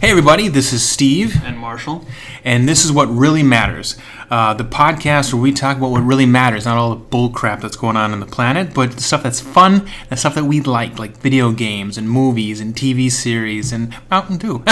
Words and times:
Hey, 0.00 0.08
everybody, 0.08 0.48
this 0.48 0.72
is 0.72 0.82
Steve, 0.82 1.44
and 1.44 1.58
Marshall. 1.58 2.06
and 2.42 2.66
this 2.66 2.86
is 2.86 2.90
What 2.90 3.14
Really 3.14 3.42
Matters. 3.42 3.98
Uh, 4.30 4.54
the 4.54 4.62
podcast 4.64 5.32
where 5.32 5.42
we 5.42 5.50
talk 5.50 5.76
about 5.76 5.90
what 5.90 6.02
really 6.04 6.24
matters, 6.26 6.64
not 6.64 6.76
all 6.76 6.90
the 6.90 6.96
bull 6.96 7.30
crap 7.30 7.60
that's 7.60 7.76
going 7.76 7.96
on 7.96 8.12
in 8.12 8.20
the 8.20 8.26
planet, 8.26 8.72
but 8.72 8.92
the 8.92 9.02
stuff 9.02 9.24
that's 9.24 9.40
fun, 9.40 9.88
the 10.08 10.16
stuff 10.16 10.36
that 10.36 10.44
we 10.44 10.60
like, 10.60 11.00
like 11.00 11.16
video 11.16 11.50
games 11.50 11.98
and 11.98 12.08
movies 12.08 12.60
and 12.60 12.76
TV 12.76 13.10
series 13.10 13.72
and 13.72 13.92
Mountain 14.08 14.38
Dew. 14.38 14.62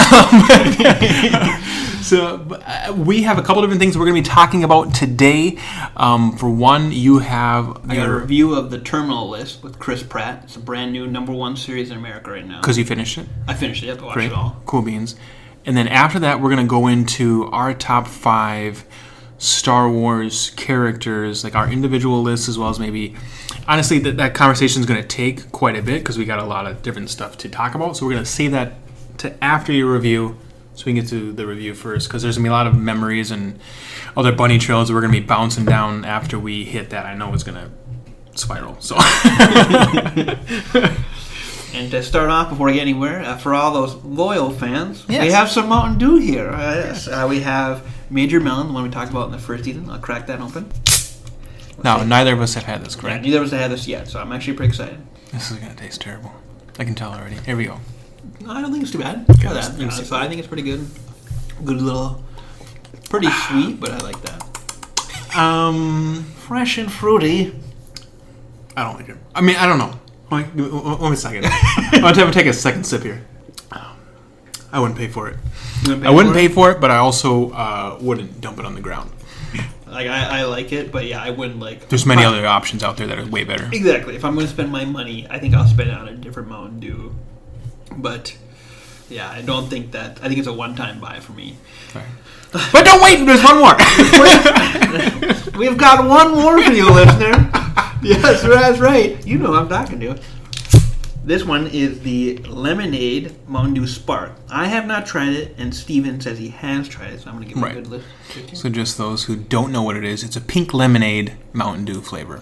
so, 2.01 2.37
uh, 2.65 2.93
we 2.93 3.23
have 3.23 3.37
a 3.37 3.41
couple 3.41 3.61
different 3.61 3.81
things 3.81 3.97
we're 3.97 4.05
going 4.05 4.23
to 4.23 4.29
be 4.29 4.33
talking 4.33 4.63
about 4.63 4.95
today. 4.95 5.57
Um, 5.97 6.37
for 6.37 6.49
one, 6.49 6.93
you 6.93 7.19
have 7.19 7.81
I 7.89 7.95
got 7.95 8.07
a 8.07 8.13
review 8.13 8.55
of 8.55 8.71
the 8.71 8.79
Terminal 8.79 9.29
List 9.29 9.61
with 9.61 9.77
Chris 9.77 10.03
Pratt. 10.03 10.43
It's 10.45 10.55
a 10.55 10.59
brand 10.59 10.93
new 10.93 11.05
number 11.05 11.33
one 11.33 11.57
series 11.57 11.91
in 11.91 11.97
America 11.97 12.31
right 12.31 12.47
now. 12.47 12.61
because 12.61 12.77
you 12.77 12.85
finished 12.85 13.17
it. 13.17 13.27
I 13.47 13.55
finished 13.55 13.83
it. 13.83 13.87
You 13.87 13.91
have 13.91 13.99
to 13.99 14.05
watch 14.05 14.13
Great. 14.13 14.31
it 14.31 14.33
all. 14.33 14.61
Cool 14.65 14.83
beans. 14.83 15.17
And 15.65 15.75
then 15.75 15.89
after 15.89 16.19
that, 16.19 16.39
we're 16.39 16.49
going 16.49 16.65
to 16.65 16.69
go 16.69 16.87
into 16.87 17.47
our 17.51 17.73
top 17.73 18.07
five 18.07 18.85
Star 19.39 19.89
Wars 19.89 20.51
characters, 20.51 21.43
like 21.43 21.55
our 21.55 21.71
individual 21.71 22.21
lists, 22.21 22.47
as 22.47 22.57
well 22.57 22.69
as 22.69 22.79
maybe. 22.79 23.15
Honestly, 23.67 23.99
that, 23.99 24.17
that 24.17 24.33
conversation 24.33 24.81
is 24.81 24.85
going 24.85 25.01
to 25.01 25.07
take 25.07 25.51
quite 25.51 25.75
a 25.75 25.81
bit 25.81 25.99
because 25.99 26.17
we 26.17 26.25
got 26.25 26.39
a 26.39 26.45
lot 26.45 26.67
of 26.67 26.81
different 26.81 27.09
stuff 27.09 27.37
to 27.39 27.49
talk 27.49 27.73
about. 27.73 27.97
So 27.97 28.05
we're 28.05 28.13
going 28.13 28.23
to 28.23 28.29
save 28.29 28.51
that 28.51 28.73
to 29.19 29.43
after 29.43 29.71
your 29.71 29.91
review 29.91 30.37
so 30.75 30.85
we 30.85 30.93
can 30.93 31.01
get 31.01 31.09
to 31.09 31.31
the 31.31 31.45
review 31.45 31.73
first 31.73 32.07
because 32.07 32.21
there's 32.21 32.37
going 32.37 32.43
to 32.43 32.49
be 32.49 32.49
a 32.49 32.53
lot 32.53 32.67
of 32.67 32.77
memories 32.77 33.31
and 33.31 33.59
other 34.15 34.31
bunny 34.31 34.57
trails 34.57 34.87
that 34.87 34.93
we're 34.93 35.01
going 35.01 35.13
to 35.13 35.19
be 35.19 35.25
bouncing 35.25 35.65
down 35.65 36.05
after 36.05 36.37
we 36.37 36.65
hit 36.65 36.91
that. 36.91 37.05
I 37.05 37.15
know 37.15 37.33
it's 37.33 37.43
going 37.43 37.57
to 37.57 37.71
spiral. 38.39 38.77
So. 38.79 38.95
And 41.71 41.91
to 41.91 42.01
start 42.01 42.31
off, 42.31 42.49
before 42.49 42.65
we 42.65 42.73
get 42.73 42.81
anywhere, 42.81 43.21
uh, 43.21 43.37
for 43.37 43.53
all 43.53 43.71
those 43.71 43.93
loyal 44.03 44.49
fans, 44.49 45.07
we 45.07 45.15
have 45.15 45.49
some 45.49 45.69
Mountain 45.69 45.99
Dew 45.99 46.17
here. 46.17 46.49
Uh, 46.49 46.75
yes. 46.75 47.07
uh, 47.07 47.27
we 47.29 47.41
have 47.41 47.85
Major 48.09 48.39
Melon, 48.39 48.67
the 48.67 48.73
one 48.73 48.83
we 48.83 48.89
talked 48.89 49.11
about 49.11 49.25
in 49.27 49.31
the 49.31 49.37
first 49.39 49.63
season. 49.65 49.89
I'll 49.89 49.99
crack 49.99 50.27
that 50.27 50.39
open. 50.41 50.71
no, 51.83 52.03
neither 52.03 52.33
of 52.33 52.41
us 52.41 52.53
have 52.55 52.63
had 52.63 52.83
this, 52.83 52.95
Yeah, 52.95 53.01
correct? 53.01 53.23
neither 53.23 53.37
of 53.39 53.43
us 53.45 53.51
have 53.51 53.59
had 53.61 53.71
this 53.71 53.87
yet, 53.87 54.07
so 54.07 54.19
I'm 54.19 54.31
actually 54.31 54.53
pretty 54.53 54.69
excited. 54.69 54.99
This 55.31 55.51
is 55.51 55.57
going 55.57 55.71
to 55.75 55.77
taste 55.77 56.01
terrible. 56.01 56.33
I 56.79 56.85
can 56.85 56.95
tell 56.95 57.11
already. 57.13 57.35
Here 57.35 57.55
we 57.55 57.65
go. 57.65 57.79
No, 58.41 58.51
I 58.51 58.61
don't 58.61 58.71
think 58.71 58.83
it's 58.83 58.91
too 58.91 58.99
bad. 58.99 59.25
Try 59.39 59.53
that. 59.53 59.79
Uh, 59.79 59.89
so 59.91 60.15
I 60.15 60.27
think 60.27 60.39
it's 60.39 60.47
pretty 60.47 60.63
good. 60.63 60.85
Good 61.63 61.81
little, 61.81 62.23
pretty 63.09 63.29
sweet, 63.29 63.79
but 63.79 63.91
I 63.91 63.97
like 63.97 64.19
that. 64.21 65.37
Um, 65.37 66.23
Fresh 66.37 66.77
and 66.77 66.91
fruity. 66.91 67.53
I 68.77 68.83
don't 68.83 68.95
like 68.95 69.09
it. 69.09 69.17
I 69.35 69.41
mean, 69.41 69.57
I 69.57 69.65
don't 69.65 69.77
know. 69.77 69.99
Wait, 70.31 70.45
Let 70.55 71.01
me 71.01 71.11
a 71.11 71.15
second. 71.15 71.45
I'm 71.93 72.01
gonna 72.15 72.31
take 72.31 72.45
a 72.45 72.53
second 72.53 72.85
sip 72.85 73.03
here. 73.03 73.21
I 74.71 74.79
wouldn't 74.79 74.97
pay 74.97 75.07
for 75.07 75.27
it. 75.29 75.37
Wanna 75.85 76.07
I 76.07 76.11
wouldn't 76.11 76.33
for 76.33 76.39
pay 76.39 76.45
it? 76.45 76.53
for 76.53 76.71
it, 76.71 76.79
but 76.79 76.91
I 76.91 76.97
also 76.97 77.51
uh, 77.51 77.97
wouldn't 78.01 78.41
dump 78.41 78.59
it 78.59 78.65
on 78.65 78.75
the 78.75 78.81
ground. 78.81 79.11
Like 79.87 80.07
I, 80.07 80.41
I 80.41 80.43
like 80.43 80.71
it, 80.71 80.91
but 80.91 81.05
yeah, 81.05 81.21
I 81.21 81.31
wouldn't 81.31 81.59
like. 81.59 81.89
There's 81.89 82.05
many 82.05 82.23
other 82.23 82.45
options 82.45 82.83
out 82.83 82.97
there 82.97 83.07
that 83.07 83.17
are 83.17 83.25
way 83.25 83.43
better. 83.43 83.67
Exactly. 83.71 84.15
If 84.15 84.23
I'm 84.23 84.35
going 84.35 84.45
to 84.45 84.51
spend 84.51 84.71
my 84.71 84.85
money, 84.85 85.25
I 85.29 85.39
think 85.39 85.55
I'll 85.55 85.67
spend 85.67 85.89
it 85.89 85.97
on 85.97 86.07
a 86.07 86.13
different 86.13 86.47
Mountain 86.47 86.79
Dew. 86.79 87.15
But 87.97 88.37
yeah, 89.09 89.29
I 89.29 89.41
don't 89.41 89.67
think 89.67 89.91
that. 89.91 90.19
I 90.21 90.27
think 90.27 90.37
it's 90.37 90.47
a 90.47 90.53
one-time 90.53 90.99
buy 90.99 91.19
for 91.19 91.31
me. 91.31 91.57
But 92.51 92.85
don't 92.85 93.01
wait. 93.01 93.25
There's 93.25 93.43
one 93.43 93.57
more. 93.57 93.75
We've 95.59 95.77
got 95.77 96.07
one 96.07 96.31
more 96.35 96.61
for 96.61 96.71
you, 96.71 96.91
listener. 96.91 97.49
yes, 98.03 98.43
that's 98.43 98.79
right. 98.79 99.25
You 99.25 99.39
know 99.39 99.53
I'm 99.55 99.69
talking 99.69 99.99
to. 100.01 100.19
This 101.29 101.45
one 101.45 101.67
is 101.67 101.99
the 101.99 102.37
Lemonade 102.37 103.35
Mountain 103.47 103.75
Dew 103.75 103.85
Spark. 103.85 104.31
I 104.49 104.65
have 104.65 104.87
not 104.87 105.05
tried 105.05 105.33
it, 105.33 105.53
and 105.59 105.75
Steven 105.75 106.19
says 106.19 106.39
he 106.39 106.47
has 106.49 106.89
tried 106.89 107.13
it, 107.13 107.19
so 107.21 107.29
I'm 107.29 107.35
going 107.35 107.47
to 107.47 107.53
give 107.53 107.57
him 107.57 107.63
Right. 107.65 107.77
a 107.77 107.81
good 107.81 107.87
list. 107.87 108.57
so 108.57 108.67
just 108.67 108.97
those 108.97 109.25
who 109.25 109.35
don't 109.35 109.71
know 109.71 109.83
what 109.83 109.95
it 109.95 110.03
is, 110.03 110.23
it's 110.23 110.35
a 110.35 110.41
pink 110.41 110.73
lemonade 110.73 111.33
Mountain 111.53 111.85
Dew 111.85 112.01
flavor. 112.01 112.41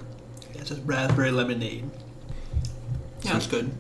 It 0.56 0.66
says 0.70 0.80
raspberry 0.80 1.32
lemonade. 1.32 1.90
Yeah, 3.24 3.36
it's 3.36 3.46
good. 3.48 3.78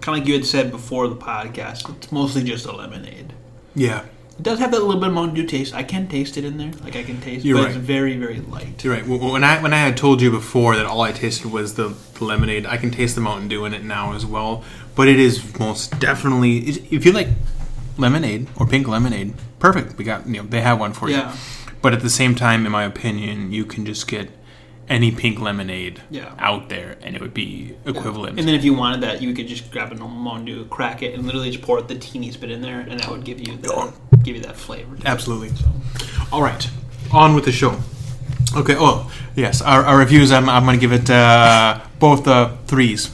Kind 0.00 0.16
of 0.16 0.20
like 0.20 0.26
you 0.26 0.32
had 0.32 0.46
said 0.46 0.70
before 0.70 1.06
the 1.06 1.16
podcast, 1.16 1.94
it's 1.98 2.10
mostly 2.10 2.42
just 2.42 2.64
a 2.64 2.72
lemonade. 2.72 3.34
Yeah, 3.74 4.06
It 4.40 4.44
does 4.44 4.58
have 4.58 4.70
that 4.70 4.80
little 4.82 4.98
bit 4.98 5.08
of 5.08 5.14
Mountain 5.14 5.34
Dew 5.34 5.46
taste. 5.46 5.74
I 5.74 5.82
can 5.82 6.08
taste 6.08 6.38
it 6.38 6.46
in 6.46 6.56
there. 6.56 6.70
Like 6.82 6.96
I 6.96 7.02
can 7.02 7.20
taste, 7.20 7.44
You're 7.44 7.58
but 7.58 7.64
right. 7.66 7.76
it's 7.76 7.84
very, 7.84 8.16
very 8.16 8.40
light. 8.40 8.82
you're 8.82 8.94
right. 8.94 9.02
Wh- 9.04 9.20
When 9.34 9.44
I 9.44 9.60
when 9.62 9.74
I 9.74 9.76
had 9.76 9.98
told 9.98 10.22
you 10.22 10.30
before 10.30 10.76
that 10.76 10.86
all 10.86 11.02
I 11.02 11.12
tasted 11.12 11.52
was 11.52 11.74
the, 11.74 11.94
the 12.14 12.24
lemonade, 12.24 12.64
I 12.64 12.78
can 12.78 12.90
taste 12.90 13.16
the 13.16 13.20
Mountain 13.20 13.48
Dew 13.48 13.66
in 13.66 13.74
it 13.74 13.84
now 13.84 14.14
as 14.14 14.24
well. 14.24 14.64
But 14.94 15.08
it 15.08 15.20
is 15.20 15.58
most 15.58 16.00
definitely. 16.00 16.56
If 16.90 17.04
you 17.04 17.12
like 17.12 17.28
lemonade 17.98 18.48
or 18.56 18.66
pink 18.66 18.88
lemonade, 18.88 19.34
perfect. 19.58 19.98
We 19.98 20.04
got 20.04 20.26
you 20.26 20.38
know 20.42 20.48
they 20.48 20.62
have 20.62 20.80
one 20.80 20.94
for 20.94 21.10
you. 21.10 21.16
Yeah, 21.16 21.36
But 21.82 21.92
at 21.92 22.00
the 22.00 22.08
same 22.08 22.34
time, 22.34 22.64
in 22.64 22.72
my 22.72 22.84
opinion, 22.84 23.52
you 23.52 23.66
can 23.66 23.84
just 23.84 24.08
get 24.08 24.30
any 24.90 25.10
pink 25.12 25.40
lemonade 25.40 26.02
Yeah. 26.10 26.34
out 26.38 26.68
there, 26.68 26.98
and 27.00 27.14
it 27.16 27.22
would 27.22 27.32
be 27.32 27.74
equivalent. 27.86 28.38
and 28.38 28.46
then 28.46 28.54
if 28.54 28.64
you 28.64 28.74
wanted 28.74 29.00
that, 29.02 29.22
you 29.22 29.32
could 29.32 29.46
just 29.48 29.70
grab 29.70 29.92
a 29.92 29.94
normal 29.94 30.38
Dew, 30.44 30.64
crack 30.66 31.02
it, 31.02 31.14
and 31.14 31.24
literally 31.24 31.50
just 31.50 31.62
pour 31.62 31.80
the 31.80 31.94
teeniest 31.94 32.40
bit 32.40 32.50
in 32.50 32.60
there, 32.60 32.80
and 32.80 32.98
that 33.00 33.08
would 33.08 33.24
give 33.24 33.40
you 33.40 33.56
the, 33.56 33.92
give 34.22 34.36
you 34.36 34.42
that 34.42 34.56
flavor. 34.56 34.96
Absolutely. 35.06 35.50
So, 35.50 35.66
All 36.32 36.42
right, 36.42 36.68
on 37.12 37.34
with 37.34 37.44
the 37.46 37.52
show. 37.52 37.78
Okay. 38.56 38.74
Oh, 38.76 39.10
yes. 39.36 39.62
Our, 39.62 39.84
our 39.84 39.96
reviews. 39.96 40.32
I'm, 40.32 40.48
I'm 40.48 40.64
going 40.64 40.76
to 40.76 40.80
give 40.80 40.92
it 40.92 41.08
uh, 41.08 41.80
both 42.00 42.26
uh, 42.26 42.56
threes 42.66 43.10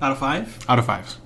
out 0.00 0.10
of 0.12 0.18
five, 0.18 0.58
out 0.68 0.78
of 0.78 0.86
fives. 0.86 1.18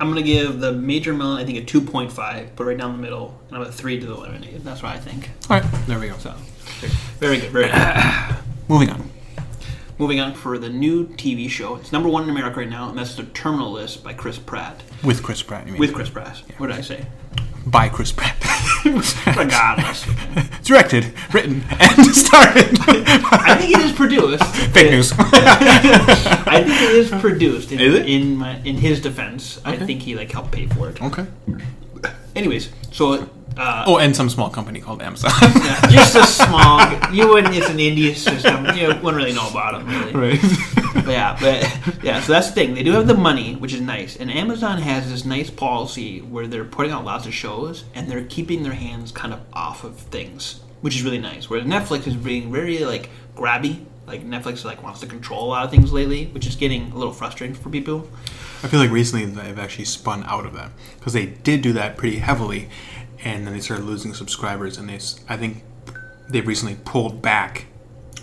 I'm 0.00 0.08
gonna 0.08 0.22
give 0.22 0.58
the 0.60 0.72
Major 0.72 1.14
Melon 1.14 1.38
I 1.40 1.44
think 1.44 1.56
a 1.58 1.62
2.5, 1.62 2.48
but 2.56 2.64
right 2.64 2.76
down 2.76 2.92
the 2.92 2.98
middle, 3.02 3.40
and 3.48 3.56
I'm 3.56 3.62
a 3.62 3.70
three 3.72 3.98
to 4.00 4.04
the 4.06 4.14
lemonade. 4.14 4.62
That's 4.64 4.82
what 4.82 4.92
I 4.92 4.98
think. 4.98 5.30
All 5.48 5.58
right. 5.60 5.64
There 5.86 5.98
we 5.98 6.08
go. 6.08 6.18
So, 6.18 6.34
very 7.18 7.38
good, 7.40 7.50
very 7.50 7.68
good. 7.68 8.36
Moving 8.68 8.90
on. 8.90 9.10
Moving 9.98 10.20
on 10.20 10.34
for 10.34 10.58
the 10.58 10.68
new 10.68 11.06
TV 11.06 11.48
show. 11.48 11.76
It's 11.76 11.92
number 11.92 12.08
one 12.08 12.24
in 12.24 12.30
America 12.30 12.58
right 12.60 12.68
now, 12.68 12.88
and 12.88 12.98
that's 12.98 13.14
the 13.14 13.22
Terminal 13.24 13.70
List 13.72 14.02
by 14.02 14.12
Chris 14.12 14.38
Pratt. 14.38 14.82
With 15.04 15.22
Chris 15.22 15.42
Pratt. 15.42 15.66
You 15.66 15.72
mean? 15.74 15.80
With 15.80 15.94
Chris 15.94 16.10
Pratt. 16.10 16.42
Yeah. 16.48 16.56
What 16.58 16.66
did 16.68 16.76
I 16.76 16.80
say? 16.80 17.06
by 17.66 17.88
Chris 17.88 18.12
Pratt. 18.12 18.36
Regardless. 19.36 20.04
Directed, 20.64 21.12
written, 21.32 21.62
and 21.70 22.06
starred. 22.14 22.58
I 22.58 23.56
think 23.58 23.72
it 23.74 23.80
is 23.80 23.92
produced. 23.92 24.44
Fake 24.74 24.90
news. 24.90 25.12
I 25.16 26.62
think 26.62 26.82
it 26.82 26.90
is 26.94 27.10
produced. 27.10 27.72
In, 27.72 27.80
Is 27.80 27.94
it? 27.94 28.06
in 28.06 28.36
my 28.36 28.58
in 28.64 28.76
his 28.76 29.00
defense, 29.00 29.60
I 29.64 29.76
think 29.76 30.02
he 30.02 30.14
like 30.14 30.30
helped 30.30 30.52
pay 30.52 30.66
for 30.66 30.90
it. 30.90 31.00
okay. 31.02 31.26
Anyways, 32.36 32.70
so 32.92 33.28
uh, 33.56 33.84
Oh, 33.86 33.98
and 33.98 34.14
some 34.14 34.28
small 34.30 34.50
company 34.50 34.80
called 34.80 35.02
Amazon. 35.02 35.30
yeah, 35.42 35.88
just 35.90 36.14
a 36.16 36.26
small. 36.44 36.80
You 37.12 37.28
wouldn't. 37.28 37.54
It's 37.54 37.68
an 37.68 37.80
India 37.80 38.14
system. 38.14 38.66
You 38.76 38.88
wouldn't 38.88 39.14
really 39.16 39.32
know 39.32 39.48
about 39.48 39.78
them. 39.84 39.88
Really. 39.88 40.12
right. 40.12 40.40
But 40.94 41.08
yeah, 41.08 41.36
but 41.40 42.02
yeah, 42.04 42.20
so 42.20 42.32
that's 42.32 42.48
the 42.48 42.54
thing. 42.54 42.74
They 42.74 42.82
do 42.82 42.92
have 42.92 43.06
the 43.06 43.14
money, 43.14 43.54
which 43.56 43.74
is 43.74 43.80
nice. 43.80 44.16
And 44.16 44.30
Amazon 44.30 44.80
has 44.80 45.10
this 45.10 45.24
nice 45.24 45.50
policy 45.50 46.20
where 46.20 46.46
they're 46.46 46.64
putting 46.64 46.92
out 46.92 47.04
lots 47.04 47.26
of 47.26 47.34
shows 47.34 47.84
and 47.94 48.08
they're 48.08 48.24
keeping 48.24 48.62
their 48.62 48.72
hands 48.72 49.12
kind 49.12 49.34
of 49.34 49.40
off 49.52 49.84
of 49.84 49.96
things, 49.98 50.60
which 50.80 50.96
is 50.96 51.02
really 51.02 51.18
nice. 51.18 51.50
Whereas 51.50 51.66
Netflix 51.66 52.06
is 52.06 52.16
being 52.16 52.50
very 52.50 52.78
like 52.84 53.10
grabby. 53.36 53.84
Like 54.06 54.22
Netflix 54.24 54.64
like 54.64 54.82
wants 54.82 55.00
to 55.00 55.06
control 55.06 55.44
a 55.46 55.48
lot 55.48 55.64
of 55.64 55.70
things 55.70 55.92
lately, 55.92 56.26
which 56.26 56.46
is 56.46 56.56
getting 56.56 56.90
a 56.92 56.96
little 56.96 57.12
frustrating 57.12 57.54
for 57.56 57.70
people. 57.70 58.08
I 58.62 58.68
feel 58.68 58.80
like 58.80 58.90
recently 58.90 59.26
they've 59.26 59.58
actually 59.58 59.84
spun 59.86 60.24
out 60.24 60.46
of 60.46 60.54
that 60.54 60.70
because 60.98 61.12
they 61.12 61.26
did 61.26 61.60
do 61.60 61.72
that 61.74 61.96
pretty 61.98 62.16
heavily, 62.18 62.68
and 63.24 63.46
then 63.46 63.54
they 63.54 63.60
started 63.60 63.84
losing 63.86 64.14
subscribers, 64.14 64.78
and 64.78 64.88
they 64.88 65.00
I 65.28 65.36
think, 65.36 65.64
they've 66.28 66.46
recently 66.46 66.76
pulled 66.84 67.20
back. 67.22 67.66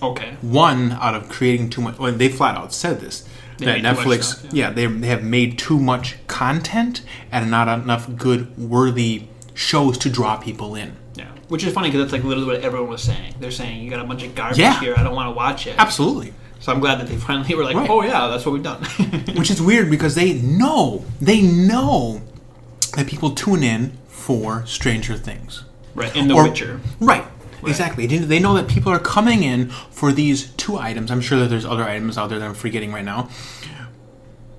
Okay. 0.01 0.35
One 0.41 0.93
out 0.93 1.13
of 1.15 1.29
creating 1.29 1.69
too 1.69 1.81
much. 1.81 1.97
Well, 1.99 2.11
they 2.11 2.29
flat 2.29 2.55
out 2.57 2.73
said 2.73 2.99
this 3.01 3.27
They 3.59 3.65
that 3.65 3.71
made 3.73 3.81
too 3.81 3.95
much 3.95 3.97
Netflix, 4.19 4.23
stuff, 4.23 4.53
yeah, 4.53 4.71
they, 4.71 4.85
they 4.87 5.07
have 5.07 5.23
made 5.23 5.57
too 5.59 5.79
much 5.79 6.15
content 6.27 7.01
and 7.31 7.51
not 7.51 7.67
enough 7.67 8.15
good, 8.17 8.57
worthy 8.57 9.27
shows 9.53 9.97
to 9.99 10.09
draw 10.09 10.37
people 10.37 10.73
in. 10.75 10.95
Yeah. 11.15 11.27
Which 11.49 11.63
is 11.63 11.73
funny 11.73 11.89
because 11.89 12.01
that's 12.01 12.13
like 12.13 12.23
literally 12.23 12.47
what 12.55 12.63
everyone 12.63 12.89
was 12.89 13.03
saying. 13.03 13.35
They're 13.39 13.51
saying 13.51 13.83
you 13.83 13.91
got 13.91 13.99
a 14.03 14.07
bunch 14.07 14.23
of 14.23 14.33
garbage 14.33 14.57
Yeah. 14.57 14.79
here. 14.79 14.95
I 14.97 15.03
don't 15.03 15.13
want 15.15 15.27
to 15.27 15.33
watch 15.35 15.67
it. 15.67 15.75
Absolutely. 15.77 16.33
So 16.59 16.71
I'm 16.71 16.79
glad 16.79 16.99
that 16.99 17.07
they 17.07 17.15
finally 17.27 17.53
were 17.53 17.63
like, 17.63 17.75
Right. 17.75 17.89
oh 17.89 18.01
yeah, 18.01 18.27
that's 18.27 18.43
what 18.45 18.53
we've 18.53 18.63
done. 18.63 18.83
Which 19.35 19.51
is 19.51 19.61
weird 19.61 19.91
because 19.91 20.15
they 20.15 20.33
know, 20.33 21.05
they 21.19 21.41
know 21.43 22.21
that 22.95 23.05
people 23.05 23.31
tune 23.35 23.61
in 23.61 23.97
for 24.39 24.65
Stranger 24.65 25.17
Things. 25.17 25.63
right. 25.93 26.15
In 26.15 26.27
The 26.29 26.33
Or- 26.35 26.43
Witcher. 26.47 26.79
Right. 26.99 27.25
Exactly. 27.65 28.07
They 28.07 28.17
they 28.17 28.39
know 28.39 28.53
that 28.55 28.67
people 28.67 28.91
are 28.91 28.97
coming 28.99 29.43
in 29.43 29.69
for 29.91 30.11
these 30.11 30.49
two 30.57 30.77
items. 30.79 31.11
I'm 31.11 31.21
sure 31.21 31.37
that 31.39 31.49
there's 31.49 31.65
other 31.65 31.83
items 31.83 32.17
out 32.17 32.29
there 32.29 32.39
that 32.39 32.45
I'm 32.45 32.55
forgetting 32.55 32.91
right 32.93 33.05
now. 33.05 33.29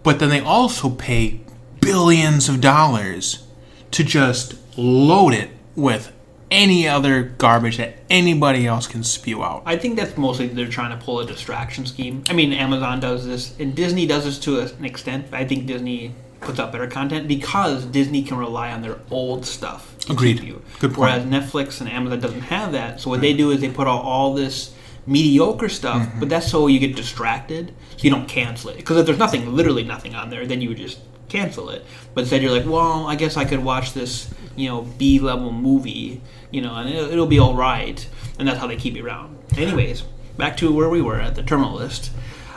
But 0.02 0.18
then 0.18 0.28
they 0.30 0.40
also 0.40 0.90
pay 0.90 1.40
billions 1.80 2.48
of 2.48 2.60
dollars 2.60 3.44
to 3.92 4.04
just 4.04 4.54
load 4.76 5.32
it 5.34 5.50
with 5.74 6.12
any 6.50 6.86
other 6.86 7.22
garbage 7.22 7.78
that 7.78 7.96
anybody 8.10 8.66
else 8.66 8.86
can 8.86 9.02
spew 9.02 9.42
out. 9.42 9.62
I 9.64 9.76
think 9.76 9.96
that's 9.98 10.16
mostly 10.18 10.48
they're 10.48 10.66
trying 10.68 10.96
to 10.96 11.02
pull 11.04 11.18
a 11.20 11.26
distraction 11.26 11.86
scheme. 11.86 12.22
I 12.28 12.34
mean, 12.34 12.52
Amazon 12.52 13.00
does 13.00 13.26
this, 13.26 13.54
and 13.58 13.74
Disney 13.74 14.06
does 14.06 14.24
this 14.24 14.38
to 14.40 14.60
an 14.60 14.84
extent. 14.84 15.30
But 15.30 15.40
I 15.40 15.44
think 15.46 15.66
Disney 15.66 16.14
puts 16.42 16.58
out 16.58 16.72
better 16.72 16.86
content 16.86 17.26
because 17.28 17.84
Disney 17.86 18.22
can 18.22 18.36
rely 18.36 18.70
on 18.72 18.82
their 18.82 18.98
old 19.10 19.46
stuff. 19.46 19.96
Agreed. 20.10 20.40
you. 20.42 20.62
Good 20.80 20.94
point. 20.94 20.98
Whereas 20.98 21.24
Netflix 21.24 21.80
and 21.80 21.88
Amazon 21.90 22.20
doesn't 22.20 22.40
have 22.42 22.72
that. 22.72 23.00
So 23.00 23.10
what 23.10 23.20
they 23.20 23.32
do 23.32 23.50
is 23.50 23.60
they 23.60 23.70
put 23.70 23.86
out 23.86 24.02
all 24.02 24.34
this 24.34 24.74
mediocre 25.06 25.68
stuff, 25.68 26.02
Mm-hmm. 26.06 26.20
but 26.20 26.28
that's 26.28 26.48
so 26.50 26.66
you 26.66 26.78
get 26.78 26.94
distracted, 26.96 27.74
so 27.96 28.02
you 28.04 28.10
don't 28.10 28.28
cancel 28.28 28.70
it. 28.70 28.76
Because 28.76 28.98
if 28.98 29.06
there's 29.06 29.18
nothing, 29.18 29.54
literally 29.54 29.84
nothing 29.84 30.14
on 30.14 30.30
there, 30.30 30.46
then 30.46 30.60
you 30.60 30.68
would 30.68 30.78
just 30.78 30.98
cancel 31.28 31.70
it. 31.70 31.84
But 32.14 32.22
instead, 32.22 32.42
you're 32.42 32.52
like, 32.52 32.66
well, 32.66 33.06
I 33.06 33.16
guess 33.16 33.36
I 33.36 33.44
could 33.44 33.64
watch 33.64 33.92
this, 33.94 34.32
you 34.56 34.68
know, 34.68 34.82
B 34.82 35.18
level 35.18 35.50
movie, 35.52 36.20
you 36.50 36.60
know, 36.60 36.74
and 36.76 36.88
it'll, 36.90 37.10
it'll 37.10 37.26
be 37.26 37.38
all 37.38 37.54
right. 37.54 38.06
And 38.38 38.46
that's 38.46 38.58
how 38.58 38.66
they 38.66 38.76
keep 38.76 38.94
you 38.94 39.04
around. 39.06 39.36
Anyways, 39.56 40.02
back 40.36 40.56
to 40.58 40.72
where 40.72 40.88
we 40.88 41.00
were 41.02 41.20
at 41.20 41.34
the 41.34 41.42
terminal 41.42 41.74
list. 41.74 42.10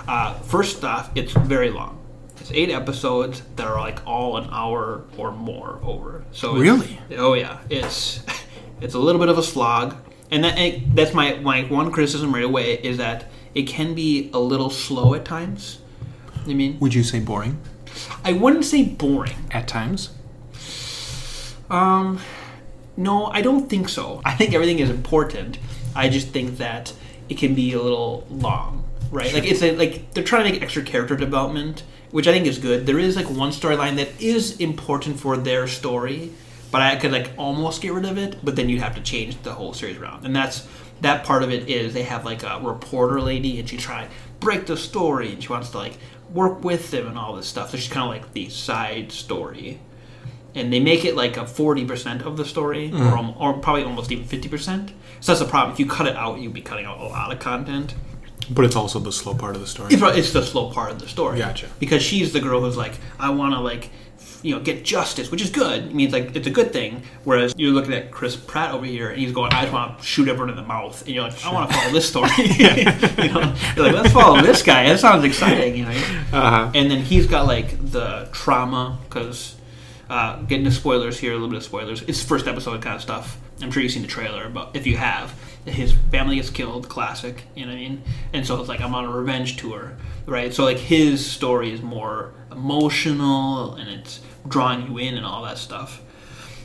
Uh, 0.07 0.33
first 0.41 0.83
off, 0.83 1.09
it's 1.15 1.33
very 1.33 1.69
long. 1.71 1.99
It's 2.45 2.51
eight 2.53 2.69
episodes 2.69 3.42
that 3.56 3.65
are 3.65 3.80
like 3.80 4.06
all 4.06 4.38
an 4.38 4.47
hour 4.51 5.01
or 5.18 5.31
more 5.31 5.80
over. 5.81 6.24
So 6.31 6.53
Really? 6.56 7.00
Oh 7.18 7.33
yeah, 7.33 7.57
it's 7.71 8.21
it's 8.81 8.94
a 8.94 9.00
little 9.00 9.18
bit 9.18 9.30
of 9.30 9.39
a 9.39 9.42
slog, 9.42 9.95
and 10.30 10.44
that 10.44 10.56
and 10.56 10.95
that's 10.95 11.12
my 11.12 11.38
my 11.39 11.63
one 11.63 11.92
criticism 11.92 12.31
right 12.31 12.44
away 12.44 12.75
is 12.75 12.97
that 12.97 13.25
it 13.56 13.63
can 13.63 13.95
be 13.95 14.30
a 14.31 14.38
little 14.38 14.69
slow 14.69 15.15
at 15.15 15.25
times. 15.25 15.80
I 16.45 16.53
mean, 16.53 16.77
Would 16.80 16.94
you 16.94 17.01
say 17.01 17.19
boring 17.19 17.59
I 18.24 18.33
wouldn't 18.33 18.65
say 18.65 18.83
boring. 18.83 19.38
at 19.50 19.68
times? 19.68 20.12
Um, 21.68 22.19
no, 22.95 23.25
I 23.25 23.41
don't 23.41 23.68
think 23.68 23.89
so. 23.89 24.21
I 24.24 24.36
think 24.36 24.53
everything 24.53 24.77
is 24.77 24.91
important. 24.91 25.57
I 25.95 26.09
just 26.09 26.27
think 26.27 26.59
that 26.59 26.94
it 27.27 27.39
can 27.39 27.56
be 27.56 27.74
a 27.74 27.81
little 27.81 28.27
long, 28.30 28.83
right? 29.09 29.33
Like 29.33 29.45
it's 29.45 29.63
a, 29.63 29.75
like 29.75 30.13
they're 30.13 30.24
trying 30.24 30.45
to 30.45 30.51
make 30.51 30.62
extra 30.62 30.83
character 30.83 31.15
development, 31.15 31.81
which 32.11 32.27
I 32.27 32.31
think 32.31 32.45
is 32.45 32.59
good. 32.59 32.85
There 32.85 32.99
is 32.99 33.15
like 33.15 33.29
one 33.29 33.51
storyline 33.51 33.97
that 33.97 34.21
is 34.21 34.59
important 34.59 35.19
for 35.19 35.37
their 35.37 35.67
story, 35.67 36.31
but 36.71 36.81
I 36.81 36.95
could 36.95 37.11
like 37.11 37.31
almost 37.37 37.81
get 37.81 37.93
rid 37.93 38.05
of 38.05 38.17
it. 38.17 38.37
But 38.43 38.55
then 38.55 38.69
you'd 38.69 38.81
have 38.81 38.95
to 38.95 39.01
change 39.01 39.41
the 39.43 39.53
whole 39.53 39.73
series 39.73 39.97
around, 39.97 40.25
and 40.25 40.35
that's 40.35 40.67
that 41.01 41.25
part 41.25 41.43
of 41.43 41.51
it 41.51 41.69
is 41.69 41.93
they 41.93 42.03
have 42.03 42.25
like 42.25 42.43
a 42.43 42.59
reporter 42.61 43.21
lady, 43.21 43.59
and 43.59 43.67
she 43.67 43.77
try 43.77 44.07
break 44.39 44.65
the 44.65 44.77
story, 44.77 45.33
and 45.33 45.43
she 45.43 45.49
wants 45.49 45.69
to 45.71 45.77
like 45.77 45.97
work 46.33 46.63
with 46.63 46.91
them 46.91 47.07
and 47.07 47.17
all 47.17 47.35
this 47.35 47.47
stuff. 47.47 47.71
So 47.71 47.77
she's 47.77 47.91
kind 47.91 48.03
of 48.03 48.09
like 48.09 48.33
the 48.33 48.49
side 48.49 49.11
story 49.11 49.79
and 50.55 50.71
they 50.71 50.79
make 50.79 51.05
it 51.05 51.15
like 51.15 51.37
a 51.37 51.41
40% 51.41 52.23
of 52.23 52.37
the 52.37 52.45
story 52.45 52.87
or, 52.87 52.95
mm-hmm. 52.95 53.41
or 53.41 53.53
probably 53.55 53.83
almost 53.83 54.11
even 54.11 54.25
50% 54.25 54.89
so 55.19 55.31
that's 55.31 55.39
the 55.39 55.45
problem 55.45 55.73
if 55.73 55.79
you 55.79 55.85
cut 55.85 56.07
it 56.07 56.15
out 56.15 56.39
you'd 56.39 56.53
be 56.53 56.61
cutting 56.61 56.85
out 56.85 56.99
a 56.99 57.03
lot 57.03 57.31
of 57.31 57.39
content 57.39 57.93
But 58.50 58.65
it's 58.65 58.75
also 58.75 59.00
the 59.00 59.12
slow 59.12 59.33
part 59.33 59.56
of 59.56 59.62
the 59.62 59.68
story. 59.68 59.94
it's, 59.94 60.01
it's 60.18 60.33
the 60.33 60.44
slow 60.44 60.69
part 60.71 60.92
of 60.92 61.00
the 61.00 61.07
story 61.07 61.39
Gotcha. 61.39 61.68
because 61.80 62.01
she's 62.03 62.31
the 62.33 62.39
girl 62.39 62.62
who's 62.62 62.77
like 62.77 62.94
i 63.19 63.30
want 63.30 63.53
to 63.53 63.59
like 63.59 63.89
you 64.44 64.53
know 64.53 64.62
get 64.62 64.86
justice 64.86 65.31
which 65.31 65.42
is 65.42 65.50
good 65.50 65.86
it 65.86 65.94
means 65.95 66.13
like 66.13 66.36
it's 66.36 66.45
a 66.45 66.51
good 66.51 66.71
thing 66.71 67.01
whereas 67.24 67.53
you're 67.57 67.71
looking 67.71 67.94
at 67.94 68.12
chris 68.12 68.36
pratt 68.36 68.71
over 68.74 68.86
here 68.86 69.09
and 69.09 69.19
he's 69.19 69.31
going 69.31 69.51
i 69.53 69.62
just 69.62 69.74
want 69.74 69.97
to 69.97 70.06
shoot 70.06 70.27
everyone 70.27 70.50
in 70.51 70.56
the 70.56 70.62
mouth 70.62 71.01
and 71.06 71.09
you're 71.15 71.24
like 71.24 71.45
i 71.45 71.51
want 71.51 71.69
to 71.69 71.75
follow 71.75 71.92
this 71.92 72.07
story 72.07 72.30
you 72.38 73.31
know 73.33 73.56
you're 73.75 73.86
like 73.86 73.95
let's 73.95 74.12
follow 74.13 74.39
this 74.42 74.62
guy 74.62 74.88
that 74.88 75.00
sounds 75.00 75.24
exciting 75.24 75.75
you 75.75 75.86
know 75.86 75.91
Uh-huh. 76.33 76.71
and 76.75 76.91
then 76.91 77.00
he's 77.01 77.25
got 77.25 77.48
like 77.48 77.69
the 77.91 78.30
trauma 78.31 79.00
because 79.09 79.56
uh, 80.07 80.39
getting 80.44 80.65
to 80.65 80.71
spoilers 80.71 81.18
here, 81.18 81.31
a 81.31 81.33
little 81.33 81.50
bit 81.50 81.57
of 81.57 81.63
spoilers. 81.63 82.03
It's 82.03 82.24
first 82.24 82.48
episode 82.48 82.80
kind 82.83 82.95
of 82.95 83.01
stuff. 83.01 83.39
I'm 83.59 83.71
sure 83.71 83.81
you've 83.81 83.91
seen 83.91 84.03
the 84.03 84.07
trailer, 84.07 84.50
but 84.50 84.69
if 84.75 84.86
you 84.86 84.98
have, 84.98 85.33
his 85.65 85.94
family 86.12 86.35
gets 86.35 86.50
killed, 86.50 86.89
classic. 86.89 87.44
You 87.56 87.65
know 87.65 87.71
what 87.71 87.77
I 87.77 87.81
mean? 87.81 88.03
And 88.33 88.45
so 88.45 88.59
it's 88.59 88.69
like 88.69 88.81
I'm 88.81 88.95
on 88.95 89.06
a 89.06 89.12
revenge 89.12 89.57
tour, 89.57 89.94
right? 90.25 90.53
So 90.53 90.63
like 90.63 90.77
his 90.77 91.25
story 91.25 91.71
is 91.71 91.81
more 91.81 92.33
emotional 92.51 93.75
and 93.75 93.89
it's 93.89 94.21
drawing 94.47 94.88
you 94.88 94.97
in 94.97 95.15
and 95.15 95.25
all 95.25 95.44
that 95.44 95.57
stuff. 95.57 96.01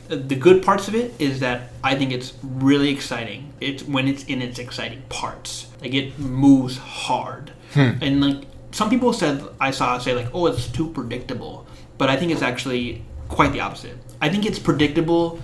The 0.08 0.34
good 0.34 0.64
parts 0.64 0.88
of 0.88 0.96
it 0.96 1.14
is 1.20 1.38
that 1.38 1.70
I 1.84 1.94
think 1.94 2.10
it's 2.10 2.34
really 2.42 2.90
exciting. 2.90 3.52
It's 3.60 3.84
when 3.84 4.08
it's 4.08 4.24
in 4.24 4.42
its 4.42 4.58
exciting 4.58 5.02
parts. 5.08 5.68
Like 5.80 5.94
it 5.94 6.18
moves 6.18 6.78
hard, 6.78 7.52
hmm. 7.74 7.92
and 8.00 8.20
like 8.20 8.44
some 8.72 8.90
people 8.90 9.12
said, 9.12 9.42
I 9.60 9.70
saw 9.70 9.98
say 9.98 10.14
like, 10.14 10.28
oh, 10.34 10.46
it's 10.46 10.66
too 10.66 10.88
predictable. 10.90 11.66
But 11.96 12.10
I 12.10 12.16
think 12.16 12.32
it's 12.32 12.42
actually 12.42 13.04
quite 13.28 13.52
the 13.52 13.60
opposite. 13.60 13.96
I 14.20 14.28
think 14.28 14.46
it's 14.46 14.58
predictable 14.58 15.40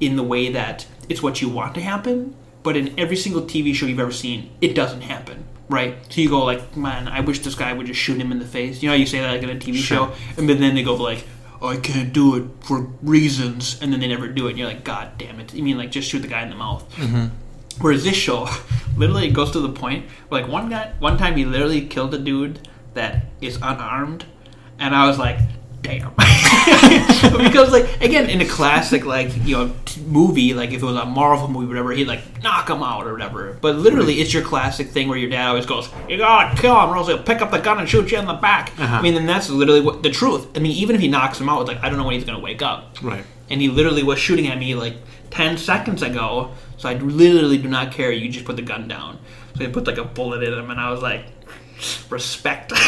in 0.00 0.16
the 0.16 0.22
way 0.22 0.52
that 0.52 0.86
it's 1.08 1.22
what 1.22 1.40
you 1.40 1.48
want 1.48 1.74
to 1.74 1.80
happen, 1.80 2.34
but 2.68 2.76
in 2.76 2.92
every 3.00 3.16
single 3.16 3.40
TV 3.40 3.74
show 3.74 3.86
you've 3.86 3.98
ever 3.98 4.12
seen, 4.12 4.50
it 4.60 4.74
doesn't 4.74 5.00
happen. 5.00 5.42
Right? 5.70 5.94
So 6.12 6.20
you 6.20 6.28
go 6.28 6.44
like, 6.44 6.76
man, 6.76 7.08
I 7.08 7.20
wish 7.20 7.38
this 7.38 7.54
guy 7.54 7.72
would 7.72 7.86
just 7.86 7.98
shoot 7.98 8.20
him 8.20 8.30
in 8.30 8.38
the 8.40 8.44
face. 8.44 8.82
You 8.82 8.88
know, 8.88 8.92
how 8.92 8.98
you 8.98 9.06
say 9.06 9.20
that 9.20 9.30
like 9.32 9.42
in 9.42 9.48
a 9.48 9.54
TV 9.54 9.76
Sure. 9.76 10.08
show, 10.08 10.12
and 10.36 10.46
then 10.50 10.74
they 10.74 10.82
go 10.82 10.94
like, 10.96 11.24
I 11.62 11.76
can't 11.76 12.12
do 12.12 12.36
it 12.36 12.44
for 12.60 12.80
reasons, 13.00 13.80
and 13.80 13.90
then 13.90 14.00
they 14.00 14.08
never 14.08 14.28
do 14.28 14.46
it. 14.46 14.50
And 14.50 14.58
you're 14.58 14.68
like, 14.68 14.84
God 14.84 15.16
damn 15.16 15.40
it! 15.40 15.54
You 15.54 15.62
mean 15.62 15.78
like 15.78 15.90
just 15.90 16.10
shoot 16.10 16.20
the 16.20 16.28
guy 16.28 16.42
in 16.42 16.50
the 16.50 16.56
mouth? 16.56 16.84
Mm-hmm. 16.96 17.26
Whereas 17.80 18.04
this 18.04 18.16
show, 18.16 18.48
literally, 18.98 19.28
it 19.28 19.32
goes 19.32 19.50
to 19.52 19.60
the 19.60 19.70
point 19.70 20.04
where, 20.28 20.42
like 20.42 20.50
one 20.50 20.68
guy, 20.68 20.92
one 20.98 21.16
time 21.16 21.36
he 21.36 21.44
literally 21.46 21.86
killed 21.86 22.12
a 22.12 22.18
dude 22.18 22.68
that 22.92 23.24
is 23.40 23.56
unarmed, 23.56 24.26
and 24.78 24.94
I 24.94 25.06
was 25.06 25.18
like, 25.18 25.38
damn. 25.82 26.10
because 27.38 27.70
like 27.72 28.00
again, 28.00 28.28
in 28.28 28.40
a 28.40 28.46
classic 28.46 29.04
like 29.06 29.34
you 29.46 29.56
know 29.56 29.74
t- 29.84 30.00
movie, 30.02 30.54
like 30.54 30.70
if 30.70 30.82
it 30.82 30.84
was 30.84 30.96
a 30.96 31.04
Marvel 31.04 31.48
movie, 31.48 31.66
or 31.66 31.68
whatever, 31.68 31.92
he'd 31.92 32.06
like 32.08 32.42
knock 32.42 32.68
him 32.70 32.82
out 32.82 33.06
or 33.06 33.12
whatever. 33.12 33.56
But 33.60 33.76
literally, 33.76 34.20
it's 34.20 34.32
your 34.32 34.42
classic 34.42 34.88
thing 34.88 35.08
where 35.08 35.18
your 35.18 35.30
dad 35.30 35.48
always 35.48 35.66
goes, 35.66 35.88
"You 36.08 36.18
gotta 36.18 36.60
kill 36.60 36.78
him, 36.80 36.90
or 36.90 36.96
else 36.96 37.08
he'll 37.08 37.22
pick 37.22 37.40
up 37.40 37.50
the 37.50 37.58
gun 37.58 37.78
and 37.78 37.88
shoot 37.88 38.10
you 38.10 38.18
in 38.18 38.26
the 38.26 38.34
back." 38.34 38.72
Uh-huh. 38.78 38.96
I 38.96 39.02
mean, 39.02 39.16
and 39.16 39.28
that's 39.28 39.48
literally 39.50 39.80
what 39.80 40.02
the 40.02 40.10
truth. 40.10 40.46
I 40.56 40.60
mean, 40.60 40.72
even 40.72 40.94
if 40.94 41.00
he 41.00 41.08
knocks 41.08 41.40
him 41.40 41.48
out, 41.48 41.60
it's 41.62 41.68
like 41.68 41.82
I 41.82 41.88
don't 41.88 41.98
know 41.98 42.04
when 42.04 42.14
he's 42.14 42.24
gonna 42.24 42.38
wake 42.40 42.62
up 42.62 42.96
Right. 43.02 43.24
and 43.50 43.60
he 43.60 43.68
literally 43.68 44.02
was 44.02 44.18
shooting 44.18 44.46
at 44.48 44.58
me 44.58 44.74
like 44.74 44.96
10 45.30 45.58
seconds 45.58 46.02
ago 46.02 46.52
so 46.78 46.88
i 46.88 46.94
literally 46.94 47.58
do 47.58 47.68
not 47.68 47.92
care 47.92 48.10
you 48.10 48.30
just 48.30 48.46
put 48.46 48.56
the 48.56 48.62
gun 48.62 48.88
down 48.88 49.18
so 49.52 49.58
they 49.58 49.68
put 49.68 49.86
like 49.86 49.98
a 49.98 50.04
bullet 50.04 50.42
in 50.42 50.54
him 50.54 50.70
and 50.70 50.80
i 50.80 50.90
was 50.90 51.02
like 51.02 51.26
respect. 52.10 52.72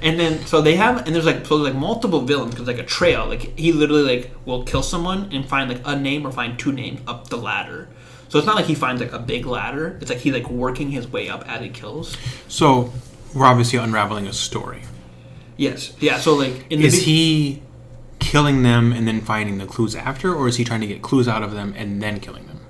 And 0.00 0.18
then 0.18 0.46
so 0.46 0.60
they 0.62 0.76
have 0.76 1.06
and 1.06 1.14
there's 1.14 1.26
like 1.26 1.44
so 1.44 1.58
there's 1.58 1.72
like 1.74 1.80
multiple 1.80 2.20
villains 2.20 2.52
because 2.52 2.68
like 2.68 2.78
a 2.78 2.84
trail 2.84 3.26
like 3.26 3.58
he 3.58 3.72
literally 3.72 4.04
like 4.18 4.30
will 4.44 4.62
kill 4.62 4.82
someone 4.82 5.28
and 5.32 5.44
find 5.44 5.68
like 5.68 5.80
a 5.84 5.96
name 5.96 6.24
or 6.24 6.30
find 6.30 6.56
two 6.56 6.70
names 6.70 7.00
up 7.08 7.28
the 7.28 7.36
ladder. 7.36 7.88
So 8.28 8.38
it's 8.38 8.46
not 8.46 8.54
like 8.54 8.66
he 8.66 8.76
finds 8.76 9.02
like 9.02 9.12
a 9.12 9.18
big 9.18 9.44
ladder. 9.44 9.98
It's 10.00 10.08
like 10.08 10.20
he 10.20 10.30
like 10.30 10.48
working 10.48 10.90
his 10.92 11.08
way 11.08 11.28
up 11.28 11.48
as 11.48 11.62
he 11.62 11.68
kills. 11.68 12.16
So 12.46 12.92
we're 13.34 13.44
obviously 13.46 13.78
unraveling 13.80 14.28
a 14.28 14.32
story. 14.32 14.82
yes. 15.56 15.94
Yeah 15.98 16.18
so 16.20 16.36
like 16.36 16.70
in 16.70 16.78
the 16.80 16.86
Is 16.86 16.94
be- 16.94 17.00
he 17.02 17.62
killing 18.20 18.62
them 18.62 18.92
and 18.92 19.06
then 19.08 19.20
finding 19.20 19.58
the 19.58 19.66
clues 19.66 19.96
after, 19.96 20.32
or 20.32 20.46
is 20.46 20.56
he 20.56 20.64
trying 20.64 20.80
to 20.82 20.86
get 20.86 21.02
clues 21.02 21.26
out 21.26 21.42
of 21.42 21.52
them 21.52 21.74
and 21.76 22.00
then 22.00 22.20
killing 22.20 22.46
them? 22.46 22.60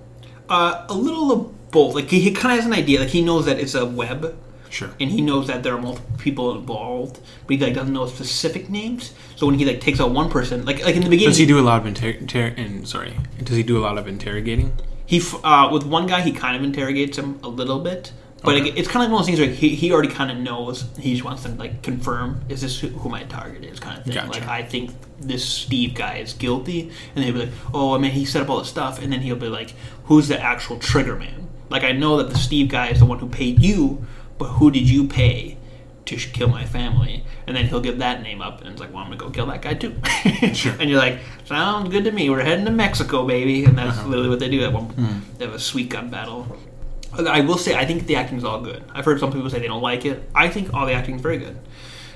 uh, 0.48 0.86
a 0.88 0.94
little 0.94 1.30
of 1.30 1.70
both. 1.70 1.94
Like 1.94 2.08
he, 2.08 2.20
he 2.20 2.30
kind 2.32 2.52
of 2.52 2.64
has 2.64 2.66
an 2.66 2.72
idea. 2.72 3.00
Like 3.00 3.10
he 3.10 3.20
knows 3.22 3.44
that 3.44 3.58
it's 3.60 3.74
a 3.74 3.84
web 3.84 4.34
Sure. 4.70 4.90
and 5.00 5.10
he 5.10 5.20
knows 5.20 5.46
that 5.46 5.62
there 5.62 5.74
are 5.74 5.80
multiple 5.80 6.10
people 6.18 6.54
involved, 6.56 7.20
but 7.46 7.56
he 7.56 7.62
like 7.64 7.74
doesn't 7.74 7.92
know 7.92 8.06
specific 8.06 8.68
names. 8.68 9.12
So 9.36 9.46
when 9.46 9.56
he 9.58 9.64
like 9.64 9.80
takes 9.80 10.00
out 10.00 10.10
one 10.10 10.30
person, 10.30 10.64
like 10.64 10.82
like 10.84 10.96
in 10.96 11.02
the 11.02 11.08
beginning, 11.10 11.30
Does 11.30 11.38
he 11.38 11.46
do 11.46 11.58
a 11.58 11.62
lot 11.62 11.80
of 11.80 11.86
inter- 11.86 12.10
inter- 12.10 12.48
in, 12.48 12.84
sorry? 12.86 13.14
Does 13.42 13.56
he 13.56 13.62
do 13.62 13.78
a 13.78 13.82
lot 13.82 13.98
of 13.98 14.06
interrogating? 14.06 14.72
he 15.06 15.22
uh, 15.42 15.70
with 15.72 15.84
one 15.86 16.06
guy 16.06 16.20
he 16.20 16.32
kind 16.32 16.54
of 16.56 16.62
interrogates 16.62 17.16
him 17.16 17.38
a 17.42 17.48
little 17.48 17.80
bit, 17.80 18.12
but 18.42 18.54
Okay. 18.54 18.62
like, 18.64 18.76
it's 18.78 18.86
kind 18.88 19.02
of 19.04 19.08
like 19.10 19.12
one 19.14 19.20
of 19.22 19.26
those 19.26 19.26
things 19.26 19.40
where 19.40 19.48
he, 19.48 19.70
he 19.74 19.90
already 19.90 20.10
kind 20.12 20.30
of 20.30 20.36
knows. 20.36 20.84
He 20.98 21.12
just 21.12 21.24
wants 21.24 21.44
to 21.44 21.48
like 21.50 21.82
confirm 21.82 22.42
is 22.50 22.60
this 22.60 22.78
who, 22.78 22.88
who 22.88 23.08
my 23.08 23.22
target 23.24 23.64
is, 23.64 23.80
kind 23.80 23.96
of 23.98 24.04
thing. 24.04 24.14
Gotcha. 24.14 24.30
Like 24.30 24.46
I 24.46 24.62
think 24.62 24.90
this 25.18 25.44
Steve 25.44 25.94
guy 25.94 26.18
is 26.18 26.34
guilty, 26.34 26.90
and 27.16 27.24
he'll 27.24 27.32
be 27.32 27.40
like, 27.46 27.54
oh, 27.72 27.94
I 27.94 27.98
mean 27.98 28.10
he 28.10 28.26
set 28.26 28.42
up 28.42 28.50
all 28.50 28.58
this 28.58 28.68
stuff, 28.68 29.00
and 29.02 29.10
then 29.12 29.20
he'll 29.20 29.34
be 29.36 29.48
like, 29.48 29.72
who's 30.04 30.28
the 30.28 30.38
actual 30.38 30.78
trigger 30.78 31.16
man? 31.16 31.48
Like 31.70 31.84
I 31.84 31.92
know 31.92 32.18
that 32.18 32.28
the 32.30 32.38
Steve 32.38 32.68
guy 32.68 32.88
is 32.88 32.98
the 33.00 33.06
one 33.06 33.18
who 33.18 33.28
paid 33.28 33.62
you, 33.62 34.04
but 34.38 34.46
who 34.46 34.70
did 34.70 34.88
you 34.88 35.06
pay? 35.06 35.56
To 36.06 36.16
kill 36.16 36.48
my 36.48 36.64
family, 36.64 37.22
and 37.46 37.54
then 37.54 37.66
he'll 37.66 37.82
give 37.82 37.98
that 37.98 38.22
name 38.22 38.40
up, 38.40 38.60
and 38.62 38.70
it's 38.70 38.80
like, 38.80 38.90
well, 38.94 39.02
I'm 39.02 39.08
gonna 39.10 39.18
go 39.18 39.28
kill 39.28 39.44
that 39.46 39.60
guy 39.60 39.74
too. 39.74 39.94
Sure. 40.54 40.72
And 40.80 40.88
you're 40.88 40.98
like, 40.98 41.18
sounds 41.44 41.90
good 41.90 42.04
to 42.04 42.12
me. 42.12 42.30
We're 42.30 42.42
heading 42.42 42.64
to 42.64 42.70
Mexico, 42.70 43.26
baby, 43.26 43.64
and 43.66 43.76
that's 43.76 43.98
Uh-huh. 43.98 44.08
literally 44.08 44.30
what 44.30 44.38
they 44.40 44.48
do. 44.48 44.64
At 44.64 44.72
one, 44.72 44.84
Hmm. 44.86 45.18
they 45.36 45.44
have 45.44 45.52
a 45.54 45.58
sweet 45.58 45.90
gun 45.90 46.08
battle. 46.08 46.46
I 47.12 47.40
will 47.42 47.58
say, 47.58 47.74
I 47.74 47.84
think 47.84 48.06
the 48.06 48.16
acting 48.16 48.38
is 48.38 48.44
all 48.44 48.60
good. 48.62 48.82
I've 48.94 49.04
heard 49.04 49.20
some 49.20 49.30
people 49.32 49.50
say 49.50 49.58
they 49.58 49.66
don't 49.66 49.82
like 49.82 50.06
it. 50.06 50.30
I 50.34 50.48
think 50.48 50.72
all 50.72 50.86
the 50.86 50.92
acting 50.94 51.16
is 51.16 51.20
very 51.20 51.36
good. 51.36 51.58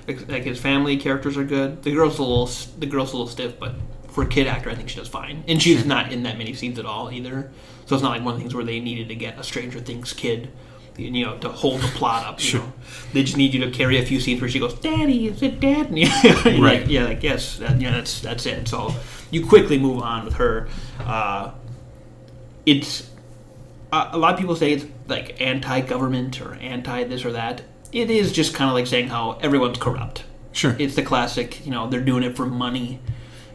Like, 0.08 0.26
like 0.30 0.44
his 0.44 0.58
family 0.58 0.96
characters 0.96 1.36
are 1.36 1.44
good. 1.44 1.82
The 1.82 1.92
girl's 1.94 2.18
a 2.18 2.22
little, 2.22 2.46
the 2.78 2.86
girl's 2.86 3.12
a 3.12 3.16
little 3.16 3.28
stiff, 3.30 3.58
but 3.58 3.74
for 4.08 4.24
a 4.24 4.26
kid 4.26 4.46
actor, 4.46 4.70
I 4.70 4.74
think 4.74 4.88
she 4.88 4.96
does 4.98 5.08
fine. 5.08 5.44
And 5.48 5.60
she's 5.62 5.84
not 5.84 6.12
in 6.12 6.22
that 6.22 6.38
many 6.38 6.54
scenes 6.54 6.78
at 6.78 6.86
all 6.86 7.10
either. 7.12 7.50
So 7.84 7.94
it's 7.94 8.02
not 8.02 8.10
like 8.10 8.22
one 8.24 8.32
of 8.34 8.38
the 8.38 8.44
things 8.44 8.54
where 8.54 8.64
they 8.64 8.80
needed 8.80 9.08
to 9.08 9.14
get 9.14 9.38
a 9.38 9.42
Stranger 9.44 9.80
Things 9.80 10.14
kid, 10.14 10.50
you 10.96 11.25
know, 11.25 11.37
to 11.38 11.49
hold 11.49 11.80
the 11.80 11.88
plot 11.88 12.26
up. 12.26 12.40
You 12.40 12.46
Sure. 12.46 12.61
know, 12.61 12.72
they 13.12 13.22
just 13.22 13.37
need 13.37 13.54
you 13.54 13.61
to 13.64 13.70
carry 13.70 13.99
a 13.99 14.04
few 14.04 14.20
scenes 14.20 14.40
where 14.40 14.50
she 14.50 14.58
goes, 14.58 14.75
"Daddy, 14.75 15.26
is 15.28 15.42
it 15.42 15.61
Dad?" 15.61 15.87
And 15.90 15.99
you're 15.99 16.08
Right. 16.64 16.80
like, 16.82 16.88
yeah, 16.88 17.04
like 17.04 17.22
yes, 17.22 17.56
that, 17.58 17.80
yeah, 17.80 17.92
that's 17.92 18.20
that's 18.20 18.46
it. 18.46 18.68
So 18.68 18.94
you 19.30 19.46
quickly 19.46 19.78
move 19.78 20.02
on 20.02 20.25
with 20.25 20.34
her. 20.34 20.68
Uh, 21.00 21.52
it's 22.66 23.08
uh, 23.92 24.08
a 24.12 24.18
lot 24.18 24.32
of 24.34 24.38
people 24.40 24.56
say 24.56 24.72
it's 24.72 24.87
like 25.08 25.40
anti-government 25.40 26.40
or 26.40 26.54
anti 26.54 27.04
this 27.04 27.25
or 27.25 27.32
that. 27.32 27.62
It 27.92 28.11
is 28.11 28.32
just 28.32 28.54
kind 28.54 28.70
of 28.70 28.75
like 28.75 28.87
saying 28.87 29.08
how 29.08 29.32
everyone's 29.42 29.78
corrupt. 29.78 30.25
Sure. 30.52 30.75
It's 30.78 30.94
the 30.94 31.02
classic, 31.02 31.64
you 31.64 31.70
know, 31.72 31.88
they're 31.88 32.00
doing 32.00 32.22
it 32.22 32.37
for 32.37 32.46
money. 32.46 33.00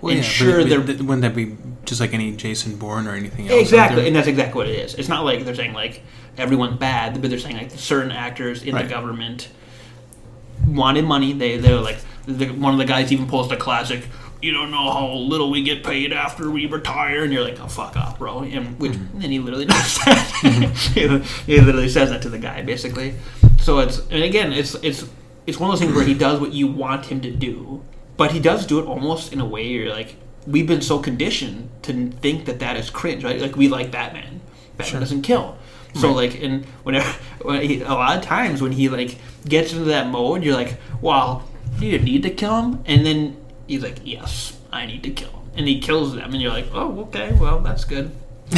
Well, 0.01 0.11
and 0.13 0.23
yeah, 0.23 0.29
sure, 0.29 0.59
it- 0.59 0.69
they're 0.69 0.79
wouldn't 0.81 1.21
that 1.21 1.33
be 1.35 1.57
just 1.85 1.99
like 2.01 2.13
any 2.13 2.35
Jason 2.35 2.75
Bourne 2.77 3.07
or 3.07 3.15
anything 3.15 3.49
else? 3.49 3.59
exactly, 3.61 4.05
and 4.05 4.15
that's 4.15 4.27
exactly 4.27 4.57
what 4.59 4.67
it 4.67 4.77
is. 4.77 4.93
It's 4.95 5.07
not 5.09 5.25
like 5.25 5.43
they're 5.45 5.55
saying 5.55 5.73
like 5.73 6.03
everyone's 6.37 6.77
bad, 6.77 7.19
but 7.21 7.29
they're 7.29 7.39
saying 7.39 7.57
like 7.57 7.71
certain 7.71 8.11
actors 8.11 8.63
in 8.63 8.75
Right. 8.75 8.83
the 8.83 8.89
government 8.89 9.49
wanted 10.67 11.05
money. 11.05 11.33
They 11.33 11.57
they're 11.57 11.79
like 11.79 11.97
the, 12.25 12.47
one 12.49 12.73
of 12.73 12.79
the 12.79 12.85
guys 12.85 13.11
even 13.11 13.27
pulls 13.27 13.49
the 13.49 13.57
classic. 13.57 14.03
You 14.41 14.51
don't 14.53 14.69
know 14.69 14.91
how 14.91 15.07
little 15.13 15.49
we 15.49 15.63
get 15.63 15.83
paid 15.83 16.13
after 16.13 16.51
we 16.51 16.67
retire, 16.67 17.23
and 17.23 17.33
you're 17.33 17.43
like, 17.43 17.59
"Oh 17.59 17.67
fuck 17.67 17.95
off, 17.95 18.19
bro!" 18.19 18.41
And 18.43 18.77
which, 18.79 18.91
Mm-hmm. 18.91 19.21
and 19.21 19.31
he 19.33 19.39
literally 19.39 19.65
does 19.75 19.97
that. 20.05 20.91
he, 20.93 21.07
he 21.53 21.59
literally 21.59 21.89
says 21.89 22.09
that 22.11 22.21
to 22.21 22.29
the 22.29 22.37
guy, 22.37 22.61
basically. 22.61 23.15
So 23.61 23.79
it's 23.79 23.99
and 24.09 24.23
again, 24.23 24.53
it's 24.53 24.75
it's 24.75 25.07
it's 25.47 25.59
one 25.59 25.69
of 25.69 25.73
those 25.73 25.79
things 25.81 25.95
where 25.95 26.05
he 26.05 26.13
does 26.13 26.39
what 26.39 26.53
you 26.53 26.67
want 26.67 27.05
him 27.07 27.21
to 27.21 27.31
do, 27.31 27.83
but 28.15 28.31
he 28.31 28.39
does 28.39 28.65
do 28.65 28.79
it 28.79 28.85
almost 28.85 29.33
in 29.33 29.39
a 29.41 29.45
way 29.45 29.65
you're 29.65 29.89
like, 29.89 30.15
we've 30.45 30.67
been 30.67 30.81
so 30.81 30.99
conditioned 30.99 31.69
to 31.83 32.11
think 32.11 32.45
that 32.45 32.59
that 32.59 32.77
is 32.77 32.89
cringe, 32.91 33.23
right? 33.23 33.41
Like 33.41 33.55
we 33.55 33.67
like 33.69 33.89
Batman. 33.89 34.41
Batman 34.77 35.01
doesn't 35.01 35.23
kill. 35.23 35.57
So 35.99 36.13
like, 36.13 36.41
and 36.41 36.65
whenever, 36.83 37.09
when 37.41 37.61
he, 37.61 37.81
a 37.81 37.89
lot 37.89 38.17
of 38.17 38.23
times 38.23 38.61
when 38.61 38.71
he 38.71 38.89
like 38.89 39.17
gets 39.47 39.71
into 39.73 39.85
that 39.85 40.07
mode, 40.07 40.43
you're 40.43 40.55
like, 40.55 40.77
"Well, 41.01 41.47
do 41.79 41.85
you 41.85 41.99
need 41.99 42.23
to 42.23 42.29
kill 42.29 42.61
him?" 42.61 42.83
And 42.85 43.05
then 43.05 43.37
he's 43.67 43.83
like, 43.83 43.99
"Yes, 44.03 44.57
I 44.71 44.85
need 44.85 45.03
to 45.03 45.11
kill 45.11 45.29
him," 45.29 45.51
and 45.55 45.67
he 45.67 45.79
kills 45.79 46.13
them, 46.13 46.31
and 46.33 46.41
you're 46.41 46.51
like, 46.53 46.67
"Oh, 46.73 47.01
okay, 47.01 47.33
well, 47.33 47.59
that's 47.59 47.85
good." 47.85 48.11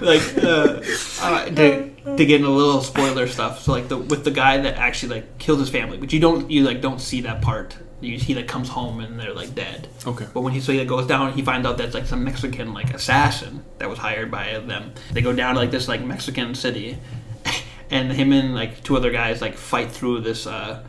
like 0.00 0.22
uh, 0.44 0.80
uh, 1.20 1.46
to, 1.46 1.90
to 2.16 2.24
get 2.24 2.36
into 2.40 2.48
a 2.48 2.50
little 2.50 2.80
spoiler 2.80 3.26
stuff. 3.26 3.62
So 3.62 3.72
like 3.72 3.88
the 3.88 3.98
with 3.98 4.24
the 4.24 4.30
guy 4.30 4.58
that 4.58 4.76
actually 4.76 5.16
like 5.16 5.38
killed 5.38 5.60
his 5.60 5.70
family, 5.70 5.98
but 5.98 6.12
you 6.12 6.20
don't 6.20 6.50
you 6.50 6.64
like 6.64 6.80
don't 6.80 7.00
see 7.00 7.20
that 7.22 7.42
part. 7.42 7.76
You, 8.00 8.16
he 8.16 8.34
like 8.34 8.46
comes 8.46 8.68
home 8.68 9.00
and 9.00 9.18
they're 9.18 9.34
like 9.34 9.54
dead. 9.54 9.88
Okay. 10.06 10.26
But 10.32 10.42
when 10.42 10.52
he 10.52 10.60
so 10.60 10.72
he 10.72 10.84
goes 10.84 11.06
down, 11.06 11.32
he 11.32 11.42
finds 11.42 11.66
out 11.66 11.78
that's 11.78 11.94
like 11.94 12.06
some 12.06 12.22
Mexican 12.24 12.72
like 12.72 12.94
assassin 12.94 13.64
that 13.78 13.88
was 13.88 13.98
hired 13.98 14.30
by 14.30 14.58
them. 14.60 14.92
They 15.12 15.20
go 15.20 15.32
down 15.32 15.54
to 15.54 15.60
like 15.60 15.70
this 15.70 15.88
like 15.88 16.02
Mexican 16.02 16.54
city, 16.54 16.98
and 17.90 18.12
him 18.12 18.32
and 18.32 18.54
like 18.54 18.82
two 18.84 18.96
other 18.96 19.10
guys 19.10 19.40
like 19.40 19.56
fight 19.56 19.90
through 19.90 20.20
this 20.20 20.46
uh, 20.46 20.84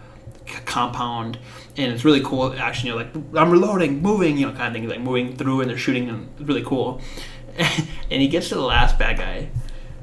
c- 0.48 0.60
compound, 0.66 1.40
and 1.78 1.92
it's 1.92 2.06
really 2.06 2.22
cool 2.22 2.54
action. 2.54 2.88
You're 2.88 2.98
like, 2.98 3.14
I'm 3.36 3.50
reloading, 3.50 4.02
moving, 4.02 4.38
you 4.38 4.48
know, 4.48 4.54
kind 4.54 4.68
of 4.76 4.80
thing, 4.82 4.88
like 4.88 5.02
moving 5.02 5.36
through, 5.36 5.62
and 5.62 5.70
they're 5.70 5.78
shooting, 5.78 6.10
and 6.10 6.30
it's 6.40 6.48
really 6.48 6.64
cool. 6.64 7.02
and 7.58 8.22
he 8.22 8.28
gets 8.28 8.50
to 8.50 8.56
the 8.56 8.62
last 8.62 9.00
bad 9.00 9.18
guy, 9.18 9.50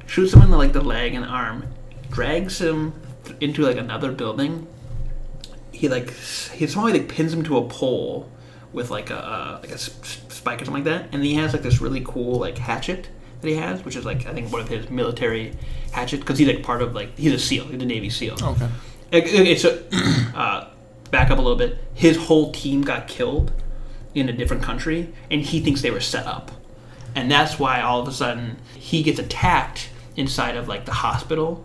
shoots 0.07 0.33
him 0.33 0.43
in 0.43 0.51
the 0.51 0.57
like 0.57 0.73
the 0.73 0.81
leg 0.83 1.15
and 1.15 1.25
arm, 1.25 1.73
drags 2.11 2.61
him 2.61 2.95
into 3.41 3.63
like 3.63 3.77
another 3.77 4.13
building. 4.13 4.67
He 5.77 5.89
like 5.89 6.11
he 6.55 6.67
somehow 6.67 6.91
like 6.93 7.09
pins 7.09 7.33
him 7.33 7.43
to 7.45 7.59
a 7.59 7.69
pole 7.69 8.31
with 8.73 8.91
like 8.91 9.11
a 9.11 9.17
uh, 9.19 9.59
like 9.63 9.71
a 9.73 9.79
spike 9.79 10.63
or 10.63 10.65
something 10.65 10.85
like 10.85 10.93
that, 11.03 11.09
and 11.13 11.23
he 11.25 11.35
has 11.35 11.53
like 11.53 11.63
this 11.63 11.81
really 11.81 12.03
cool 12.05 12.39
like 12.41 12.59
hatchet 12.59 13.09
that 13.41 13.49
he 13.49 13.55
has, 13.57 13.85
which 13.85 13.97
is 13.97 14.05
like 14.05 14.27
I 14.27 14.33
think 14.33 14.51
one 14.53 14.61
of 14.63 14.69
his 14.69 14.89
military 14.91 15.53
hatchet 15.93 16.21
because 16.21 16.39
he's 16.39 16.49
like 16.49 16.63
part 16.63 16.83
of 16.83 16.95
like 16.95 17.17
he's 17.19 17.33
a 17.33 17.39
SEAL, 17.39 17.67
he's 17.67 17.83
a 17.83 17.87
Navy 17.87 18.11
SEAL. 18.11 18.37
Okay. 18.43 18.69
It- 19.13 19.27
it- 19.27 19.47
It's 19.49 19.65
a 19.65 19.83
uh, 20.35 20.69
back 21.11 21.31
up 21.31 21.39
a 21.39 21.43
little 21.43 21.59
bit. 21.59 21.79
His 21.95 22.17
whole 22.17 22.53
team 22.53 22.83
got 22.83 23.07
killed 23.07 23.53
in 24.15 24.29
a 24.29 24.33
different 24.33 24.63
country, 24.63 25.13
and 25.31 25.43
he 25.43 25.61
thinks 25.61 25.83
they 25.83 25.91
were 25.91 26.01
set 26.01 26.27
up, 26.27 26.51
and 27.15 27.31
that's 27.31 27.59
why 27.59 27.83
all 27.83 28.01
of 28.01 28.09
a 28.09 28.13
sudden 28.13 28.57
he 28.75 29.03
gets 29.03 29.19
attacked 29.19 29.91
inside 30.17 30.57
of 30.57 30.67
like 30.69 30.87
the 30.87 30.93
hospital, 30.93 31.63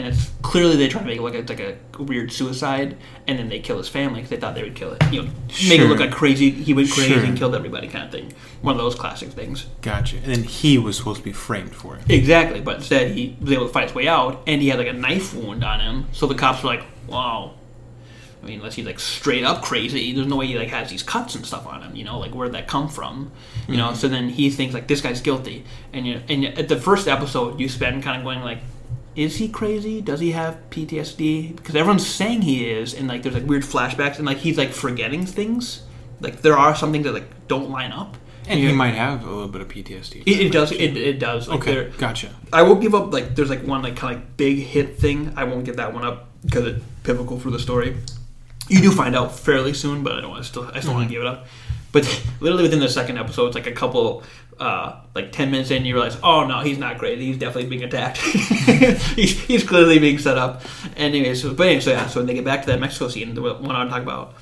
and 0.00 0.08
it's 0.08 0.30
clearly 0.40 0.76
they 0.76 0.88
try 0.88 1.00
to 1.02 1.06
make 1.06 1.18
it 1.18 1.22
look 1.22 1.34
like 1.34 1.42
it's 1.42 1.50
like 1.50 1.60
a 1.98 2.02
weird 2.02 2.32
suicide, 2.32 2.96
and 3.26 3.38
then 3.38 3.48
they 3.50 3.58
kill 3.60 3.76
his 3.76 3.88
family 3.88 4.16
because 4.16 4.30
they 4.30 4.36
thought 4.38 4.54
they 4.54 4.62
would 4.62 4.74
kill 4.74 4.92
it. 4.92 5.02
You 5.12 5.22
know, 5.24 5.28
make 5.68 5.78
it 5.80 5.86
look 5.88 6.00
like 6.00 6.10
crazy. 6.10 6.50
He 6.50 6.72
went 6.72 6.90
crazy 6.90 7.12
Sure. 7.14 7.22
and 7.22 7.36
killed 7.36 7.54
everybody, 7.54 7.86
kind 7.88 8.04
of 8.06 8.10
thing. 8.10 8.32
One 8.62 8.74
of 8.74 8.80
those 8.80 8.94
classic 8.94 9.28
things. 9.28 9.66
Gotcha. 9.82 10.16
And 10.16 10.26
then 10.34 10.44
he 10.44 10.78
was 10.78 10.96
supposed 10.96 11.18
to 11.18 11.24
be 11.24 11.32
framed 11.32 11.74
for 11.74 11.96
it. 11.96 12.10
Exactly, 12.10 12.60
but 12.60 12.76
instead 12.76 13.10
he 13.12 13.36
was 13.40 13.52
able 13.52 13.66
to 13.66 13.72
fight 13.72 13.84
his 13.88 13.94
way 13.94 14.08
out, 14.08 14.42
and 14.46 14.62
he 14.62 14.68
had 14.68 14.78
like 14.78 14.88
a 14.88 14.92
knife 14.94 15.34
wound 15.34 15.62
on 15.62 15.80
him. 15.80 16.06
So 16.12 16.26
the 16.26 16.34
cops 16.34 16.62
were 16.62 16.70
like, 16.70 16.84
"Wow." 17.06 17.54
I 18.42 18.46
mean, 18.46 18.60
unless 18.60 18.74
he's 18.74 18.86
like 18.86 18.98
straight 18.98 19.44
up 19.44 19.60
crazy, 19.62 20.14
there's 20.14 20.26
no 20.26 20.36
way 20.36 20.46
he 20.46 20.58
like 20.58 20.68
has 20.68 20.88
these 20.88 21.02
cuts 21.02 21.34
and 21.34 21.44
stuff 21.44 21.66
on 21.66 21.82
him. 21.82 21.94
You 21.94 22.04
know, 22.04 22.18
like 22.18 22.32
where'd 22.32 22.52
that 22.52 22.68
come 22.68 22.88
from? 22.88 23.30
You 23.68 23.76
know. 23.76 23.88
Mm-hmm. 23.88 23.96
So 23.96 24.08
then 24.08 24.30
he 24.30 24.48
thinks 24.48 24.72
like 24.72 24.86
this 24.88 25.02
guy's 25.02 25.20
guilty, 25.20 25.64
and 25.92 26.06
you 26.06 26.22
and 26.28 26.46
at 26.46 26.68
the 26.68 26.76
first 26.80 27.06
episode 27.06 27.60
you 27.60 27.68
spend 27.68 28.02
kind 28.02 28.16
of 28.16 28.24
going 28.24 28.40
like, 28.40 28.60
is 29.16 29.36
he 29.36 29.48
crazy? 29.48 30.00
Does 30.00 30.20
he 30.20 30.32
have 30.32 30.58
PTSD? 30.70 31.56
Because 31.56 31.74
everyone's 31.74 32.06
saying 32.06 32.42
he 32.42 32.70
is, 32.70 32.94
and 32.94 33.08
like 33.08 33.22
there's 33.22 33.34
like 33.34 33.46
weird 33.46 33.62
flashbacks, 33.62 34.16
and 34.16 34.26
like 34.26 34.38
he's 34.38 34.56
like 34.56 34.70
forgetting 34.70 35.26
things. 35.26 35.82
Like 36.20 36.42
there 36.42 36.56
are 36.56 36.76
some 36.76 36.92
things 36.92 37.04
that 37.04 37.14
like 37.14 37.48
don't 37.48 37.70
line 37.70 37.92
up. 37.92 38.16
And 38.46 38.58
he 38.58 38.64
you're- 38.64 38.76
might 38.76 38.94
have 38.94 39.24
a 39.24 39.30
little 39.30 39.48
bit 39.48 39.60
of 39.60 39.68
PTSD. 39.68 40.22
It, 40.26 40.40
it 40.40 40.52
does. 40.52 40.72
It, 40.72 40.96
it 40.96 41.18
does. 41.18 41.48
Like 41.48 41.60
okay. 41.60 41.92
Gotcha. 41.98 42.30
I 42.52 42.62
won't 42.62 42.80
give 42.80 42.94
up 42.94 43.12
like 43.12 43.34
there's 43.34 43.50
like 43.50 43.64
one 43.66 43.82
like 43.82 43.96
kind 43.96 44.16
of 44.16 44.22
like 44.22 44.36
big 44.36 44.58
hit 44.58 44.98
thing. 44.98 45.32
I 45.36 45.44
won't 45.44 45.64
give 45.64 45.76
that 45.76 45.92
one 45.92 46.04
up 46.04 46.28
because 46.44 46.66
it's 46.66 46.84
pivotal 47.02 47.38
for 47.38 47.50
the 47.50 47.58
story. 47.58 47.96
You 48.68 48.80
do 48.80 48.92
find 48.92 49.16
out 49.16 49.36
fairly 49.36 49.74
soon, 49.74 50.02
but 50.02 50.12
I 50.12 50.20
don't 50.20 50.30
want 50.30 50.44
to 50.44 50.48
still 50.48 50.70
I 50.72 50.80
still 50.80 50.94
want 50.94 51.08
to 51.08 51.14
mm-hmm. 51.14 51.22
give 51.22 51.22
it 51.22 51.26
up. 51.26 51.46
But 51.92 52.22
literally 52.40 52.62
within 52.62 52.80
the 52.80 52.88
second 52.88 53.18
episode, 53.18 53.48
it's 53.48 53.54
like 53.56 53.66
a 53.66 53.72
couple 53.72 54.22
uh, 54.60 55.00
like 55.14 55.32
ten 55.32 55.50
minutes 55.50 55.70
in, 55.70 55.84
you 55.84 55.94
realize, 55.94 56.18
oh 56.22 56.46
no, 56.46 56.60
he's 56.60 56.78
not 56.78 56.98
great. 56.98 57.18
He's 57.18 57.38
definitely 57.38 57.70
being 57.70 57.82
attacked. 57.82 58.18
he's, 59.16 59.40
he's 59.40 59.64
clearly 59.64 59.98
being 59.98 60.18
set 60.18 60.36
up. 60.36 60.62
Anyway, 60.96 61.34
so 61.34 61.54
but 61.54 61.66
anyway, 61.66 61.80
so 61.80 61.90
yeah, 61.90 62.06
so 62.06 62.20
when 62.20 62.26
they 62.26 62.34
get 62.34 62.44
back 62.44 62.60
to 62.62 62.66
that 62.68 62.78
Mexico 62.78 63.08
scene, 63.08 63.34
the 63.34 63.40
one 63.40 63.56
I 63.56 63.78
want 63.78 63.88
to 63.88 63.94
talk 63.94 64.02
about, 64.02 64.34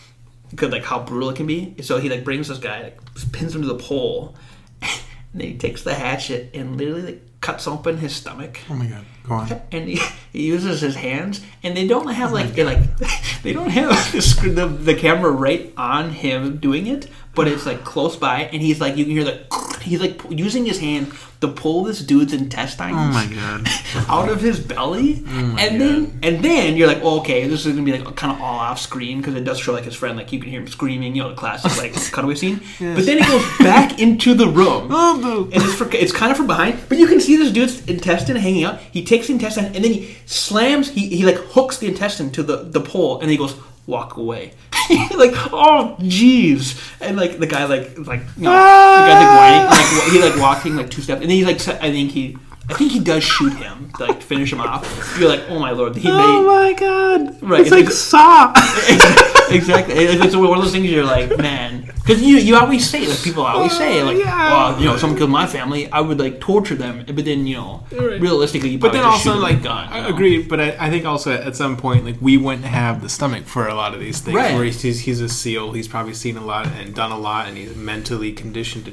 because 0.50 0.70
like 0.72 0.84
how 0.84 1.00
brutal 1.00 1.30
it 1.30 1.36
can 1.36 1.46
be. 1.46 1.76
So 1.82 1.98
he 1.98 2.10
like 2.10 2.24
brings 2.24 2.48
this 2.48 2.58
guy, 2.58 2.82
like, 2.82 3.32
pins 3.32 3.54
him 3.54 3.62
to 3.62 3.68
the 3.68 3.76
pole, 3.76 4.34
and 4.82 4.90
then 5.34 5.48
he 5.48 5.56
takes 5.56 5.84
the 5.84 5.94
hatchet 5.94 6.50
and 6.52 6.76
literally 6.76 7.02
like, 7.02 7.40
cuts 7.40 7.68
open 7.68 7.98
his 7.98 8.14
stomach 8.16 8.58
Oh 8.68 8.74
my 8.74 8.86
god. 8.86 9.04
Go 9.24 9.34
on. 9.34 9.60
and 9.72 9.88
he, 9.88 10.00
he 10.32 10.46
uses 10.46 10.80
his 10.80 10.94
hands, 10.96 11.40
and 11.62 11.76
they 11.76 11.86
don't 11.86 12.08
have 12.08 12.30
oh 12.30 12.34
like 12.34 12.54
they 12.54 12.64
like 12.64 12.78
they 13.42 13.52
don't 13.52 13.70
have 13.70 13.90
the, 14.12 14.50
the 14.50 14.66
the 14.66 14.94
camera 14.94 15.30
right 15.30 15.72
on 15.76 16.10
him 16.10 16.56
doing 16.58 16.86
it, 16.86 17.08
but 17.34 17.48
it's 17.48 17.66
like 17.66 17.84
close 17.84 18.16
by, 18.16 18.42
and 18.52 18.62
he's 18.62 18.80
like 18.80 18.96
you 18.96 19.04
can 19.04 19.12
hear 19.12 19.24
the 19.24 19.78
he's 19.82 20.00
like 20.00 20.20
using 20.30 20.64
his 20.66 20.78
hand 20.80 21.12
to 21.40 21.46
pull 21.46 21.84
this 21.84 22.00
dude's 22.00 22.32
intestines 22.32 22.96
Oh 22.98 23.12
my 23.12 23.24
god. 23.32 23.68
out 24.08 24.28
of 24.28 24.40
his 24.40 24.58
belly, 24.58 25.22
oh 25.28 25.56
and 25.60 25.80
then 25.80 26.18
and 26.22 26.44
then 26.44 26.76
you're 26.76 26.88
like, 26.88 27.00
oh, 27.02 27.20
okay, 27.20 27.46
this 27.46 27.64
is 27.64 27.72
gonna 27.74 27.84
be 27.84 27.96
like 27.96 28.16
kind 28.16 28.32
of 28.32 28.40
all 28.42 28.58
off 28.58 28.80
screen 28.80 29.18
because 29.18 29.34
it 29.36 29.44
does 29.44 29.58
show 29.60 29.72
like 29.72 29.84
his 29.84 29.94
friend, 29.94 30.16
like 30.16 30.32
you 30.32 30.40
can 30.40 30.50
hear 30.50 30.60
him 30.60 30.66
screaming, 30.66 31.14
you 31.14 31.22
know, 31.22 31.28
the 31.30 31.36
classic 31.36 31.76
like 31.78 31.92
cutaway 32.12 32.34
scene. 32.34 32.56
But 32.80 33.06
then 33.06 33.18
it 33.18 33.26
goes 33.26 33.58
back 33.58 34.00
into 34.00 34.34
the 34.34 34.48
room, 34.48 34.88
Oh, 34.90 35.44
and 35.52 35.62
it's 35.62 35.74
for, 35.74 35.88
it's 35.94 36.12
kind 36.12 36.30
of 36.32 36.36
from 36.36 36.46
behind, 36.48 36.80
but 36.88 36.98
you 36.98 37.06
can 37.06 37.20
see 37.20 37.36
this 37.36 37.52
dude's 37.52 37.86
intestine 37.86 38.36
hanging 38.36 38.64
out. 38.64 38.80
He 38.80 39.04
takes 39.04 39.17
the 39.26 39.32
intestine 39.34 39.66
and 39.66 39.84
then 39.84 39.92
he 39.92 40.16
slams, 40.26 40.90
he, 40.90 41.08
he 41.08 41.24
like 41.24 41.36
hooks 41.36 41.78
the 41.78 41.86
intestine 41.88 42.30
to 42.32 42.42
the 42.42 42.56
the 42.64 42.80
pole, 42.80 43.20
and 43.20 43.30
he 43.30 43.36
goes 43.36 43.54
walk 43.86 44.16
away. 44.16 44.52
like 45.16 45.32
oh 45.52 45.96
jeez, 46.00 46.78
and 47.00 47.16
like 47.16 47.38
the 47.38 47.46
guy 47.46 47.64
like 47.64 47.98
like 47.98 48.20
you 48.36 48.44
know 48.44 48.50
the 48.52 48.56
guy 48.56 49.18
like 49.18 49.38
whining, 49.38 49.66
ah! 49.66 50.02
like 50.04 50.12
he 50.12 50.22
like 50.30 50.40
walking 50.40 50.76
like 50.76 50.90
two 50.90 51.02
steps, 51.02 51.20
and 51.20 51.30
then 51.30 51.36
he's 51.36 51.46
like 51.46 51.60
I 51.82 51.90
think 51.90 52.12
he. 52.12 52.36
I 52.70 52.74
think 52.74 52.92
he 52.92 53.00
does 53.00 53.24
shoot 53.24 53.54
him 53.54 53.90
to 53.96 54.04
like 54.04 54.20
finish 54.20 54.52
him 54.52 54.60
off. 54.60 55.16
You're 55.18 55.30
like, 55.30 55.44
oh 55.48 55.58
my 55.58 55.70
lord, 55.70 55.96
he 55.96 56.06
Oh 56.10 56.12
made 56.42 56.46
my 56.46 56.72
god. 56.74 57.42
Right, 57.42 57.62
It's 57.62 57.70
like- 57.70 57.88
Saw. 57.88 58.52
exactly. 59.60 59.94
It's 59.94 60.24
it's 60.24 60.36
one 60.36 60.56
of 60.58 60.62
those 60.64 60.72
things 60.72 60.86
you're 60.90 61.04
like, 61.04 61.36
man, 61.38 61.84
because 61.96 62.22
you 62.22 62.36
you 62.38 62.56
always 62.56 62.88
say 62.88 63.06
like 63.06 63.22
people 63.22 63.44
always 63.44 63.76
say 63.76 64.00
uh, 64.00 64.04
like, 64.06 64.18
Yeah. 64.18 64.50
well, 64.50 64.78
you 64.80 64.86
know, 64.86 64.96
someone 64.96 65.18
killed 65.18 65.30
my 65.30 65.46
family, 65.46 65.90
I 65.90 66.00
would 66.00 66.18
like 66.18 66.40
torture 66.40 66.74
them, 66.74 67.04
but 67.06 67.24
then 67.24 67.46
you 67.46 67.56
know, 67.56 67.84
Right. 67.92 68.20
realistically, 68.20 68.70
you 68.70 68.78
But 68.78 68.92
then 68.92 69.02
just 69.02 69.26
also, 69.26 69.32
them 69.32 69.42
like, 69.42 69.60
a 69.60 69.64
gun. 69.64 69.88
I 69.90 70.00
know? 70.02 70.08
agree. 70.08 70.42
But 70.42 70.60
I, 70.60 70.76
I 70.78 70.90
think 70.90 71.04
also 71.04 71.32
at 71.32 71.56
some 71.56 71.76
point, 71.76 72.04
like, 72.04 72.16
we 72.20 72.36
wouldn't 72.36 72.64
have 72.66 73.02
the 73.02 73.08
stomach 73.08 73.44
for 73.44 73.66
a 73.68 73.74
lot 73.74 73.94
of 73.94 74.00
these 74.00 74.20
things. 74.20 74.36
Right. 74.36 74.54
Where 74.54 74.64
he's, 74.64 74.80
he's, 74.82 75.00
he's 75.00 75.20
a 75.20 75.28
SEAL. 75.28 75.72
He's 75.72 75.88
probably 75.88 76.14
seen 76.14 76.36
a 76.36 76.44
lot 76.44 76.66
and 76.66 76.94
done 76.94 77.10
a 77.12 77.18
lot, 77.18 77.48
and 77.48 77.56
he's 77.56 77.74
mentally 77.76 78.32
conditioned 78.32 78.84
to, 78.86 78.92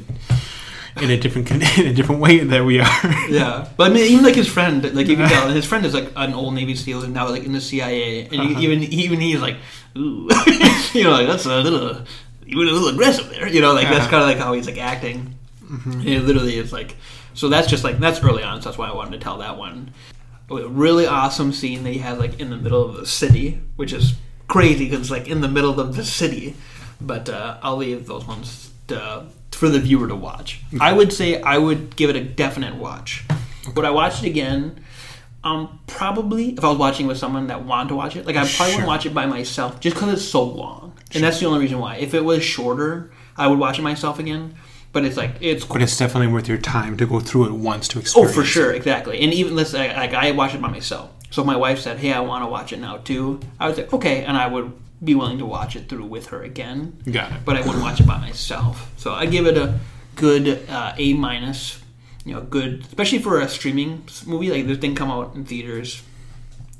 in 1.01 1.09
a 1.11 1.17
different 1.17 1.47
con- 1.47 1.61
in 1.77 1.87
a 1.87 1.93
different 1.93 2.21
way 2.21 2.39
that 2.39 2.63
we 2.63 2.79
are. 2.79 3.01
Yeah, 3.29 3.67
but 3.77 3.91
I 3.91 3.93
mean, 3.93 4.05
even 4.11 4.23
like 4.23 4.35
his 4.35 4.47
friend, 4.47 4.83
like 4.95 5.07
you 5.07 5.15
can 5.17 5.27
tell, 5.29 5.49
his 5.61 5.65
friend 5.65 5.85
is 5.85 5.93
like 5.93 6.11
an 6.15 6.33
old 6.33 6.53
Navy 6.53 6.75
SEAL 6.75 7.03
and 7.03 7.13
now 7.13 7.27
like 7.29 7.43
in 7.43 7.51
the 7.53 7.61
CIA, 7.61 8.25
and 8.27 8.39
Uh-huh. 8.39 8.59
even 8.61 8.83
even 8.83 9.19
he's 9.19 9.41
like, 9.41 9.57
ooh, 9.97 10.29
you 10.93 11.03
know, 11.03 11.11
like 11.11 11.27
that's 11.27 11.45
a 11.45 11.59
little, 11.61 12.01
you 12.45 12.57
went 12.57 12.69
a 12.69 12.73
little 12.73 12.89
aggressive 12.89 13.29
there, 13.29 13.47
you 13.47 13.61
know, 13.61 13.73
like 13.73 13.87
that's 13.87 14.01
Uh-huh. 14.05 14.11
kind 14.11 14.23
of 14.23 14.29
like 14.29 14.37
how 14.37 14.53
he's 14.53 14.67
like 14.67 14.77
acting. 14.77 15.35
And 15.85 16.07
it 16.07 16.21
literally 16.21 16.57
is 16.57 16.71
like, 16.71 16.95
so 17.33 17.49
that's 17.49 17.67
just 17.67 17.83
like 17.83 17.97
that's 17.97 18.23
early 18.23 18.43
on. 18.43 18.61
So 18.61 18.69
that's 18.69 18.77
why 18.77 18.87
I 18.87 18.93
wanted 18.95 19.11
to 19.13 19.23
tell 19.23 19.39
that 19.39 19.57
one. 19.57 19.91
A 20.49 20.67
really 20.67 21.07
awesome 21.07 21.51
scene 21.51 21.83
that 21.83 21.91
he 21.91 21.97
has 21.99 22.19
like 22.19 22.39
in 22.39 22.51
the 22.51 22.55
middle 22.57 22.85
of 22.87 22.95
the 22.95 23.07
city, 23.07 23.59
which 23.75 23.91
is 23.91 24.13
crazy 24.47 24.85
because 24.85 24.99
it's 25.01 25.09
like 25.09 25.27
in 25.27 25.41
the 25.41 25.47
middle 25.49 25.79
of 25.79 25.95
the 25.95 26.05
city. 26.05 26.55
But 27.01 27.27
uh, 27.29 27.57
I'll 27.63 27.77
leave 27.77 28.05
those 28.05 28.25
ones 28.27 28.69
to, 28.89 29.25
for 29.55 29.69
the 29.69 29.79
viewer 29.79 30.07
to 30.07 30.15
watch. 30.15 30.61
I 30.79 30.93
would 30.93 31.11
say 31.13 31.41
I 31.41 31.57
would 31.57 31.95
give 31.95 32.09
it 32.09 32.15
a 32.15 32.23
definite 32.23 32.75
watch. 32.75 33.23
Would 33.75 33.85
I 33.85 33.89
watch 33.91 34.21
it 34.23 34.27
again? 34.27 34.83
Um, 35.43 35.79
probably 35.87 36.49
if 36.53 36.63
I 36.63 36.69
was 36.69 36.77
watching 36.77 37.05
with 37.07 37.17
someone 37.17 37.47
that 37.47 37.63
wanted 37.65 37.89
to 37.89 37.95
watch 37.95 38.15
it, 38.15 38.25
like 38.25 38.35
I 38.35 38.39
probably 38.39 38.49
Sure. 38.55 38.67
wouldn't 38.67 38.87
watch 38.87 39.05
it 39.05 39.13
by 39.13 39.25
myself 39.27 39.79
just 39.79 39.95
because 39.95 40.11
it's 40.13 40.23
so 40.27 40.43
long, 40.43 40.93
and 41.13 41.23
that's 41.23 41.39
the 41.39 41.45
only 41.45 41.59
reason 41.59 41.79
why. 41.79 41.95
If 41.97 42.13
it 42.13 42.25
was 42.25 42.43
shorter, 42.43 43.11
I 43.37 43.47
would 43.47 43.59
watch 43.59 43.77
it 43.79 43.83
myself 43.83 44.17
again. 44.19 44.55
But 44.91 45.03
it's 45.05 45.17
like 45.17 45.35
it's 45.41 45.65
But 45.65 45.81
it's 45.81 45.97
definitely 45.97 46.27
worth 46.33 46.47
your 46.47 46.57
time 46.57 46.95
to 46.97 47.05
go 47.05 47.19
through 47.19 47.45
it 47.47 47.51
once 47.51 47.87
to 47.89 47.99
experience. 47.99 48.31
Oh, 48.31 48.33
for 48.33 48.45
sure, 48.45 48.71
exactly. 48.71 49.19
And 49.21 49.33
even 49.33 49.55
let's 49.55 49.73
like 49.73 50.13
I 50.13 50.31
watch 50.31 50.55
it 50.55 50.61
by 50.61 50.69
myself. 50.69 51.09
So 51.31 51.41
if 51.41 51.45
my 51.45 51.57
wife 51.57 51.79
said, 51.79 51.99
"Hey, 51.99 52.13
I 52.13 52.21
want 52.21 52.43
to 52.43 52.47
watch 52.49 52.71
it 52.73 52.79
now 52.79 52.97
too," 52.97 53.39
I 53.59 53.67
would 53.67 53.75
say, 53.75 53.87
"Okay," 53.91 54.23
and 54.23 54.37
I 54.37 54.47
would 54.47 54.71
be 55.05 55.15
willing 55.15 55.37
to 55.37 55.45
watch 55.45 55.75
it 55.75 55.87
through 55.89 56.05
with 56.05 56.27
her 56.27 56.43
again. 56.43 56.97
Got 57.09 57.31
it. 57.31 57.39
But 57.45 57.55
I 57.57 57.61
wouldn't 57.61 57.81
watch 57.81 57.99
it 57.99 58.07
by 58.07 58.17
myself. 58.17 58.91
So 58.97 59.13
I 59.13 59.25
give 59.25 59.45
it 59.47 59.57
a 59.57 59.79
good 60.15 60.67
uh, 60.69 60.93
A 60.97 61.13
minus. 61.13 61.81
You 62.25 62.33
know, 62.33 62.41
good, 62.41 62.81
especially 62.81 63.19
for 63.19 63.39
a 63.39 63.47
streaming 63.47 64.07
movie. 64.25 64.49
Like 64.49 64.65
this 64.65 64.79
didn't 64.79 64.97
come 64.97 65.11
out 65.11 65.35
in 65.35 65.45
theaters, 65.45 66.01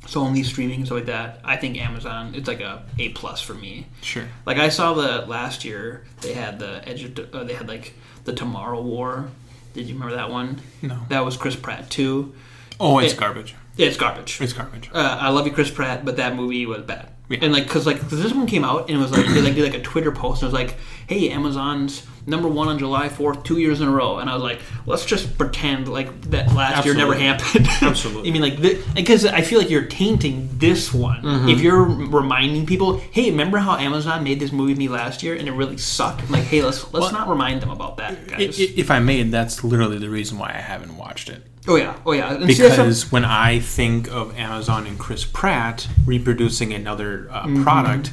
so 0.08 0.22
only 0.22 0.42
streaming 0.42 0.78
and 0.78 0.86
stuff 0.88 0.98
like 0.98 1.06
that. 1.06 1.40
I 1.44 1.56
think 1.56 1.78
Amazon 1.78 2.34
it's 2.34 2.48
like 2.48 2.62
a 2.62 2.84
A 2.98 3.10
plus 3.10 3.42
for 3.42 3.54
me. 3.54 3.86
Sure. 4.02 4.26
Like 4.48 4.58
I 4.58 4.70
saw 4.70 4.94
the 4.96 5.24
last 5.28 5.64
year 5.64 6.06
they 6.22 6.34
had 6.34 6.58
the 6.58 6.82
Edge 6.90 7.04
of 7.04 7.36
uh, 7.36 7.44
they 7.44 7.54
had 7.54 7.68
like 7.68 7.94
the 8.24 8.34
Tomorrow 8.34 8.82
War. 8.82 9.30
Did 9.76 9.86
you 9.88 9.94
remember 9.94 10.16
that 10.16 10.32
one? 10.32 10.62
No. 10.82 11.02
That 11.10 11.24
was 11.24 11.38
Chris 11.38 11.56
Pratt 11.56 11.92
too. 11.92 12.34
Oh, 12.80 12.98
it's 13.00 13.14
It- 13.14 13.20
garbage. 13.20 13.54
It's 13.78 13.98
garbage. 13.98 14.40
It's 14.42 14.54
garbage. 14.54 14.90
Uh, 14.94 15.18
I 15.22 15.30
love 15.30 15.46
you, 15.46 15.52
Chris 15.54 15.70
Pratt, 15.70 16.06
but 16.06 16.16
that 16.16 16.34
movie 16.34 16.66
was 16.66 16.82
bad. 16.84 17.10
Yeah. 17.30 17.40
And 17.42 17.52
like, 17.54 17.68
cause 17.68 17.86
like, 17.88 18.00
'cause 18.02 18.22
this 18.22 18.34
one 18.34 18.46
came 18.48 18.64
out 18.64 18.90
and 18.90 18.98
it 18.98 19.02
was 19.02 19.12
like 19.12 19.26
they 19.28 19.42
like 19.42 19.56
did 19.56 19.64
like 19.72 19.80
a 19.80 19.82
Twitter 19.84 20.12
post 20.12 20.44
and 20.44 20.50
it 20.50 20.54
was 20.54 20.62
like, 20.62 20.78
"Hey, 21.08 21.30
Amazon's 21.32 22.04
number 22.28 22.48
one 22.48 22.68
on 22.68 22.78
July 22.78 23.10
fourth, 23.10 23.44
two 23.44 23.58
years 23.58 23.82
in 23.82 23.88
a 23.88 23.92
row." 23.92 24.20
And 24.20 24.30
I 24.30 24.34
was 24.36 24.44
like, 24.44 24.60
"Let's 24.86 25.06
just 25.06 25.36
pretend 25.38 25.88
like 25.88 26.22
that 26.30 26.54
last 26.54 26.86
year 26.86 26.94
never 26.94 27.16
happened." 27.16 27.68
Absolutely. 27.82 28.30
I 28.30 28.34
mean, 28.34 28.42
like, 28.44 28.94
because 28.94 29.26
I 29.26 29.42
feel 29.42 29.58
like 29.60 29.70
you're 29.72 29.86
tainting 29.88 30.50
this 30.60 30.94
one 30.94 31.22
Mm-hmm. 31.24 31.50
if 31.50 31.62
you're 31.62 31.84
reminding 31.84 32.66
people, 32.68 33.00
"Hey, 33.12 33.32
remember 33.32 33.58
how 33.58 33.76
Amazon 33.78 34.24
made 34.24 34.40
this 34.40 34.52
movie 34.52 34.74
with 34.74 34.78
me 34.80 34.88
last 34.88 35.24
year 35.24 35.34
and 35.36 35.48
it 35.48 35.52
really 35.54 35.78
sucked?" 35.78 36.30
Like, 36.30 36.44
hey, 36.44 36.62
let's 36.62 36.94
let's 36.94 37.12
not 37.12 37.28
remind 37.28 37.62
them 37.62 37.72
about 37.72 37.98
that, 37.98 38.28
guys. 38.28 38.60
if 38.60 38.92
I 38.92 39.00
may, 39.00 39.24
that's 39.24 39.64
literally 39.64 39.98
the 39.98 40.10
reason 40.12 40.38
why 40.38 40.50
I 40.50 40.62
haven't 40.62 40.96
watched 40.96 41.30
it. 41.30 41.42
Oh 41.68 41.76
yeah, 41.76 41.98
oh 42.06 42.12
yeah. 42.14 42.34
And 42.36 42.48
Because 42.48 43.12
when 43.12 43.26
I 43.26 43.60
think 43.60 44.08
of 44.12 44.38
Amazon 44.38 44.86
and 44.88 44.98
Chris 45.00 45.26
Pratt 45.26 45.88
reproducing 46.06 46.74
another 46.74 47.28
uh, 47.32 47.44
Mm-hmm. 47.46 47.64
product, 47.64 48.12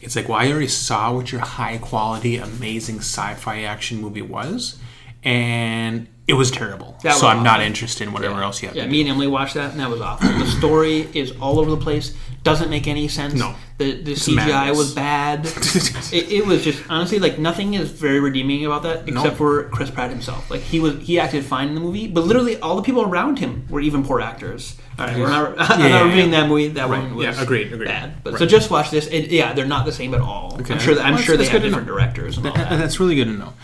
it's 0.00 0.16
like, 0.16 0.28
well, 0.28 0.38
I 0.38 0.50
already 0.50 0.68
saw 0.68 1.12
what 1.12 1.30
your 1.32 1.40
high 1.42 1.78
quality, 1.78 2.36
amazing 2.38 2.98
sci 2.98 3.34
fi 3.34 3.62
action 3.64 4.00
movie 4.00 4.22
was, 4.22 4.78
and 5.22 6.06
it 6.26 6.34
was 6.34 6.50
terrible. 6.50 6.96
That 7.02 7.16
so 7.16 7.26
was 7.26 7.36
I'm 7.36 7.42
not 7.42 7.60
interested 7.60 8.06
in 8.06 8.12
whatever 8.14 8.42
else 8.42 8.62
you 8.62 8.68
have 8.68 8.76
Yeah, 8.76 8.86
me 8.86 9.00
and 9.00 9.10
Emily 9.10 9.26
watched 9.26 9.54
that, 9.54 9.72
and 9.72 9.80
that 9.80 9.90
was 9.90 10.00
awful. 10.00 10.28
The 10.28 10.46
story 10.46 11.08
is 11.12 11.32
all 11.40 11.58
over 11.58 11.70
the 11.70 11.76
place. 11.76 12.14
Doesn't 12.44 12.70
make 12.70 12.86
any 12.86 13.08
sense. 13.08 13.34
No. 13.34 13.54
The 13.80 14.02
the 14.02 14.12
CGI 14.12 14.36
madness. 14.36 14.76
was 14.78 14.94
bad. 14.94 15.46
it, 16.12 16.30
it 16.30 16.46
was 16.46 16.62
just 16.62 16.82
honestly 16.90 17.18
like 17.18 17.38
nothing 17.38 17.74
is 17.74 17.90
very 17.90 18.20
redeeming 18.20 18.64
about 18.66 18.82
that 18.82 19.08
except 19.08 19.24
No. 19.24 19.30
for 19.34 19.64
Chris 19.70 19.90
Pratt 19.90 20.10
himself. 20.10 20.50
Like 20.50 20.60
he 20.60 20.78
was 20.80 21.00
he 21.00 21.18
acted 21.18 21.44
fine 21.44 21.68
in 21.68 21.74
the 21.74 21.80
movie, 21.80 22.06
but 22.06 22.24
literally 22.24 22.58
all 22.60 22.76
the 22.76 22.82
people 22.82 23.02
around 23.02 23.38
him 23.38 23.66
were 23.70 23.80
even 23.80 24.04
poor 24.04 24.20
actors. 24.20 24.76
All 24.98 25.06
right, 25.06 25.16
we're 25.16 25.30
not, 25.30 25.54
I'm 25.58 25.80
Yeah, 25.80 25.88
not 25.88 26.04
reviewing 26.04 26.30
yeah. 26.30 26.40
that 26.42 26.48
movie. 26.48 26.68
That 26.68 26.88
Right. 26.90 27.02
one 27.02 27.14
was 27.16 27.24
Yeah, 27.24 27.42
agreed, 27.42 27.72
agreed. 27.72 27.86
bad. 27.86 28.22
But 28.22 28.34
Right. 28.34 28.38
so 28.40 28.44
just 28.46 28.70
watch 28.70 28.90
this. 28.90 29.06
It, 29.06 29.30
yeah, 29.30 29.54
they're 29.54 29.64
not 29.76 29.86
the 29.86 29.92
same 29.92 30.12
at 30.12 30.20
all. 30.20 30.58
Okay. 30.60 30.74
I'm 30.74 30.80
sure. 30.80 30.94
That, 30.94 31.06
I'm 31.06 31.14
Well, 31.14 31.22
sure 31.22 31.36
they 31.38 31.46
have 31.46 31.62
different 31.62 31.86
directors 31.86 32.36
and 32.36 32.46
all 32.46 32.52
That- 32.54 32.68
that. 32.68 32.78
that's 32.78 33.00
really 33.00 33.14
good 33.14 33.24
to 33.32 33.32
know. 33.32 33.54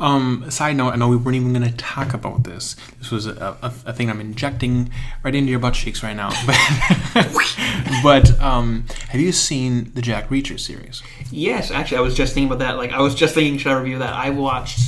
Um, 0.00 0.46
side 0.48 0.76
note, 0.76 0.94
I 0.94 0.96
know 0.96 1.08
we 1.08 1.16
weren't 1.18 1.36
even 1.36 1.52
going 1.52 1.68
to 1.70 1.76
talk 1.76 2.14
about 2.14 2.44
this. 2.44 2.76
This 2.98 3.10
was 3.10 3.26
a, 3.26 3.58
a, 3.60 3.72
a 3.90 3.92
thing 3.92 4.08
I'm 4.08 4.22
injecting 4.22 4.88
right 5.22 5.34
into 5.34 5.50
your 5.50 5.60
butt 5.60 5.74
cheeks 5.74 6.02
right 6.02 6.16
now. 6.16 6.30
But, 7.16 7.56
but 8.02 8.40
um, 8.40 8.84
have 9.08 9.20
you 9.20 9.32
seen 9.32 9.65
the 9.94 10.02
Jack 10.02 10.28
Reacher 10.28 10.58
series? 10.58 11.02
Yes, 11.30 11.70
actually, 11.70 11.98
I 11.98 12.00
was 12.00 12.14
just 12.14 12.34
thinking 12.34 12.48
about 12.52 12.60
that. 12.64 12.76
Like, 12.76 12.92
I 12.92 13.00
was 13.00 13.14
just 13.14 13.34
thinking, 13.34 13.58
should 13.58 13.72
I 13.72 13.78
review 13.78 13.98
that? 13.98 14.12
I 14.12 14.30
watched 14.30 14.78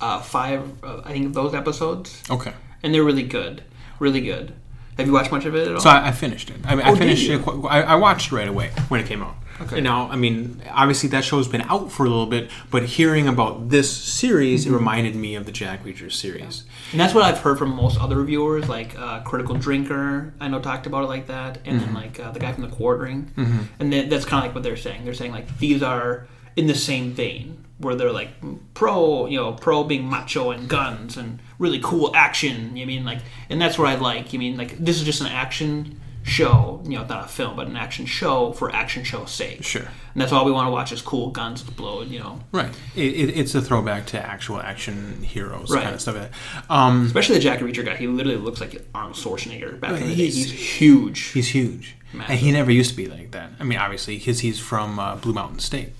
uh, 0.00 0.20
five, 0.20 0.82
uh, 0.84 1.00
I 1.04 1.12
think, 1.12 1.26
of 1.26 1.34
those 1.34 1.54
episodes, 1.54 2.22
Okay. 2.30 2.52
and 2.82 2.94
they're 2.94 3.04
really 3.04 3.22
good. 3.22 3.62
Really 3.98 4.20
good. 4.20 4.54
Have 4.98 5.06
you 5.06 5.12
watched 5.12 5.32
much 5.32 5.44
of 5.46 5.54
it 5.56 5.68
at 5.68 5.74
all? 5.74 5.80
So 5.80 5.88
I, 5.90 6.08
I 6.08 6.12
finished 6.12 6.50
it. 6.50 6.56
I, 6.64 6.74
mean, 6.74 6.86
Oh, 6.86 6.94
I 6.94 6.98
finished 6.98 7.28
it. 7.28 7.40
I, 7.68 7.82
I 7.82 7.94
watched 7.94 8.30
right 8.32 8.48
away 8.48 8.70
when 8.88 9.00
it 9.00 9.06
came 9.06 9.22
out. 9.22 9.36
Okay. 9.62 9.76
And 9.76 9.84
now, 9.84 10.08
I 10.10 10.16
mean, 10.16 10.60
obviously 10.70 11.08
that 11.10 11.24
show's 11.24 11.48
been 11.48 11.62
out 11.62 11.90
for 11.92 12.04
a 12.06 12.08
little 12.08 12.26
bit, 12.26 12.50
but 12.70 12.82
hearing 12.84 13.28
about 13.28 13.68
this 13.70 13.90
series, 13.94 14.64
Mm-hmm. 14.64 14.74
it 14.74 14.76
reminded 14.78 15.14
me 15.16 15.34
of 15.34 15.46
the 15.46 15.52
Jack 15.52 15.84
Reacher 15.84 16.10
series. 16.10 16.64
and 16.92 17.00
that's 17.00 17.14
what 17.14 17.24
I've 17.24 17.38
heard 17.38 17.58
from 17.58 17.70
most 17.74 18.00
other 18.00 18.16
reviewers, 18.16 18.68
like 18.68 18.98
uh, 18.98 19.20
Critical 19.22 19.54
Drinker. 19.56 20.32
I 20.40 20.48
know 20.48 20.60
talked 20.60 20.86
about 20.86 21.04
it 21.04 21.08
like 21.08 21.26
that, 21.28 21.58
and 21.64 21.80
Mm-hmm. 21.80 21.94
then 21.94 21.94
like 21.94 22.20
uh, 22.20 22.30
the 22.32 22.40
guy 22.40 22.52
from 22.52 22.62
the 22.62 22.74
Quartering, 22.76 23.30
and 23.78 23.92
then, 23.92 24.08
that's 24.08 24.24
kind 24.24 24.42
of 24.44 24.48
like 24.48 24.54
what 24.54 24.62
they're 24.64 24.76
saying. 24.76 25.04
They're 25.04 25.14
saying 25.14 25.32
like 25.32 25.58
these 25.58 25.82
are 25.82 26.26
in 26.56 26.66
the 26.66 26.74
same 26.74 27.12
vein, 27.12 27.64
where 27.78 27.94
they're 27.94 28.12
like 28.12 28.28
pro, 28.74 29.26
you 29.26 29.36
know, 29.38 29.52
pro 29.52 29.82
being 29.84 30.04
macho 30.04 30.50
and 30.50 30.68
guns 30.68 31.16
and 31.16 31.40
really 31.58 31.80
cool 31.82 32.12
action. 32.14 32.76
You 32.76 32.86
mean 32.86 33.04
like, 33.04 33.20
and 33.50 33.60
that's 33.60 33.78
what 33.78 33.88
I 33.88 33.96
like. 33.96 34.32
You 34.32 34.38
mean 34.38 34.56
like 34.56 34.76
this 34.78 34.96
is 34.98 35.04
just 35.04 35.20
an 35.20 35.28
action 35.28 35.98
show, 36.24 36.80
you 36.84 36.90
know, 36.98 37.04
not 37.04 37.24
a 37.24 37.28
film, 37.28 37.56
but 37.56 37.66
an 37.66 37.76
action 37.76 38.06
show 38.06 38.52
for 38.52 38.74
action 38.74 39.04
show's 39.04 39.30
sake. 39.30 39.62
Sure. 39.64 39.82
And 40.14 40.20
that's 40.20 40.32
all 40.32 40.44
we 40.44 40.52
want 40.52 40.66
to 40.66 40.70
watch 40.70 40.92
is 40.92 41.02
cool 41.02 41.30
guns 41.30 41.62
explode. 41.62 42.08
You 42.08 42.20
know, 42.20 42.40
Right. 42.52 42.70
It, 42.94 43.00
it, 43.14 43.36
it's 43.38 43.54
a 43.54 43.62
throwback 43.62 44.06
to 44.06 44.18
actual 44.24 44.60
action 44.60 45.22
heroes 45.22 45.70
Right. 45.70 45.82
kind 45.82 45.94
of 45.94 46.00
stuff. 46.00 46.28
Um, 46.70 47.06
especially 47.06 47.36
the 47.36 47.40
Jack 47.42 47.60
Reacher 47.60 47.84
guy. 47.84 47.96
He 47.96 48.06
literally 48.06 48.38
looks 48.38 48.60
like 48.60 48.86
Arnold 48.94 49.16
Schwarzenegger 49.16 49.78
back 49.80 49.90
in 50.00 50.08
the 50.08 50.14
day. 50.16 50.28
He's- 50.30 50.50
huge. 50.50 51.20
He's 51.32 51.48
huge, 51.48 51.96
and 52.12 52.38
he 52.38 52.52
never 52.52 52.70
used 52.70 52.90
to 52.90 52.96
be 52.96 53.06
like 53.06 53.30
that. 53.32 53.50
I 53.58 53.64
mean, 53.64 53.78
obviously, 53.78 54.16
because 54.18 54.40
he's 54.40 54.58
from 54.60 54.98
uh, 54.98 55.16
Blue 55.16 55.32
Mountain 55.32 55.60
State. 55.60 55.90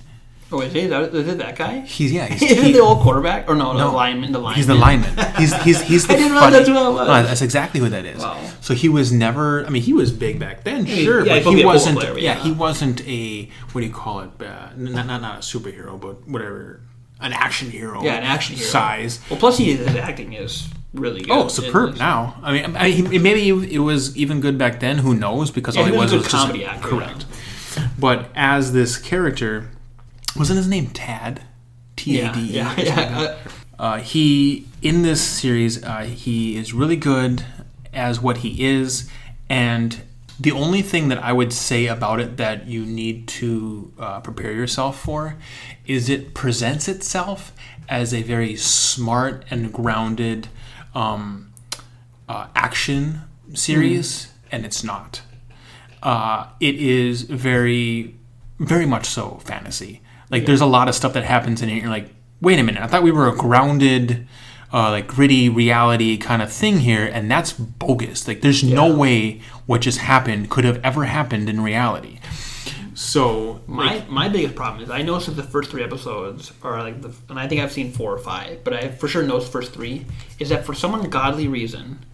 Oh, 0.52 0.60
is 0.60 0.72
he? 0.72 0.80
Is 0.80 0.90
that, 0.90 1.14
is 1.14 1.28
it 1.28 1.38
that 1.38 1.56
guy? 1.56 1.80
He's 1.80 2.12
yeah, 2.12 2.26
he's, 2.26 2.42
Isn't 2.52 2.64
he- 2.64 2.72
the 2.72 2.80
old 2.80 3.00
quarterback? 3.00 3.48
Or 3.48 3.54
no, 3.54 3.72
No. 3.72 3.90
the 3.90 3.96
lineman. 3.96 4.32
The 4.32 4.38
lineman. 4.38 4.56
he's 4.56 4.66
the 4.66 4.74
lineman. 4.74 5.34
He's 5.36 5.54
he's 5.62 5.80
he's 5.90 6.06
the 6.06 6.14
I 6.14 6.16
didn't 6.16 6.34
know 6.34 6.50
that's 6.50 6.68
who 6.68 6.74
that 6.74 6.92
was. 6.92 7.08
No, 7.08 7.22
that's 7.22 7.42
exactly 7.42 7.80
who 7.80 7.88
that 7.88 8.04
is. 8.04 8.20
Wow. 8.22 8.38
So 8.60 8.74
he 8.74 8.88
was 8.88 9.12
never. 9.12 9.64
I 9.64 9.70
mean, 9.70 9.82
he 9.82 9.92
was 9.92 10.12
big 10.12 10.38
back 10.38 10.64
then, 10.64 10.84
he- 10.84 11.04
sure, 11.04 11.24
yeah, 11.26 11.42
but 11.42 11.54
he 11.54 11.64
wasn't. 11.64 11.98
player, 11.98 12.18
yeah. 12.18 12.36
yeah. 12.36 12.42
he 12.42 12.52
wasn't 12.52 13.06
a 13.08 13.48
what 13.72 13.80
do 13.80 13.86
you 13.86 13.92
call 13.92 14.20
it? 14.20 14.30
Uh, 14.40 14.68
not 14.76 15.06
not 15.06 15.20
not 15.22 15.36
a 15.36 15.40
superhero, 15.40 15.98
but 15.98 16.28
whatever, 16.28 16.80
an 17.20 17.32
action 17.32 17.70
hero. 17.70 18.02
Yeah, 18.02 18.16
an 18.16 18.24
action 18.24 18.56
hero. 18.56 18.68
size. 18.68 19.20
Well, 19.30 19.38
plus 19.38 19.58
he, 19.58 19.74
his 19.76 19.96
acting 19.96 20.34
is 20.34 20.68
really 20.92 21.22
good. 21.22 21.30
Oh, 21.30 21.48
superb 21.48 21.96
now. 21.96 22.36
I 22.42 22.52
mean, 22.52 22.76
I, 22.76 22.90
he, 22.90 23.18
maybe 23.18 23.48
it 23.48 23.78
was 23.78 24.14
even 24.16 24.40
good 24.40 24.58
back 24.58 24.80
then. 24.80 24.98
Who 24.98 25.14
knows? 25.14 25.50
Because 25.50 25.76
all 25.76 25.84
he 25.86 25.90
was 25.92 26.12
was 26.12 26.12
a 26.12 26.16
good 26.16 26.22
just 26.24 26.34
comedy 26.34 26.64
actor, 26.66 26.88
correct. 26.88 27.24
But 27.98 28.28
as 28.34 28.72
this 28.74 28.98
character, 28.98 29.70
wasn't 30.36 30.56
his 30.58 30.68
name 30.68 30.88
Tad? 30.88 31.42
T 31.96 32.18
A 32.20 32.24
Yeah, 32.24 32.32
D 32.32 32.40
E. 32.40 32.44
yeah, 32.52 32.80
yeah. 32.80 33.36
Uh, 33.78 33.98
he 33.98 34.66
in 34.80 35.02
this 35.02 35.20
series, 35.20 35.82
uh, 35.84 36.00
he 36.02 36.56
is 36.56 36.72
really 36.72 36.96
good 36.96 37.44
as 37.92 38.20
what 38.20 38.38
he 38.38 38.64
is, 38.64 39.08
and 39.48 40.02
the 40.40 40.52
only 40.52 40.82
thing 40.82 41.08
that 41.08 41.22
I 41.22 41.32
would 41.32 41.52
say 41.52 41.86
about 41.86 42.18
it 42.20 42.36
that 42.36 42.66
you 42.66 42.84
need 42.86 43.28
to 43.28 43.92
uh, 43.98 44.20
prepare 44.20 44.52
yourself 44.52 44.98
for 45.00 45.36
is 45.86 46.08
it 46.08 46.32
presents 46.34 46.88
itself 46.88 47.52
as 47.88 48.14
a 48.14 48.22
very 48.22 48.56
smart 48.56 49.44
and 49.50 49.72
grounded 49.72 50.48
um, 50.94 51.52
uh, 52.28 52.46
action 52.56 53.22
series, 53.54 54.32
and 54.50 54.64
it's 54.64 54.82
not. 54.82 55.22
Uh, 56.02 56.46
it 56.60 56.74
is 56.76 57.22
very, 57.22 58.16
very 58.58 58.86
much 58.86 59.06
so 59.06 59.40
fantasy. 59.44 60.00
Like 60.32 60.46
there's 60.46 60.62
a 60.62 60.66
lot 60.66 60.88
of 60.88 60.94
stuff 60.94 61.12
that 61.12 61.24
happens 61.24 61.62
in 61.62 61.68
it. 61.68 61.80
You're 61.80 61.90
like, 61.90 62.08
wait 62.40 62.58
a 62.58 62.62
minute, 62.64 62.82
I 62.82 62.88
thought 62.88 63.02
we 63.04 63.12
were 63.12 63.28
a 63.28 63.36
grounded, 63.36 64.26
uh, 64.72 64.90
like 64.90 65.06
gritty 65.06 65.48
reality 65.48 66.16
kind 66.16 66.42
of 66.42 66.50
thing 66.52 66.80
here, 66.80 67.04
and 67.04 67.30
that's 67.30 67.52
bogus. 67.52 68.26
Like 68.26 68.40
there's 68.40 68.64
no 68.64 68.96
way 68.96 69.42
what 69.66 69.82
just 69.82 69.98
happened 69.98 70.50
could 70.50 70.64
have 70.64 70.80
ever 70.82 71.04
happened 71.04 71.48
in 71.48 71.60
reality. 71.60 72.18
So 72.94 73.60
My 73.66 74.04
my 74.08 74.28
biggest 74.28 74.54
problem 74.54 74.82
is 74.82 74.90
I 74.90 75.02
noticed 75.02 75.26
that 75.26 75.36
the 75.42 75.48
first 75.48 75.70
three 75.70 75.82
episodes 75.82 76.52
are 76.62 76.82
like 76.82 77.02
the 77.02 77.12
and 77.28 77.38
I 77.38 77.48
think 77.48 77.60
I've 77.60 77.72
seen 77.72 77.92
four 77.92 78.12
or 78.12 78.18
five, 78.18 78.64
but 78.64 78.72
I 78.72 78.88
for 78.88 79.08
sure 79.08 79.22
know 79.22 79.38
the 79.38 79.46
first 79.46 79.72
three 79.72 80.06
is 80.38 80.48
that 80.50 80.64
for 80.64 80.74
some 80.74 80.94
ungodly 80.94 81.48
reason 81.48 82.04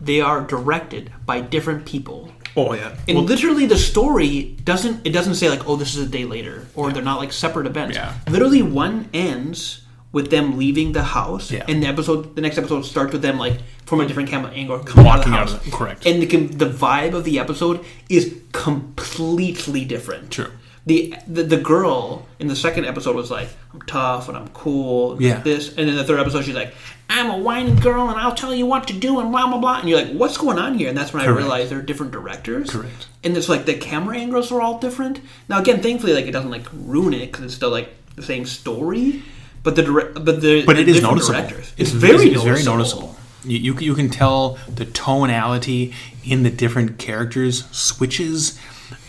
they 0.00 0.20
are 0.20 0.40
directed 0.42 1.12
by 1.24 1.40
different 1.40 1.86
people. 1.86 2.30
Oh 2.56 2.72
yeah, 2.74 2.94
And 3.08 3.18
literally 3.26 3.66
the 3.66 3.76
story 3.78 4.56
doesn't 4.64 5.06
it 5.06 5.10
doesn't 5.10 5.34
say 5.34 5.48
like 5.50 5.66
oh 5.68 5.76
this 5.76 5.94
is 5.94 6.02
a 6.06 6.10
day 6.10 6.24
later 6.24 6.66
or 6.74 6.92
they're 6.92 7.02
not 7.02 7.18
like 7.20 7.32
separate 7.32 7.66
events. 7.66 7.96
Yeah. 7.96 8.14
Literally 8.28 8.62
one 8.62 9.08
ends 9.12 9.80
with 10.12 10.30
them 10.30 10.56
leaving 10.56 10.92
the 10.92 11.02
house 11.02 11.50
Yeah. 11.50 11.64
and 11.68 11.82
the 11.82 11.88
episode 11.88 12.36
the 12.36 12.42
next 12.42 12.56
episode 12.58 12.82
starts 12.82 13.12
with 13.12 13.22
them 13.22 13.38
like 13.38 13.58
from 13.86 14.00
a 14.00 14.06
different 14.06 14.28
camera 14.30 14.50
angle 14.52 14.78
coming 14.78 15.06
out 15.06 15.18
of 15.18 15.24
the 15.24 15.30
Walking 15.30 15.32
out 15.34 15.48
house. 15.50 15.54
of 15.54 15.64
the- 15.64 15.70
correct. 15.70 16.06
And 16.06 16.22
the 16.22 16.26
the 16.46 16.66
vibe 16.70 17.14
of 17.14 17.24
the 17.24 17.38
episode 17.40 17.84
is 18.08 18.32
completely 18.52 19.84
different. 19.84 20.30
True. 20.30 20.50
the, 20.86 21.14
the 21.26 21.42
the 21.44 21.56
girl 21.56 22.26
in 22.38 22.46
the 22.48 22.56
second 22.56 22.84
episode 22.84 23.16
was 23.16 23.30
like, 23.30 23.48
"I'm 23.72 23.80
tough 23.82 24.28
and 24.28 24.36
I'm 24.36 24.48
cool." 24.48 25.20
Yeah. 25.20 25.40
This, 25.40 25.70
and 25.76 25.88
in 25.88 25.96
the 25.96 26.04
third 26.04 26.20
episode, 26.20 26.44
she's 26.44 26.54
like, 26.54 26.74
"I'm 27.08 27.30
a 27.30 27.38
whiny 27.38 27.74
girl 27.74 28.08
and 28.08 28.18
I'll 28.18 28.34
tell 28.34 28.54
you 28.54 28.66
what 28.66 28.86
to 28.88 28.92
do 28.92 29.20
and 29.20 29.30
blah 29.30 29.46
blah 29.48 29.58
blah." 29.58 29.80
And 29.80 29.88
you're 29.88 29.98
like, 30.02 30.12
"What's 30.12 30.36
going 30.36 30.58
on 30.58 30.78
here?" 30.78 30.88
And 30.88 30.96
that's 30.96 31.12
when 31.12 31.22
I 31.22 31.26
Correct. 31.26 31.38
realized 31.38 31.70
they're 31.70 31.82
different 31.82 32.12
directors. 32.12 32.70
Correct. 32.70 33.06
And 33.22 33.36
it's 33.36 33.48
like 33.48 33.64
the 33.66 33.74
camera 33.74 34.16
angles 34.18 34.50
are 34.52 34.60
all 34.60 34.78
different. 34.78 35.20
Now 35.48 35.58
again, 35.60 35.80
thankfully, 35.82 36.12
like 36.14 36.26
it 36.26 36.32
doesn't 36.32 36.50
like 36.50 36.66
ruin 36.72 37.14
it 37.14 37.26
because 37.32 37.44
it's 37.44 37.54
still 37.54 37.70
like 37.70 37.94
the 38.16 38.22
same 38.22 38.44
story. 38.46 39.22
But 39.62 39.76
the 39.76 39.82
dire- 39.82 40.12
but 40.12 40.40
the 40.42 40.64
but 40.66 40.78
it 40.78 40.88
is 40.88 41.02
noticeable. 41.02 41.38
Directors. 41.40 41.72
It's, 41.78 41.90
very 41.90 42.14
it's 42.14 42.24
noticeable. 42.24 42.44
very 42.44 42.62
noticeable. 42.64 43.16
You, 43.44 43.58
you 43.58 43.78
you 43.78 43.94
can 43.94 44.08
tell 44.10 44.58
the 44.68 44.84
tonality 44.86 45.92
in 46.24 46.42
the 46.42 46.50
different 46.50 46.98
characters 46.98 47.64
switches. 47.70 48.58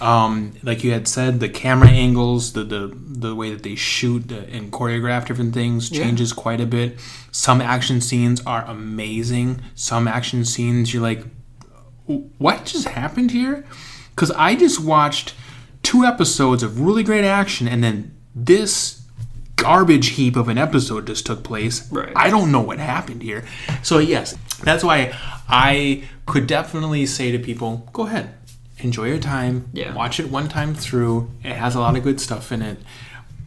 Um, 0.02 0.54
like 0.64 0.84
you 0.84 0.92
had 0.92 1.08
said, 1.08 1.40
the 1.40 1.50
camera 1.50 1.90
angles, 1.90 2.54
the 2.54 2.64
the, 2.64 2.92
the 2.96 3.34
way 3.36 3.50
that 3.52 3.64
they 3.64 3.76
shoot 3.76 4.32
and 4.32 4.72
choreograph 4.72 5.26
different 5.28 5.54
things 5.54 5.92
Yeah. 5.92 6.04
changes 6.04 6.34
quite 6.34 6.60
a 6.62 6.66
bit. 6.66 7.00
Some 7.32 7.62
action 7.62 8.02
scenes 8.02 8.42
are 8.46 8.64
amazing. 8.66 9.62
Some 9.76 10.08
action 10.08 10.46
scenes 10.46 10.94
you're 10.94 11.04
like, 11.04 11.24
what 12.06 12.66
just 12.66 12.88
happened 12.90 13.32
here? 13.32 13.66
Because 14.12 14.32
I 14.32 14.56
just 14.56 14.80
watched 14.80 15.34
two 15.84 16.04
episodes 16.06 16.64
of 16.64 16.80
really 16.80 17.04
great 17.04 17.26
action, 17.26 17.68
and 17.68 17.84
then 17.84 18.16
this 18.36 19.02
garbage 19.56 20.10
heap 20.10 20.36
of 20.36 20.50
an 20.50 20.58
episode 20.58 21.08
just 21.08 21.26
took 21.26 21.44
place. 21.44 21.90
Right. 21.92 22.12
I 22.16 22.30
don't 22.30 22.52
know 22.52 22.62
what 22.62 22.78
happened 22.78 23.22
here. 23.24 23.46
So 23.84 24.00
yes, 24.00 24.36
that's 24.64 24.84
why 24.84 25.14
I 25.48 26.04
could 26.26 26.46
definitely 26.48 27.06
say 27.06 27.32
to 27.32 27.40
people, 27.40 27.90
go 27.94 28.06
ahead, 28.06 28.34
enjoy 28.80 29.06
your 29.08 29.20
time, 29.20 29.70
Yeah. 29.74 29.94
watch 29.94 30.20
it 30.20 30.30
one 30.30 30.48
time 30.50 30.74
through. 30.76 31.30
It 31.44 31.54
has 31.54 31.76
a 31.76 31.80
lot 31.80 31.96
of 31.96 32.04
good 32.04 32.20
stuff 32.20 32.52
in 32.52 32.62
it, 32.62 32.78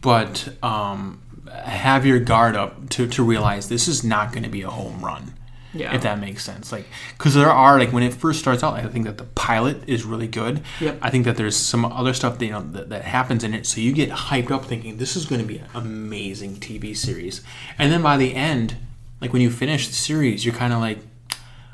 but 0.01 0.49
um, 0.63 1.21
have 1.63 2.05
your 2.05 2.19
guard 2.19 2.55
up 2.55 2.89
to, 2.89 3.07
to 3.07 3.23
realize 3.23 3.69
this 3.69 3.87
is 3.87 4.03
not 4.03 4.31
going 4.31 4.43
to 4.43 4.49
be 4.49 4.61
a 4.63 4.69
home 4.69 5.03
run 5.03 5.33
Yeah. 5.73 5.93
if 5.95 6.01
that 6.03 6.19
makes 6.19 6.43
sense. 6.43 6.71
Like, 6.71 6.85
because 7.17 7.33
there 7.35 7.49
are 7.49 7.77
like 7.79 7.91
when 7.93 8.03
it 8.03 8.13
first 8.13 8.39
starts 8.39 8.63
out, 8.63 8.73
I 8.73 8.85
think 8.87 9.05
that 9.05 9.17
the 9.17 9.23
pilot 9.25 9.83
is 9.87 10.03
really 10.03 10.27
good. 10.27 10.61
Yep. 10.79 10.97
I 11.01 11.09
think 11.09 11.25
that 11.25 11.37
there's 11.37 11.55
some 11.55 11.85
other 11.85 12.13
stuff 12.13 12.39
that, 12.39 12.45
you 12.45 12.51
know 12.51 12.61
that, 12.71 12.89
that 12.89 13.03
happens 13.03 13.43
in 13.43 13.53
it, 13.53 13.65
so 13.67 13.81
you 13.81 13.91
get 13.93 14.09
hyped 14.09 14.51
up 14.51 14.65
thinking 14.65 14.97
this 14.97 15.15
is 15.15 15.25
going 15.25 15.41
to 15.41 15.47
be 15.47 15.57
an 15.59 15.67
amazing 15.75 16.55
TV 16.55 16.95
series, 16.97 17.41
and 17.77 17.91
then 17.91 18.01
by 18.01 18.17
the 18.17 18.33
end, 18.35 18.75
like 19.21 19.31
when 19.33 19.41
you 19.41 19.49
finish 19.51 19.87
the 19.87 19.93
series, 19.93 20.43
you're 20.45 20.55
kind 20.55 20.73
of 20.73 20.79
like, 20.79 20.99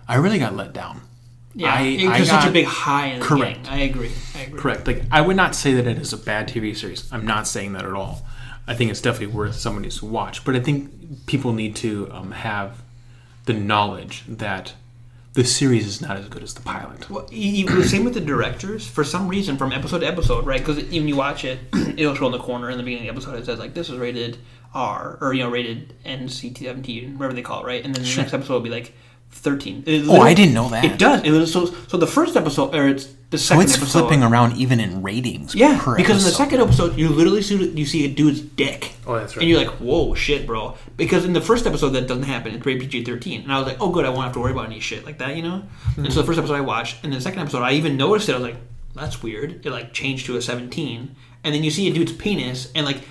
I 0.08 0.16
really 0.16 0.40
got 0.40 0.56
let 0.56 0.74
down. 0.74 1.02
Yeah, 1.56 1.74
I- 1.74 1.82
it 1.82 2.08
I 2.08 2.20
was 2.20 2.30
such 2.30 2.48
a 2.48 2.52
big 2.52 2.66
high 2.66 3.08
in 3.08 3.20
the 3.20 3.26
Correct. 3.26 3.72
I 3.72 3.80
agree. 3.80 4.12
I 4.36 4.42
agree. 4.42 4.60
Correct. 4.60 4.86
Like 4.88 5.04
I 5.12 5.22
would 5.22 5.38
not 5.38 5.56
say 5.56 5.74
that 5.74 5.88
it 5.88 5.98
is 5.98 6.12
a 6.14 6.18
bad 6.18 6.50
TV 6.50 6.76
series. 6.76 7.12
I'm 7.12 7.26
not 7.26 7.48
saying 7.48 7.74
that 7.74 7.86
at 7.86 7.94
all. 7.94 8.26
I 8.68 8.74
think 8.74 8.92
it's 8.92 9.02
definitely 9.02 9.36
worth 9.36 9.56
somebody 9.56 9.90
to 9.90 10.06
watch. 10.06 10.44
But 10.44 10.56
I 10.56 10.60
think 10.60 11.26
people 11.28 11.54
need 11.54 11.76
to 11.78 12.10
um, 12.12 12.32
have 12.32 12.82
the 13.46 13.54
knowledge 13.54 14.24
that 14.28 14.74
the 15.34 15.44
series 15.44 15.86
is 15.86 16.02
not 16.02 16.18
as 16.18 16.28
good 16.30 16.42
as 16.44 16.54
the 16.54 16.62
pilot. 16.62 17.10
Well, 17.10 17.28
you, 17.32 17.66
you, 17.66 17.84
same 17.84 18.06
with 18.06 18.14
the 18.16 18.22
directors. 18.22 18.88
For 18.88 19.04
some 19.04 19.28
reason, 19.28 19.58
from 19.58 19.72
episode 19.72 20.00
to 20.00 20.08
episode, 20.08 20.46
right? 20.46 20.60
Because 20.66 20.84
when 20.84 21.08
you 21.08 21.16
watch 21.16 21.46
it, 21.46 21.60
it'll 21.98 22.16
show 22.16 22.26
in 22.26 22.32
the 22.32 22.40
corner 22.40 22.70
in 22.70 22.78
the 22.78 22.84
beginning 22.84 23.08
of 23.10 23.16
the 23.16 23.22
episode. 23.22 23.40
It 23.40 23.46
says 23.46 23.60
like 23.60 23.74
this 23.74 23.90
is 23.90 23.98
rated 23.98 24.38
R 24.74 25.18
or 25.22 25.34
you 25.34 25.44
know 25.44 25.50
rated 25.50 25.94
NC-17, 26.06 27.18
whatever 27.18 27.34
they 27.34 27.42
call 27.42 27.64
it, 27.64 27.66
right? 27.68 27.84
And 27.84 27.94
then 27.94 28.04
the 28.04 28.16
next 28.16 28.34
episode 28.34 28.54
will 28.54 28.62
be 28.62 28.70
like 28.70 28.94
13. 29.40 29.84
It 29.86 30.08
Oh, 30.08 30.22
I 30.22 30.34
didn't 30.34 30.54
know 30.54 30.70
that. 30.70 30.86
It 30.86 30.98
does. 30.98 31.24
It 31.24 31.32
was, 31.32 31.52
so 31.52 31.66
so 31.88 31.98
the 31.98 32.08
first 32.08 32.36
episode 32.36 32.74
or 32.74 32.88
it's 32.88 33.06
the 33.30 33.38
So 33.38 33.56
second 33.56 33.64
it's 33.64 33.78
episode. 33.78 34.00
flipping 34.00 34.24
around 34.24 34.58
even 34.58 34.80
in 34.80 35.04
ratings. 35.04 35.54
Yeah, 35.54 35.80
per 35.80 35.96
because 35.98 36.24
in 36.24 36.30
the 36.30 36.36
second 36.36 36.62
episode, 36.62 36.98
you 36.98 37.10
literally 37.10 37.42
see 37.42 37.56
you 37.70 37.86
see 37.86 38.06
a 38.06 38.08
dude's 38.10 38.42
dick. 38.42 38.94
Oh, 39.06 39.16
that's 39.16 39.36
right. 39.36 39.42
And 39.42 39.50
you're 39.50 39.60
like, 39.60 39.74
"Whoa, 39.80 40.14
shit, 40.16 40.48
bro!" 40.48 40.76
Because 40.98 41.26
in 41.26 41.34
the 41.34 41.42
first 41.42 41.68
episode, 41.68 41.90
that 41.90 42.08
doesn't 42.08 42.24
happen. 42.24 42.54
It's 42.56 42.66
rated 42.66 42.90
PG-13, 42.90 43.44
and 43.44 43.52
I 43.54 43.60
was 43.60 43.68
like, 43.68 43.78
"Oh, 43.80 43.90
good, 43.92 44.06
I 44.06 44.10
won't 44.10 44.24
have 44.24 44.34
to 44.34 44.40
worry 44.40 44.52
about 44.52 44.66
any 44.68 44.80
shit 44.80 45.06
like 45.06 45.18
that," 45.20 45.36
you 45.36 45.44
know. 45.44 45.64
And 45.98 46.12
so 46.12 46.22
the 46.22 46.26
first 46.26 46.40
episode 46.40 46.56
I 46.56 46.62
watched, 46.62 47.04
and 47.04 47.12
the 47.14 47.22
second 47.22 47.40
episode, 47.40 47.62
I 47.62 47.72
even 47.74 47.98
noticed 47.98 48.30
it. 48.30 48.34
I 48.34 48.36
was 48.38 48.44
like, 48.44 48.58
"That's 48.96 49.22
weird." 49.22 49.66
It 49.66 49.72
like 49.72 49.94
changed 49.94 50.26
to 50.28 50.38
a 50.38 50.42
17, 50.42 51.16
and 51.44 51.54
then 51.54 51.64
you 51.64 51.72
see 51.72 51.88
a 51.90 51.94
dude's 51.94 52.14
penis, 52.14 52.72
and 52.74 52.86
like, 52.86 53.02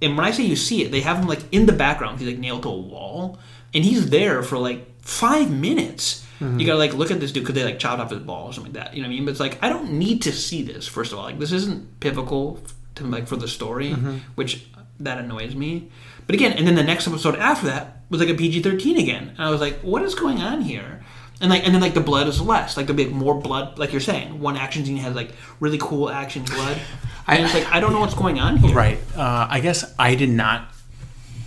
and 0.00 0.16
when 0.16 0.24
I 0.24 0.30
say 0.30 0.44
you 0.44 0.56
see 0.56 0.82
it, 0.84 0.90
they 0.92 1.00
have 1.00 1.18
him 1.18 1.26
like 1.26 1.40
in 1.52 1.66
the 1.66 1.72
background. 1.72 2.18
He's 2.20 2.28
like 2.28 2.38
nailed 2.38 2.62
to 2.62 2.68
a 2.68 2.76
wall, 2.76 3.38
and 3.74 3.84
he's 3.84 4.10
there 4.10 4.42
for 4.42 4.58
like 4.58 4.86
five 5.06 5.50
minutes. 5.50 6.24
You 6.38 6.66
gotta 6.66 6.78
like 6.78 6.92
look 6.92 7.10
at 7.10 7.18
this 7.18 7.32
dude 7.32 7.44
because 7.44 7.54
they 7.54 7.64
like 7.64 7.78
chopped 7.78 7.98
off 7.98 8.10
his 8.10 8.18
ball 8.20 8.48
or 8.48 8.52
something 8.52 8.74
like 8.74 8.84
that. 8.84 8.94
You 8.94 9.00
know 9.00 9.08
what 9.08 9.14
I 9.14 9.16
mean? 9.16 9.24
But 9.24 9.30
it's 9.30 9.40
like 9.40 9.58
I 9.62 9.70
don't 9.70 9.92
need 9.92 10.20
to 10.22 10.32
see 10.32 10.62
this. 10.62 10.86
First 10.86 11.12
of 11.12 11.18
all, 11.18 11.24
like 11.24 11.38
this 11.38 11.50
isn't 11.52 11.98
pivotal 12.00 12.60
to 12.96 13.04
like 13.04 13.26
for 13.26 13.36
the 13.36 13.48
story, 13.48 13.92
which 14.34 14.66
that 15.00 15.18
annoys 15.18 15.54
me. 15.54 15.90
But 16.26 16.34
again, 16.34 16.52
and 16.52 16.66
then 16.66 16.74
the 16.74 16.82
next 16.82 17.08
episode 17.08 17.36
after 17.36 17.66
that 17.68 18.02
was 18.10 18.20
like 18.20 18.28
a 18.28 18.34
PG 18.34 18.60
thirteen 18.62 18.98
again, 18.98 19.28
and 19.30 19.40
I 19.40 19.48
was 19.50 19.62
like, 19.62 19.78
what 19.80 20.02
is 20.02 20.14
going 20.14 20.38
on 20.42 20.60
here? 20.60 21.02
And 21.40 21.50
like, 21.50 21.64
and 21.64 21.74
then 21.74 21.80
like 21.80 21.94
the 21.94 22.00
blood 22.00 22.28
is 22.28 22.40
less. 22.40 22.76
Like 22.76 22.86
there'll 22.86 22.96
be 22.96 23.06
more 23.06 23.40
blood. 23.40 23.78
Like 23.78 23.92
you're 23.92 24.00
saying, 24.02 24.38
one 24.38 24.58
action 24.58 24.84
scene 24.84 24.98
has 24.98 25.14
like 25.14 25.30
really 25.60 25.78
cool 25.78 26.10
action 26.10 26.42
blood. 26.42 26.78
And 27.26 27.44
it's 27.44 27.54
like 27.54 27.66
I 27.72 27.80
don't 27.80 27.92
know 27.92 28.00
what's 28.00 28.14
going 28.14 28.38
on 28.40 28.58
here. 28.58 28.74
Right. 28.74 28.98
Uh, 29.16 29.46
I 29.50 29.60
guess 29.60 29.94
I 29.98 30.14
did 30.16 30.30
not 30.30 30.70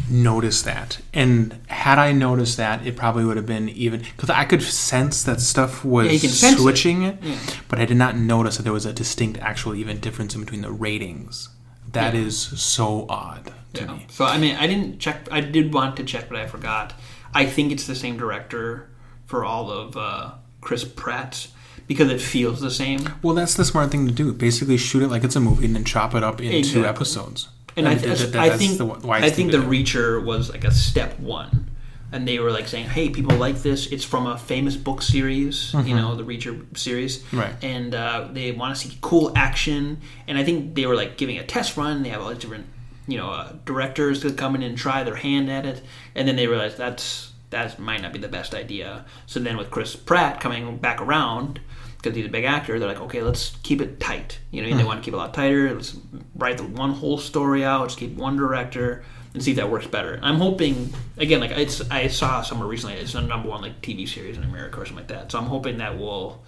notice 0.09 0.61
that. 0.63 0.99
And 1.13 1.59
had 1.67 1.97
I 1.99 2.11
noticed 2.11 2.57
that, 2.57 2.85
it 2.85 2.95
probably 2.95 3.25
would 3.25 3.37
have 3.37 3.45
been 3.45 3.69
even 3.69 4.01
because 4.01 4.29
I 4.29 4.45
could 4.45 4.61
sense 4.61 5.23
that 5.23 5.41
stuff 5.41 5.83
was 5.85 6.07
Yeah, 6.07 6.11
you 6.13 6.19
can 6.19 6.29
sense 6.29 6.57
it. 6.57 6.61
switching 6.61 7.03
it, 7.03 7.17
Yeah. 7.21 7.37
but 7.67 7.79
I 7.79 7.85
did 7.85 7.97
not 7.97 8.17
notice 8.17 8.57
that 8.57 8.63
there 8.63 8.73
was 8.73 8.85
a 8.85 8.93
distinct, 8.93 9.39
actual, 9.39 9.75
even 9.75 9.99
difference 9.99 10.35
in 10.35 10.41
between 10.41 10.61
the 10.61 10.71
ratings. 10.71 11.49
That 11.91 12.13
Yeah. 12.13 12.21
is 12.21 12.37
so 12.37 13.05
odd 13.09 13.51
to 13.73 13.87
me. 13.87 14.05
So 14.09 14.25
I 14.25 14.37
mean, 14.37 14.55
I 14.55 14.67
didn't 14.67 14.99
check. 14.99 15.27
I 15.31 15.41
did 15.41 15.73
want 15.73 15.95
to 15.97 16.03
check, 16.03 16.29
but 16.29 16.37
I 16.37 16.45
forgot. 16.47 16.93
I 17.33 17.45
think 17.45 17.71
it's 17.71 17.85
the 17.87 17.95
same 17.95 18.17
director 18.17 18.89
for 19.25 19.43
all 19.45 19.71
of 19.71 19.95
uh, 19.97 20.31
Chris 20.61 20.83
Pratt's 20.83 21.49
because 21.87 22.09
it 22.11 22.21
feels 22.21 22.61
the 22.61 22.69
same. 22.71 23.09
Well, 23.23 23.33
that's 23.33 23.55
the 23.55 23.65
smart 23.65 23.89
thing 23.91 24.05
to 24.07 24.13
do. 24.13 24.31
Basically, 24.33 24.77
shoot 24.77 25.01
it 25.03 25.07
like 25.07 25.23
it's 25.23 25.35
a 25.35 25.39
movie 25.39 25.65
and 25.65 25.75
then 25.75 25.83
chop 25.85 26.13
it 26.13 26.23
up 26.23 26.39
into 26.41 26.57
Exactly. 26.57 26.85
episodes. 26.85 27.49
And 27.77 27.87
I, 27.87 27.95
that- 27.95 28.35
I 28.35 28.57
think 28.57 28.77
the 28.77 29.09
I 29.09 29.29
think 29.29 29.51
the. 29.51 29.57
Reacher 29.59 30.23
was 30.23 30.49
like 30.49 30.63
a 30.63 30.71
step 30.71 31.19
one, 31.19 31.69
and 32.11 32.27
they 32.27 32.39
were 32.39 32.51
like 32.51 32.67
saying, 32.67 32.85
"Hey, 32.89 33.09
people 33.09 33.37
like 33.37 33.61
this. 33.61 33.87
It's 33.87 34.03
from 34.03 34.25
a 34.27 34.37
famous 34.37 34.75
book 34.75 35.01
series, 35.01 35.73
you 35.73 35.95
know, 35.95 36.15
the 36.15 36.23
Reacher 36.23 36.77
series, 36.77 37.19
Mm-hmm. 37.23 37.39
Right. 37.39 37.53
And 37.63 37.93
uh, 37.95 38.27
they 38.31 38.51
want 38.51 38.75
to 38.75 38.81
see 38.87 38.97
cool 39.01 39.31
action. 39.35 40.01
And 40.27 40.37
I 40.37 40.43
think 40.43 40.75
they 40.75 40.85
were 40.85 40.95
like 40.95 41.17
giving 41.17 41.37
a 41.37 41.45
test 41.45 41.77
run. 41.77 42.03
They 42.03 42.09
have 42.09 42.21
all 42.21 42.29
these 42.29 42.39
different, 42.39 42.65
you 43.07 43.17
know, 43.17 43.29
uh, 43.29 43.53
directors 43.65 44.21
to 44.21 44.31
come 44.33 44.55
in 44.55 44.63
and 44.63 44.77
try 44.77 45.03
their 45.03 45.15
hand 45.15 45.49
at 45.51 45.65
it, 45.65 45.81
and 46.15 46.27
then 46.27 46.35
they 46.35 46.47
realized 46.47 46.77
that's 46.77 47.31
that 47.51 47.79
might 47.79 48.01
not 48.01 48.13
be 48.13 48.19
the 48.19 48.27
best 48.27 48.53
idea. 48.53 49.05
So 49.25 49.39
then 49.39 49.57
with 49.57 49.71
Chris 49.71 49.95
Pratt 49.95 50.39
coming 50.41 50.77
back 50.77 50.99
around. 51.01 51.59
Because 52.01 52.15
he's 52.15 52.27
a 52.27 52.29
big 52.29 52.45
actor, 52.45 52.79
they're 52.79 52.87
like, 52.87 53.01
okay, 53.01 53.21
let's 53.21 53.57
keep 53.61 53.81
it 53.81 53.99
tight. 53.99 54.39
You 54.51 54.61
know, 54.61 54.69
they 54.69 54.81
hmm. 54.81 54.87
want 54.87 55.01
to 55.01 55.05
keep 55.05 55.13
it 55.13 55.17
a 55.17 55.19
lot 55.19 55.33
tighter. 55.33 55.73
Let's 55.73 55.97
write 56.35 56.57
the 56.57 56.63
one 56.63 56.91
whole 56.91 57.17
story 57.17 57.65
out. 57.65 57.89
Just 57.89 57.99
keep 57.99 58.15
one 58.15 58.37
director 58.37 59.03
and 59.33 59.43
see 59.43 59.51
if 59.51 59.57
that 59.57 59.69
works 59.69 59.87
better. 59.87 60.19
I'm 60.23 60.37
hoping 60.37 60.93
again, 61.17 61.39
like 61.39 61.51
it's 61.51 61.81
I 61.91 62.07
saw 62.07 62.41
somewhere 62.41 62.67
recently, 62.67 62.95
it's 62.95 63.15
a 63.15 63.21
number 63.21 63.49
one 63.49 63.61
like 63.61 63.81
TV 63.81 64.07
series 64.07 64.37
in 64.37 64.43
America 64.43 64.79
or 64.79 64.85
something 64.85 65.07
like 65.07 65.07
that. 65.09 65.31
So 65.31 65.39
I'm 65.39 65.45
hoping 65.45 65.77
that 65.77 65.97
will 65.97 66.43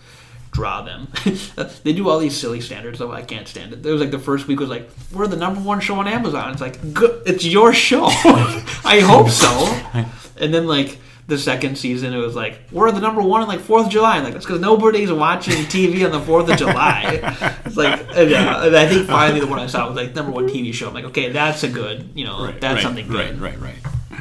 draw 0.51 0.81
them. 0.81 1.07
they 1.83 1.93
do 1.93 2.09
all 2.09 2.19
these 2.19 2.35
silly 2.35 2.61
standards 2.61 2.99
though. 2.99 3.11
I 3.11 3.21
can't 3.21 3.47
stand 3.47 3.73
it. 3.73 3.83
There 3.83 3.91
was 3.91 4.01
like 4.01 4.11
the 4.11 4.19
first 4.19 4.47
week 4.47 4.59
was 4.59 4.69
like 4.69 4.89
we're 5.11 5.27
the 5.27 5.37
number 5.37 5.61
one 5.61 5.79
show 5.79 5.95
on 5.95 6.07
Amazon. 6.07 6.51
It's 6.51 6.61
like 6.61 6.93
good, 6.93 7.23
it's 7.25 7.45
your 7.45 7.73
show. 7.73 8.05
I 8.05 9.01
hope 9.03 9.29
so. 9.29 10.05
And 10.41 10.51
then 10.51 10.65
like 10.65 10.97
the 11.31 11.37
second 11.37 11.77
season, 11.77 12.13
it 12.13 12.17
was 12.17 12.35
like 12.35 12.59
we're 12.71 12.91
the 12.91 12.99
number 12.99 13.21
one 13.21 13.41
on 13.41 13.47
like 13.47 13.61
Fourth 13.61 13.85
of 13.85 13.91
July. 13.91 14.19
Like 14.19 14.33
that's 14.33 14.45
because 14.45 14.59
nobody's 14.59 15.11
watching 15.11 15.53
TV 15.65 16.05
on 16.05 16.11
the 16.11 16.19
Fourth 16.19 16.49
of 16.49 16.57
July. 16.57 17.57
It's 17.65 17.77
like 17.77 18.01
yeah, 18.15 18.59
I 18.59 18.87
think 18.87 19.07
finally 19.07 19.39
the 19.39 19.47
one 19.47 19.57
I 19.59 19.67
saw 19.67 19.87
was 19.87 19.95
like 19.95 20.13
number 20.13 20.31
one 20.31 20.47
TV 20.47 20.73
show. 20.73 20.89
I'm 20.89 20.93
like, 20.93 21.05
okay, 21.05 21.31
that's 21.31 21.63
a 21.63 21.69
good, 21.69 22.09
you 22.13 22.25
know, 22.25 22.43
Right, 22.45 22.59
that's 22.59 22.75
right, 22.75 22.83
something 22.83 23.07
good. 23.07 23.39
Right, 23.39 23.57
right, 23.57 23.75
right. 23.81 24.19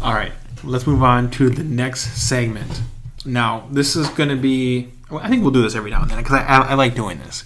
All 0.00 0.14
right, 0.14 0.32
let's 0.64 0.86
move 0.86 1.02
on 1.02 1.30
to 1.32 1.50
the 1.50 1.62
next 1.62 2.26
segment. 2.26 2.80
Now, 3.26 3.68
this 3.70 3.96
is 3.96 4.08
going 4.10 4.30
to 4.30 4.36
be. 4.36 4.90
I 5.12 5.28
think 5.28 5.42
we'll 5.42 5.52
do 5.52 5.62
this 5.62 5.74
every 5.76 5.90
now 5.90 6.00
and 6.02 6.10
then 6.10 6.18
because 6.18 6.34
I, 6.40 6.44
I, 6.44 6.58
I 6.70 6.74
like 6.74 6.94
doing 6.94 7.18
this. 7.18 7.44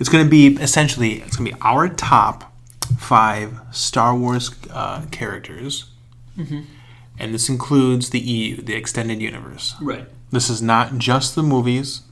It's 0.00 0.08
going 0.08 0.24
to 0.24 0.30
be 0.30 0.56
essentially 0.56 1.20
it's 1.20 1.36
going 1.36 1.50
to 1.50 1.54
be 1.56 1.62
our 1.62 1.88
top 1.88 2.52
five 2.98 3.60
Star 3.70 4.16
Wars 4.16 4.50
uh, 4.70 5.02
characters, 5.10 5.90
Mm-hmm. 6.38 6.62
And 7.18 7.32
this 7.32 7.48
includes 7.48 8.10
the 8.10 8.18
EU, 8.18 8.62
the 8.62 8.74
extended 8.74 9.20
universe. 9.20 9.74
Right. 9.80 10.06
This 10.30 10.50
is 10.50 10.60
not 10.60 10.98
just 10.98 11.34
the 11.34 11.42
movies. 11.42 12.02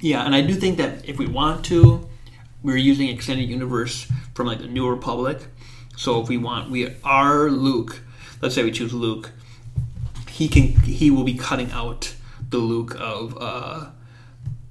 Yeah, 0.00 0.24
and 0.24 0.34
I 0.34 0.40
do 0.42 0.54
think 0.54 0.78
that 0.78 1.08
if 1.08 1.18
we 1.18 1.26
want 1.26 1.64
to, 1.66 2.08
we're 2.62 2.76
using 2.76 3.08
extended 3.08 3.48
universe 3.48 4.10
from 4.34 4.46
like 4.46 4.58
the 4.58 4.66
New 4.66 4.88
Republic. 4.88 5.46
So 5.96 6.20
if 6.20 6.28
we 6.28 6.36
want, 6.36 6.70
we 6.70 6.94
are 7.04 7.50
Luke. 7.50 8.00
Let's 8.40 8.54
say 8.54 8.62
we 8.62 8.70
choose 8.70 8.92
Luke. 8.92 9.32
He 10.28 10.48
can. 10.48 10.68
He 10.82 11.10
will 11.10 11.24
be 11.24 11.34
cutting 11.34 11.70
out 11.70 12.14
the 12.50 12.58
Luke 12.58 12.94
of 12.98 13.36
uh, 13.40 13.86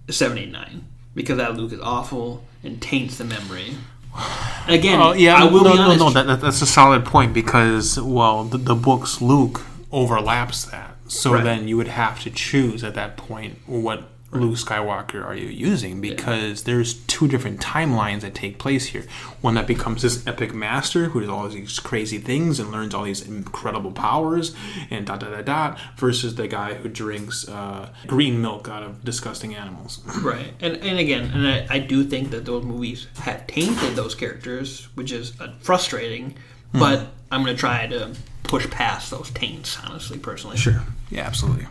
seven, 0.10 0.38
eight, 0.38 0.52
nine 0.52 0.86
because 1.16 1.38
that 1.38 1.56
Luke 1.56 1.72
is 1.72 1.80
awful 1.80 2.44
and 2.64 2.82
taints 2.82 3.18
the 3.18 3.24
memory. 3.24 3.76
Again, 4.68 5.00
Oh 5.02 5.14
yeah, 5.14 5.36
I 5.36 5.44
will 5.46 5.64
no, 5.64 5.72
be 5.72 5.78
no, 5.78 5.84
honest. 5.84 6.00
no. 6.00 6.10
That, 6.12 6.28
that, 6.28 6.42
that's 6.42 6.62
a 6.62 6.66
solid 6.66 7.06
point 7.06 7.34
because 7.34 8.00
well, 8.00 8.44
the, 8.46 8.58
the 8.58 8.76
book's 8.76 9.22
Luke 9.22 9.62
overlaps 9.92 10.66
that. 10.66 10.96
So 11.08 11.34
Right. 11.34 11.44
then 11.44 11.68
you 11.68 11.78
would 11.78 11.88
have 11.88 12.20
to 12.24 12.30
choose 12.32 12.84
at 12.84 12.96
that 12.96 13.16
point 13.18 13.60
what 13.68 14.04
Luke 14.36 14.56
Skywalker 14.56 15.24
are 15.26 15.36
you 15.36 15.48
using 15.48 16.02
because 16.02 16.64
there's 16.64 16.96
two 17.06 17.28
different 17.28 17.60
timelines 17.62 18.22
that 18.22 18.36
take 18.36 18.60
place 18.60 18.88
here. 18.88 19.06
One 19.42 19.56
that 19.56 19.68
becomes 19.68 20.02
this 20.02 20.26
epic 20.28 20.54
master 20.54 21.06
who 21.06 21.22
does 21.22 21.30
all 21.30 21.48
these 21.48 21.80
crazy 21.80 22.18
things 22.18 22.60
and 22.60 22.72
learns 22.72 22.94
all 22.94 23.04
these 23.04 23.28
incredible 23.28 23.92
powers 23.92 24.56
and 24.90 25.06
dot 25.06 25.20
dot 25.20 25.32
dot 25.32 25.46
dot 25.46 25.80
versus 25.98 26.36
the 26.36 26.48
guy 26.48 26.74
who 26.76 26.90
drinks 26.90 27.48
uh, 27.48 27.90
green 28.08 28.42
milk 28.42 28.68
out 28.68 28.84
of 28.84 29.04
disgusting 29.04 29.56
animals. 29.56 30.02
Right, 30.26 30.54
and 30.60 30.78
and 30.78 30.98
again, 30.98 31.30
and 31.34 31.48
I, 31.48 31.68
I 31.76 31.80
do 31.80 32.04
think 32.04 32.32
that 32.32 32.46
those 32.46 32.64
movies 32.64 33.06
have 33.20 33.46
tainted 33.46 33.96
those 33.96 34.16
characters, 34.16 34.88
which 34.96 35.12
is 35.12 35.40
uh, 35.40 35.54
frustrating. 35.60 36.36
Hmm. 36.72 36.80
But 36.80 37.08
I'm 37.32 37.44
gonna 37.44 37.56
try 37.56 37.86
to 37.88 38.16
push 38.44 38.68
past 38.70 39.12
those 39.12 39.30
taints, 39.32 39.78
honestly, 39.86 40.18
personally. 40.18 40.58
Sure. 40.58 40.82
Yeah, 41.12 41.22
absolutely. 41.22 41.68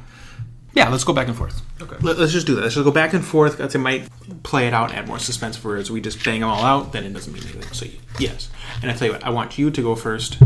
Yeah, 0.75 0.89
let's 0.89 1.05
go 1.05 1.13
back 1.13 1.29
and 1.29 1.37
forth. 1.37 1.63
Okay. 1.81 1.97
Let, 2.01 2.19
us 2.19 2.33
just 2.33 2.47
do 2.47 2.55
that. 2.57 2.63
Let's 2.63 2.75
just 2.75 2.85
go 2.85 2.91
back 2.91 3.13
and 3.15 3.25
forth. 3.25 3.59
That's 3.59 3.75
it 3.75 3.79
might 3.79 4.09
play 4.43 4.67
it 4.67 4.75
out, 4.75 4.91
and 4.91 4.99
add 4.99 5.07
more 5.07 5.19
suspense. 5.21 5.57
for 5.57 5.69
Whereas 5.69 5.91
we 5.91 6.01
just 6.01 6.23
bang 6.25 6.41
them 6.41 6.49
all 6.51 6.65
out, 6.65 6.93
then 6.93 7.05
it 7.05 7.13
doesn't 7.13 7.33
mean 7.33 7.43
anything. 7.45 7.63
So 7.73 7.87
yes, 8.19 8.51
and 8.83 8.91
I 8.91 8.95
tell 8.95 9.07
you 9.07 9.13
what, 9.15 9.25
I 9.25 9.31
want 9.31 9.57
you 9.59 9.71
to 9.71 9.83
go 9.83 9.95
first. 9.95 10.39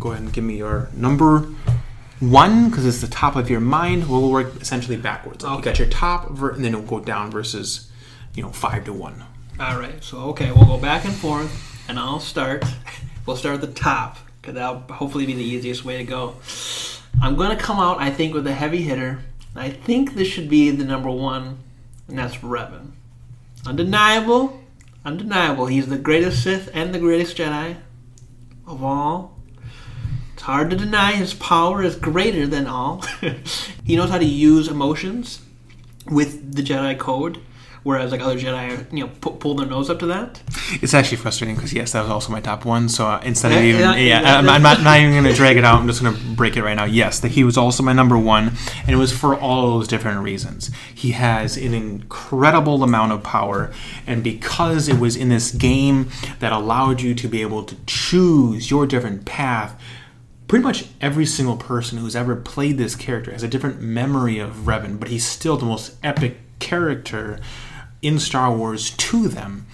Go 0.00 0.12
ahead 0.12 0.22
and 0.22 0.32
give 0.32 0.44
me 0.44 0.56
your 0.58 0.88
number 0.94 1.40
one 2.20 2.70
because 2.70 2.86
it's 2.86 3.00
the 3.00 3.08
top 3.08 3.36
of 3.36 3.50
your 3.50 3.60
mind. 3.60 4.08
We'll 4.08 4.30
work 4.30 4.60
essentially 4.60 4.96
backwards. 4.96 5.44
Like 5.44 5.58
You 5.58 5.64
got 5.64 5.70
Okay. 5.74 5.84
your 5.84 5.90
top, 5.92 6.30
ver- 6.30 6.50
and 6.52 6.64
then 6.64 6.74
it'll 6.74 6.86
go 6.86 7.00
down 7.00 7.30
versus 7.30 7.90
you 8.34 8.42
know 8.42 8.50
five 8.50 8.84
to 8.86 8.92
one. 8.92 9.22
All 9.60 9.78
right. 9.78 10.02
So 10.02 10.18
okay, 10.30 10.50
we'll 10.52 10.64
go 10.66 10.78
back 10.78 11.04
and 11.04 11.14
forth, 11.14 11.84
and 11.88 11.98
I'll 11.98 12.20
start. 12.20 12.64
We'll 13.26 13.36
start 13.36 13.56
at 13.56 13.60
the 13.60 13.66
top 13.78 14.16
because 14.40 14.54
that'll 14.54 14.78
hopefully 14.90 15.26
be 15.26 15.34
the 15.34 15.44
easiest 15.44 15.84
way 15.84 15.98
to 15.98 16.04
go. 16.04 16.36
I'm 17.20 17.36
gonna 17.36 17.56
come 17.58 17.78
out, 17.78 18.00
I 18.00 18.08
think, 18.10 18.32
with 18.32 18.46
a 18.46 18.54
heavy 18.54 18.80
hitter. 18.80 19.18
I 19.58 19.70
think 19.70 20.14
this 20.14 20.28
should 20.28 20.48
be 20.48 20.70
the 20.70 20.84
number 20.84 21.10
one, 21.10 21.58
and 22.06 22.18
that's 22.18 22.36
Revan. 22.36 22.92
Undeniable, 23.66 24.60
undeniable. 25.04 25.66
He's 25.66 25.88
the 25.88 25.98
greatest 25.98 26.42
Sith 26.42 26.70
and 26.72 26.94
the 26.94 26.98
greatest 26.98 27.36
Jedi 27.36 27.76
of 28.66 28.84
all. 28.84 29.36
It's 30.34 30.42
hard 30.42 30.70
to 30.70 30.76
deny 30.76 31.12
his 31.12 31.34
power 31.34 31.82
is 31.82 31.96
greater 31.96 32.46
than 32.46 32.66
all. 32.66 33.02
he 33.84 33.96
knows 33.96 34.10
how 34.10 34.18
to 34.18 34.24
use 34.24 34.68
emotions 34.68 35.40
with 36.06 36.54
the 36.54 36.62
Jedi 36.62 36.96
code, 36.96 37.40
whereas 37.88 38.12
like 38.12 38.20
other 38.20 38.38
Jedi, 38.38 38.92
you 38.92 39.06
know, 39.06 39.10
pu- 39.22 39.36
pull 39.36 39.54
their 39.54 39.66
nose 39.66 39.88
up 39.88 39.98
to 39.98 40.04
that. 40.04 40.42
It's 40.82 40.92
actually 40.92 41.16
frustrating 41.16 41.56
because 41.56 41.72
yes, 41.72 41.92
that 41.92 42.02
was 42.02 42.10
also 42.10 42.30
my 42.30 42.40
top 42.42 42.66
one. 42.66 42.90
So 42.90 43.06
uh, 43.06 43.22
instead 43.24 43.50
of 43.50 43.64
even 43.64 43.80
yeah, 43.80 43.96
yeah, 43.96 44.20
yeah. 44.20 44.36
I'm, 44.36 44.46
I'm 44.46 44.60
not, 44.60 44.82
not 44.82 44.98
even 44.98 45.12
going 45.12 45.24
to 45.24 45.32
drag 45.32 45.56
it 45.56 45.64
out. 45.64 45.80
I'm 45.80 45.86
just 45.86 46.02
going 46.02 46.14
to 46.14 46.20
break 46.36 46.58
it 46.58 46.62
right 46.62 46.74
now. 46.74 46.84
Yes, 46.84 47.18
that 47.20 47.30
he 47.30 47.44
was 47.44 47.56
also 47.56 47.82
my 47.82 47.94
number 47.94 48.18
one, 48.18 48.52
and 48.82 48.90
it 48.90 48.96
was 48.96 49.10
for 49.10 49.34
all 49.34 49.78
those 49.78 49.88
different 49.88 50.20
reasons. 50.20 50.70
He 50.94 51.12
has 51.12 51.56
an 51.56 51.72
incredible 51.72 52.82
amount 52.82 53.12
of 53.12 53.22
power, 53.22 53.72
and 54.06 54.22
because 54.22 54.86
it 54.86 54.98
was 55.00 55.16
in 55.16 55.30
this 55.30 55.50
game 55.50 56.10
that 56.40 56.52
allowed 56.52 57.00
you 57.00 57.14
to 57.14 57.26
be 57.26 57.40
able 57.40 57.64
to 57.64 57.76
choose 57.86 58.70
your 58.70 58.86
different 58.86 59.24
path. 59.24 59.80
Pretty 60.46 60.62
much 60.62 60.86
every 61.00 61.26
single 61.26 61.56
person 61.56 61.98
who's 61.98 62.16
ever 62.16 62.34
played 62.34 62.78
this 62.78 62.94
character 62.94 63.32
has 63.32 63.42
a 63.42 63.48
different 63.48 63.80
memory 63.82 64.38
of 64.38 64.64
Revan, 64.64 64.98
but 64.98 65.08
he's 65.08 65.26
still 65.26 65.56
the 65.56 65.66
most 65.66 65.96
epic 66.02 66.38
character 66.58 67.38
in 68.02 68.18
Star 68.18 68.54
Wars 68.54 68.90
to 68.90 69.28
them 69.28 69.66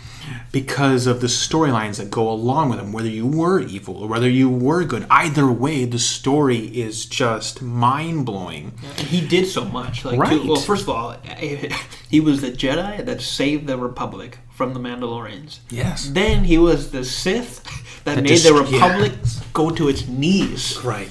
because 0.52 1.06
of 1.06 1.20
the 1.20 1.26
storylines 1.26 1.98
that 1.98 2.10
go 2.10 2.30
along 2.30 2.70
with 2.70 2.78
them, 2.78 2.92
Whether 2.92 3.08
you 3.08 3.26
were 3.26 3.60
evil 3.60 3.96
or 3.96 4.08
whether 4.08 4.28
you 4.28 4.48
were 4.48 4.84
good, 4.84 5.06
either 5.10 5.50
way, 5.50 5.84
the 5.84 5.98
story 5.98 6.58
is 6.58 7.04
just 7.06 7.60
mind 7.60 8.24
blowing. 8.24 8.72
And 8.98 9.08
he 9.08 9.26
did 9.26 9.46
so 9.46 9.64
much. 9.64 10.04
Like, 10.04 10.18
Right. 10.18 10.44
well, 10.44 10.56
first 10.56 10.84
of 10.84 10.88
all, 10.90 11.12
he 12.08 12.20
was 12.20 12.40
the 12.40 12.50
Jedi 12.52 13.04
that 13.04 13.20
saved 13.20 13.66
the 13.66 13.76
Republic 13.76 14.38
from 14.50 14.72
the 14.72 14.80
Mandalorians. 14.80 15.58
Yes. 15.70 16.08
Then 16.08 16.44
he 16.44 16.58
was 16.58 16.90
the 16.90 17.04
Sith 17.04 17.62
that, 18.04 18.16
That 18.16 18.24
made 18.24 18.38
the 18.38 18.54
Republic 18.54 19.12
yes. 19.22 19.44
go 19.52 19.70
to 19.70 19.88
its 19.88 20.06
knees. 20.06 20.78
Right. 20.84 21.10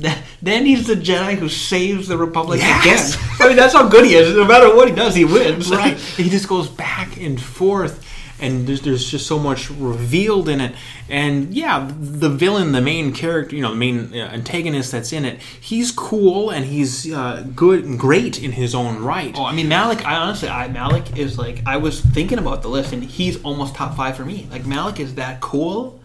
Th- 0.00 0.16
Then 0.42 0.66
he's 0.66 0.86
the 0.86 0.94
Jedi 0.94 1.34
who 1.36 1.48
saves 1.48 2.08
the 2.08 2.16
Republic 2.18 2.60
Yes. 2.60 3.14
again. 3.14 3.28
I 3.40 3.48
mean, 3.48 3.56
that's 3.56 3.72
how 3.74 3.88
good 3.88 4.04
he 4.04 4.14
is. 4.14 4.34
No 4.36 4.44
matter 4.44 4.74
what 4.74 4.88
he 4.88 4.94
does, 4.94 5.14
he 5.14 5.24
wins. 5.24 5.70
Right. 5.78 5.96
He 5.96 6.28
just 6.28 6.48
goes 6.48 6.68
back 6.68 7.16
and 7.16 7.40
forth. 7.40 8.04
And 8.40 8.68
there's, 8.68 8.82
there's 8.82 9.04
just 9.10 9.26
so 9.26 9.36
much 9.36 9.68
revealed 9.68 10.48
in 10.48 10.60
it. 10.60 10.72
And 11.08 11.52
yeah, 11.52 11.90
the 11.98 12.28
villain, 12.28 12.70
the 12.70 12.80
main 12.80 13.12
character, 13.12 13.56
you 13.56 13.62
know, 13.62 13.70
the 13.70 13.76
main 13.76 14.14
uh, 14.14 14.28
antagonist 14.32 14.92
that's 14.92 15.12
in 15.12 15.24
it, 15.24 15.40
he's 15.40 15.90
cool 15.90 16.50
and 16.50 16.64
he's 16.64 17.12
uh, 17.12 17.44
good 17.56 17.84
and 17.84 17.98
great 17.98 18.40
in 18.40 18.52
his 18.52 18.76
own 18.76 19.02
right. 19.02 19.34
Oh, 19.36 19.44
I 19.44 19.52
mean 19.52 19.68
Malak. 19.68 20.06
I 20.06 20.14
honestly, 20.14 20.48
I 20.48 20.68
Malak 20.68 21.18
is 21.18 21.36
like 21.36 21.62
I 21.66 21.78
was 21.78 22.00
thinking 22.00 22.38
about 22.38 22.62
the 22.62 22.68
list, 22.68 22.92
and 22.92 23.02
he's 23.02 23.42
almost 23.42 23.74
top 23.74 23.96
five 23.96 24.16
for 24.16 24.24
me. 24.24 24.46
Like 24.52 24.64
Malak 24.66 25.00
is 25.00 25.16
that 25.16 25.40
cool, 25.40 25.98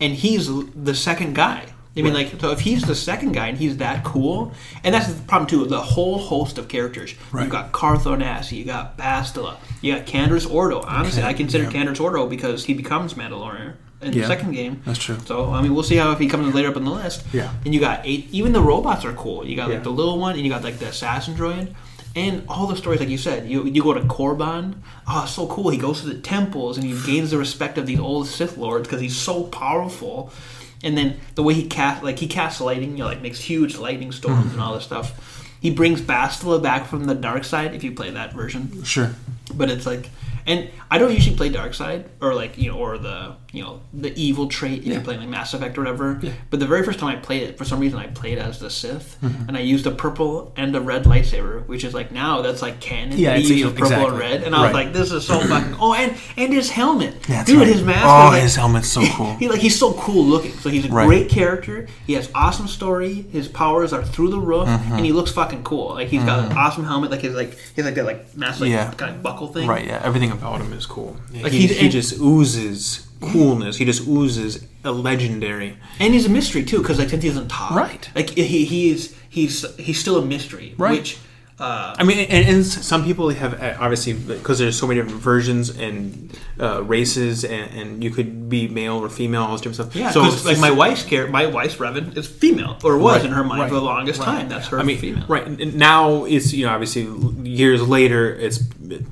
and 0.00 0.14
he's 0.14 0.48
the 0.74 0.94
second 0.94 1.34
guy. 1.34 1.64
I 1.96 2.02
mean, 2.02 2.14
like, 2.14 2.40
so 2.40 2.52
if 2.52 2.60
he's 2.60 2.82
the 2.84 2.94
second 2.94 3.32
guy 3.32 3.48
and 3.48 3.58
he's 3.58 3.78
that 3.78 4.04
cool, 4.04 4.52
and 4.84 4.94
that's 4.94 5.12
the 5.12 5.20
problem 5.22 5.48
too. 5.48 5.66
The 5.66 5.80
whole 5.80 6.18
host 6.18 6.56
of 6.56 6.68
characters. 6.68 7.14
Right. 7.32 7.42
You've 7.42 7.50
got 7.52 7.72
Carth 7.72 8.04
Onasi, 8.04 8.52
you 8.58 8.64
got 8.64 8.96
Bastila, 8.96 9.56
you 9.82 9.94
got 9.94 10.06
Canderous 10.06 10.48
Ordo. 10.50 10.80
Honestly, 10.82 11.22
I 11.22 11.32
consider 11.34 11.64
yeah. 11.64 11.70
Canderous 11.72 12.00
Ordo 12.00 12.26
because 12.28 12.64
he 12.64 12.74
becomes 12.74 13.14
Mandalorian 13.14 13.74
in 14.02 14.12
Yeah, 14.12 14.22
the 14.22 14.26
second 14.28 14.52
game. 14.52 14.80
that's 14.86 14.98
true. 15.00 15.18
So 15.26 15.50
I 15.50 15.60
mean, 15.62 15.74
we'll 15.74 15.82
see 15.82 15.96
how 15.96 16.12
if 16.12 16.18
he 16.20 16.28
comes 16.28 16.54
later 16.54 16.68
up 16.68 16.76
in 16.76 16.84
the 16.84 16.90
list. 16.92 17.24
Yeah. 17.32 17.52
And 17.64 17.74
you 17.74 17.80
got 17.80 18.00
eight. 18.06 18.28
Even 18.30 18.52
the 18.52 18.62
robots 18.62 19.04
are 19.04 19.12
cool. 19.14 19.44
You 19.44 19.56
got 19.56 19.68
like 19.68 19.78
Yeah. 19.78 19.82
the 19.82 19.90
little 19.90 20.18
one, 20.18 20.36
and 20.36 20.42
you 20.42 20.48
got 20.48 20.62
like 20.62 20.78
the 20.78 20.86
assassin 20.86 21.34
droid, 21.34 21.74
and 22.14 22.44
all 22.48 22.66
the 22.68 22.76
stories 22.76 23.00
like 23.00 23.08
you 23.08 23.18
said. 23.18 23.48
You 23.50 23.64
you 23.64 23.82
go 23.82 23.92
to 23.94 24.00
Korriban. 24.02 24.74
Oh, 25.08 25.22
it's 25.24 25.32
so 25.32 25.48
cool. 25.48 25.70
He 25.70 25.76
goes 25.76 26.00
to 26.02 26.06
the 26.06 26.14
temples 26.20 26.78
and 26.78 26.86
he 26.86 26.98
gains 27.04 27.32
the 27.32 27.36
respect 27.38 27.78
of 27.78 27.86
these 27.86 27.98
old 27.98 28.28
Sith 28.28 28.56
lords 28.56 28.86
because 28.86 29.00
he's 29.02 29.16
so 29.16 29.42
powerful. 29.44 30.32
And 30.82 30.96
then 30.96 31.20
the 31.34 31.42
way 31.42 31.54
he 31.54 31.66
cast, 31.66 32.02
like 32.02 32.18
he 32.18 32.26
casts 32.26 32.60
lightning, 32.60 32.92
you 32.92 32.98
know, 32.98 33.06
like 33.06 33.20
makes 33.20 33.40
huge 33.40 33.76
lightning 33.76 34.12
storms 34.12 34.46
and 34.46 34.54
hmm. 34.54 34.60
all 34.60 34.74
this 34.74 34.84
stuff. 34.84 35.46
He 35.60 35.70
brings 35.70 36.00
Bastila 36.00 36.62
back 36.62 36.86
from 36.86 37.04
the 37.04 37.14
dark 37.14 37.44
side 37.44 37.74
if 37.74 37.84
you 37.84 37.92
play 37.92 38.10
that 38.10 38.32
version 38.32 38.82
Sure. 38.82 39.14
but 39.54 39.70
it's 39.70 39.84
like 39.84 40.08
and 40.46 40.70
I 40.90 40.98
don't 40.98 41.12
usually 41.12 41.36
play 41.36 41.50
dark 41.50 41.74
side 41.74 42.08
or 42.20 42.34
like 42.34 42.56
you 42.58 42.70
know 42.70 42.78
or 42.78 42.98
the 42.98 43.36
you 43.52 43.62
know 43.62 43.80
the 43.92 44.12
evil 44.16 44.46
trait 44.46 44.78
if 44.80 44.86
Yeah. 44.86 44.94
you're 44.94 45.02
playing 45.02 45.20
like 45.20 45.28
Mass 45.28 45.52
Effect 45.54 45.76
or 45.76 45.80
whatever. 45.80 46.18
Yeah. 46.22 46.32
But 46.50 46.60
the 46.60 46.66
very 46.66 46.84
first 46.84 46.98
time 47.00 47.08
I 47.08 47.16
played 47.16 47.42
it, 47.42 47.58
for 47.58 47.64
some 47.64 47.80
reason 47.80 47.98
I 47.98 48.06
played 48.06 48.38
as 48.38 48.60
the 48.60 48.70
Sith, 48.70 49.16
Mm-hmm. 49.22 49.48
and 49.48 49.56
I 49.56 49.60
used 49.60 49.86
a 49.86 49.90
purple 49.90 50.52
and 50.56 50.74
a 50.76 50.80
red 50.80 51.04
lightsaber, 51.04 51.66
which 51.66 51.82
is 51.82 51.92
like 51.92 52.12
now 52.12 52.42
that's 52.42 52.62
like 52.62 52.80
canon. 52.80 53.18
Yeah, 53.18 53.34
he 53.36 53.42
it's- 53.44 53.58
uses 53.58 53.72
purple 53.78 54.08
and 54.10 54.18
red, 54.18 54.42
and 54.44 54.54
I 54.54 54.64
was 54.66 54.72
like, 54.72 54.92
this 54.92 55.10
is 55.10 55.26
so 55.26 55.40
fucking. 55.48 55.76
Oh, 55.80 55.94
and 55.94 56.14
and 56.36 56.52
his 56.52 56.70
helmet, 56.70 57.22
That's 57.24 57.48
dude, 57.50 57.58
right. 57.58 57.66
his 57.66 57.82
mask. 57.82 58.04
Oh, 58.04 58.30
like, 58.32 58.42
his 58.42 58.54
helmet's 58.56 58.88
so 58.88 59.02
cool. 59.14 59.34
He 59.36 59.48
like 59.48 59.60
he's 59.60 59.78
so 59.78 59.94
cool 59.94 60.24
looking. 60.24 60.52
So 60.52 60.68
he's 60.68 60.84
a 60.86 60.88
Right. 60.88 61.06
great 61.06 61.28
character. 61.28 61.88
He 62.06 62.12
has 62.14 62.30
awesome 62.34 62.68
story. 62.68 63.22
His 63.32 63.48
powers 63.48 63.92
are 63.92 64.04
through 64.04 64.30
the 64.30 64.38
roof, 64.40 64.68
Mm-hmm. 64.68 64.92
and 64.92 65.04
he 65.04 65.12
looks 65.12 65.32
fucking 65.32 65.64
cool. 65.64 65.94
Like 65.94 66.08
he's 66.08 66.22
got 66.24 66.50
an 66.50 66.56
awesome 66.56 66.84
helmet. 66.84 67.10
Like 67.10 67.22
his 67.22 67.34
like 67.34 67.58
he's 67.74 67.84
like 67.84 67.94
that 67.96 68.04
like 68.04 68.36
massive 68.36 68.62
like, 68.62 68.70
Yeah. 68.70 68.92
kind 68.92 69.14
of 69.16 69.22
buckle 69.24 69.48
thing. 69.48 69.66
Right, 69.68 69.86
yeah. 69.86 70.00
Everything 70.04 70.30
about 70.30 70.60
him 70.60 70.72
is 70.72 70.86
cool. 70.86 71.16
Like 71.32 71.50
he, 71.52 71.66
he's- 71.66 71.76
he 71.80 71.88
just 71.88 72.18
oozes 72.20 73.06
coolness. 73.20 73.76
He 73.76 73.84
just 73.84 74.06
oozes 74.08 74.64
a 74.84 74.92
legendary. 74.92 75.76
And 75.98 76.14
he's 76.14 76.26
a 76.26 76.30
mystery 76.30 76.64
too, 76.64 76.78
because 76.78 76.98
like 76.98 77.10
since 77.10 77.22
he 77.22 77.28
doesn't 77.28 77.48
talk, 77.48 77.72
Right. 77.72 78.08
Like 78.14 78.30
he 78.30 78.64
he's 78.64 79.14
he's 79.28 79.76
he's 79.76 79.98
still 79.98 80.16
a 80.18 80.24
mystery, 80.24 80.74
Right. 80.78 80.98
Which 81.00 81.18
uh, 81.58 81.94
I 81.98 82.04
mean, 82.04 82.20
and, 82.30 82.48
and 82.48 82.64
some 82.64 83.04
people 83.04 83.28
have 83.28 83.52
uh, 83.62 83.76
obviously 83.78 84.14
because 84.14 84.58
there's 84.58 84.78
so 84.78 84.86
many 84.86 84.98
different 85.02 85.20
versions 85.20 85.68
and 85.68 86.34
uh, 86.58 86.82
races, 86.82 87.44
and, 87.44 87.70
and 87.78 88.02
you 88.02 88.08
could 88.10 88.48
be 88.48 88.66
male 88.66 88.96
or 88.96 89.10
female, 89.10 89.42
all 89.42 89.52
this 89.52 89.60
different 89.60 89.74
stuff. 89.92 89.94
yeah, 89.94 90.10
so 90.10 90.22
because 90.24 90.46
like 90.46 90.58
my 90.58 90.70
wife's 90.70 91.04
care, 91.04 91.26
my 91.26 91.44
wife's 91.44 91.76
Revan 91.76 92.16
is 92.16 92.26
female 92.26 92.78
or 92.82 92.96
was 92.96 93.16
Right, 93.16 93.26
in 93.26 93.32
her 93.32 93.44
mind 93.44 93.60
right, 93.60 93.68
for 93.68 93.74
the 93.74 93.82
longest 93.82 94.20
right. 94.20 94.24
time. 94.24 94.48
That's 94.48 94.68
her 94.68 94.78
I 94.80 94.84
mean, 94.84 94.96
female. 94.96 95.26
right 95.28 95.46
and 95.46 95.74
now 95.74 96.24
it's 96.24 96.50
you 96.54 96.64
know 96.64 96.72
obviously 96.72 97.02
years 97.46 97.86
later 97.86 98.34
it's 98.34 98.60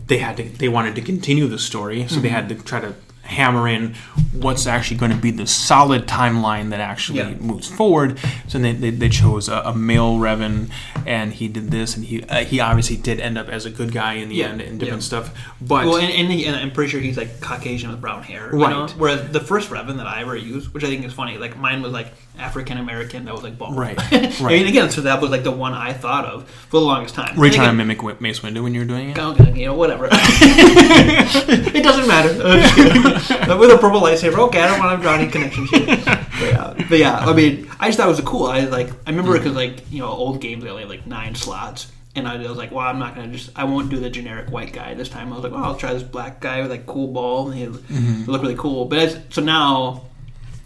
they 0.07 0.16
had 0.16 0.38
to 0.38 0.44
they 0.44 0.71
wanted 0.71 0.94
to 0.94 1.03
continue 1.03 1.49
the 1.49 1.59
story, 1.59 2.09
so 2.09 2.18
they 2.18 2.31
had 2.31 2.49
to 2.49 2.55
try 2.55 2.81
to 2.81 2.94
hammer 3.29 3.69
in 3.69 3.95
what's 4.33 4.67
actually 4.67 4.97
going 4.97 5.11
to 5.12 5.17
be 5.19 5.31
the 5.31 5.47
solid 5.47 6.07
timeline 6.07 6.71
that 6.71 6.81
actually 6.81 7.19
Yeah. 7.19 7.35
moves 7.35 7.69
forward. 7.69 8.19
So 8.49 8.59
they, 8.59 8.73
they, 8.73 8.88
they 8.91 9.09
chose 9.11 9.49
a, 9.49 9.59
a 9.67 9.75
male 9.75 10.17
Revan, 10.19 10.71
and 11.07 11.33
he 11.35 11.47
did 11.49 11.71
this, 11.71 11.95
and 11.97 12.05
he 12.07 12.23
uh, 12.25 12.45
he 12.45 12.59
obviously 12.61 12.97
did 12.97 13.21
end 13.21 13.37
up 13.37 13.49
as 13.49 13.67
a 13.67 13.71
good 13.71 13.93
guy 13.93 14.14
in 14.14 14.29
the 14.31 14.37
Yeah, 14.37 14.49
end 14.49 14.61
and 14.62 14.81
different 14.81 15.03
yeah. 15.03 15.07
stuff. 15.07 15.35
But 15.61 15.85
Well, 15.87 15.97
and, 15.99 16.11
and, 16.12 16.33
he, 16.33 16.47
and 16.47 16.57
I'm 16.57 16.71
pretty 16.71 16.91
sure 16.91 17.01
he's 17.01 17.17
like 17.19 17.41
Caucasian 17.41 17.91
with 17.91 18.01
brown 18.01 18.23
hair, 18.23 18.49
you 18.53 18.61
Right. 18.62 18.71
know? 18.71 18.87
Whereas 18.97 19.31
the 19.31 19.41
first 19.41 19.69
Revan 19.71 19.99
that 19.99 20.07
I 20.07 20.23
ever 20.23 20.35
used, 20.37 20.73
which 20.73 20.83
I 20.85 20.87
think 20.88 21.05
is 21.05 21.12
funny, 21.12 21.37
like 21.38 21.57
mine 21.59 21.83
was 21.83 21.93
like 21.93 22.12
African 22.38 22.79
American, 22.79 23.25
that 23.27 23.35
was 23.35 23.43
like 23.43 23.59
bald. 23.59 23.77
Right, 23.77 23.97
right. 24.12 24.41
mean, 24.41 24.67
again, 24.69 24.91
so 24.91 25.03
that 25.03 25.21
was 25.21 25.31
like 25.31 25.43
the 25.43 25.51
one 25.51 25.75
I 25.75 25.93
thought 25.93 26.25
of 26.25 26.49
for 26.49 26.79
the 26.81 26.87
longest 26.87 27.14
time. 27.14 27.37
were 27.37 27.45
you 27.45 27.49
And 27.49 27.55
trying 27.57 27.69
to 27.71 27.75
mimic 27.85 28.21
Mace 28.21 28.41
Windu 28.41 28.62
when 28.62 28.73
you 28.75 28.81
were 28.81 28.87
doing 28.87 29.11
it? 29.11 29.19
Okay, 29.19 29.53
you 29.61 29.67
know, 29.67 29.75
whatever. 29.75 30.09
it 30.12 31.83
doesn't 31.83 32.07
matter. 32.09 33.17
I'm 33.18 33.26
just 33.26 33.40
kidding. 33.40 33.59
with 33.59 33.70
a 33.70 33.78
purple 33.78 34.00
lightsaber. 34.00 34.38
Okay, 34.48 34.61
I 34.61 34.66
don't 34.68 34.78
want 34.78 34.98
to 34.98 35.02
draw 35.02 35.14
any 35.14 35.31
connections 35.31 35.70
here. 35.70 35.87
But 35.87 36.52
yeah, 36.52 36.87
but 36.88 36.98
yeah, 36.98 37.16
I 37.18 37.33
mean, 37.33 37.68
I 37.81 37.88
just 37.88 37.98
thought 37.98 38.07
it 38.07 38.11
was 38.11 38.20
cool. 38.20 38.46
I 38.46 38.61
like, 38.61 38.88
I 39.07 39.11
remember 39.11 39.33
because 39.37 39.54
like 39.57 39.90
you 39.90 39.98
know, 40.00 40.09
old 40.09 40.40
games 40.40 40.62
they 40.64 40.70
only 40.70 40.83
had 40.83 40.90
like 40.90 41.07
nine 41.07 41.35
slots. 41.35 41.90
And 42.16 42.26
I 42.26 42.37
was 42.38 42.57
like, 42.57 42.72
well, 42.72 42.87
I'm 42.87 42.98
not 42.98 43.14
gonna 43.14 43.28
just. 43.33 43.50
I 43.54 43.64
won't 43.64 43.90
do 43.90 43.98
the 44.00 44.11
generic 44.11 44.50
white 44.50 44.72
guy 44.72 44.94
this 44.94 45.09
time. 45.09 45.31
I 45.33 45.37
was 45.37 45.44
like, 45.44 45.52
well, 45.52 45.62
I'll 45.62 45.76
try 45.76 45.92
this 45.92 46.02
black 46.02 46.40
guy 46.40 46.61
with 46.62 46.70
like 46.70 46.85
cool 46.87 47.09
ball, 47.09 47.50
and 47.50 47.59
he 47.59 47.66
Mm-hmm. 47.66 48.31
look 48.31 48.42
really 48.42 48.57
cool. 48.57 48.87
But 48.87 48.98
as, 48.98 49.20
so 49.31 49.40
now, 49.42 50.07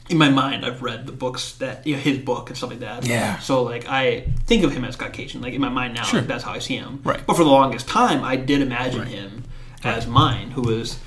in 0.08 0.16
my 0.16 0.30
mind, 0.30 0.64
I've 0.64 0.82
read 0.82 1.04
the 1.06 1.12
books 1.12 1.52
that 1.56 1.86
you 1.86 1.94
know, 1.96 2.00
his 2.00 2.18
book 2.18 2.48
and 2.48 2.56
stuff 2.56 2.70
like 2.70 2.78
that. 2.80 3.04
Yeah. 3.06 3.38
So 3.40 3.64
like, 3.64 3.86
I 3.88 4.20
think 4.46 4.62
of 4.64 4.72
him 4.72 4.84
as 4.84 4.96
Caucasian. 4.96 5.42
Like 5.42 5.52
in 5.52 5.60
my 5.60 5.68
mind 5.68 5.94
now, 5.94 6.04
Sure. 6.04 6.20
like, 6.20 6.28
that's 6.28 6.44
how 6.44 6.52
I 6.52 6.58
see 6.58 6.76
him. 6.76 7.00
Right. 7.04 7.20
But 7.26 7.36
for 7.36 7.44
the 7.44 7.50
longest 7.50 7.86
time, 7.88 8.22
I 8.24 8.36
did 8.36 8.62
imagine 8.62 9.00
Right. 9.00 9.08
him 9.08 9.44
as 9.84 10.06
mine, 10.06 10.52
who 10.52 10.62
was 10.62 10.98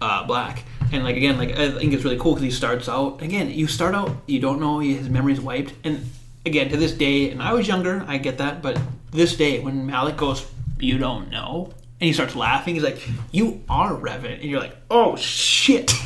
uh, 0.00 0.24
black. 0.26 0.64
And 0.94 1.02
like 1.02 1.16
again, 1.16 1.36
like 1.38 1.58
I 1.58 1.72
think 1.72 1.92
it's 1.92 2.04
really 2.04 2.18
cool 2.18 2.34
because 2.34 2.44
he 2.44 2.52
starts 2.52 2.88
out 2.88 3.20
again. 3.20 3.50
You 3.50 3.66
start 3.66 3.96
out, 3.96 4.16
you 4.26 4.38
don't 4.38 4.60
know 4.60 4.78
his 4.78 5.08
memory's 5.08 5.40
wiped, 5.40 5.74
and 5.82 6.08
again 6.46 6.68
to 6.70 6.76
this 6.76 6.92
day. 6.92 7.30
And 7.30 7.42
I 7.42 7.52
was 7.52 7.66
younger, 7.66 8.04
I 8.06 8.18
get 8.18 8.38
that, 8.38 8.62
but 8.62 8.80
this 9.10 9.36
day 9.36 9.58
when 9.58 9.86
Malak 9.86 10.16
goes, 10.16 10.46
"You 10.78 10.98
don't 10.98 11.30
know," 11.30 11.72
and 12.00 12.06
he 12.06 12.12
starts 12.12 12.36
laughing, 12.36 12.74
he's 12.74 12.84
like, 12.84 13.00
"You 13.32 13.64
are 13.68 13.92
Revan," 13.92 14.34
and 14.34 14.44
you're 14.44 14.60
like, 14.60 14.76
"Oh 14.88 15.16
shit!" 15.16 15.92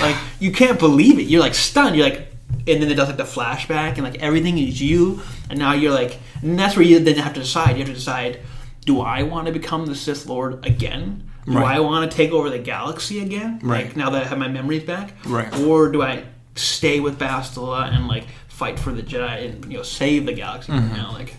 Like 0.00 0.16
you 0.38 0.52
can't 0.52 0.78
believe 0.78 1.18
it. 1.18 1.22
You're 1.22 1.40
like 1.40 1.54
stunned. 1.54 1.96
You're 1.96 2.08
like, 2.08 2.28
and 2.68 2.80
then 2.80 2.90
it 2.90 2.94
does 2.94 3.08
like 3.08 3.16
the 3.16 3.24
flashback, 3.24 3.94
and 3.94 4.04
like 4.04 4.22
everything 4.22 4.56
is 4.58 4.80
you, 4.80 5.20
and 5.50 5.58
now 5.58 5.72
you're 5.72 5.92
like, 5.92 6.18
and 6.42 6.56
that's 6.56 6.76
where 6.76 6.84
you 6.84 7.00
then 7.00 7.16
have 7.16 7.34
to 7.34 7.40
decide. 7.40 7.72
You 7.72 7.78
have 7.78 7.88
to 7.88 7.94
decide 7.94 8.38
do 8.84 9.00
I 9.00 9.24
want 9.24 9.48
to 9.48 9.52
become 9.52 9.86
the 9.86 9.96
Sith 9.96 10.26
Lord 10.26 10.64
again? 10.64 11.28
Do 11.46 11.52
Right. 11.58 11.76
I 11.76 11.80
want 11.80 12.10
to 12.10 12.16
take 12.16 12.32
over 12.32 12.50
the 12.50 12.58
galaxy 12.58 13.20
again? 13.22 13.60
Right. 13.62 13.86
Like 13.86 13.96
now 13.96 14.10
that 14.10 14.24
I 14.24 14.26
have 14.26 14.38
my 14.38 14.48
memories 14.48 14.82
back? 14.82 15.12
Right. 15.24 15.52
Or 15.60 15.90
do 15.92 16.02
I 16.02 16.24
stay 16.56 16.98
with 17.00 17.18
Bastila 17.18 17.94
and 17.94 18.08
like 18.08 18.26
fight 18.48 18.78
for 18.80 18.90
the 18.92 19.02
Jedi 19.02 19.44
and 19.52 19.64
you 19.70 19.76
know 19.78 19.82
save 19.84 20.26
the 20.26 20.32
galaxy? 20.32 20.72
Mm-hmm. 20.72 20.96
Know, 20.96 21.12
like. 21.12 21.34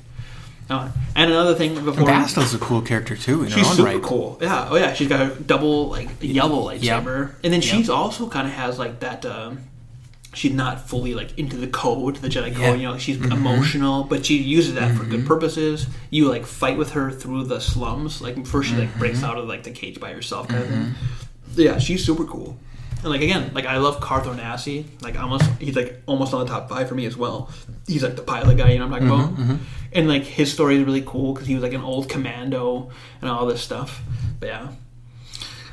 uh, 0.70 0.89
and 1.15 1.32
another 1.32 1.56
thing 1.56 1.74
before 1.84 2.06
Bastila's 2.06 2.54
a 2.54 2.58
cool 2.60 2.82
character 2.82 3.15
too 3.17 3.43
in 3.43 3.52
her 3.52 3.58
She's 3.58 3.70
super 3.72 3.84
right. 3.84 4.02
cool. 4.02 4.38
Yeah. 4.41 4.67
Oh 4.70 4.76
yeah. 4.78 4.93
She's 4.93 5.08
got 5.10 5.22
a 5.32 5.36
double 5.36 5.89
like 5.89 6.10
yellow 6.22 6.70
lightsaber, 6.72 7.34
and 7.43 7.52
then 7.54 7.62
Yep. 7.62 7.63
she's 7.63 7.89
also 7.89 8.30
kind 8.30 8.48
of 8.48 8.54
has 8.54 8.80
like 8.80 9.00
that. 9.02 9.26
Um, 9.26 9.60
she's 10.38 10.54
not 10.54 10.88
fully 10.88 11.13
like 11.13 11.38
into 11.38 11.58
the 11.58 11.67
code, 11.67 12.17
the 12.17 12.30
Jedi 12.30 12.54
code. 12.54 12.58
Yeah. 12.58 12.67
Mm-hmm. 12.71 12.80
You 12.82 12.88
know, 12.89 12.97
she's 12.97 13.17
emotional, 13.17 14.04
but 14.04 14.26
she 14.26 14.38
uses 14.38 14.76
that 14.76 14.95
for 14.95 15.04
good 15.04 15.26
purposes. 15.26 15.88
You 16.12 16.30
like 16.30 16.45
fight 16.45 16.78
with 16.78 16.91
her 16.91 17.12
through 17.12 17.45
the 17.45 17.60
slums. 17.60 18.21
Like 18.21 18.45
first, 18.45 18.69
she 18.69 18.76
like 18.76 18.89
Mm-hmm. 18.89 19.00
breaks 19.00 19.23
out 19.23 19.38
of 19.38 19.47
like 19.47 19.63
the 19.63 19.71
cage 19.71 20.00
by 20.00 20.12
herself, 20.13 20.47
kind 20.47 20.63
of 20.63 20.69
thing. 20.69 20.95
Yeah, 21.56 21.80
she's 21.80 22.06
super 22.06 22.23
cool. 22.26 22.58
And 23.04 23.10
like 23.12 23.21
again, 23.21 23.52
like 23.54 23.65
I 23.65 23.78
love 23.78 24.00
Carth 24.00 24.26
Onasi. 24.26 24.86
Like 25.02 25.19
almost, 25.19 25.45
he's 25.60 25.76
like 25.76 26.02
almost 26.08 26.34
on 26.34 26.39
the 26.45 26.52
top 26.52 26.67
five 26.69 26.88
for 26.89 26.95
me 26.95 27.06
as 27.06 27.15
well. 27.17 27.50
He's 27.88 28.04
like 28.04 28.15
the 28.15 28.23
pilot 28.23 28.58
guy, 28.58 28.71
you 28.71 28.80
know 28.80 28.88
what 28.88 29.02
I'm 29.02 29.08
talking 29.08 29.36
Mm-hmm, 29.36 29.52
about. 29.52 29.60
And 29.93 30.08
like 30.08 30.23
his 30.23 30.52
story 30.52 30.78
is 30.78 30.84
really 30.84 31.04
cool 31.06 31.34
because 31.34 31.47
he 31.47 31.54
was 31.54 31.63
like 31.63 31.73
an 31.73 31.82
old 31.82 32.10
commando 32.10 32.89
and 33.21 33.30
all 33.30 33.45
this 33.45 33.62
stuff. 33.62 34.02
But 34.39 34.47
yeah. 34.47 34.67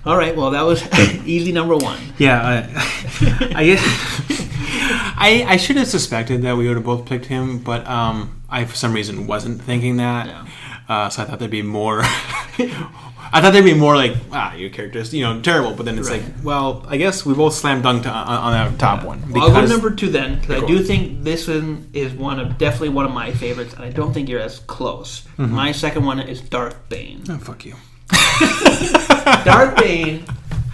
All 0.07 0.17
right, 0.17 0.37
well 0.37 0.51
that 0.51 0.62
was 0.62 0.83
easy 1.27 1.53
number 1.53 1.77
one. 1.77 1.99
Yeah, 2.19 2.40
I, 2.43 3.53
I 3.57 3.64
guess 3.64 3.83
I 5.17 5.45
I 5.49 5.57
should 5.57 5.77
have 5.77 5.88
suspected 5.88 6.43
that 6.43 6.57
we 6.57 6.67
would 6.69 6.77
have 6.77 6.85
both 6.85 7.07
picked 7.07 7.27
him, 7.27 7.59
but 7.59 7.87
um, 7.87 8.43
I 8.51 8.64
for 8.64 8.77
some 8.77 8.93
reason 8.93 9.27
wasn't 9.27 9.62
thinking 9.62 9.97
that. 9.99 10.27
Yeah. 10.27 10.47
Uh, 10.87 11.09
so 11.09 11.23
I 11.23 11.25
thought 11.25 11.38
there'd 11.38 11.51
be 11.51 11.62
more. 11.62 12.03
I 13.33 13.40
thought 13.40 13.53
there'd 13.53 13.64
be 13.64 13.75
more 13.75 13.97
like 13.97 14.14
ah, 14.33 14.55
your 14.55 14.69
character's 14.71 15.12
you 15.14 15.25
know 15.25 15.40
terrible, 15.40 15.73
but 15.75 15.87
then 15.87 15.99
it's 15.99 16.11
Right. 16.11 16.23
like, 16.23 16.45
well, 16.45 16.85
I 16.87 16.99
guess 16.99 17.25
we 17.25 17.33
both 17.35 17.55
slam 17.55 17.83
dunked 17.83 18.07
on, 18.07 18.27
on 18.29 18.53
that 18.53 18.79
top 18.79 19.03
one 19.03 19.23
Well, 19.33 19.45
I'll 19.51 19.62
go 19.62 19.67
number 19.67 19.90
two 19.90 20.11
then 20.11 20.38
because 20.40 20.62
I 20.62 20.67
do 20.67 20.79
on. 20.79 20.85
think 20.85 21.25
this 21.25 21.49
one 21.49 21.88
is 21.95 22.12
one 22.12 22.38
of 22.38 22.59
definitely 22.59 22.90
one 22.90 23.07
of 23.07 23.12
my 23.12 23.33
favorites, 23.33 23.73
and 23.75 23.83
I 23.83 23.90
don't 23.90 24.12
think 24.12 24.29
you're 24.29 24.40
as 24.40 24.59
close. 24.61 25.23
Mm-hmm. 25.38 25.55
My 25.55 25.73
second 25.73 26.05
one 26.05 26.21
is 26.21 26.43
Darth 26.43 26.77
Bane. 26.90 27.23
Oh, 27.31 27.38
fuck 27.38 27.64
you. 27.64 27.75
Darth 29.44 29.77
Bane. 29.77 30.25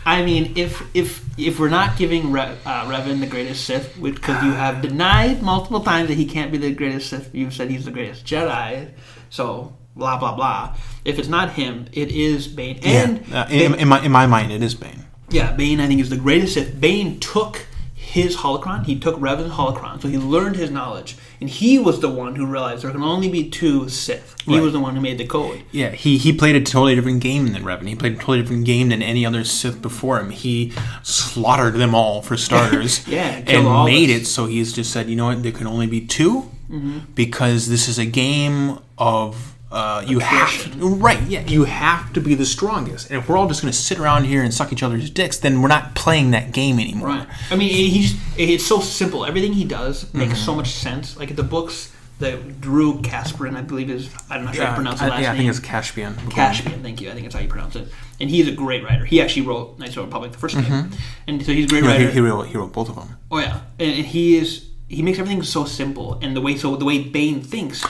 I 0.05 0.25
mean, 0.25 0.53
if 0.57 0.83
if 0.95 1.25
if 1.39 1.59
we're 1.61 1.69
not 1.69 1.97
giving 1.97 2.33
Re- 2.33 2.57
uh, 2.65 2.87
Revan 2.87 3.21
the 3.21 3.27
greatest 3.27 3.65
Sith, 3.65 4.01
because 4.01 4.43
you 4.43 4.53
have 4.53 4.83
denied 4.83 5.43
multiple 5.43 5.81
times 5.81 6.09
that 6.09 6.15
he 6.15 6.27
can't 6.27 6.51
be 6.51 6.59
the 6.59 6.73
greatest 6.73 7.11
Sith, 7.11 7.35
you've 7.35 7.55
said 7.55 7.71
he's 7.71 7.85
the 7.85 7.91
greatest 7.91 8.25
Jedi, 8.25 8.91
so 9.29 9.77
blah 9.95 10.19
blah 10.19 10.35
blah. 10.35 10.77
If 11.05 11.19
it's 11.19 11.29
not 11.29 11.53
him, 11.53 11.87
it 11.93 12.11
is 12.11 12.49
Bane. 12.49 12.81
And 12.83 13.27
yeah, 13.29 13.43
uh, 13.43 13.49
in, 13.51 13.75
in 13.75 13.89
my 13.89 14.03
in 14.03 14.11
my 14.13 14.27
mind, 14.27 14.53
it 14.53 14.63
is 14.63 14.75
Bane. 14.75 15.05
yeah, 15.31 15.53
Bane 15.53 15.81
I 15.81 15.87
think 15.87 16.01
is 16.01 16.11
the 16.11 16.17
greatest 16.17 16.55
Sith. 16.55 16.81
Bane 16.81 17.21
took 17.21 17.67
his 17.95 18.39
holocron, 18.39 18.85
he 18.87 18.99
took 18.99 19.17
Revan's 19.17 19.53
holocron, 19.53 20.01
so 20.03 20.09
he 20.09 20.19
learned 20.19 20.57
his 20.57 20.71
knowledge, 20.71 21.17
and 21.41 21.49
he 21.49 21.79
was 21.79 22.01
the 22.01 22.09
one 22.09 22.35
who 22.37 22.47
realized 22.47 22.83
there 22.85 22.91
can 22.91 23.03
only 23.03 23.29
be 23.29 23.49
two 23.49 23.89
Sith. 23.89 24.37
He 24.45 24.55
Right. 24.55 24.63
was 24.63 24.73
the 24.73 24.81
one 24.81 24.95
who 24.95 25.01
made 25.01 25.19
the 25.19 25.27
code. 25.27 25.63
Yeah, 25.73 25.91
he, 25.91 26.19
he 26.19 26.33
played 26.33 26.57
a 26.57 26.61
totally 26.61 26.95
different 26.95 27.21
game 27.21 27.49
than 27.49 27.63
Revan. 27.63 27.87
He 27.89 27.95
played 27.95 28.15
a 28.15 28.17
totally 28.17 28.41
different 28.43 28.65
game 28.65 28.89
than 28.91 29.03
any 29.03 29.25
other 29.25 29.45
Sith 29.45 29.81
before 29.83 30.19
him. 30.21 30.31
He 30.31 30.73
slaughtered 31.03 31.75
them 31.75 31.95
all 31.95 32.23
for 32.23 32.37
starters. 32.49 33.07
Yeah, 33.09 33.43
and 33.47 33.85
made 33.85 34.11
it 34.11 34.27
so 34.27 34.47
he's 34.47 34.73
just 34.73 34.93
said, 34.93 35.09
you 35.09 35.17
know 35.17 35.27
what, 35.27 35.43
there 35.43 35.53
can 35.53 35.67
only 35.67 35.87
be 35.87 36.07
2 36.07 36.51
Mm-hmm. 36.71 36.99
because 37.17 37.69
this 37.69 37.89
is 37.89 37.99
a 37.99 38.07
game 38.07 38.79
of 38.97 39.57
uh, 39.73 40.03
you 40.07 40.19
have 40.19 40.73
to, 40.73 40.89
right. 40.97 41.21
Yeah, 41.23 41.43
you 41.47 41.65
have 41.65 42.13
to 42.15 42.21
be 42.21 42.35
the 42.35 42.47
strongest. 42.47 43.11
And 43.11 43.19
if 43.21 43.29
we're 43.29 43.37
all 43.37 43.47
just 43.49 43.63
going 43.63 43.73
to 43.73 43.79
sit 43.79 43.99
around 43.99 44.25
here 44.25 44.43
and 44.43 44.53
suck 44.53 44.73
each 44.73 44.83
other's 44.83 45.11
dicks, 45.11 45.39
then 45.39 45.63
we're 45.63 45.69
not 45.69 45.95
playing 45.95 46.33
that 46.33 46.53
game 46.53 46.79
anymore. 46.81 47.09
Right. 47.09 47.29
I 47.51 47.57
mean, 47.57 47.71
he's 47.71 48.15
it's 48.37 48.67
so 48.67 48.81
simple. 48.81 49.25
Everything 49.25 49.53
he 49.53 49.65
does 49.65 50.13
makes 50.13 50.33
Mm-hmm. 50.35 50.45
so 50.45 50.55
much 50.55 50.71
sense. 50.71 51.17
Like 51.17 51.37
the 51.37 51.43
books 51.45 51.93
that 52.19 52.61
Drew 52.61 52.95
Kasperin, 53.01 53.57
I 53.57 53.63
believe 53.63 53.89
is 53.91 54.11
I'm 54.29 54.45
not 54.45 54.55
sure 54.55 54.65
how 54.65 54.71
to 54.73 54.77
pronounce 54.77 55.01
I, 55.01 55.05
his 55.05 55.11
last 55.11 55.23
yeah, 55.23 55.33
I 55.33 55.37
think 55.37 55.49
it's 55.49 55.59
Caspian. 55.61 56.17
Caspian, 56.31 56.83
thank 56.83 57.01
you. 57.01 57.09
I 57.09 57.13
think 57.13 57.25
that's 57.25 57.35
how 57.35 57.41
you 57.41 57.49
pronounce 57.49 57.77
it. 57.77 57.89
And 58.21 58.29
he's 58.29 58.47
a 58.49 58.53
great 58.53 58.83
writer. 58.85 59.05
He 59.07 59.23
actually 59.23 59.47
wrote 59.47 59.79
Knights 59.79 59.93
of 59.93 59.97
the 59.97 60.03
Republic, 60.03 60.33
the 60.33 60.39
1st 60.39 60.69
game, 60.69 60.91
and 61.27 61.43
so 61.47 61.53
he's 61.53 61.65
a 61.65 61.69
great 61.69 61.83
writer. 61.85 62.07
he, 62.09 62.13
he, 62.13 62.21
wrote, 62.21 62.49
he 62.49 62.59
wrote 62.59 62.73
both 62.73 62.91
of 62.91 62.97
them. 62.97 63.17
Oh 63.31 63.39
yeah, 63.39 63.61
and, 63.79 63.91
and 63.93 64.07
he 64.07 64.37
is 64.37 64.67
he 64.89 65.01
makes 65.03 65.19
everything 65.19 65.43
so 65.43 65.65
simple, 65.65 66.19
and 66.21 66.37
the 66.37 66.41
way 66.43 66.57
so 66.57 66.77
the 66.77 66.85
way 66.85 66.99
Bane 67.03 67.41
thinks 67.41 67.83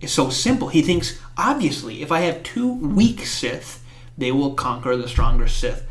is 0.00 0.10
so 0.12 0.30
simple. 0.30 0.68
He 0.68 0.80
thinks 0.80 1.18
obviously, 1.36 2.02
if 2.02 2.10
I 2.12 2.20
have 2.20 2.42
two 2.42 2.72
weak 2.72 3.26
Sith, 3.26 3.82
they 4.16 4.32
will 4.32 4.54
conquer 4.54 4.96
the 4.96 5.08
stronger 5.08 5.48
Sith, 5.48 5.86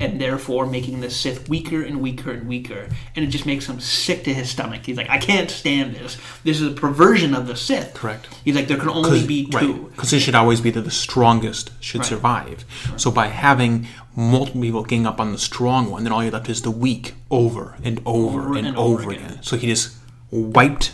and 0.00 0.20
therefore 0.20 0.66
making 0.66 1.00
the 1.00 1.10
Sith 1.10 1.48
weaker 1.48 1.80
and 1.82 2.00
weaker 2.00 2.32
and 2.32 2.48
weaker, 2.48 2.88
and 3.14 3.24
it 3.24 3.28
just 3.28 3.46
makes 3.46 3.66
him 3.66 3.78
sick 3.78 4.24
to 4.24 4.34
his 4.34 4.50
stomach. 4.50 4.84
He's 4.84 4.96
like, 4.96 5.08
I 5.08 5.18
can't 5.18 5.48
stand 5.50 5.94
this. 5.94 6.18
This 6.42 6.60
is 6.60 6.72
a 6.72 6.74
perversion 6.74 7.34
of 7.34 7.46
the 7.46 7.54
Sith. 7.54 7.94
Correct. 7.94 8.26
He's 8.44 8.56
like, 8.56 8.66
there 8.66 8.78
can 8.78 8.88
only 8.88 9.24
be 9.24 9.46
two. 9.46 9.90
Because 9.92 10.12
it 10.12 10.20
should 10.20 10.34
always 10.34 10.60
be 10.60 10.70
that 10.70 10.80
the 10.82 10.90
strongest 10.90 11.70
should 11.80 12.00
Right. 12.00 12.08
survive. 12.08 12.64
So 12.96 13.10
by 13.12 13.28
having 13.28 13.86
multiple 14.16 14.60
people 14.62 14.82
getting 14.82 15.06
up 15.06 15.20
on 15.20 15.30
the 15.32 15.38
strong 15.38 15.88
one, 15.88 16.02
then 16.04 16.12
all 16.12 16.22
you're 16.22 16.32
left 16.32 16.48
is 16.48 16.62
the 16.62 16.70
weak 16.70 17.14
over 17.30 17.76
and 17.84 18.00
over, 18.04 18.40
Over 18.42 18.56
and, 18.58 18.66
and 18.68 18.76
over, 18.76 19.02
over 19.02 19.12
again. 19.12 19.24
again. 19.24 19.42
So 19.42 19.56
he 19.56 19.68
just 19.68 19.94
wiped 20.32 20.92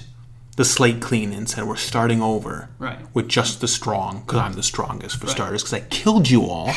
the 0.59 0.65
slate 0.65 1.01
clean 1.01 1.33
and 1.33 1.49
said, 1.49 1.65
"We're 1.69 1.77
starting 1.77 2.21
over 2.21 2.69
Right. 2.79 2.99
with 3.15 3.29
just 3.29 3.61
the 3.61 3.69
strong, 3.69 4.23
because 4.27 4.41
I'm 4.41 4.55
the 4.55 4.63
strongest 4.75 5.17
for 5.21 5.27
starters. 5.29 5.63
Because 5.63 5.75
I 5.75 5.85
killed 5.89 6.29
you 6.29 6.43
all. 6.47 6.71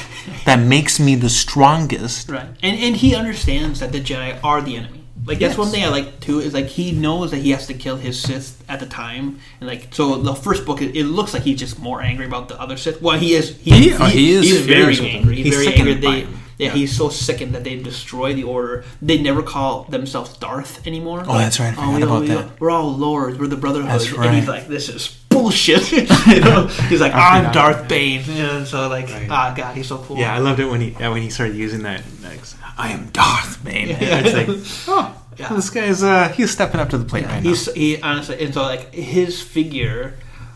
that 0.46 0.60
makes 0.60 1.00
me 1.00 1.15
the 1.15 1.30
strongest. 1.30 2.30
Right, 2.30 2.48
and 2.63 2.76
and 2.86 2.96
he 2.98 3.15
understands 3.15 3.80
that 3.82 3.91
the 3.91 4.00
Jedi 4.00 4.38
are 4.44 4.62
the 4.62 4.76
enemy. 4.78 5.00
Like 5.26 5.39
that's 5.39 5.52
Yes. 5.52 5.58
one 5.58 5.70
thing 5.70 5.84
I 5.84 5.89
like 5.89 6.20
too 6.20 6.39
is 6.39 6.54
like 6.54 6.67
he 6.67 6.91
knows 6.91 7.30
that 7.32 7.41
he 7.46 7.52
has 7.52 7.67
to 7.67 7.74
kill 7.76 7.98
his 7.98 8.20
Sith 8.22 8.63
at 8.70 8.80
the 8.80 8.86
time, 8.88 9.39
and 9.60 9.67
like 9.70 9.88
so 9.91 10.15
the 10.17 10.34
first 10.36 10.65
book 10.65 10.82
it, 10.82 10.96
it 10.96 11.06
looks 11.06 11.34
like 11.34 11.44
he's 11.44 11.60
just 11.60 11.78
more 11.80 12.02
angry 12.02 12.26
about 12.26 12.50
the 12.50 12.60
other 12.60 12.78
Sith. 12.78 13.02
Well, 13.02 13.17
he 13.20 13.34
is. 13.34 13.56
He, 13.62 13.72
He- 13.72 13.94
oh, 13.94 14.06
he 14.06 14.32
is 14.32 14.44
He's 14.46 14.62
very 14.62 14.96
furious 14.96 15.00
with 15.02 15.08
them. 15.12 15.17
angry. 15.22 15.36
He's, 15.38 15.46
He's 15.46 15.56
very 15.56 15.74
angry. 15.76 15.94
They. 15.96 16.28
Yeah, 16.62 16.67
Yeah. 16.67 16.74
he's 16.74 16.95
so 16.95 17.10
sickened 17.10 17.56
that 17.56 17.63
they 17.63 17.76
destroy 17.76 18.34
the 18.34 18.43
Order. 18.43 18.84
They 19.02 19.19
never 19.21 19.41
call 19.41 19.84
themselves 19.86 20.38
Darth 20.38 20.86
anymore. 20.86 21.24
Oh, 21.28 21.38
that's 21.38 21.60
right. 21.60 21.76
I 21.78 21.82
Oh, 21.89 21.93
forgot 21.93 21.95
we, 21.97 22.04
about 22.04 22.21
we, 22.21 22.28
that. 22.28 22.60
We're 22.62 22.69
all 22.69 22.91
lords. 22.91 23.38
We're 23.39 23.47
the 23.47 23.58
Brotherhood. 23.58 23.89
That's 23.89 24.12
And 24.13 24.36
he's 24.36 24.47
like, 24.47 24.67
this 24.67 24.88
is 24.89 25.08
bullshit. 25.30 25.91
you 26.28 26.39
know, 26.41 26.67
he's 26.89 27.02
like, 27.02 27.13
I'm 27.13 27.52
Darth 27.52 27.88
Bane. 27.88 28.21
And 28.30 28.67
so 28.67 28.88
like, 28.88 29.10
Right. 29.10 29.28
ah, 29.30 29.54
God, 29.58 29.76
he's 29.76 29.88
so 29.88 29.97
cool. 29.97 30.17
Yeah, 30.17 30.36
I 30.36 30.39
loved 30.39 30.60
it 30.60 30.65
when 30.69 30.82
he 30.82 30.91
when 30.91 31.22
he 31.22 31.30
started 31.30 31.55
using 31.55 31.82
that. 31.84 32.03
Next, 32.22 32.55
I 32.78 32.89
am 32.91 33.07
Darth 33.09 33.64
Bane. 33.64 33.88
It's 33.99 34.34
like, 34.34 34.47
oh, 34.88 35.16
Yeah. 35.38 35.53
this 35.53 35.70
guy's 35.72 36.03
uh, 36.03 36.30
he's 36.30 36.51
stepping 36.51 36.80
up 36.80 36.89
to 36.91 36.97
the 36.97 37.05
plate 37.05 37.26
right 37.26 37.41
now. 37.43 37.49
He's 37.49 37.72
he 37.74 37.99
honestly, 38.01 38.43
and 38.43 38.53
so 38.53 38.62
like 38.64 38.93
his 38.93 39.41
figure. 39.41 40.14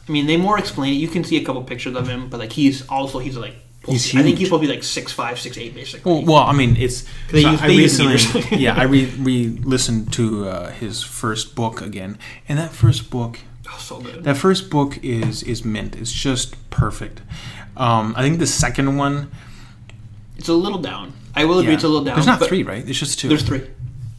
I 0.08 0.12
mean, 0.12 0.28
they 0.28 0.38
more 0.38 0.60
explain 0.60 0.94
it. 0.94 0.98
You 0.98 1.08
can 1.08 1.24
see 1.24 1.38
a 1.38 1.44
couple 1.44 1.64
pictures 1.64 1.96
of 1.96 2.08
him, 2.08 2.30
but 2.30 2.40
like 2.40 2.52
he's 2.52 2.86
also 2.90 3.18
he's 3.18 3.38
like 3.38 3.56
He's 3.88 4.16
I 4.16 4.24
think 4.24 4.38
he's 4.38 4.50
probably 4.50 4.68
like 4.68 4.84
six 4.84 5.12
five, 5.12 5.40
six 5.40 5.58
eight, 5.58 5.74
basically. 5.76 6.12
Well, 6.12 6.24
well, 6.26 6.44
I 6.44 6.54
mean, 6.54 6.76
it's. 6.78 7.06
They 7.32 7.42
so 7.44 7.52
use- 7.52 7.62
I 7.62 7.68
they 7.68 7.78
recently, 7.78 8.58
yeah, 8.66 8.76
I 8.76 8.84
re, 8.84 9.06
re 9.20 9.48
listened 9.64 10.12
to 10.14 10.48
uh, 10.48 10.72
his 10.72 11.04
first 11.04 11.56
book 11.56 11.82
again, 11.82 12.18
and 12.48 12.58
that 12.60 12.72
first 12.72 13.10
book, 13.10 13.40
oh, 13.68 13.78
so 13.80 14.00
good. 14.00 14.24
that 14.24 14.38
first 14.38 14.70
book 14.70 14.98
is 15.04 15.44
is 15.44 15.64
mint. 15.66 15.96
It's 15.96 16.12
just 16.12 16.56
perfect. 16.70 17.22
Um, 17.78 18.14
I 18.18 18.22
think 18.22 18.40
the 18.40 18.48
second 18.48 18.98
one, 18.98 19.30
It's 20.38 20.50
a 20.50 20.54
little 20.54 20.80
down. 20.80 21.12
I 21.36 21.44
will 21.46 21.60
agree 21.60 21.72
Yeah. 21.72 21.76
it's 21.76 21.84
a 21.84 21.88
little 21.90 22.06
down. 22.06 22.16
There's 22.16 22.28
not 22.28 22.42
three, 22.48 22.64
right? 22.64 22.88
It's 22.88 23.00
just 23.00 23.20
two. 23.20 23.28
There's 23.28 23.44
three. 23.44 23.62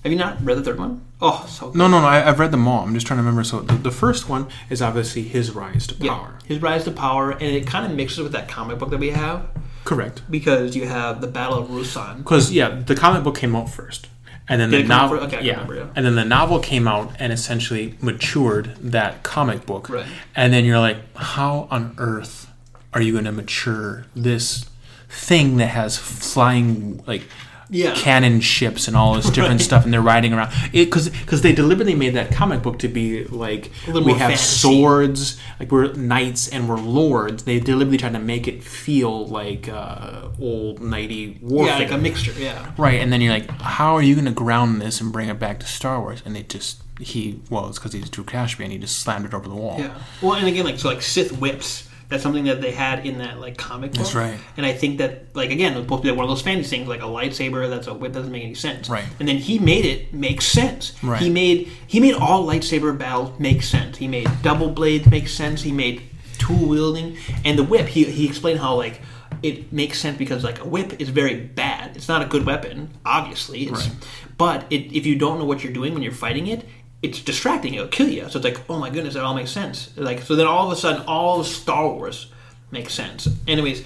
Have 0.07 0.13
you 0.13 0.19
not 0.19 0.37
read 0.45 0.57
the 0.57 0.63
third 0.63 0.79
one? 0.79 1.05
Oh, 1.21 1.45
so 1.49 1.71
good. 1.71 1.79
No, 1.79 1.89
no, 1.89 2.01
no. 2.01 2.07
I, 2.07 2.29
I've 2.29 2.39
read 2.39 2.53
them 2.53 2.69
all. 2.69 2.85
I'm 2.85 2.95
just 2.95 3.09
trying 3.09 3.17
to 3.17 3.23
remember. 3.23 3.43
So 3.43 3.59
the, 3.59 3.75
the 3.75 3.91
first 3.91 4.29
one 4.29 4.47
is 4.71 4.81
obviously 4.81 5.25
his 5.25 5.51
rise 5.51 5.85
to 5.89 5.97
Yeah. 5.97 6.13
power. 6.15 6.39
His 6.45 6.63
rise 6.63 6.85
to 6.85 6.93
power, 6.93 7.33
and 7.33 7.43
it 7.43 7.67
kind 7.67 7.85
of 7.85 7.91
mixes 7.91 8.21
with 8.21 8.31
that 8.31 8.47
comic 8.47 8.79
book 8.79 8.91
that 8.91 9.01
we 9.01 9.11
have 9.11 9.49
Correct. 9.83 10.23
because 10.31 10.77
you 10.77 10.87
have 10.87 11.21
the 11.21 11.27
Battle 11.27 11.59
of 11.59 11.71
Ruusan. 11.71 12.19
Because 12.19 12.53
yeah, 12.53 12.69
the 12.69 12.95
comic 12.95 13.25
book 13.25 13.37
came 13.37 13.57
out 13.57 13.69
first, 13.69 14.07
and 14.49 14.61
then 14.61 14.71
Did 14.71 14.83
the 14.83 14.85
it 14.85 14.87
come 14.87 15.01
out 15.01 15.11
novel. 15.13 15.27
Okay, 15.27 15.45
yeah, 15.45 15.53
remember, 15.55 15.75
yeah. 15.75 15.87
and 15.97 16.07
then 16.07 16.15
the 16.15 16.25
novel 16.25 16.61
came 16.61 16.87
out 16.87 17.11
and 17.19 17.33
essentially 17.33 17.97
matured 18.01 18.77
that 18.81 19.25
comic 19.25 19.67
book. 19.67 19.89
Right. 19.89 20.07
And 20.37 20.53
then 20.53 20.65
you're 20.65 20.79
like, 20.79 20.99
how 21.17 21.67
on 21.69 21.97
earth 21.99 22.49
are 22.95 23.03
you 23.03 23.11
going 23.11 23.25
to 23.25 23.33
mature 23.33 24.07
this 24.15 24.67
thing 25.09 25.57
that 25.57 25.71
has 25.71 25.99
flying 25.99 27.03
like 27.09 27.25
Yeah. 27.69 27.95
cannon 27.95 28.41
ships 28.41 28.87
and 28.89 28.97
all 28.97 29.15
this 29.15 29.27
different 29.27 29.61
Right. 29.61 29.61
stuff, 29.61 29.85
and 29.85 29.93
they're 29.93 30.01
riding 30.01 30.33
around? 30.33 30.53
Because 30.73 31.09
because 31.09 31.43
they 31.43 31.53
deliberately 31.53 31.95
made 31.95 32.15
that 32.15 32.31
comic 32.33 32.63
book 32.63 32.79
to 32.81 32.89
be 32.89 33.25
like 33.25 33.71
we 33.87 34.13
have 34.13 34.19
fantasy. 34.31 34.59
swords, 34.59 35.37
like 35.59 35.73
we're 35.73 35.93
knights 35.95 36.49
and 36.49 36.69
we're 36.69 36.77
lords. 36.79 37.43
They 37.45 37.59
deliberately 37.61 37.99
tried 37.99 38.13
to 38.13 38.19
make 38.19 38.47
it 38.47 38.63
feel 38.63 39.27
like 39.27 39.69
uh, 39.69 40.29
old 40.41 40.81
knighty 40.81 41.43
warfare. 41.43 41.75
Yeah, 41.75 41.79
like 41.85 41.91
a 41.93 41.99
mixture. 41.99 42.33
Yeah. 42.39 42.71
Right, 42.77 43.01
and 43.01 43.13
then 43.13 43.21
you're 43.21 43.33
like, 43.33 43.51
how 43.61 43.95
are 43.97 44.03
you 44.03 44.15
going 44.15 44.27
to 44.27 44.31
ground 44.33 44.81
this 44.81 45.01
and 45.01 45.13
bring 45.13 45.29
it 45.29 45.39
back 45.39 45.61
to 45.61 45.67
Star 45.67 46.01
Wars? 46.01 46.23
And 46.25 46.37
it 46.37 46.49
just 46.49 46.83
he 47.01 47.41
well, 47.51 47.69
it's 47.69 47.79
because 47.79 47.93
he's 47.93 48.09
Drew 48.09 48.25
Cashby 48.25 48.65
and 48.65 48.73
he 48.73 48.79
just 48.79 48.99
slammed 49.01 49.27
it 49.27 49.35
over 49.35 49.49
the 49.49 49.55
wall. 49.55 49.77
Yeah. 49.79 49.95
Well, 50.23 50.35
and 50.35 50.47
again, 50.47 50.65
like 50.65 50.79
so, 50.79 50.89
like 50.89 51.03
Sith 51.03 51.33
whips. 51.39 51.89
That's 52.09 52.23
something 52.23 52.45
that 52.45 52.61
they 52.61 52.71
had 52.71 53.05
in 53.05 53.19
that 53.19 53.41
like 53.41 53.57
comic 53.57 53.91
book. 53.93 53.99
That's 53.99 54.15
right. 54.15 54.39
And 54.57 54.65
I 54.65 54.73
think 54.73 54.99
that 54.99 55.35
like 55.35 55.51
again, 55.51 55.73
it 55.73 55.77
was 55.77 55.85
supposed 55.85 56.03
to 56.05 56.13
be 56.13 56.17
one 56.17 56.25
of 56.25 56.31
those 56.31 56.43
fantasy 56.43 56.77
things, 56.77 56.89
like 56.89 57.01
a 57.01 57.07
lightsaber 57.07 57.69
that's 57.69 57.89
a 57.89 57.95
whip 57.95 58.13
doesn't 58.13 58.31
make 58.31 58.45
any 58.45 58.55
sense. 58.55 58.89
Right. 58.89 59.05
And 59.19 59.29
then 59.29 59.39
he 59.39 59.59
made 59.59 59.85
it 59.85 60.15
make 60.15 60.41
sense. 60.41 60.93
Right. 61.03 61.21
He 61.21 61.31
made 61.31 61.69
he 61.87 61.99
made 62.01 62.15
all 62.15 62.47
lightsaber 62.47 62.97
battles 62.97 63.39
make 63.41 63.63
sense. 63.63 63.97
He 63.97 64.07
made 64.09 64.29
double 64.43 64.71
blades 64.71 65.07
make 65.09 65.29
sense. 65.29 65.63
He 65.63 65.73
made 65.73 66.03
tool 66.39 66.69
wielding 66.69 67.17
and 67.45 67.59
the 67.59 67.65
whip. 67.65 67.87
He 67.89 68.05
he 68.05 68.27
explained 68.27 68.61
how 68.61 68.75
like. 68.77 69.01
It 69.43 69.71
makes 69.71 69.99
sense 70.01 70.17
because 70.17 70.43
like 70.43 70.61
a 70.61 70.65
whip 70.67 70.99
is 70.99 71.11
very 71.11 71.39
bad. 71.39 71.95
It's 71.95 72.09
not 72.09 72.23
a 72.23 72.25
good 72.25 72.47
weapon, 72.47 72.91
obviously. 73.05 73.65
It's, 73.65 73.87
Right. 73.87 73.97
But 74.39 74.67
it, 74.71 74.97
if 74.97 75.05
you 75.05 75.15
don't 75.17 75.39
know 75.39 75.45
what 75.45 75.63
you're 75.63 75.75
doing 75.75 75.93
when 75.93 76.03
you're 76.03 76.11
fighting 76.11 76.47
it, 76.47 76.65
it's 77.07 77.21
distracting. 77.21 77.75
It'll 77.75 77.89
kill 77.89 78.09
you. 78.09 78.29
So 78.29 78.39
it's 78.39 78.45
like, 78.45 78.61
oh 78.69 78.79
my 78.79 78.91
goodness, 78.91 79.15
that 79.15 79.25
all 79.25 79.35
makes 79.35 79.51
sense. 79.51 79.91
Like 79.97 80.21
so, 80.23 80.35
then 80.37 80.47
all 80.47 80.67
of 80.67 80.73
a 80.73 80.81
sudden, 80.81 81.03
all 81.07 81.41
of 81.41 81.47
Star 81.47 81.89
Wars 81.89 82.27
makes 82.71 82.93
sense. 82.95 83.29
Anyways, 83.47 83.85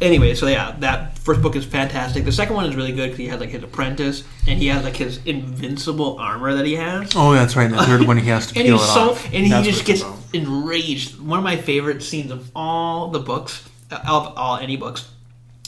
anyway, 0.00 0.34
so 0.34 0.46
yeah, 0.46 0.76
that 0.80 1.18
first 1.18 1.40
book 1.42 1.56
is 1.56 1.64
fantastic. 1.64 2.24
The 2.24 2.32
second 2.32 2.54
one 2.56 2.66
is 2.66 2.76
really 2.76 2.92
good 2.92 3.04
because 3.06 3.18
he 3.18 3.28
has 3.28 3.40
like 3.40 3.48
his 3.50 3.62
apprentice 3.62 4.24
and 4.46 4.58
he 4.58 4.66
has 4.68 4.84
like 4.84 4.96
his 4.96 5.18
invincible 5.24 6.18
armor 6.18 6.54
that 6.54 6.66
he 6.66 6.74
has. 6.74 7.12
Oh, 7.16 7.32
that's 7.32 7.56
right. 7.56 7.64
And 7.70 7.74
The 7.74 7.84
third 7.84 8.02
one 8.06 8.18
he 8.18 8.28
has 8.28 8.46
to 8.48 8.54
And 8.58 8.66
peel 8.66 8.76
he's 8.78 8.86
it 8.88 8.92
so, 8.92 9.10
off. 9.12 9.24
and 9.32 9.46
he 9.46 9.62
just 9.62 9.84
gets 9.86 10.02
about. 10.02 10.18
enraged. 10.32 11.18
One 11.20 11.38
of 11.38 11.44
my 11.44 11.56
favorite 11.56 12.02
scenes 12.02 12.30
of 12.30 12.50
all 12.54 13.08
the 13.08 13.20
books, 13.20 13.68
uh, 13.90 14.00
of 14.06 14.34
all 14.36 14.56
any 14.58 14.76
books, 14.76 15.08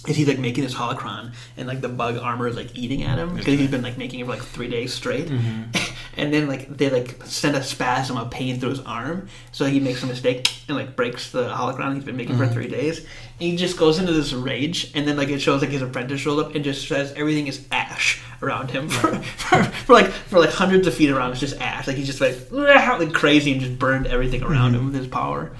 is 0.06 0.14
he's 0.16 0.28
like 0.28 0.38
making 0.38 0.62
this 0.62 0.74
holocron, 0.74 1.32
and 1.56 1.66
like 1.66 1.80
the 1.80 1.88
bug 1.88 2.16
armor 2.18 2.46
is 2.46 2.54
like 2.54 2.76
eating 2.76 3.02
at 3.02 3.18
him 3.18 3.34
because 3.34 3.58
he's 3.58 3.70
been 3.70 3.82
like 3.82 3.98
making 3.98 4.20
it 4.20 4.26
for 4.26 4.32
like 4.32 4.42
three 4.42 4.68
days 4.68 4.92
straight. 4.94 5.26
Mm-hmm. 5.26 5.62
and 6.16 6.32
then 6.32 6.48
like 6.48 6.74
they 6.76 6.88
like 6.90 7.22
send 7.24 7.56
a 7.56 7.62
spasm 7.62 8.16
of 8.16 8.30
pain 8.30 8.58
through 8.58 8.70
his 8.70 8.80
arm, 8.80 9.28
so 9.52 9.64
he 9.66 9.80
makes 9.80 10.02
a 10.02 10.06
mistake 10.06 10.48
and 10.68 10.76
like 10.76 10.96
breaks 10.96 11.30
the 11.30 11.48
holocron 11.48 11.94
he's 11.94 12.04
been 12.04 12.16
making 12.16 12.36
Mm-hmm. 12.36 12.46
for 12.46 12.52
three 12.52 12.68
days. 12.68 12.98
And 12.98 13.50
he 13.50 13.56
just 13.56 13.76
goes 13.76 13.98
into 13.98 14.12
this 14.12 14.32
rage, 14.32 14.92
and 14.94 15.06
then 15.06 15.16
like 15.16 15.28
it 15.28 15.40
shows 15.40 15.60
like 15.60 15.70
his 15.70 15.82
apprentice 15.82 16.20
shows 16.20 16.42
up 16.42 16.54
and 16.54 16.64
just 16.64 16.88
says 16.88 17.12
everything 17.16 17.46
is 17.48 17.66
ash 17.70 18.20
around 18.42 18.70
him 18.70 18.88
for, 18.88 19.14
for, 19.22 19.62
for 19.64 19.92
like 19.92 20.06
for 20.10 20.38
like 20.38 20.50
hundreds 20.50 20.86
of 20.86 20.94
feet 20.94 21.10
around. 21.10 21.32
It's 21.32 21.40
just 21.40 21.60
ash. 21.60 21.86
Like 21.86 21.96
he's 21.96 22.06
just 22.06 22.20
like 22.20 22.36
like 22.50 23.12
crazy 23.12 23.52
and 23.52 23.60
just 23.60 23.78
burned 23.78 24.06
everything 24.06 24.42
around 24.42 24.72
Mm-hmm. 24.72 24.80
him 24.80 24.86
with 24.86 24.94
his 24.94 25.06
power. 25.08 25.50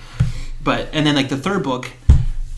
But 0.65 0.89
and 0.93 1.07
then 1.07 1.15
like 1.15 1.29
the 1.29 1.37
third 1.37 1.63
book, 1.63 1.91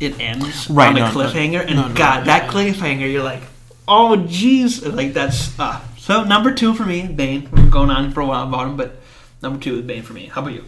it 0.00 0.18
ends 0.20 0.70
Right, 0.70 0.88
on 0.90 0.96
a 0.96 1.00
no, 1.00 1.06
no, 1.06 1.12
cliffhanger, 1.12 1.60
and 1.66 1.76
no, 1.76 1.88
no, 1.88 1.94
God, 1.94 2.26
that 2.26 2.48
cliffhanger, 2.50 3.10
you're 3.12 3.22
like, 3.24 3.42
oh 3.88 4.16
jeez, 4.28 4.94
like 4.94 5.12
that's 5.14 5.58
uh. 5.58 5.80
So 6.08 6.24
number 6.24 6.54
two 6.54 6.72
for 6.72 6.86
me, 6.86 7.06
Bane. 7.06 7.50
We're 7.52 7.68
going 7.68 7.90
on 7.90 8.12
for 8.12 8.20
a 8.22 8.26
while 8.26 8.44
about 8.48 8.66
him, 8.68 8.76
but 8.78 8.96
number 9.42 9.60
two 9.62 9.78
is 9.78 9.84
Bane 9.84 10.02
for 10.02 10.14
me. 10.14 10.24
How 10.26 10.40
about 10.40 10.54
you? 10.54 10.64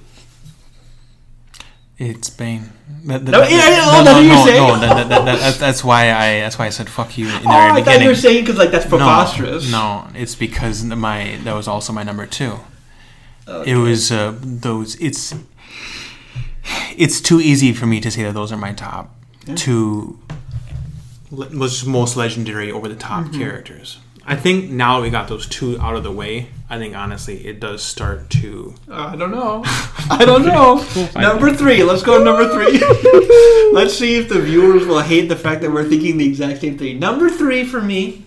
It's 1.97 2.29
Bane. 2.29 2.71
That, 3.07 3.25
that, 3.25 3.33
No, 3.33 3.41
that- 3.41 3.51
yeah, 3.51 3.57
yeah, 3.71 3.77
no, 3.77 3.83
oh, 3.87 4.05
no, 4.05 4.05
that's 4.05 4.47
no, 4.47 4.75
no, 4.75 4.81
that- 4.81 5.09
that- 5.09 5.25
that- 5.25 5.39
that's, 5.41 5.57
that's 5.59 5.83
why 5.83 6.13
I 6.13 6.41
that's 6.41 6.59
why 6.59 6.67
I 6.67 6.69
said 6.69 6.91
fuck 6.91 7.17
you 7.17 7.27
in 7.29 7.33
the 7.33 7.39
Oh, 7.49 7.53
very 7.53 7.73
I 7.73 7.83
thought 7.83 8.03
you 8.03 8.09
were 8.09 8.15
saying 8.15 8.45
because 8.45 8.59
like 8.59 8.71
that's 8.71 8.85
no, 8.85 8.91
preposterous. 8.99 9.71
no, 9.73 10.09
it's 10.15 10.35
because 10.35 10.85
my 10.85 11.39
that 11.45 11.55
was 11.55 11.67
also 11.67 11.93
my 11.95 12.03
number 12.03 12.27
two. 12.27 12.61
Okay. 13.49 13.71
It 13.73 13.77
was 13.77 14.13
uh, 14.13 14.35
those. 14.43 14.95
It's 14.97 15.35
it's 16.97 17.21
too 17.23 17.41
easy 17.41 17.73
for 17.73 17.87
me 17.87 17.99
to 18.01 18.11
say 18.11 18.23
that 18.25 18.35
those 18.35 18.53
are 18.53 18.59
my 18.59 18.73
top 18.75 19.15
two 19.57 20.19
le- 21.31 21.49
was 21.59 21.85
most 21.87 22.15
legendary 22.17 22.71
over 22.71 22.89
the 22.89 22.95
top 22.95 23.25
Mm-hmm. 23.25 23.39
characters. 23.39 23.99
I 24.31 24.37
think 24.37 24.71
now 24.71 25.03
we 25.03 25.11
got 25.11 25.27
those 25.27 25.45
two 25.49 25.77
out 25.81 25.97
of 25.97 26.05
the 26.05 26.13
way. 26.13 26.51
I 26.69 26.79
think 26.79 26.95
honestly, 26.95 27.45
it 27.49 27.59
does 27.59 27.83
start 27.83 28.31
to. 28.31 28.77
Uh, 28.89 29.11
I 29.13 29.17
don't 29.17 29.33
know. 29.33 29.63
I 30.09 30.25
don't 30.25 30.47
know. 30.47 30.87
number 31.21 31.53
three. 31.53 31.83
Let's 31.83 32.05
go 32.05 32.17
to 32.17 32.25
number 32.25 32.49
three. 32.49 32.79
Let's 33.73 33.99
see 33.99 34.19
if 34.19 34.29
the 34.29 34.41
viewers 34.41 34.87
will 34.87 35.01
hate 35.01 35.29
the 35.29 35.35
fact 35.35 35.63
that 35.63 35.73
we're 35.73 35.89
thinking 35.89 36.17
the 36.17 36.29
exact 36.29 36.61
same 36.61 36.79
thing. 36.79 37.01
Number 37.01 37.29
three 37.29 37.65
for 37.65 37.83
me 37.83 38.25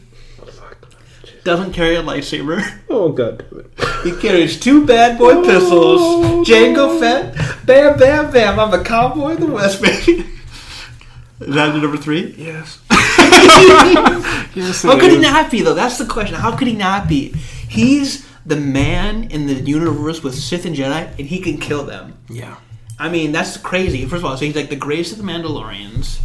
doesn't 1.46 1.72
carry 1.72 1.96
a 1.96 2.04
lightsaber. 2.04 2.82
Oh 2.90 3.14
god. 3.14 3.46
damn 3.50 3.60
it. 3.62 3.72
He 4.04 4.12
carries 4.22 4.60
two 4.60 4.86
bad 4.86 5.18
boy 5.18 5.42
pistols. 5.42 6.46
Jango 6.46 7.00
Fett. 7.00 7.66
Bam, 7.66 7.98
bam, 7.98 8.30
bam. 8.30 8.60
I'm 8.60 8.74
a 8.74 8.84
cowboy 8.84 9.36
in 9.36 9.40
the 9.40 9.48
West, 9.48 9.82
baby. 9.82 10.26
Is 11.40 11.56
that 11.56 11.74
your 11.74 11.82
number 11.82 11.98
three? 11.98 12.36
Yes. 12.38 12.80
yes. 14.56 14.84
How 14.84 15.00
could 15.00 15.12
he 15.12 15.20
not 15.20 15.52
be 15.52 15.62
though? 15.62 15.74
That's 15.74 15.98
the 15.98 16.06
question. 16.06 16.36
How 16.36 16.56
could 16.56 16.68
he 16.68 16.76
not 16.76 17.08
be? 17.08 17.30
He's 17.68 18.28
the 18.46 18.56
man 18.56 19.26
in 19.26 19.48
the 19.48 19.56
universe 19.56 20.24
with 20.24 20.36
Sith 20.36 20.66
and 20.66 20.76
Jedi, 20.76 21.08
and 21.18 21.28
he 21.28 21.40
can 21.40 21.58
kill 21.58 21.84
them. 21.84 22.18
Yeah. 22.30 22.58
I 23.00 23.10
mean, 23.10 23.32
that's 23.32 23.58
crazy. 23.58 24.06
First 24.06 24.20
of 24.20 24.26
all, 24.26 24.38
so 24.38 24.46
he's 24.46 24.56
like 24.56 24.70
the 24.70 24.76
greatest 24.76 25.14
of 25.14 25.18
the 25.18 25.24
Mandalorians. 25.24 26.22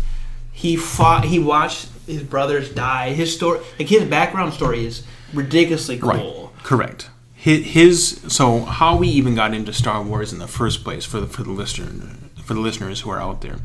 He 0.52 0.76
fought. 0.76 1.24
He 1.24 1.38
watched 1.38 1.88
his 2.06 2.22
brothers 2.22 2.70
die. 2.70 3.12
His 3.12 3.34
story, 3.34 3.60
like 3.78 3.88
his 3.88 4.04
background 4.04 4.52
story, 4.54 4.84
is 4.86 5.04
ridiculously 5.32 5.98
cool. 5.98 6.52
Right. 6.54 6.64
Correct. 6.64 7.10
His, 7.34 7.66
his 7.66 8.20
so 8.28 8.60
how 8.60 8.96
we 8.96 9.08
even 9.08 9.34
got 9.34 9.54
into 9.54 9.72
Star 9.72 10.02
Wars 10.02 10.32
in 10.32 10.38
the 10.40 10.48
first 10.48 10.82
place 10.82 11.04
for 11.04 11.20
the 11.20 11.26
for 11.26 11.44
the 11.44 11.52
listener 11.52 12.16
for 12.48 12.54
the 12.54 12.60
listeners 12.60 13.00
who 13.02 13.10
are 13.10 13.20
out 13.20 13.42
there 13.42 13.56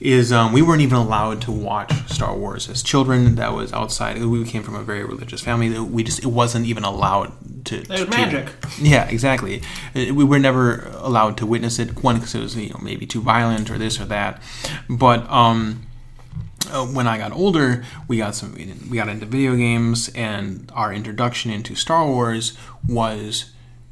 is 0.00 0.30
um, 0.32 0.52
we 0.52 0.62
weren't 0.62 0.82
even 0.82 0.96
allowed 0.96 1.42
to 1.42 1.50
watch 1.52 1.92
Star 2.08 2.36
Wars 2.36 2.68
as 2.68 2.82
children. 2.82 3.34
That 3.36 3.52
was 3.54 3.72
outside. 3.72 4.22
We 4.22 4.44
came 4.44 4.62
from 4.62 4.74
a 4.76 4.82
very 4.82 5.04
religious 5.04 5.40
family. 5.40 5.76
We 5.78 6.04
just 6.04 6.20
it 6.22 6.26
wasn't 6.28 6.66
even 6.66 6.84
allowed 6.84 7.32
to. 7.66 7.80
There's 7.80 8.04
to- 8.04 8.10
magic. 8.10 8.52
Yeah, 8.80 9.08
exactly. 9.08 9.62
Uh, 9.96 10.14
We 10.14 10.24
were 10.24 10.38
never 10.38 10.88
allowed 10.98 11.36
to 11.38 11.46
witness 11.46 11.78
it. 11.78 12.02
One 12.04 12.16
because 12.16 12.34
it 12.34 12.40
was 12.40 12.54
you 12.56 12.70
know 12.70 12.80
maybe 12.82 13.06
too 13.06 13.20
violent 13.22 13.70
or 13.70 13.78
this 13.78 14.00
or 14.00 14.04
that, 14.06 14.40
but 14.88 15.28
um, 15.30 15.86
uh, 16.70 16.86
when 16.86 17.06
I 17.06 17.18
got 17.18 17.32
older, 17.32 17.84
we 18.08 18.16
got 18.18 18.34
some 18.34 18.54
we 18.90 18.96
got 18.96 19.08
into 19.08 19.26
video 19.26 19.56
games, 19.56 20.08
and 20.14 20.70
our 20.74 20.92
introduction 20.92 21.50
into 21.50 21.74
Star 21.74 22.06
Wars 22.06 22.56
was 22.86 23.50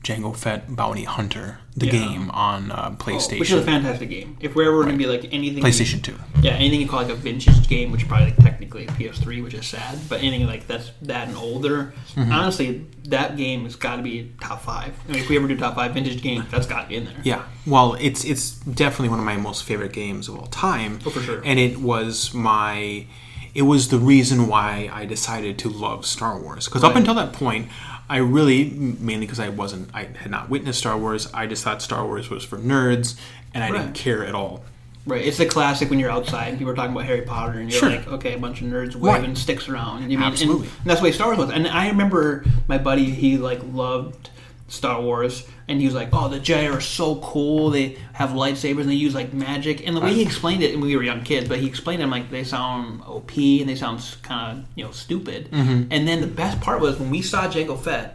Jango 0.09 0.35
Fett 0.35 0.75
Bounty 0.75 1.05
Hunter, 1.05 1.59
the 1.77 1.87
Yeah. 1.87 1.93
game 1.93 2.31
on 2.31 2.73
uh, 2.73 2.93
PlayStation. 2.93 3.37
Oh, 3.37 3.41
Which 3.41 3.51
is 3.51 3.61
a 3.61 3.63
fantastic 3.63 4.09
game. 4.09 4.39
If 4.41 4.55
we're 4.55 4.69
ever 4.69 4.83
going 4.85 4.97
to 4.97 4.99
be 4.99 5.05
like 5.07 5.29
anything, 5.33 5.63
PlayStation 5.63 6.03
Two. 6.03 6.17
yeah, 6.41 6.53
anything 6.53 6.81
you 6.81 6.89
call 6.89 7.03
like 7.03 7.11
a 7.13 7.15
vintage 7.15 7.69
game, 7.69 7.93
which 7.93 8.03
is 8.03 8.09
probably 8.09 8.27
like 8.27 8.37
technically 8.39 8.87
PS3, 8.87 9.43
which 9.45 9.53
is 9.53 9.67
sad, 9.67 9.99
but 10.09 10.21
anything 10.23 10.47
like 10.47 10.67
that's 10.67 10.91
that 11.03 11.29
and 11.29 11.37
older, 11.37 11.93
Mm-hmm. 12.15 12.33
honestly, 12.33 12.87
that 13.05 13.37
game 13.37 13.65
has 13.65 13.77
got 13.77 13.97
to 13.97 14.03
be 14.03 14.33
top 14.41 14.63
five. 14.63 14.95
I 15.09 15.13
mean, 15.13 15.21
if 15.23 15.29
we 15.29 15.37
ever 15.37 15.47
do 15.47 15.57
top 15.57 15.75
five 15.75 15.93
vintage 15.93 16.23
games, 16.23 16.47
that's 16.51 16.67
got 16.67 16.83
to 16.85 16.89
be 16.89 16.97
in 16.97 17.05
there. 17.05 17.15
Yeah, 17.23 17.43
well, 17.67 17.95
it's 18.01 18.25
it's 18.25 18.53
definitely 18.53 19.11
one 19.11 19.19
of 19.19 19.25
my 19.27 19.37
most 19.37 19.63
favorite 19.65 19.93
games 19.93 20.27
of 20.29 20.37
all 20.39 20.47
time. 20.47 21.01
Oh, 21.07 21.11
for 21.11 21.21
sure. 21.21 21.43
And 21.45 21.59
it 21.61 21.77
was 21.81 22.33
my, 22.35 23.07
it 23.55 23.63
was 23.63 23.89
the 23.89 23.99
reason 23.99 24.49
why 24.49 24.89
I 24.93 25.05
decided 25.05 25.59
to 25.61 25.69
love 25.69 26.07
Star 26.07 26.41
Wars. 26.41 26.65
Because 26.65 26.83
up 26.83 26.97
until 26.97 27.15
that 27.15 27.33
point, 27.33 27.69
I 28.11 28.19
really 28.19 28.71
mainly 28.71 29.27
because 29.27 29.41
I 29.41 29.49
wasn't, 29.51 29.91
I 29.95 30.05
had 30.05 30.31
not 30.31 30.49
witnessed 30.49 30.79
Star 30.79 30.97
Wars. 30.97 31.29
I 31.35 31.47
just 31.47 31.63
thought 31.65 31.83
Star 31.83 32.05
Wars 32.07 32.31
was 32.31 32.43
for 32.45 32.57
nerds, 32.59 33.17
and 33.55 33.63
I 33.63 33.71
Right. 33.71 33.79
didn't 33.83 33.95
care 33.95 34.25
at 34.25 34.35
all. 34.35 34.65
Right, 35.07 35.25
it's 35.25 35.39
the 35.39 35.47
classic 35.47 35.89
when 35.89 35.99
you're 35.99 36.11
outside 36.11 36.49
and 36.49 36.59
people 36.59 36.73
are 36.73 36.77
talking 36.77 36.93
about 36.93 37.07
Harry 37.07 37.23
Potter 37.23 37.59
and 37.59 37.71
you're 37.71 37.81
Sure. 37.81 37.89
like, 37.91 38.07
okay, 38.09 38.35
a 38.35 38.39
bunch 38.39 38.61
of 38.61 38.67
nerds 38.67 38.93
Right. 38.95 39.21
waving 39.23 39.37
sticks 39.37 39.67
around. 39.69 40.03
And, 40.03 40.13
you 40.13 40.19
mean, 40.19 40.25
and, 40.27 40.33
Absolutely. 40.35 40.67
and 40.67 40.87
that's 40.87 41.01
the 41.01 41.05
way 41.05 41.13
Star 41.13 41.29
Wars 41.29 41.39
was. 41.39 41.51
And 41.51 41.67
I 41.67 41.89
remember 41.89 42.45
my 42.67 42.77
buddy, 42.77 43.07
he 43.07 43.39
like 43.39 43.61
loved 43.73 44.29
Star 44.69 45.01
Wars, 45.01 45.47
and 45.67 45.81
he 45.81 45.87
was 45.87 45.95
like, 45.95 46.11
"Oh, 46.13 46.29
the 46.29 46.39
Jedi 46.39 46.73
are 46.73 46.81
so 46.81 47.17
cool. 47.17 47.71
They 47.71 47.97
have 48.13 48.31
lightsabers 48.31 48.83
and 48.83 48.91
they 48.91 48.95
use 48.95 49.15
like 49.15 49.33
magic." 49.33 49.87
And 49.87 49.97
the 49.97 50.01
way 50.01 50.13
he 50.13 50.23
explained 50.23 50.63
it, 50.63 50.75
and 50.75 50.83
we 50.83 50.95
were 50.95 51.03
young 51.03 51.23
kids, 51.23 51.49
but 51.49 51.59
he 51.59 51.67
explained 51.67 52.03
them 52.03 52.11
like 52.11 52.31
they 52.31 52.45
sound 52.45 53.03
OP 53.07 53.35
and 53.61 53.69
they 53.69 53.75
sound 53.75 54.05
kind 54.23 54.59
of 54.61 54.65
you 54.75 54.85
know 54.85 54.91
stupid. 54.91 55.51
Mm-hmm. 55.51 55.85
And 55.91 56.07
then 56.07 56.21
the 56.21 56.27
best 56.27 56.61
part 56.61 56.81
was 56.81 56.99
when 57.01 57.11
we 57.11 57.23
saw 57.23 57.49
Jango 57.49 57.79
Fett. 57.79 58.15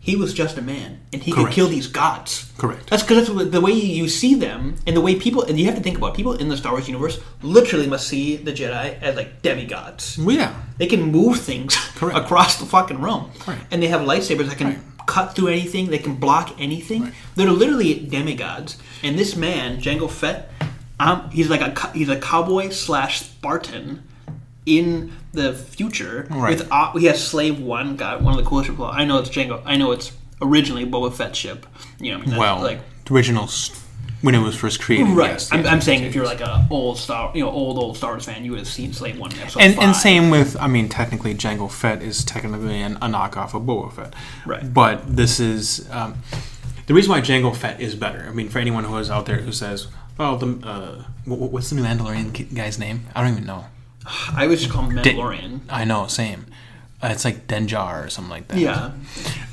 He 0.00 0.16
was 0.16 0.34
just 0.34 0.58
a 0.58 0.60
man, 0.60 1.00
and 1.14 1.22
he 1.22 1.32
could 1.32 1.50
kill 1.50 1.66
these 1.68 1.86
gods. 1.86 2.52
Correct. 2.58 2.90
That's 2.90 3.02
because 3.02 3.26
that's 3.26 3.50
the 3.50 3.60
way 3.62 3.72
you 3.72 4.06
see 4.06 4.34
them, 4.34 4.74
and 4.86 4.94
the 4.94 5.00
way 5.00 5.14
people, 5.14 5.40
and 5.44 5.58
you 5.58 5.64
have 5.64 5.76
to 5.76 5.80
think 5.80 5.96
about 5.96 6.08
it, 6.12 6.16
people 6.16 6.34
in 6.34 6.50
the 6.50 6.58
Star 6.58 6.72
Wars 6.72 6.88
universe 6.88 7.18
literally 7.40 7.86
must 7.86 8.06
see 8.06 8.36
the 8.36 8.52
Jedi 8.52 9.00
as 9.00 9.16
like 9.16 9.40
demigods. 9.40 10.18
Well, 10.18 10.36
yeah. 10.36 10.54
They 10.76 10.88
can 10.88 11.04
move 11.10 11.40
things 11.40 11.74
Correct. 11.94 12.18
across 12.22 12.58
the 12.60 12.66
fucking 12.66 13.00
room, 13.00 13.30
Right. 13.48 13.58
and 13.70 13.82
they 13.82 13.86
have 13.86 14.02
lightsabers 14.02 14.48
that 14.50 14.58
can 14.58 14.66
Right. 14.66 14.78
Cut 15.06 15.34
through 15.34 15.48
anything. 15.48 15.88
They 15.90 15.98
can 15.98 16.14
block 16.16 16.54
anything. 16.60 17.12
They're 17.36 17.50
literally 17.50 17.94
demigods. 17.94 18.78
And 19.02 19.18
this 19.18 19.36
man, 19.36 19.80
Jango 19.80 20.10
Fett, 20.10 20.50
um, 21.00 21.28
he's 21.30 21.48
like 21.50 21.60
a 21.60 21.90
he's 21.92 22.08
a 22.08 22.18
cowboy 22.18 22.70
slash 22.70 23.20
Spartan 23.22 24.02
in 24.66 25.12
the 25.32 25.52
future. 25.52 26.26
Right. 26.30 26.58
With 26.58 26.68
uh, 26.70 26.92
he 26.92 27.06
has 27.06 27.26
Slave 27.26 27.60
One, 27.60 27.96
got 27.96 28.22
one 28.22 28.36
of 28.38 28.42
the 28.42 28.48
coolest 28.48 28.70
people. 28.70 28.86
I 28.86 29.04
know 29.04 29.18
it's 29.18 29.30
Jango. 29.30 29.62
I 29.64 29.76
know 29.76 29.92
it's 29.92 30.12
originally 30.40 30.86
Boba 30.86 31.12
Fett 31.12 31.34
ship. 31.36 31.66
You 31.98 32.12
know, 32.12 32.16
I 32.16 32.20
mean, 32.20 32.30
that's 32.30 32.40
Well, 32.40 32.60
like 32.60 32.80
original 33.10 33.44
s- 33.44 33.83
when 34.24 34.34
it 34.34 34.38
was 34.38 34.56
first 34.56 34.80
created. 34.80 35.08
Right. 35.08 35.32
yes, 35.32 35.52
I'm, 35.52 35.66
I'm 35.66 35.80
saying 35.82 36.04
if 36.04 36.14
you're 36.14 36.24
like 36.24 36.40
a 36.40 36.66
old 36.70 36.96
Star, 36.98 37.30
you 37.34 37.44
know, 37.44 37.50
old 37.50 37.76
old 37.78 37.96
Star 37.96 38.12
Wars 38.12 38.24
fan, 38.24 38.44
you 38.44 38.52
would 38.52 38.60
have 38.60 38.68
seen 38.68 38.92
Slave 38.92 39.18
One 39.18 39.30
episode 39.38 39.60
and 39.60 39.78
and 39.78 39.94
same 39.94 40.30
with 40.30 40.56
I 40.58 40.66
mean 40.66 40.88
technically 40.88 41.34
Jango 41.34 41.70
Fett 41.70 42.02
is 42.02 42.24
technically 42.24 42.80
an, 42.80 42.96
a 42.96 43.06
knockoff 43.06 43.54
of 43.54 43.62
Boba 43.62 43.92
Fett, 43.92 44.14
Right. 44.46 44.72
But 44.72 45.16
this 45.16 45.38
is 45.40 45.88
um, 45.90 46.14
the 46.86 46.94
reason 46.94 47.10
why 47.12 47.20
Jango 47.20 47.54
Fett 47.54 47.80
is 47.80 47.94
better. 47.94 48.26
I 48.28 48.32
mean, 48.32 48.48
for 48.48 48.58
anyone 48.58 48.84
who 48.84 48.96
is 48.96 49.10
out 49.10 49.26
there 49.26 49.36
who 49.42 49.52
says, 49.52 49.88
"Oh, 50.18 50.36
the 50.38 50.66
uh, 50.66 51.02
wh- 51.26 51.38
wh- 51.38 51.52
what's 51.52 51.68
the 51.70 51.76
new 51.76 51.82
Mandalorian 51.82 52.54
guy's 52.54 52.78
name? 52.78 53.06
I 53.14 53.22
don't 53.22 53.32
even 53.32 53.46
know." 53.46 53.66
I 54.34 54.46
would 54.46 54.58
just 54.58 54.70
call 54.70 54.82
him 54.84 54.96
Mandalorian. 54.96 55.60
I 55.68 55.84
know, 55.84 56.06
same. 56.08 56.46
Uh, 57.04 57.08
it's 57.08 57.24
like 57.24 57.46
Denjar 57.46 58.06
or 58.06 58.08
something 58.08 58.30
like 58.30 58.48
that. 58.48 58.58
Yeah. 58.58 58.92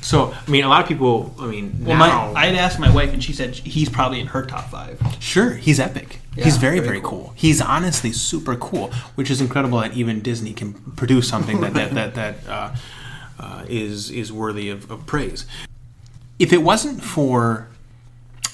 So 0.00 0.32
I 0.32 0.50
mean, 0.50 0.64
a 0.64 0.68
lot 0.68 0.80
of 0.80 0.88
people. 0.88 1.34
I 1.38 1.46
mean, 1.46 1.84
Well, 1.84 1.98
now, 1.98 2.32
my 2.32 2.40
I 2.40 2.46
had 2.46 2.56
asked 2.56 2.78
my 2.80 2.92
wife, 2.92 3.12
and 3.12 3.22
she 3.22 3.34
said 3.34 3.54
he's 3.54 3.90
probably 3.90 4.20
in 4.20 4.28
her 4.28 4.44
top 4.46 4.70
five. 4.70 4.98
Sure, 5.20 5.50
he's 5.50 5.78
epic. 5.78 6.20
Yeah, 6.34 6.44
he's 6.44 6.56
very, 6.56 6.78
very 6.78 6.86
very 6.88 7.00
cool. 7.00 7.24
cool. 7.24 7.32
He's 7.36 7.60
honestly 7.60 8.10
super 8.12 8.56
cool, 8.56 8.90
which 9.16 9.30
is 9.30 9.40
incredible 9.42 9.80
that 9.80 9.92
even 9.94 10.20
Disney 10.22 10.54
can 10.54 10.72
produce 10.96 11.28
something 11.28 11.60
that 11.60 11.74
that 11.74 11.92
that, 11.94 12.14
that 12.14 12.48
uh, 12.48 12.74
uh, 13.38 13.64
is 13.68 14.10
is 14.10 14.32
worthy 14.32 14.70
of, 14.70 14.90
of 14.90 15.04
praise. 15.04 15.44
If 16.38 16.52
it 16.54 16.62
wasn't 16.62 17.04
for, 17.04 17.68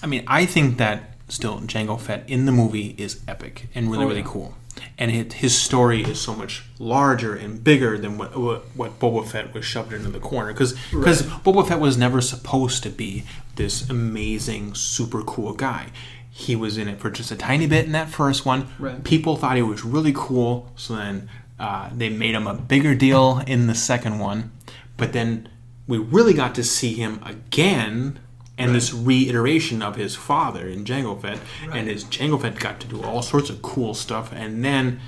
I 0.03 0.07
mean, 0.07 0.24
I 0.26 0.44
think 0.44 0.76
that 0.78 1.14
still 1.28 1.61
Jango 1.61 2.01
Fett 2.01 2.28
in 2.28 2.46
the 2.46 2.53
movie 2.53 2.94
is 2.99 3.20
epic 3.28 3.68
and 3.74 3.90
really 3.92 4.05
Oh, 4.05 4.09
really 4.09 4.24
cool, 4.26 4.55
and 4.98 5.10
it, 5.10 5.34
his 5.34 5.56
story 5.56 6.02
is 6.02 6.20
so 6.20 6.34
much 6.34 6.64
larger 6.78 7.34
and 7.34 7.62
bigger 7.62 7.98
than 7.98 8.18
what 8.18 8.36
what, 8.36 8.64
what 8.74 8.98
Boba 8.98 9.26
Fett 9.26 9.54
was 9.54 9.64
shoved 9.64 9.92
into 9.92 10.10
the 10.10 10.20
corner 10.20 10.52
because 10.52 10.72
because 10.90 11.22
Boba 11.22 11.66
Fett 11.66 11.80
was 11.80 11.96
never 11.96 12.20
supposed 12.20 12.82
to 12.82 12.90
be 12.90 13.24
this 13.56 13.88
amazing 13.88 14.74
super 14.74 15.22
cool 15.22 15.52
guy. 15.52 15.88
He 16.30 16.54
was 16.54 16.78
in 16.78 16.88
it 16.88 17.00
for 17.00 17.10
just 17.10 17.32
a 17.32 17.36
tiny 17.36 17.66
bit 17.66 17.86
in 17.86 17.92
that 17.92 18.08
first 18.08 18.46
one. 18.46 18.68
Right. 18.78 19.02
People 19.02 19.36
thought 19.36 19.56
he 19.56 19.62
was 19.62 19.84
really 19.84 20.12
cool, 20.14 20.70
so 20.76 20.94
then 20.94 21.28
uh, 21.58 21.90
they 21.92 22.08
made 22.08 22.34
him 22.34 22.46
a 22.46 22.54
bigger 22.54 22.94
deal 22.94 23.42
in 23.46 23.66
the 23.66 23.74
second 23.74 24.20
one. 24.20 24.52
But 24.96 25.12
then 25.12 25.48
we 25.88 25.98
really 25.98 26.34
got 26.34 26.54
to 26.54 26.62
see 26.62 26.94
him 26.94 27.20
again, 27.24 28.20
and 28.59 28.74
this 28.74 28.92
reiteration 28.92 29.82
of 29.82 29.96
his 29.96 30.16
father 30.16 30.68
in 30.68 30.84
Jango 30.84 31.20
Fett, 31.20 31.38
and 31.72 31.88
his 31.88 32.04
Jango 32.04 32.40
Fett 32.40 32.59
got 32.59 32.80
to 32.80 32.86
do 32.86 33.02
all 33.02 33.22
sorts 33.22 33.50
of 33.50 33.62
cool 33.62 33.94
stuff. 33.94 34.32
And 34.32 34.64
then 34.64 35.00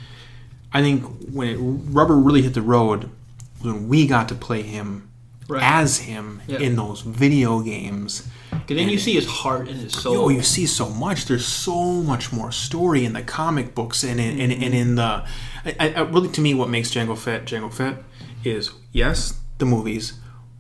I 0.73 0.81
think 0.81 1.05
when 1.33 1.49
it, 1.49 1.59
rubber 1.59 2.17
really 2.17 2.43
hit 2.43 2.55
the 2.55 2.63
road, 2.63 3.11
when 3.61 3.89
we 3.89 4.07
got 4.07 4.29
to 4.29 4.35
play 4.35 4.63
him 4.63 5.09
Right. 5.49 5.63
as 5.65 5.99
him 5.99 6.43
Yeah. 6.47 6.61
in 6.61 6.77
those 6.77 7.01
video 7.01 7.59
games. 7.61 8.23
Because 8.51 8.77
then 8.77 8.89
you 8.89 8.99
see 8.99 9.15
his 9.15 9.27
heart 9.27 9.69
and 9.69 9.81
his 9.81 9.93
soul. 9.95 10.17
Oh, 10.17 10.29
you 10.29 10.43
see 10.43 10.65
so 10.65 10.89
much. 10.89 11.27
There's 11.27 11.45
so 11.45 12.03
much 12.03 12.33
more 12.33 12.53
story 12.53 13.05
in 13.05 13.15
the 13.15 13.23
comic 13.23 13.75
books 13.75 14.05
and 14.05 14.21
in, 14.21 14.39
and, 14.39 14.53
and 14.53 14.63
mm-hmm. 14.63 14.75
in 14.75 14.95
the. 14.95 15.25
I, 15.65 15.93
I, 15.97 16.01
really, 16.03 16.29
to 16.29 16.41
me, 16.41 16.55
what 16.55 16.69
makes 16.69 16.93
Jango 16.93 17.19
Fett 17.19 17.47
Jango 17.47 17.73
Fett 17.73 17.97
is 18.45 18.71
yes, 18.93 19.41
the 19.59 19.67
movies, 19.67 20.13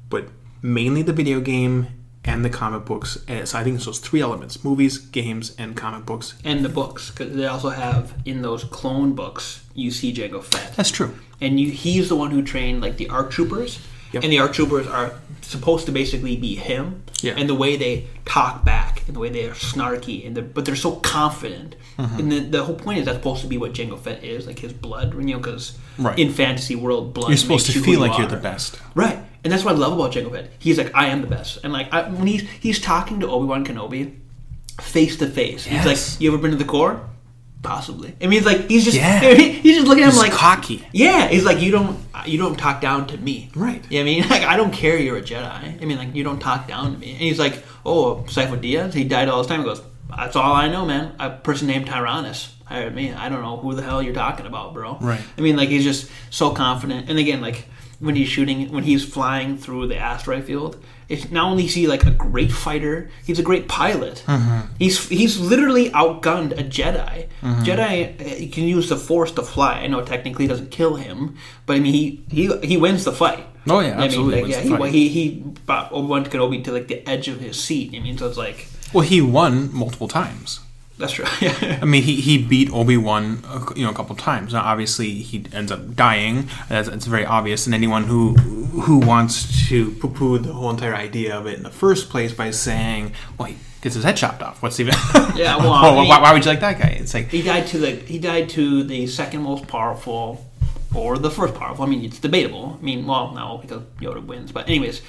but 0.09 0.27
mainly 0.61 1.03
the 1.03 1.13
video 1.13 1.39
game 1.41 1.87
and 2.25 2.45
the 2.45 2.51
comic 2.51 2.85
books. 2.85 3.19
So 3.45 3.59
I 3.59 3.65
think 3.65 3.77
it's 3.77 3.85
those 3.87 3.99
three 3.99 4.21
elements: 4.21 4.63
movies, 4.65 4.99
games, 4.99 5.55
and 5.59 5.77
comic 5.77 6.05
books. 6.07 6.35
and 6.45 6.65
the 6.65 6.69
books, 6.69 7.11
because 7.11 7.35
they 7.35 7.47
also 7.47 7.71
have 7.71 8.15
in 8.25 8.43
those 8.43 8.65
clone 8.65 9.15
books, 9.15 9.63
you 9.75 9.91
see 9.91 10.13
Jango 10.13 10.43
Fett. 10.43 10.75
That's 10.77 10.91
true. 10.91 11.17
and 11.41 11.59
you, 11.59 11.71
he's 11.71 12.09
the 12.09 12.17
one 12.17 12.31
who 12.31 12.43
trained 12.43 12.81
like 12.83 12.97
the 12.99 13.09
ARC 13.09 13.31
troopers, 13.31 13.79
Yep. 14.13 14.25
and 14.25 14.33
the 14.33 14.39
ARC 14.41 14.53
troopers 14.53 14.87
are 14.89 15.15
supposed 15.43 15.87
to 15.87 15.93
basically 15.93 16.37
be 16.37 16.57
him. 16.57 17.03
Yeah. 17.23 17.35
And 17.37 17.49
the 17.49 17.55
way 17.55 17.77
they 17.77 18.07
talk 18.25 18.65
back, 18.65 19.03
and 19.07 19.15
the 19.15 19.21
way 19.21 19.29
they 19.29 19.45
are 19.47 19.53
snarky, 19.55 20.27
and 20.27 20.35
they're, 20.37 20.43
but 20.45 20.65
they're 20.65 20.75
so 20.75 20.93
confident. 20.97 21.77
Mm-hmm. 21.99 22.19
And 22.19 22.33
the, 22.33 22.39
the 22.41 22.65
whole 22.65 22.75
point 22.75 22.99
is 22.99 23.05
that's 23.05 23.19
supposed 23.19 23.43
to 23.43 23.47
be 23.47 23.59
what 23.59 23.73
Jango 23.75 23.99
Fett 23.99 24.25
is, 24.25 24.47
like 24.47 24.59
his 24.59 24.73
blood, 24.73 25.15
you 25.15 25.21
know, 25.35 25.39
because 25.39 25.79
Right. 25.99 26.19
in 26.19 26.33
fantasy 26.33 26.75
world, 26.77 27.13
blood. 27.13 27.29
You're 27.29 27.37
supposed 27.37 27.67
to 27.67 27.73
you 27.73 27.83
feel 27.85 28.01
like 28.01 28.13
you 28.13 28.19
you're 28.21 28.27
the 28.29 28.37
best. 28.39 28.79
Right, 28.95 29.19
and 29.45 29.53
that's 29.53 29.65
what 29.65 29.75
I 29.75 29.79
love 29.79 29.93
about 29.93 30.13
Jango 30.13 30.31
Fett. 30.33 30.51
He's 30.59 30.79
like, 30.79 30.91
I 30.95 31.07
am 31.07 31.21
the 31.23 31.27
best, 31.29 31.59
and 31.65 31.73
like 31.73 31.93
I, 31.93 32.09
when 32.09 32.27
he's 32.27 32.43
he's 32.61 32.81
talking 32.81 33.21
to 33.21 33.29
Obi 33.29 33.47
Wan 33.47 33.65
Kenobi, 33.65 34.17
face 34.81 35.17
to 35.19 35.27
face. 35.27 35.65
He's 35.65 35.85
Yes. 35.85 35.87
like, 36.15 36.21
"You 36.21 36.33
ever 36.33 36.39
been 36.41 36.51
to 36.53 36.57
the 36.57 36.65
core? 36.65 37.01
Possibly." 37.63 38.15
I 38.23 38.27
mean, 38.27 38.39
it's 38.39 38.47
like 38.47 38.69
he's 38.69 38.85
just 38.85 38.97
Yeah. 38.97 39.21
he's 39.35 39.77
just 39.77 39.87
looking 39.87 40.05
at 40.05 40.09
him 40.09 40.13
He's 40.15 40.21
like 40.23 40.33
cocky. 40.33 40.87
Yeah, 40.93 41.29
he's 41.29 41.45
like, 41.45 41.61
"You 41.61 41.71
don't 41.73 41.99
you 42.27 42.39
don't 42.39 42.57
talk 42.59 42.81
down 42.81 43.07
to 43.09 43.17
me." 43.19 43.51
Right. 43.55 43.85
Yeah, 43.91 44.01
I 44.01 44.05
mean, 44.05 44.23
like 44.29 44.43
I 44.43 44.57
don't 44.57 44.73
care 44.73 44.97
you're 44.99 45.19
a 45.19 45.23
Jedi. 45.23 45.83
I 45.83 45.85
mean, 45.85 45.99
like 45.99 46.15
you 46.15 46.25
don't 46.25 46.39
talk 46.41 46.67
down 46.69 46.93
to 46.95 46.99
me. 46.99 47.11
And 47.13 47.21
he's 47.21 47.39
like, 47.39 47.63
"Oh, 47.85 48.25
Sifo 48.29 48.59
Dyas, 48.61 48.95
he 48.95 49.05
died 49.05 49.29
all 49.29 49.39
his 49.39 49.47
time." 49.47 49.61
He 49.61 49.67
goes, 49.67 49.83
"That's 50.17 50.37
all 50.37 50.53
I 50.55 50.69
know, 50.69 50.87
man. 50.87 51.15
A 51.19 51.31
person 51.31 51.67
named 51.67 51.87
Tyrannus 51.87 52.55
hired 52.65 52.95
me. 52.95 53.13
I 53.13 53.29
don't 53.29 53.43
know 53.43 53.57
who 53.59 53.75
the 53.75 53.83
hell 53.83 54.03
you're 54.03 54.15
talking 54.15 54.47
about, 54.47 54.73
bro." 54.73 54.97
Right. 55.01 55.21
I 55.37 55.41
mean, 55.43 55.57
like 55.57 55.69
he's 55.69 55.85
just 55.85 56.11
so 56.31 56.51
confident. 56.53 57.11
And 57.11 57.19
again, 57.19 57.41
like 57.43 57.67
when 58.01 58.17
he's 58.17 58.29
shooting, 58.29 58.73
when 58.73 58.83
he's 58.85 59.05
flying 59.05 59.57
through 59.57 59.87
the 59.87 59.97
asteroid 59.97 60.45
field, 60.45 60.83
it's 61.09 61.31
not 61.31 61.51
only 61.51 61.65
is 61.67 61.75
he 61.75 61.87
like 61.87 62.05
a 62.07 62.11
great 62.11 62.51
fighter, 62.51 63.11
he's 63.25 63.39
a 63.39 63.43
great 63.43 63.69
pilot. 63.69 64.25
He's 64.79 65.09
he's 65.09 65.39
literally 65.39 65.91
outgunned 65.91 66.53
a 66.53 66.65
Jedi. 66.65 67.29
Jedi 67.43 68.21
uh, 68.21 68.37
you 68.37 68.49
can 68.49 68.65
use 68.65 68.89
the 68.89 68.97
Force 68.97 69.33
to 69.33 69.43
fly. 69.43 69.81
I 69.81 69.87
know 69.87 70.03
technically 70.03 70.47
it 70.47 70.49
doesn't 70.49 70.71
kill 70.71 70.97
him, 70.97 71.37
but 71.67 71.77
I 71.77 71.81
mean 71.81 71.93
he 71.95 72.25
he 72.31 72.57
he 72.67 72.77
wins 72.77 73.05
the 73.05 73.13
fight. 73.13 73.47
Oh, 73.69 73.81
yeah, 73.81 74.01
I 74.01 74.07
absolutely 74.07 74.17
mean, 74.17 74.31
like, 74.33 74.43
wins 74.43 74.57
yeah, 74.57 74.63
the 74.63 74.69
he, 74.69 74.83
fight. 74.83 74.93
he 74.95 75.09
he 75.11 75.31
brought 75.67 75.93
Obi 75.93 76.07
Wan 76.07 76.25
Kenobi 76.25 76.65
to 76.65 76.73
like 76.73 76.89
the 76.89 77.07
edge 77.07 77.29
of 77.29 77.41
his 77.41 77.63
seat. 77.63 77.95
I 77.95 77.99
mean, 78.01 78.17
so 78.17 78.27
it's 78.27 78.39
like 78.39 78.67
Well, 78.95 79.05
he 79.05 79.21
won 79.21 79.73
multiple 79.75 80.09
times. 80.09 80.61
That's 81.01 81.13
true. 81.15 81.25
Yeah. 81.41 81.79
I 81.83 81.85
mean, 81.85 82.03
he, 82.03 82.21
he 82.21 82.39
beat 82.39 82.71
Obi 82.73 82.97
Wan, 82.97 83.43
you 83.75 83.85
know, 83.85 83.91
a 83.91 83.95
couple 83.95 84.15
times. 84.17 84.53
Now, 84.53 84.61
obviously, 84.63 85.11
he 85.11 85.45
ends 85.53 85.73
up 85.73 85.97
dying. 85.97 86.49
That's, 86.69 86.89
that's 86.89 87.07
very 87.07 87.25
obvious. 87.27 87.67
And 87.67 87.75
anyone 87.75 88.05
who 88.05 88.35
who 88.87 88.99
wants 88.99 89.69
to 89.69 89.91
poo 89.93 90.09
poo 90.11 90.39
the 90.39 90.53
whole 90.53 90.71
entire 90.71 90.95
idea 90.95 91.37
of 91.37 91.47
it 91.47 91.57
in 91.57 91.65
the 91.65 91.71
first 91.71 92.09
place 92.11 92.33
by 92.33 92.51
saying, 92.53 93.13
"Well, 93.37 93.49
he 93.49 93.57
gets 93.83 93.95
his 93.97 94.05
head 94.05 94.17
chopped 94.17 94.43
off," 94.43 94.63
what's 94.63 94.79
even? 94.79 94.95
Yeah, 95.35 95.57
well, 95.57 96.03
he- 96.03 96.09
why, 96.09 96.21
why 96.21 96.33
would 96.33 96.45
you 96.45 96.51
like 96.51 96.61
that 96.61 96.79
guy? 96.79 96.91
It's 97.01 97.15
like, 97.15 97.29
He 97.31 97.43
died 97.43 97.67
to 97.69 97.79
the 97.79 97.91
he 97.97 98.19
died 98.19 98.49
to 98.51 98.85
the 98.85 99.07
second 99.07 99.43
most 99.43 99.67
powerful, 99.67 100.47
or 100.95 101.19
the 101.19 101.31
first 101.31 101.55
powerful. 101.55 101.85
I 101.85 101.89
mean, 101.89 102.05
it's 102.05 102.19
debatable. 102.21 102.79
I 102.81 102.85
mean, 102.85 103.07
well, 103.07 103.33
no, 103.33 103.59
because 103.59 103.83
Yoda 104.01 104.25
wins. 104.25 104.53
But 104.53 104.69
anyways, 104.69 105.03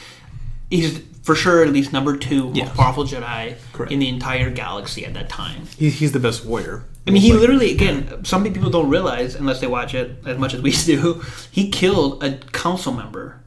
he's 0.72 1.00
for 1.22 1.36
sure 1.36 1.64
at 1.64 1.72
least 1.72 1.94
number 1.94 2.18
two 2.18 2.52
Yes. 2.56 2.68
most 2.70 2.78
powerful 2.78 3.04
Jedi 3.06 3.56
Correct. 3.74 3.92
in 3.92 4.00
the 4.00 4.10
entire 4.10 4.50
galaxy 4.50 5.06
at 5.06 5.14
that 5.14 5.30
time. 5.30 5.68
he, 5.78 5.92
he's 5.92 6.12
the 6.14 6.20
best 6.20 6.44
warrior. 6.46 6.84
I 7.08 7.12
mean, 7.12 7.22
he 7.22 7.34
literally 7.34 7.72
again. 7.72 8.24
Some 8.26 8.44
people 8.44 8.70
don't 8.72 8.90
realize 8.90 9.36
unless 9.36 9.60
they 9.60 9.68
watch 9.68 9.94
it 9.94 10.18
as 10.26 10.38
much 10.38 10.54
as 10.56 10.62
we 10.62 10.72
do. 10.72 11.24
He 11.52 11.70
killed 11.70 12.24
a 12.24 12.38
council 12.52 12.94
member 12.94 13.40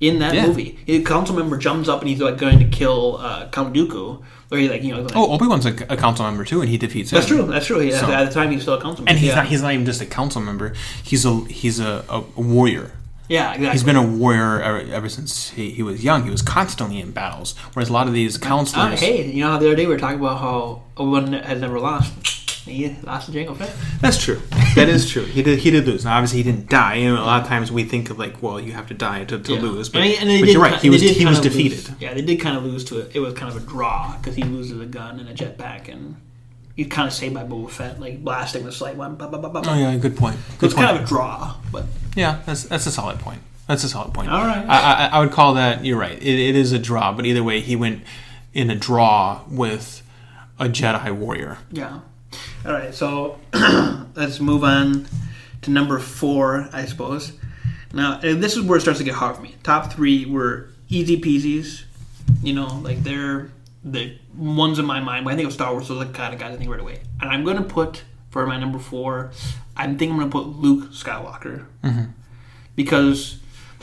in 0.00 0.18
that 0.20 0.34
Yeah. 0.34 0.46
movie. 0.46 0.78
A 0.86 1.02
council 1.02 1.34
member 1.34 1.56
jumps 1.58 1.88
up 1.88 2.00
and 2.00 2.08
he's 2.08 2.20
like 2.20 2.38
going 2.38 2.58
to 2.60 2.66
kill 2.66 3.16
uh, 3.18 3.48
Count 3.48 3.74
Dooku, 3.74 4.22
or 4.52 4.58
he 4.58 4.68
like 4.68 4.82
you 4.82 4.94
know. 4.94 5.02
Like, 5.02 5.16
Oh, 5.16 5.32
Obi 5.32 5.46
Wan's 5.46 5.64
a, 5.66 5.70
a 5.92 5.96
council 5.96 6.24
member 6.26 6.44
too, 6.44 6.60
and 6.60 6.68
he 6.70 6.76
defeats 6.78 7.10
him. 7.10 7.16
that's 7.16 7.26
true. 7.28 7.42
That's 7.46 7.66
true. 7.66 7.80
Yeah, 7.80 7.98
So- 8.00 8.12
at 8.12 8.24
the 8.28 8.32
time 8.34 8.50
he's 8.50 8.62
still 8.62 8.74
a 8.74 8.80
council 8.82 9.04
member. 9.04 9.10
And 9.10 9.18
he's 9.18 9.30
yeah. 9.30 9.36
not 9.36 9.46
he's 9.46 9.62
not 9.62 9.72
even 9.72 9.86
just 9.86 10.00
a 10.02 10.06
council 10.06 10.40
member. 10.42 10.72
He's 11.02 11.24
a 11.24 11.34
he's 11.46 11.80
a, 11.80 12.04
a 12.10 12.20
warrior. 12.40 12.92
Yeah, 13.28 13.50
exactly. 13.52 13.68
He's 13.72 13.82
been 13.84 13.96
a 13.96 14.02
warrior 14.06 14.60
ever, 14.62 14.78
ever 14.92 15.08
since 15.08 15.50
he, 15.50 15.70
he 15.70 15.82
was 15.82 16.02
young. 16.02 16.24
He 16.24 16.30
was 16.30 16.40
constantly 16.42 16.98
in 16.98 17.10
battles. 17.10 17.54
Whereas 17.74 17.88
a 17.90 17.92
lot 17.92 18.06
of 18.08 18.14
these 18.14 18.36
Uh, 18.36 18.46
counselors, 18.46 19.00
hey, 19.00 19.30
you 19.30 19.42
know 19.44 19.50
how 19.52 19.58
the 19.58 19.66
other 19.66 19.76
day 19.76 19.86
we 19.86 19.92
were 19.92 19.98
talking 19.98 20.18
about 20.20 20.38
how 20.40 20.82
Wan 20.96 21.32
has 21.34 21.60
never 21.60 21.78
lost. 21.78 22.12
He 22.68 22.94
lost 23.02 23.26
to 23.26 23.32
Jango 23.32 23.56
Fett. 23.56 23.74
that's 24.02 24.22
true. 24.22 24.42
that 24.74 24.90
is 24.90 25.08
true. 25.08 25.24
He 25.24 25.42
did. 25.42 25.58
He 25.60 25.70
did 25.70 25.86
lose. 25.86 26.04
Now, 26.04 26.16
obviously, 26.18 26.42
he 26.42 26.50
didn't 26.50 26.68
die. 26.68 26.96
And 26.96 27.16
a 27.16 27.22
lot 27.22 27.40
of 27.42 27.48
times 27.48 27.72
we 27.72 27.82
think 27.84 28.10
of 28.10 28.18
like, 28.18 28.42
well, 28.42 28.60
you 28.60 28.72
have 28.72 28.86
to 28.88 28.94
die 28.94 29.24
to, 29.24 29.38
to 29.38 29.54
Yeah. 29.54 29.60
lose. 29.60 29.88
But, 29.88 30.02
And 30.02 30.10
they- 30.10 30.16
and 30.18 30.40
but 30.40 30.46
did 30.46 30.52
you're 30.52 30.62
right. 30.62 30.78
He 30.80 30.90
was 30.90 31.00
he 31.00 31.24
was 31.24 31.40
defeated. 31.40 31.88
lose- 31.88 32.00
yeah, 32.00 32.12
they 32.12 32.20
did 32.20 32.40
kind 32.40 32.56
of 32.58 32.64
lose 32.64 32.84
to 32.86 32.98
it. 33.00 33.12
It 33.14 33.20
was 33.20 33.32
kind 33.34 33.50
of 33.54 33.62
a 33.62 33.66
draw 33.66 34.14
because 34.18 34.36
he 34.36 34.42
loses 34.42 34.78
a 34.80 34.84
gun 34.86 35.18
and 35.18 35.28
a 35.30 35.34
jetpack, 35.34 35.88
and 35.90 36.16
he's 36.78 36.86
kind 36.86 37.08
of 37.08 37.12
saved 37.12 37.34
by 37.34 37.42
Boba 37.42 37.68
Fett, 37.68 37.98
like 38.00 38.22
blasting 38.22 38.64
the 38.64 38.70
slight 38.72 38.94
one. 38.94 39.16
Blah, 39.16 39.26
blah, 39.26 39.40
blah, 39.40 39.50
blah, 39.50 39.60
blah. 39.62 39.72
Oh 39.74 39.76
yeah, 39.78 39.96
good 39.96 40.16
point. 40.16 40.36
So 40.36 40.56
Good 40.60 40.66
it's 40.66 40.74
point. 40.74 40.86
kind 40.86 40.98
of 40.98 41.04
a 41.04 41.06
draw, 41.06 41.56
but 41.72 41.84
yeah, 42.14 42.40
that's 42.46 42.62
that's 42.64 42.86
a 42.86 42.90
solid 42.92 43.18
point. 43.18 43.42
That's 43.66 43.82
a 43.84 43.88
solid 43.88 44.14
point. 44.14 44.30
All 44.30 44.40
right. 44.46 44.64
I, 44.66 45.06
I, 45.06 45.06
I 45.12 45.20
would 45.20 45.32
call 45.32 45.54
that. 45.54 45.84
You're 45.84 45.98
right. 45.98 46.16
It, 46.16 46.22
it 46.40 46.56
is 46.56 46.72
a 46.72 46.78
draw. 46.78 47.12
But 47.12 47.26
either 47.26 47.42
way, 47.42 47.60
he 47.60 47.76
went 47.76 48.02
in 48.54 48.70
a 48.70 48.74
draw 48.76 49.42
with 49.50 50.02
a 50.58 50.66
Jedi 50.66 51.12
warrior. 51.14 51.58
yeah. 51.70 52.00
All 52.64 52.72
right, 52.72 52.94
so 52.94 53.38
let's 54.14 54.40
move 54.40 54.62
on 54.64 55.06
to 55.62 55.70
number 55.70 55.98
four, 55.98 56.68
I 56.72 56.84
suppose. 56.86 57.32
Now, 57.92 58.20
and 58.22 58.42
this 58.42 58.56
is 58.56 58.62
where 58.62 58.76
it 58.78 58.80
starts 58.82 58.98
to 58.98 59.04
get 59.04 59.14
hard 59.14 59.36
for 59.36 59.42
me. 59.42 59.54
Top 59.62 59.92
three 59.92 60.26
were 60.26 60.68
easy 60.88 61.18
peasies. 61.20 61.84
You 62.42 62.52
know, 62.54 62.66
like 62.82 63.02
they're 63.02 63.50
the 63.84 64.18
ones 64.38 64.78
in 64.78 64.86
my 64.86 65.00
mind. 65.00 65.26
When 65.26 65.34
I 65.34 65.36
think 65.36 65.48
of 65.48 65.52
Star 65.52 65.72
Wars, 65.72 65.88
those 65.88 66.00
are 66.00 66.04
the 66.04 66.12
kind 66.12 66.32
of 66.32 66.40
guys 66.40 66.54
I 66.54 66.56
think 66.56 66.70
right 66.70 66.80
away. 66.80 67.00
And 67.20 67.30
I'm 67.30 67.44
going 67.44 67.56
to 67.56 67.62
put 67.62 68.04
for 68.30 68.46
my 68.46 68.58
number 68.58 68.78
four. 68.78 69.32
I 69.76 69.86
think 69.86 70.12
I'm 70.12 70.18
going 70.18 70.30
to 70.30 70.32
put 70.32 70.46
Luke 70.46 70.90
Skywalker 70.92 71.66
mm-hmm. 71.82 72.10
because 72.76 73.38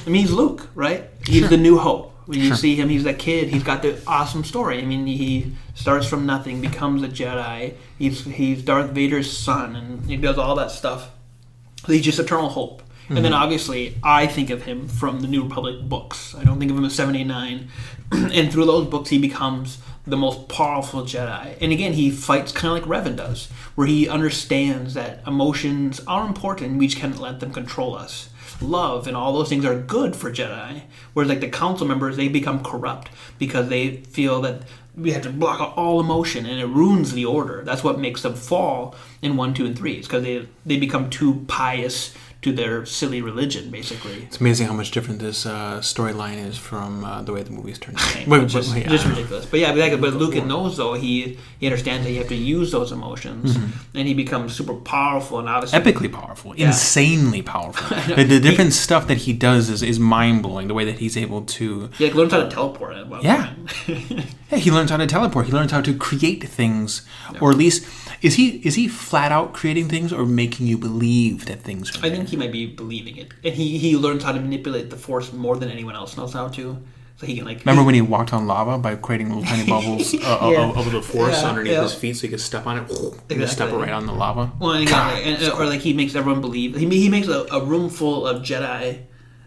I 0.05 0.09
mean 0.09 0.21
he's 0.21 0.31
Luke, 0.31 0.69
right? 0.75 1.09
He's 1.25 1.49
the 1.49 1.57
New 1.57 1.77
Hope. 1.77 2.13
When 2.25 2.39
you 2.39 2.55
see 2.55 2.75
him, 2.75 2.89
he's 2.89 3.03
that 3.03 3.19
kid. 3.19 3.49
He's 3.49 3.61
got 3.61 3.83
the 3.83 4.01
awesome 4.07 4.43
story. 4.43 4.81
I 4.81 4.85
mean, 4.85 5.05
he 5.05 5.53
starts 5.75 6.07
from 6.07 6.25
nothing, 6.25 6.59
becomes 6.59 7.03
a 7.03 7.07
Jedi. 7.07 7.75
He's 7.99 8.25
he's 8.25 8.63
Darth 8.63 8.89
Vader's 8.91 9.31
son, 9.31 9.75
and 9.75 10.05
he 10.09 10.17
does 10.17 10.39
all 10.39 10.55
that 10.55 10.71
stuff. 10.71 11.11
He's 11.85 12.03
just 12.03 12.17
eternal 12.17 12.49
hope. 12.49 12.81
And 13.07 13.17
then 13.17 13.25
mm-hmm. 13.25 13.33
obviously, 13.43 13.95
I 14.01 14.25
think 14.25 14.49
of 14.49 14.63
him 14.63 14.87
from 14.87 15.19
the 15.19 15.27
New 15.27 15.43
Republic 15.43 15.87
books. 15.87 16.33
I 16.33 16.43
don't 16.43 16.57
think 16.57 16.71
of 16.71 16.77
him 16.77 16.85
as 16.85 16.95
789. 16.95 17.69
and 18.33 18.51
through 18.51 18.65
those 18.65 18.87
books, 18.87 19.09
he 19.09 19.19
becomes 19.19 19.77
the 20.07 20.17
most 20.17 20.47
powerful 20.47 21.03
Jedi. 21.03 21.57
And 21.59 21.71
again, 21.71 21.93
he 21.93 22.11
fights 22.11 22.51
kind 22.51 22.77
of 22.77 22.87
like 22.87 23.03
Revan 23.03 23.15
does, 23.15 23.47
where 23.75 23.87
he 23.87 24.07
understands 24.07 24.93
that 24.93 25.25
emotions 25.25 25.99
are 26.07 26.27
important. 26.27 26.77
We 26.77 26.87
just 26.87 26.99
can't 26.99 27.19
let 27.19 27.39
them 27.39 27.51
control 27.51 27.95
us. 27.95 28.29
Love 28.61 29.07
and 29.07 29.17
all 29.17 29.33
those 29.33 29.49
things 29.49 29.65
are 29.65 29.77
good 29.79 30.15
for 30.15 30.31
Jedi. 30.31 30.83
Whereas, 31.13 31.29
like 31.29 31.41
the 31.41 31.49
council 31.49 31.87
members, 31.87 32.17
they 32.17 32.27
become 32.27 32.63
corrupt 32.63 33.09
because 33.39 33.69
they 33.69 33.97
feel 33.97 34.41
that 34.41 34.61
we 34.95 35.11
have 35.11 35.23
to 35.23 35.29
block 35.29 35.59
out 35.59 35.75
all 35.75 35.99
emotion 35.99 36.45
and 36.45 36.59
it 36.59 36.67
ruins 36.67 37.11
the 37.13 37.25
order. 37.25 37.63
That's 37.63 37.83
what 37.83 37.99
makes 37.99 38.21
them 38.21 38.35
fall 38.35 38.95
in 39.21 39.35
one, 39.35 39.53
two, 39.53 39.65
and 39.65 39.77
three. 39.77 39.93
It's 39.93 40.07
because 40.07 40.23
they 40.23 40.47
they 40.65 40.77
become 40.77 41.09
too 41.09 41.43
pious 41.47 42.13
to 42.45 42.51
their 42.51 42.85
silly 42.85 43.23
religion, 43.23 43.71
basically. 43.71 44.21
It's 44.21 44.39
amazing 44.39 44.67
how 44.67 44.73
much 44.73 44.91
different 44.91 45.19
this 45.19 45.47
uh, 45.47 45.79
storyline 45.79 46.37
is 46.45 46.59
from 46.59 47.03
uh, 47.03 47.23
the 47.23 47.33
way 47.33 47.41
the 47.41 47.49
movies 47.49 47.79
turned 47.79 47.97
out. 47.97 48.15
It's 48.17 48.27
Wait, 48.27 48.47
just, 48.47 48.71
wait, 48.71 48.83
wait, 48.83 48.91
just 48.91 49.07
uh, 49.07 49.09
ridiculous. 49.09 49.47
But 49.47 49.61
yeah, 49.61 49.71
but, 49.71 49.79
like, 49.79 49.99
but 49.99 50.13
Luke 50.13 50.35
knows 50.45 50.77
though 50.77 50.93
he 50.93 51.39
he 51.59 51.65
understands 51.65 52.05
that 52.05 52.11
you 52.11 52.19
have 52.19 52.27
to 52.27 52.35
use 52.35 52.71
those 52.71 52.91
emotions, 52.91 53.55
and 53.95 54.07
he 54.07 54.13
becomes 54.13 54.55
super 54.55 54.75
powerful 54.75 55.39
and 55.39 55.49
obviously 55.49 55.79
epically 55.79 56.11
powerful, 56.11 56.53
insanely 56.53 57.41
powerful. 57.41 57.97
the, 58.15 58.23
the 58.23 58.39
different 58.39 58.73
stuff 58.73 59.07
that 59.07 59.17
he 59.25 59.33
does 59.33 59.67
is, 59.67 59.81
is 59.81 59.99
mind 59.99 60.43
blowing. 60.43 60.67
The 60.67 60.75
way 60.75 60.85
that 60.85 60.99
he's 60.99 61.17
able 61.17 61.41
to, 61.45 61.89
He 61.97 62.05
like 62.05 62.13
learns 62.13 62.31
how 62.31 62.43
to 62.43 62.49
teleport 62.49 62.95
at 62.95 63.07
one 63.07 63.23
Yeah. 63.23 63.55
yeah, 63.87 64.57
he 64.57 64.69
learns 64.69 64.91
how 64.91 64.97
to 64.97 65.07
teleport. 65.07 65.47
He 65.47 65.51
learns 65.51 65.71
how 65.71 65.81
to 65.81 65.97
create 65.97 66.43
things, 66.43 67.07
or 67.41 67.49
at 67.49 67.57
least 67.57 67.87
is 68.25 68.35
he 68.35 68.47
is 68.67 68.75
he 68.75 68.87
flat 68.87 69.31
out 69.31 69.53
creating 69.53 69.87
things 69.89 70.11
or 70.11 70.25
making 70.25 70.67
you 70.67 70.77
believe 70.77 71.45
that 71.45 71.61
things 71.61 71.95
are? 71.95 71.99
I 71.99 72.09
there? 72.09 72.17
think 72.17 72.29
he 72.29 72.37
might 72.37 72.51
be 72.51 72.65
believing 72.65 73.17
it, 73.17 73.29
and 73.43 73.53
he 73.53 73.77
he 73.77 73.95
learns 73.95 74.23
how 74.23 74.31
to 74.33 74.39
manipulate 74.39 74.89
the 74.89 74.97
force 74.97 75.31
more 75.33 75.55
than 75.57 75.69
anyone 75.69 75.95
else 75.95 76.17
knows 76.17 76.33
how 76.33 76.47
to. 76.49 76.77
So 77.17 77.25
he 77.25 77.35
can 77.37 77.45
like 77.45 77.59
Remember 77.59 77.83
when 77.83 77.95
he 77.95 78.01
walked 78.01 78.33
on 78.33 78.45
lava 78.45 78.77
by 78.77 78.95
creating 78.97 79.29
little 79.29 79.43
tiny 79.45 79.65
bubbles 79.73 80.13
uh, 80.15 80.49
Yeah. 80.51 80.67
of, 80.69 80.77
of 80.77 80.91
the 80.91 81.01
force 81.01 81.41
Yeah, 81.41 81.47
underneath 81.49 81.71
yeah. 81.73 81.83
his 81.83 81.93
feet, 81.95 82.17
so 82.17 82.21
he 82.23 82.27
could 82.27 82.41
step 82.41 82.67
on 82.67 82.77
it 82.79 82.91
and 83.29 83.39
just 83.39 83.53
step 83.53 83.71
right 83.71 83.89
on 83.89 84.05
the 84.05 84.11
lava? 84.11 84.51
Well, 84.59 84.73
and 84.73 84.89
and, 84.89 85.43
or 85.53 85.65
like 85.65 85.79
he 85.79 85.93
makes 85.93 86.13
everyone 86.15 86.41
believe 86.41 86.75
he, 86.75 86.85
he 86.89 87.07
makes 87.09 87.27
a, 87.29 87.45
a 87.51 87.63
room 87.63 87.89
full 87.89 88.27
of 88.27 88.41
Jedi 88.41 89.03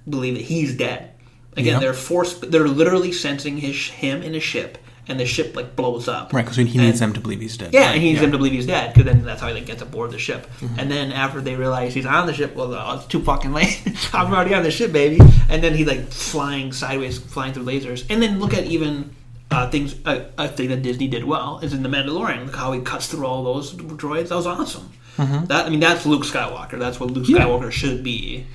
believe 0.08 0.34
that 0.36 0.44
he's 0.44 0.74
dead. 0.76 1.10
Again, 1.58 1.72
Yep. 1.74 1.80
they're 1.82 1.94
forced. 1.94 2.50
They're 2.52 2.68
literally 2.68 3.12
sensing 3.12 3.58
his 3.58 3.88
him 3.88 4.22
in 4.22 4.34
a 4.34 4.40
ship, 4.40 4.78
and 5.08 5.18
the 5.18 5.26
ship 5.26 5.56
like 5.56 5.74
blows 5.74 6.06
up. 6.06 6.32
Right, 6.32 6.44
because 6.44 6.56
he 6.56 6.64
needs 6.64 7.00
them 7.00 7.12
to 7.14 7.20
believe 7.20 7.40
he's 7.40 7.56
dead. 7.56 7.72
Yeah, 7.72 7.86
Right, 7.86 7.94
and 7.94 8.02
he 8.02 8.10
needs 8.10 8.20
them 8.20 8.32
to 8.32 8.38
believe 8.38 8.52
he's 8.52 8.66
dead 8.66 8.92
because 8.92 9.06
then 9.10 9.24
that's 9.24 9.40
how 9.40 9.48
he 9.48 9.54
like, 9.54 9.66
gets 9.66 9.82
aboard 9.82 10.10
the 10.10 10.18
ship. 10.18 10.46
Mm-hmm. 10.60 10.78
And 10.78 10.90
then 10.90 11.12
after 11.12 11.40
they 11.40 11.56
realize 11.56 11.94
he's 11.94 12.06
on 12.06 12.26
the 12.26 12.34
ship, 12.34 12.54
well, 12.54 12.74
oh, 12.74 12.96
it's 12.96 13.06
too 13.06 13.22
fucking 13.22 13.52
late. 13.52 13.82
I'm 14.12 14.32
already 14.32 14.54
on 14.54 14.62
the 14.62 14.70
ship, 14.70 14.92
baby. 14.92 15.18
And 15.48 15.62
then 15.62 15.74
he 15.74 15.84
like 15.84 16.08
flying 16.08 16.72
sideways, 16.72 17.18
flying 17.18 17.52
through 17.52 17.64
lasers. 17.64 18.06
And 18.10 18.22
then 18.22 18.38
look 18.38 18.54
at 18.54 18.64
even 18.64 19.14
uh, 19.50 19.70
things. 19.70 19.96
Uh, 20.04 20.26
a 20.36 20.48
thing 20.48 20.68
that 20.68 20.82
Disney 20.82 21.08
did 21.08 21.24
well 21.24 21.58
is 21.60 21.72
in 21.72 21.82
the 21.82 21.88
Mandalorian. 21.88 22.46
Look 22.46 22.56
how 22.56 22.72
he 22.72 22.80
cuts 22.80 23.06
through 23.08 23.26
all 23.26 23.44
those 23.44 23.72
droids. 23.74 24.28
That 24.28 24.36
was 24.36 24.46
awesome. 24.46 24.90
Mm-hmm. 25.16 25.46
That 25.46 25.66
I 25.66 25.70
mean, 25.70 25.80
that's 25.80 26.06
Luke 26.06 26.22
Skywalker. 26.22 26.78
That's 26.78 27.00
what 27.00 27.10
Luke 27.10 27.26
Skywalker 27.26 27.72
should 27.72 28.04
be. 28.04 28.46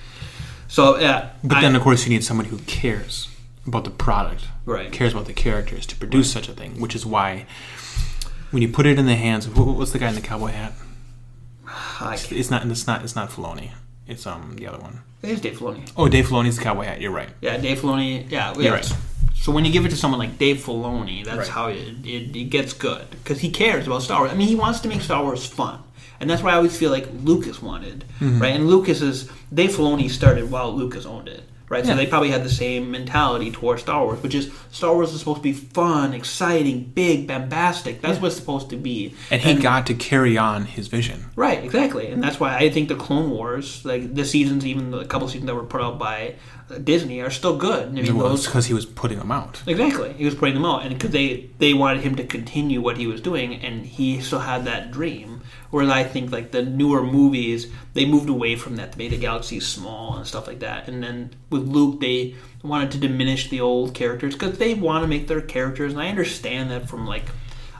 So 0.67 0.97
yeah, 0.97 1.29
But 1.43 1.57
I- 1.57 1.61
then, 1.61 1.75
of 1.75 1.81
course, 1.81 2.05
you 2.05 2.09
need 2.09 2.23
someone 2.23 2.45
who 2.47 2.57
cares 2.59 3.27
about 3.67 3.83
the 3.83 3.91
product, 3.91 4.47
Right. 4.65 4.91
Cares 4.91 5.13
about 5.13 5.25
the 5.25 5.33
characters 5.33 5.85
to 5.87 5.95
produce 5.95 6.31
such 6.31 6.47
a 6.49 6.53
thing, 6.53 6.79
which 6.79 6.95
is 6.95 7.05
why 7.05 7.45
when 8.51 8.61
you 8.61 8.69
put 8.69 8.85
it 8.85 8.97
in 8.99 9.05
the 9.05 9.15
hands 9.15 9.45
of 9.45 9.57
what's 9.57 9.91
the 9.91 9.99
guy 9.99 10.09
in 10.09 10.15
the 10.15 10.21
cowboy 10.21 10.51
hat? 10.51 10.73
I 11.99 12.17
can't- 12.17 12.31
It's 12.33 12.49
not. 12.51 12.65
It's 12.67 12.87
not. 12.87 13.03
It's 13.03 13.15
not 13.15 13.29
Filoni. 13.29 13.71
It's 14.07 14.25
um 14.27 14.55
the 14.55 14.67
other 14.67 14.79
one. 14.79 15.01
it's 15.21 15.41
Dave 15.41 15.57
Filoni. 15.57 15.89
Oh, 15.95 16.09
Dave 16.09 16.27
Filoni's 16.27 16.57
the 16.57 16.63
cowboy 16.63 16.83
hat. 16.85 16.99
You're 17.01 17.11
right. 17.11 17.29
Yeah, 17.41 17.57
Dave 17.57 17.79
Filoni. 17.79 18.29
Yeah, 18.29 18.53
You're 18.57 18.73
right. 18.73 18.93
So 19.35 19.51
when 19.51 19.65
you 19.65 19.71
give 19.73 19.85
it 19.85 19.89
to 19.89 19.97
someone 19.97 20.19
like 20.19 20.37
Dave 20.37 20.57
Filoni, 20.57 21.25
that's 21.25 21.37
Right. 21.39 21.47
how 21.49 21.67
it, 21.67 21.77
it, 22.05 22.33
it 22.35 22.49
gets 22.49 22.71
good 22.73 23.09
because 23.11 23.39
he 23.41 23.49
cares 23.51 23.87
about 23.87 24.01
Star 24.03 24.19
Wars. 24.21 24.31
I 24.31 24.35
mean, 24.35 24.47
he 24.47 24.55
wants 24.55 24.79
to 24.81 24.87
make 24.87 25.01
Star 25.01 25.21
Wars 25.21 25.45
fun, 25.45 25.79
and 26.21 26.29
that's 26.29 26.41
why 26.41 26.51
I 26.51 26.55
always 26.55 26.77
feel 26.77 26.91
like 26.91 27.07
Lucas 27.23 27.61
wanted, 27.61 28.05
Mm-hmm. 28.21 28.41
right? 28.41 28.55
And 28.55 28.69
Lucas 28.69 29.01
is 29.01 29.29
Dave 29.53 29.71
Filoni 29.71 30.09
started 30.09 30.49
while 30.49 30.71
Lucas 30.73 31.05
owned 31.05 31.27
it, 31.27 31.43
right? 31.73 31.83
Yeah. 31.83 31.91
So 31.91 31.97
they 31.97 32.05
probably 32.05 32.29
had 32.29 32.43
the 32.43 32.49
same 32.49 32.91
mentality 32.91 33.51
towards 33.51 33.81
Star 33.81 34.05
Wars, 34.05 34.21
which 34.21 34.35
is 34.35 34.51
Star 34.71 34.93
Wars 34.93 35.11
is 35.11 35.19
supposed 35.19 35.37
to 35.37 35.43
be 35.43 35.53
fun, 35.53 36.13
exciting, 36.13 36.83
big, 36.83 37.27
bombastic. 37.27 38.01
That's 38.01 38.19
what 38.19 38.27
it's 38.27 38.37
supposed 38.37 38.69
to 38.69 38.77
be. 38.77 39.15
And 39.31 39.41
he 39.41 39.55
got 39.55 39.87
to 39.87 39.93
carry 39.93 40.37
on 40.37 40.65
his 40.65 40.87
vision. 40.87 41.25
Right, 41.35 41.63
exactly, 41.63 42.05
and 42.05 42.13
mm-hmm. 42.13 42.21
that's 42.21 42.39
why 42.39 42.55
I 42.55 42.69
think 42.69 42.87
the 42.87 42.95
Clone 42.95 43.31
Wars, 43.31 43.83
like 43.83 44.13
the 44.13 44.23
seasons, 44.23 44.65
even 44.65 44.91
the 44.91 45.03
couple 45.05 45.27
seasons 45.27 45.47
that 45.47 45.55
were 45.55 45.63
put 45.63 45.81
out 45.81 45.97
by 45.97 46.35
Disney, 46.83 47.21
are 47.21 47.29
still 47.29 47.57
good. 47.57 47.89
I 47.89 47.91
mean, 47.91 48.15
Well, 48.17 48.29
those 48.29 48.45
because 48.45 48.65
he 48.65 48.73
was 48.73 48.85
putting 48.85 49.19
them 49.19 49.31
out. 49.31 49.61
Exactly. 49.67 50.13
He 50.13 50.25
was 50.25 50.33
putting 50.35 50.55
them 50.55 50.65
out, 50.65 50.83
and 50.85 50.93
because 50.93 51.11
they 51.11 51.49
they 51.59 51.73
wanted 51.73 52.01
him 52.03 52.15
to 52.15 52.23
continue 52.25 52.81
what 52.81 52.97
he 52.97 53.05
was 53.07 53.21
doing, 53.21 53.55
and 53.55 53.85
he 53.85 54.21
still 54.21 54.39
had 54.39 54.65
that 54.65 54.91
dream. 54.91 55.41
Whereas 55.71 55.89
I 55.89 56.03
think 56.03 56.31
like 56.31 56.51
the 56.51 56.61
newer 56.63 57.03
movies, 57.03 57.67
they 57.93 58.05
moved 58.05 58.29
away 58.29 58.55
from 58.55 58.75
that. 58.77 58.91
They 58.93 59.03
made 59.05 59.11
the 59.11 59.17
galaxy 59.17 59.59
small 59.59 60.15
and 60.17 60.25
stuff 60.27 60.47
like 60.47 60.59
that. 60.59 60.87
And 60.87 61.03
then 61.03 61.31
with 61.49 61.67
Luke, 61.67 61.99
they 61.99 62.35
wanted 62.63 62.91
to 62.91 62.97
diminish 62.99 63.49
the 63.49 63.59
old 63.61 63.93
characters 63.93 64.33
because 64.35 64.57
they 64.57 64.73
want 64.73 65.03
to 65.03 65.07
make 65.07 65.27
their 65.27 65.41
characters. 65.41 65.93
And 65.93 66.01
I 66.01 66.07
understand 66.09 66.69
that 66.71 66.87
from 66.87 67.05
like 67.07 67.25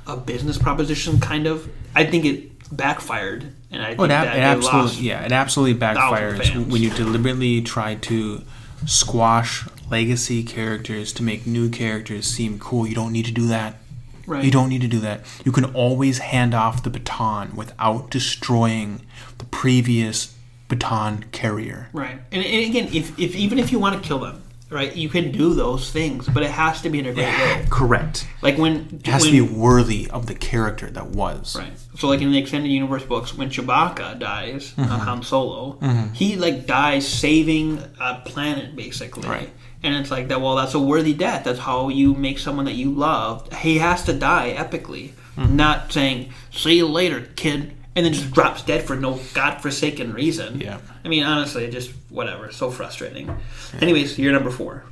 a 0.07 0.17
business 0.17 0.57
proposition, 0.57 1.19
kind 1.19 1.47
of. 1.47 1.69
I 1.95 2.03
think 2.05 2.25
it 2.25 2.49
backfired, 2.75 3.45
and 3.71 3.81
I 3.83 3.89
think 3.89 3.99
Oh, 4.01 4.03
it, 4.05 4.11
ab- 4.11 4.25
that 4.25 4.37
it 4.37 4.41
absolutely, 4.41 4.81
lost. 4.81 4.99
yeah, 5.01 5.25
it 5.25 5.31
absolutely 5.31 5.79
backfires 5.79 6.67
when 6.71 6.81
you 6.81 6.89
deliberately 6.89 7.61
try 7.61 7.95
to 7.95 8.41
squash 8.85 9.67
legacy 9.89 10.43
characters 10.43 11.13
to 11.13 11.23
make 11.23 11.45
new 11.45 11.69
characters 11.69 12.25
seem 12.25 12.59
cool. 12.59 12.87
You 12.87 12.95
don't 12.95 13.11
need 13.11 13.25
to 13.25 13.31
do 13.31 13.47
that. 13.47 13.75
Right. 14.25 14.43
You 14.43 14.51
don't 14.51 14.69
need 14.69 14.81
to 14.81 14.87
do 14.87 14.99
that. 14.99 15.21
You 15.43 15.51
can 15.51 15.65
always 15.65 16.19
hand 16.19 16.53
off 16.53 16.83
the 16.83 16.89
baton 16.89 17.55
without 17.55 18.09
destroying 18.09 19.01
the 19.37 19.45
previous 19.45 20.35
baton 20.69 21.25
carrier. 21.31 21.89
Right, 21.93 22.19
and, 22.31 22.43
and 22.43 22.65
again, 22.69 22.89
if, 22.93 23.17
if 23.19 23.35
even 23.35 23.59
if 23.59 23.71
you 23.71 23.79
want 23.79 24.01
to 24.01 24.07
kill 24.07 24.19
them, 24.19 24.42
right, 24.73 24.95
you 24.95 25.09
can 25.09 25.31
do 25.31 25.53
those 25.53 25.91
things, 25.91 26.27
but 26.27 26.43
it 26.43 26.51
has 26.51 26.81
to 26.81 26.89
be 26.89 26.99
in 26.99 27.05
a 27.05 27.13
great 27.13 27.25
way. 27.27 27.65
Correct. 27.69 28.27
Like 28.41 28.57
when 28.57 28.99
It 29.01 29.07
has 29.07 29.21
when, 29.23 29.31
to 29.33 29.47
be 29.47 29.53
worthy 29.53 30.09
of 30.09 30.25
the 30.27 30.35
character 30.35 30.89
that 30.91 31.07
was. 31.07 31.55
right. 31.55 31.71
So 31.97 32.07
like 32.07 32.21
in 32.21 32.31
the 32.31 32.37
extended 32.37 32.69
universe 32.69 33.03
books, 33.03 33.33
when 33.37 33.49
Chewbacca 33.49 34.19
dies 34.19 34.73
Mm-hmm. 34.73 34.91
on 34.91 34.99
Han 34.99 35.23
Solo, 35.23 35.77
he 36.13 36.35
like 36.35 36.65
dies 36.65 37.07
saving 37.07 37.79
a 37.99 38.21
planet 38.25 38.75
basically. 38.75 39.27
Right. 39.29 39.49
And 39.83 39.95
it's 39.95 40.09
like 40.11 40.29
that. 40.29 40.39
Well, 40.41 40.55
that's 40.55 40.73
a 40.73 40.79
worthy 40.79 41.13
death. 41.13 41.43
That's 41.43 41.59
how 41.59 41.89
you 41.89 42.13
make 42.13 42.39
someone 42.39 42.65
that 42.65 42.75
you 42.75 42.91
love. 42.91 43.51
He 43.53 43.79
has 43.79 44.03
to 44.05 44.13
die 44.13 44.55
epically, 44.57 45.11
Mm-hmm. 45.37 45.55
not 45.55 45.91
saying 45.91 46.31
"see 46.51 46.77
you 46.77 46.87
later, 46.87 47.21
kid," 47.35 47.73
and 47.95 48.05
then 48.05 48.13
just 48.13 48.31
drops 48.31 48.63
dead 48.63 48.83
for 48.83 48.95
no 48.95 49.19
godforsaken 49.33 50.13
reason. 50.13 50.59
Yeah. 50.59 50.79
I 51.03 51.07
mean, 51.07 51.23
honestly, 51.23 51.69
just 51.69 51.91
whatever. 52.09 52.51
So 52.51 52.71
frustrating. 52.71 53.35
Anyways, 53.79 54.17
you're 54.17 54.33
number 54.33 54.51
four. 54.51 54.83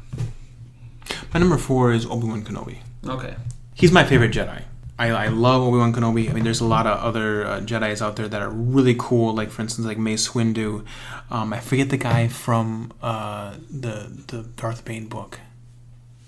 My 1.33 1.39
number 1.39 1.57
four 1.57 1.91
is 1.91 2.05
Obi 2.05 2.27
Wan 2.27 2.43
Kenobi. 2.43 2.77
Okay. 3.07 3.35
He's 3.73 3.91
my 3.91 4.03
favorite 4.03 4.31
Jedi. 4.31 4.63
I, 4.99 5.09
I 5.09 5.27
love 5.29 5.63
Obi 5.63 5.77
Wan 5.77 5.93
Kenobi. 5.93 6.29
I 6.29 6.33
mean, 6.33 6.43
there's 6.43 6.61
a 6.61 6.65
lot 6.65 6.85
of 6.85 6.99
other 6.99 7.45
uh, 7.47 7.59
Jedi's 7.61 8.01
out 8.01 8.17
there 8.17 8.27
that 8.27 8.41
are 8.41 8.49
really 8.49 8.95
cool. 8.99 9.33
Like 9.33 9.49
for 9.49 9.63
instance, 9.63 9.87
like 9.87 9.97
Mace 9.97 10.29
Windu. 10.29 10.85
Um, 11.31 11.53
I 11.53 11.59
forget 11.59 11.89
the 11.89 11.97
guy 11.97 12.27
from 12.27 12.91
uh, 13.01 13.55
the 13.69 14.11
the 14.27 14.43
Darth 14.43 14.85
Bane 14.85 15.07
book. 15.07 15.39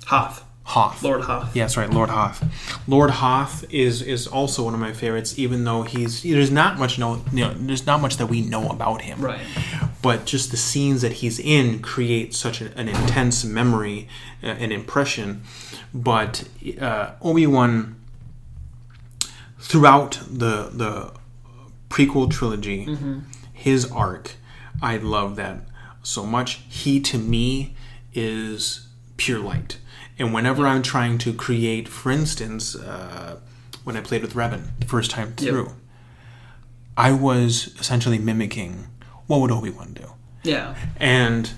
Hoth, 0.06 0.44
Hoth. 0.66 1.04
Lord 1.04 1.22
Hoth. 1.22 1.56
Yes, 1.56 1.76
right, 1.76 1.90
Lord 1.90 2.10
Hoth. 2.10 2.44
Lord 2.88 3.10
Hoth 3.12 3.66
is 3.70 4.02
is 4.02 4.28
also 4.28 4.64
one 4.64 4.74
of 4.74 4.80
my 4.80 4.94
favorites, 4.94 5.38
even 5.38 5.66
though 5.66 5.84
he's 5.84 6.24
there's 6.24 6.52
not 6.52 6.80
much 6.80 6.98
know 6.98 7.24
you 7.34 7.42
know 7.46 7.54
there's 7.54 7.86
not 7.86 8.02
much 8.02 8.18
that 8.18 8.28
we 8.28 8.42
know 8.42 8.70
about 8.70 9.02
him. 9.02 9.22
Right. 9.22 9.42
But 10.02 10.26
just 10.26 10.52
the 10.52 10.58
scenes 10.58 11.02
that 11.02 11.14
he's 11.14 11.40
in 11.40 11.82
create 11.82 12.34
such 12.34 12.62
an, 12.62 12.74
an 12.76 12.88
intense 12.88 13.44
memory, 13.44 14.08
uh, 14.42 14.48
an 14.48 14.72
impression. 14.72 15.44
But 15.94 16.48
uh, 16.80 17.12
Obi 17.22 17.46
Wan, 17.46 18.00
throughout 19.60 20.20
the 20.30 20.70
the 20.74 21.14
prequel 21.90 22.32
trilogy, 22.32 22.88
his 23.52 23.92
arc, 23.92 24.36
I 24.82 24.98
love 24.98 25.36
that 25.36 25.62
so 26.04 26.26
much. 26.26 26.62
He 26.70 27.02
to 27.02 27.18
me 27.18 27.76
is 28.14 28.88
pure 29.18 29.40
light. 29.40 29.78
And 30.20 30.34
whenever 30.34 30.68
I'm 30.68 30.84
trying 30.84 31.18
to 31.20 31.34
create, 31.34 31.88
for 31.88 32.12
instance, 32.12 32.76
uh, 32.76 33.38
when 33.84 33.98
I 33.98 34.02
played 34.02 34.22
with 34.22 34.34
Revan 34.34 34.68
the 34.80 34.86
first 34.86 35.12
time 35.12 35.34
through, 35.34 35.72
I 36.96 37.12
was 37.12 37.74
essentially 37.80 38.20
mimicking 38.20 38.88
what 39.28 39.42
would 39.42 39.52
Obi 39.52 39.70
Wan 39.72 39.94
do, 39.94 40.12
Yeah. 40.44 40.76
and 40.98 41.50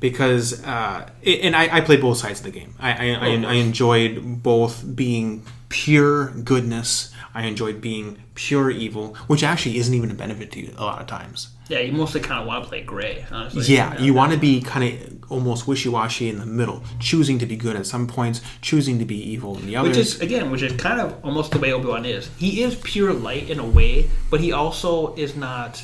because 0.00 0.62
uh, 0.64 1.08
and 1.24 1.56
I, 1.56 1.76
I 1.76 1.80
played 1.80 2.00
both 2.00 2.18
sides 2.18 2.40
of 2.40 2.44
the 2.44 2.50
game. 2.50 2.74
I, 2.78 2.90
I, 2.92 3.14
I, 3.14 3.28
I 3.28 3.52
enjoyed 3.54 4.42
both 4.42 4.94
being 4.94 5.44
pure 5.68 6.30
goodness. 6.32 7.11
I 7.34 7.44
enjoyed 7.46 7.80
being 7.80 8.22
pure 8.34 8.70
evil, 8.70 9.14
which 9.26 9.42
actually 9.42 9.78
isn't 9.78 9.94
even 9.94 10.10
a 10.10 10.14
benefit 10.14 10.52
to 10.52 10.60
you 10.60 10.74
a 10.76 10.84
lot 10.84 11.00
of 11.00 11.06
times. 11.06 11.48
Yeah, 11.68 11.78
you 11.80 11.92
mostly 11.92 12.20
kind 12.20 12.40
of 12.40 12.46
want 12.46 12.64
to 12.64 12.68
play 12.68 12.82
gray, 12.82 13.24
honestly. 13.30 13.74
Yeah, 13.74 13.98
you 13.98 14.12
want 14.12 14.32
to 14.32 14.38
be 14.38 14.60
kind 14.60 14.84
of 14.84 15.30
almost 15.32 15.66
wishy-washy 15.66 16.28
in 16.28 16.38
the 16.38 16.44
middle, 16.44 16.82
choosing 17.00 17.38
to 17.38 17.46
be 17.46 17.56
good 17.56 17.74
at 17.76 17.86
some 17.86 18.06
points, 18.06 18.42
choosing 18.60 18.98
to 18.98 19.06
be 19.06 19.16
evil 19.16 19.56
in 19.56 19.64
the 19.66 19.76
others. 19.76 19.96
Which 19.96 20.06
is 20.06 20.20
again, 20.20 20.50
which 20.50 20.60
is 20.62 20.72
kind 20.78 21.00
of 21.00 21.24
almost 21.24 21.52
the 21.52 21.58
way 21.58 21.72
Obi 21.72 21.86
Wan 21.88 22.04
is. 22.04 22.28
He 22.36 22.62
is 22.62 22.74
pure 22.74 23.12
light 23.14 23.48
in 23.48 23.58
a 23.58 23.64
way, 23.66 24.10
but 24.30 24.40
he 24.40 24.52
also 24.52 25.14
is 25.14 25.34
not. 25.34 25.82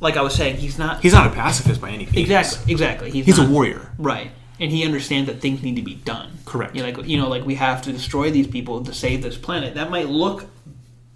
Like 0.00 0.16
I 0.16 0.22
was 0.22 0.34
saying, 0.34 0.56
he's 0.56 0.78
not. 0.78 1.02
He's 1.02 1.12
not 1.12 1.26
a 1.26 1.30
pacifist 1.30 1.80
by 1.80 1.90
any 1.90 2.04
means. 2.06 2.16
exactly, 2.16 2.72
exactly. 2.72 3.10
He's, 3.10 3.26
He's 3.26 3.38
a 3.38 3.46
warrior. 3.46 3.92
right? 3.98 4.30
And 4.60 4.70
he 4.72 4.84
understands 4.84 5.28
that 5.28 5.40
things 5.40 5.62
need 5.62 5.76
to 5.76 5.82
be 5.82 5.94
done. 5.96 6.30
Correct. 6.44 6.74
You 6.74 6.82
know, 6.82 6.88
like 6.90 7.06
you 7.06 7.18
know, 7.18 7.28
like 7.28 7.44
we 7.44 7.56
have 7.56 7.82
to 7.82 7.92
destroy 7.92 8.30
these 8.30 8.46
people 8.46 8.82
to 8.84 8.94
save 8.94 9.22
this 9.22 9.36
planet. 9.36 9.74
That 9.74 9.90
might 9.90 10.08
look 10.08 10.46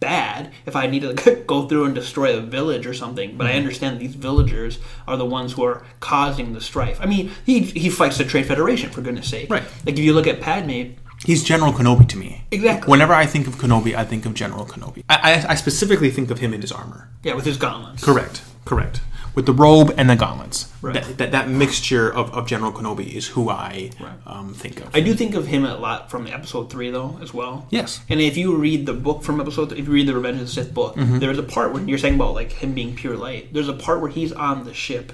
bad 0.02 0.52
if 0.66 0.76
I 0.76 0.86
need 0.86 1.02
to 1.02 1.42
go 1.46 1.66
through 1.66 1.84
and 1.84 1.94
destroy 1.94 2.36
a 2.36 2.40
village 2.40 2.86
or 2.86 2.92
something, 2.92 3.36
but 3.36 3.46
I 3.46 3.50
mm-hmm. 3.50 3.58
understand 3.60 4.00
these 4.00 4.14
villagers 4.14 4.78
are 5.06 5.16
the 5.16 5.24
ones 5.24 5.52
who 5.52 5.64
are 5.64 5.84
causing 6.00 6.52
the 6.52 6.60
strife. 6.60 6.98
I 7.00 7.06
mean, 7.06 7.30
he 7.46 7.60
he 7.60 7.88
fights 7.88 8.18
the 8.18 8.24
Trade 8.24 8.46
Federation 8.46 8.90
for 8.90 9.00
goodness 9.00 9.28
sake. 9.28 9.48
Right. 9.48 9.64
Like 9.86 9.98
if 9.98 10.00
you 10.00 10.12
look 10.12 10.26
at 10.26 10.40
Padme, 10.40 10.94
He's 11.24 11.44
General 11.44 11.72
Kenobi 11.72 12.08
to 12.08 12.16
me. 12.16 12.42
Exactly. 12.50 12.90
Whenever 12.90 13.14
I 13.14 13.26
think 13.26 13.46
of 13.46 13.54
Kenobi, 13.54 13.94
I 13.94 14.04
think 14.04 14.26
of 14.26 14.34
General 14.34 14.66
Kenobi. 14.66 15.04
I, 15.08 15.18
I, 15.34 15.50
I 15.50 15.54
specifically 15.54 16.10
think 16.10 16.32
of 16.32 16.40
him 16.40 16.52
in 16.52 16.60
his 16.60 16.72
armor. 16.72 17.10
yeah, 17.22 17.34
with 17.34 17.44
his 17.44 17.56
gauntlets. 17.56 18.02
Correct. 18.02 18.42
Correct. 18.64 19.00
With 19.34 19.46
the 19.46 19.52
robe 19.54 19.94
and 19.96 20.10
the 20.10 20.16
gauntlets. 20.16 20.70
Right. 20.82 20.94
That, 20.94 21.16
that, 21.18 21.32
that 21.32 21.48
mixture 21.48 22.12
of, 22.12 22.30
of 22.34 22.46
General 22.46 22.70
Kenobi 22.72 23.14
is 23.14 23.28
who 23.28 23.48
I 23.48 23.90
Right. 24.00 24.12
um, 24.26 24.52
think 24.52 24.80
of. 24.80 24.94
I 24.94 25.00
do 25.00 25.14
think 25.14 25.34
of 25.34 25.46
him 25.46 25.64
a 25.64 25.76
lot 25.76 26.10
from 26.10 26.26
episode 26.26 26.70
three, 26.70 26.90
though, 26.90 27.18
as 27.22 27.32
well. 27.32 27.66
Yes. 27.70 28.00
And 28.10 28.20
if 28.20 28.36
you 28.36 28.54
read 28.56 28.84
the 28.84 28.92
book 28.92 29.22
from 29.22 29.40
episode, 29.40 29.72
if 29.72 29.86
you 29.86 29.92
read 29.92 30.06
the 30.08 30.14
Revenge 30.14 30.40
of 30.40 30.46
the 30.46 30.52
Sith 30.52 30.74
book, 30.74 30.96
Mm-hmm. 30.96 31.18
there's 31.20 31.38
a 31.38 31.42
part 31.42 31.72
when 31.72 31.88
you're 31.88 31.98
saying 31.98 32.16
about 32.16 32.34
like 32.34 32.52
him 32.52 32.74
being 32.74 32.94
pure 32.94 33.16
light. 33.16 33.54
There's 33.54 33.68
a 33.68 33.72
part 33.72 34.00
where 34.02 34.10
he's 34.10 34.32
on 34.32 34.64
the 34.64 34.74
ship, 34.74 35.12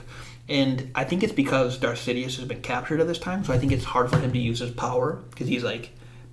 and 0.49 0.91
I 0.95 1.05
think 1.05 1.23
it's 1.23 1.33
because 1.33 1.79
Darth 1.79 2.05
Sidious 2.05 2.37
has 2.39 2.45
been 2.47 2.63
captured 2.63 3.01
at 3.01 3.07
this 3.07 3.19
time, 3.19 3.45
so 3.45 3.53
I 3.53 3.59
think 3.59 3.71
it's 3.71 3.85
hard 3.85 4.11
for 4.11 4.19
him 4.19 4.33
to 4.33 4.39
use 4.39 4.59
his 4.61 4.71
power 4.73 5.23
because 5.31 5.47
he's 5.47 5.63
like 5.63 5.91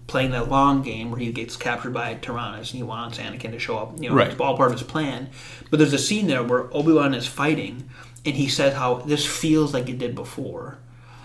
playing 0.07 0.31
that 0.31 0.49
long 0.49 0.81
game 0.81 1.09
where 1.09 1.19
he 1.19 1.31
gets 1.31 1.57
captured 1.57 1.93
by 1.93 2.13
Tyrannus 2.15 2.71
and 2.71 2.77
he 2.77 2.83
wants 2.83 3.17
Anakin 3.17 3.51
to 3.51 3.59
show 3.59 3.77
up. 3.77 3.93
You 3.99 4.09
know, 4.09 4.15
Right. 4.15 4.29
it's 4.31 4.39
all 4.39 4.55
part 4.55 4.71
of 4.71 4.79
his 4.79 4.87
plan. 4.87 5.29
But 5.69 5.79
there's 5.79 5.93
a 5.93 5.97
scene 5.97 6.27
there 6.27 6.43
where 6.43 6.73
Obi 6.73 6.93
Wan 6.93 7.13
is 7.13 7.27
fighting, 7.27 7.89
and 8.25 8.35
he 8.35 8.47
says 8.47 8.75
how 8.75 8.95
this 8.95 9.25
feels 9.25 9.73
like 9.73 9.89
it 9.89 9.97
did 9.97 10.13
before. 10.15 10.77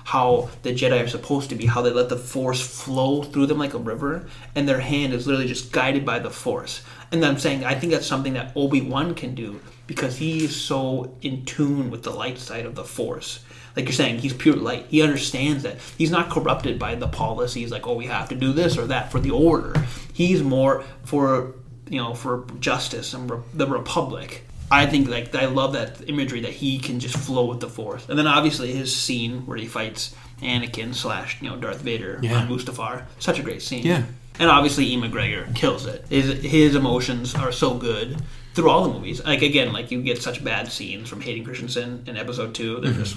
How 0.04 0.48
the 0.62 0.72
Jedi 0.74 1.04
are 1.04 1.08
supposed 1.08 1.50
to 1.50 1.54
be, 1.54 1.66
how 1.66 1.82
they 1.82 1.90
let 1.90 2.08
the 2.08 2.16
Force 2.16 2.60
flow 2.60 3.22
through 3.22 3.46
them 3.46 3.58
like 3.58 3.74
a 3.74 3.78
river, 3.78 4.26
and 4.56 4.68
their 4.68 4.80
hand 4.80 5.12
is 5.12 5.26
literally 5.26 5.46
just 5.46 5.70
guided 5.72 6.04
by 6.04 6.18
the 6.18 6.30
Force. 6.30 6.80
And 7.12 7.24
I'm 7.24 7.38
saying 7.38 7.64
I 7.64 7.74
think 7.74 7.92
that's 7.92 8.06
something 8.06 8.32
that 8.32 8.52
Obi 8.56 8.80
Wan 8.80 9.14
can 9.14 9.34
do 9.34 9.60
because 9.86 10.16
he 10.16 10.44
is 10.44 10.56
so 10.56 11.14
in 11.22 11.44
tune 11.44 11.90
with 11.90 12.02
the 12.02 12.10
light 12.10 12.38
side 12.38 12.64
of 12.66 12.74
the 12.74 12.82
Force. 12.84 13.40
Like 13.76 13.86
you're 13.86 13.92
saying, 13.92 14.18
he's 14.18 14.34
pure 14.34 14.56
light. 14.56 14.86
He 14.88 15.02
understands 15.02 15.62
that 15.62 15.78
he's 15.96 16.10
not 16.10 16.30
corrupted 16.30 16.78
by 16.78 16.94
the 16.94 17.08
policies 17.08 17.70
like, 17.70 17.86
oh, 17.86 17.94
we 17.94 18.06
have 18.06 18.28
to 18.30 18.34
do 18.34 18.52
this 18.52 18.76
or 18.76 18.86
that 18.88 19.12
for 19.12 19.20
the 19.20 19.30
order. 19.30 19.74
He's 20.12 20.42
more 20.42 20.84
for 21.04 21.54
you 21.88 21.98
know 21.98 22.14
for 22.14 22.46
justice 22.60 23.12
and 23.14 23.30
re- 23.30 23.40
the 23.52 23.66
Republic. 23.66 24.44
I 24.70 24.86
think 24.86 25.08
like 25.08 25.34
I 25.34 25.46
love 25.46 25.72
that 25.72 26.08
imagery 26.08 26.40
that 26.42 26.52
he 26.52 26.78
can 26.78 27.00
just 27.00 27.16
flow 27.16 27.46
with 27.46 27.60
the 27.60 27.68
Force, 27.68 28.08
and 28.08 28.18
then 28.18 28.26
obviously 28.26 28.72
his 28.72 28.94
scene 28.94 29.44
where 29.46 29.58
he 29.58 29.66
fights 29.66 30.14
Anakin 30.40 30.94
slash 30.94 31.42
you 31.42 31.50
know 31.50 31.56
Darth 31.56 31.80
Vader 31.80 32.20
Yeah. 32.22 32.36
on 32.36 32.48
Mustafar, 32.48 33.04
such 33.18 33.38
a 33.38 33.42
great 33.42 33.62
scene. 33.62 33.84
Yeah. 33.84 34.04
and 34.38 34.48
obviously 34.48 34.84
Ewan 34.86 35.10
McGregor 35.10 35.54
kills 35.54 35.86
it. 35.86 36.06
His 36.08 36.42
his 36.42 36.74
emotions 36.76 37.34
are 37.34 37.52
so 37.52 37.74
good 37.74 38.22
through 38.54 38.70
all 38.70 38.84
the 38.84 38.94
movies. 38.94 39.22
Like 39.24 39.42
again, 39.42 39.72
like 39.72 39.90
you 39.90 40.00
get 40.02 40.22
such 40.22 40.42
bad 40.44 40.70
scenes 40.70 41.08
from 41.08 41.20
Hayden 41.20 41.44
Christensen 41.44 42.04
in 42.06 42.16
Episode 42.16 42.54
Two. 42.54 42.80
They're 42.80 42.92
mm-hmm. 42.92 43.02
just 43.02 43.16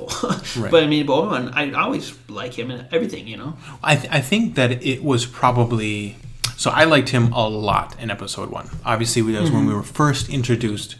awful. 0.00 0.30
Right. 0.62 0.70
But 0.70 0.84
I 0.84 0.86
mean, 0.86 1.08
Obi-Wan, 1.08 1.48
I 1.54 1.72
always 1.72 2.14
like 2.28 2.54
him 2.54 2.70
and 2.70 2.86
everything. 2.92 3.26
You 3.26 3.36
know. 3.38 3.56
I, 3.82 3.96
th- 3.96 4.12
I 4.12 4.20
think 4.20 4.54
that 4.54 4.82
it 4.84 5.02
was 5.02 5.26
probably 5.26 6.16
so 6.56 6.70
I 6.70 6.84
liked 6.84 7.08
him 7.08 7.32
a 7.32 7.48
lot 7.48 7.98
in 8.00 8.10
episode 8.10 8.50
one. 8.50 8.68
Obviously, 8.84 9.22
that 9.32 9.40
was 9.40 9.50
Mm-hmm. 9.50 9.58
when 9.58 9.66
we 9.66 9.74
were 9.74 9.82
first 9.82 10.28
introduced 10.28 10.96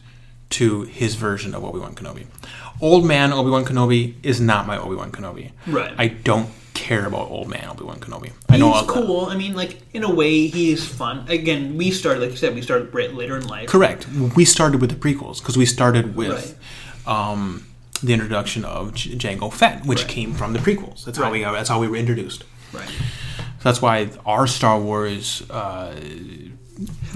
to 0.50 0.82
his 0.82 1.14
version 1.14 1.54
of 1.54 1.64
Obi 1.64 1.78
Wan 1.78 1.94
Kenobi. 1.94 2.26
Old 2.80 3.04
man 3.06 3.32
Obi 3.32 3.50
Wan 3.50 3.64
Kenobi 3.64 4.14
is 4.22 4.40
not 4.40 4.66
my 4.66 4.76
Obi 4.76 4.96
Wan 4.96 5.10
Kenobi. 5.12 5.52
Right. 5.66 5.94
I 5.96 6.08
don't 6.08 6.48
care 6.74 7.06
about 7.06 7.30
old 7.30 7.48
man 7.48 7.68
Obi 7.68 7.84
Wan 7.84 7.98
Kenobi. 8.00 8.32
I 8.48 8.56
know 8.56 8.72
he's 8.72 8.90
cool. 8.90 9.26
I 9.26 9.36
mean, 9.36 9.54
like 9.54 9.78
in 9.94 10.02
a 10.02 10.12
way, 10.12 10.48
he 10.48 10.72
is 10.72 10.84
fun. 10.84 11.24
Again, 11.28 11.76
we 11.78 11.90
started, 11.92 12.20
like 12.20 12.30
you 12.30 12.36
said, 12.36 12.54
we 12.54 12.62
started 12.62 12.92
later 13.14 13.36
in 13.36 13.46
life. 13.46 13.68
Correct. 13.68 14.08
We 14.36 14.44
started 14.44 14.80
with 14.80 14.90
the 14.90 14.96
prequels 14.96 15.38
because 15.38 15.56
we 15.56 15.66
started 15.66 16.16
with 16.16 16.58
um, 17.06 17.64
the 18.02 18.12
introduction 18.12 18.64
of 18.64 18.94
J- 18.94 19.10
Jango 19.16 19.52
Fett, 19.52 19.84
which 19.86 20.00
Right. 20.02 20.08
came 20.10 20.34
from 20.34 20.52
the 20.52 20.58
prequels. 20.58 21.04
That's 21.04 21.18
how 21.18 21.30
we 21.30 21.42
that's 21.42 21.68
how 21.68 21.80
we 21.80 21.88
were 21.88 21.96
introduced. 21.96 22.44
Right. 22.72 22.88
So 22.88 23.70
that's 23.70 23.80
why 23.80 24.10
our 24.26 24.46
Star 24.46 24.78
Wars. 24.80 25.42
Uh, 25.50 25.94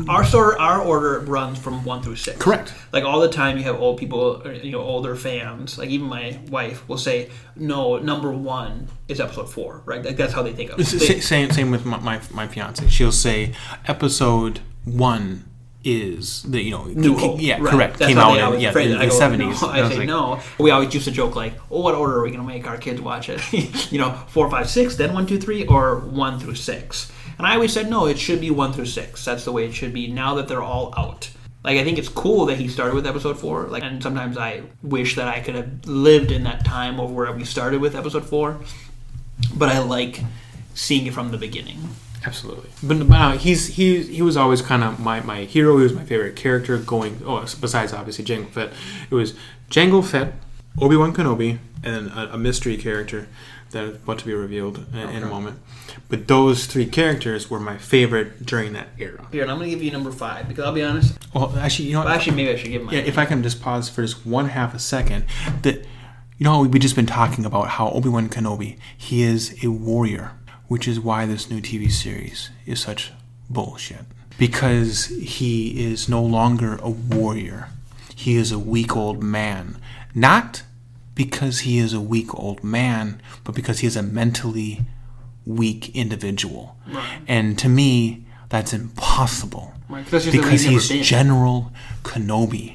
Our 0.09 0.25
sort, 0.25 0.57
our 0.61 0.81
order 0.81 1.19
runs 1.19 1.59
from 1.59 1.85
one 1.85 2.01
through 2.01 2.15
six. 2.15 2.39
Correct. 2.39 2.73
Like 2.93 3.03
all 3.03 3.19
the 3.19 3.29
time, 3.29 3.59
you 3.59 3.65
have 3.65 3.81
old 3.81 3.99
people, 3.99 4.41
you 4.63 4.71
know, 4.71 4.79
older 4.81 5.17
fans. 5.17 5.77
Like 5.77 5.89
even 5.91 6.07
my 6.07 6.39
wife 6.49 6.89
will 6.89 6.97
say, 6.97 7.29
"No, 7.57 7.99
number 7.99 8.31
one 8.31 8.87
is 9.09 9.19
episode 9.19 9.51
four, 9.51 9.83
right?" 9.85 10.05
Like 10.05 10.17
that's 10.17 10.33
how 10.33 10.45
they 10.45 10.53
think 10.53 10.71
of 10.71 10.79
it. 10.79 10.87
They- 10.87 11.19
same 11.21 11.51
same 11.51 11.73
with 11.73 11.85
my, 11.85 11.99
my 11.99 12.21
my 12.33 12.47
fiance. 12.47 12.87
She'll 12.89 13.11
say 13.11 13.53
episode 13.89 14.61
one 14.85 15.45
is 15.85 16.43
the 16.43 16.61
you 16.61 16.71
know 16.73 16.85
New 16.85 17.17
Hope. 17.17 17.41
yeah 17.41 17.59
Right. 17.61 17.71
correct 17.71 17.99
That's 17.99 18.09
came 18.09 18.19
out 18.19 18.55
in, 18.55 18.61
yeah, 18.61 18.77
in 18.77 18.99
the 18.99 19.11
seventies. 19.11 19.63
No. 19.63 19.69
I 19.69 19.89
say 19.89 20.07
no. 20.07 20.41
We 20.59 20.71
always 20.71 20.93
used 20.93 21.07
to 21.07 21.13
joke 21.13 21.37
like, 21.37 21.55
"Oh, 21.71 21.81
what 21.83 21.95
order 21.95 22.17
are 22.19 22.23
we 22.23 22.31
going 22.31 22.41
to 22.41 22.47
make 22.47 22.67
our 22.67 22.77
kids 22.77 23.01
watch 23.01 23.29
it? 23.29 23.41
you 23.93 23.99
know, 23.99 24.13
four, 24.29 24.51
five, 24.51 24.69
six, 24.69 24.97
then 24.97 25.15
one, 25.15 25.27
two, 25.27 25.39
three, 25.39 25.67
or 25.67 26.01
one 26.01 26.39
through 26.41 26.57
six? 26.57 27.13
And 27.39 27.47
I 27.47 27.55
always 27.55 27.73
said 27.73 27.89
no. 27.89 28.07
It 28.07 28.19
should 28.19 28.41
be 28.41 28.51
one 28.51 28.73
through 28.73 28.87
six. 28.87 29.25
That's 29.25 29.45
the 29.45 29.53
way 29.53 29.67
it 29.67 29.73
should 29.73 29.93
be. 29.93 30.09
Now 30.09 30.35
that 30.35 30.49
they're 30.49 30.63
all 30.63 30.93
out. 30.97 31.31
Like 31.63 31.77
I 31.79 31.85
think 31.85 31.99
it's 31.99 32.09
cool 32.09 32.47
that 32.47 32.59
he 32.59 32.67
started 32.69 32.95
with 32.95 33.07
episode 33.07 33.39
four. 33.39 33.65
Like, 33.65 33.83
and 33.85 34.03
sometimes 34.03 34.37
I 34.37 34.63
wish 34.83 35.15
that 35.17 35.29
I 35.29 35.41
could 35.41 35.55
have 35.55 35.87
lived 35.87 36.33
in 36.33 36.45
that 36.45 36.65
time 36.65 36.99
of 36.99 37.13
where 37.13 37.31
we 37.33 37.45
started 37.45 37.81
with 37.81 37.95
episode 37.95 38.27
four. 38.27 38.59
But 39.55 39.69
I 39.69 39.79
like 39.79 40.21
seeing 40.75 41.07
it 41.07 41.15
from 41.15 41.31
the 41.31 41.39
beginning. 41.39 41.79
Absolutely, 42.25 42.71
but 42.83 43.11
uh, 43.11 43.39
he's 43.39 43.69
he 43.77 44.03
he 44.03 44.23
was 44.23 44.37
always 44.37 44.61
kind 44.61 44.83
of 44.83 44.99
my, 44.99 45.21
my 45.21 45.45
hero. 45.45 45.77
He 45.77 45.85
was 45.85 45.93
my 45.93 46.05
favorite 46.05 46.35
character. 46.35 46.77
Going 46.77 47.21
oh, 47.25 47.41
besides 47.61 47.93
obviously 47.93 48.25
Jango 48.25 48.49
Fett, 48.49 48.73
it 49.09 49.15
was 49.15 49.35
Jango 49.71 50.05
Fett, 50.05 50.35
Obi 50.81 50.97
Wan 50.97 51.15
Kenobi, 51.15 51.59
and 51.85 52.09
a, 52.09 52.35
a 52.35 52.39
mystery 52.39 52.77
character 52.77 53.29
that 53.71 53.85
is 53.85 53.97
about 53.97 54.19
to 54.19 54.27
be 54.27 54.35
revealed 54.35 54.87
in, 54.93 55.09
in 55.11 55.23
a 55.23 55.27
moment. 55.27 55.61
But 56.09 56.27
those 56.27 56.67
three 56.67 56.87
characters 56.87 57.51
were 57.51 57.61
my 57.61 57.77
favorite 57.77 58.45
during 58.45 58.73
that 58.73 58.89
era. 58.99 59.27
Here, 59.31 59.43
and 59.43 59.51
I'm 59.51 59.59
gonna 59.59 59.71
give 59.71 59.83
you 59.83 59.91
number 59.91 60.11
five 60.11 60.49
because 60.49 60.65
I'll 60.65 60.73
be 60.73 60.83
honest. 60.83 61.19
Well, 61.35 61.57
actually, 61.59 61.89
you 61.89 61.95
know? 61.95 62.01
Well, 62.01 62.09
actually, 62.09 62.37
maybe 62.37 62.51
I 62.51 62.57
should 62.57 62.71
give 62.71 62.83
mine. 62.83 62.95
Yeah, 62.95 63.03
if 63.03 63.19
I 63.19 63.27
can 63.27 63.43
just 63.43 63.61
pause 63.61 63.89
for 63.89 64.03
just 64.03 64.25
one 64.27 64.47
half 64.47 64.75
a 64.75 64.79
second, 64.79 65.25
that 65.63 65.77
you 66.39 66.45
know 66.45 66.53
how 66.53 66.63
we've 66.63 66.81
just 66.81 66.97
been 66.97 67.07
talking 67.07 67.45
about 67.45 67.69
how 67.69 67.91
Obi 67.91 68.09
Wan 68.09 68.29
Kenobi 68.29 68.79
he 68.97 69.23
is 69.23 69.63
a 69.63 69.69
warrior, 69.69 70.33
which 70.69 70.87
is 70.87 71.01
why 71.01 71.27
this 71.27 71.51
new 71.51 71.61
TV 71.61 71.91
series 71.91 72.51
is 72.67 72.81
such 72.81 73.13
bullshit. 73.51 74.05
because 74.39 75.07
he 75.07 75.83
is 75.91 76.09
no 76.09 76.23
longer 76.23 76.77
a 76.81 76.91
warrior. 76.91 77.71
He 78.15 78.37
is 78.37 78.53
a 78.53 78.59
weak 78.59 78.97
old 78.97 79.21
man. 79.23 79.77
Not 80.15 80.63
because 81.17 81.61
he 81.61 81.79
is 81.79 81.93
a 81.93 82.01
weak 82.01 82.33
old 82.35 82.63
man, 82.63 83.21
but 83.43 83.55
because 83.57 83.81
he 83.81 83.87
is 83.89 83.97
a 83.97 84.03
mentally 84.03 84.83
weak 85.45 85.89
individual. 85.97 86.77
Right. 86.87 87.21
And 87.27 87.59
to 87.59 87.69
me, 87.69 88.25
that's 88.49 88.73
impossible. 88.73 89.75
Right, 89.89 90.05
'cause 90.05 90.11
that's 90.13 90.25
just 90.27 90.33
the 90.37 90.39
way 90.39 90.45
Because 90.45 90.61
he's 90.63 90.71
never 90.71 90.81
he's 90.81 90.89
been. 90.91 91.03
General 91.03 91.73
Kenobi, 92.05 92.75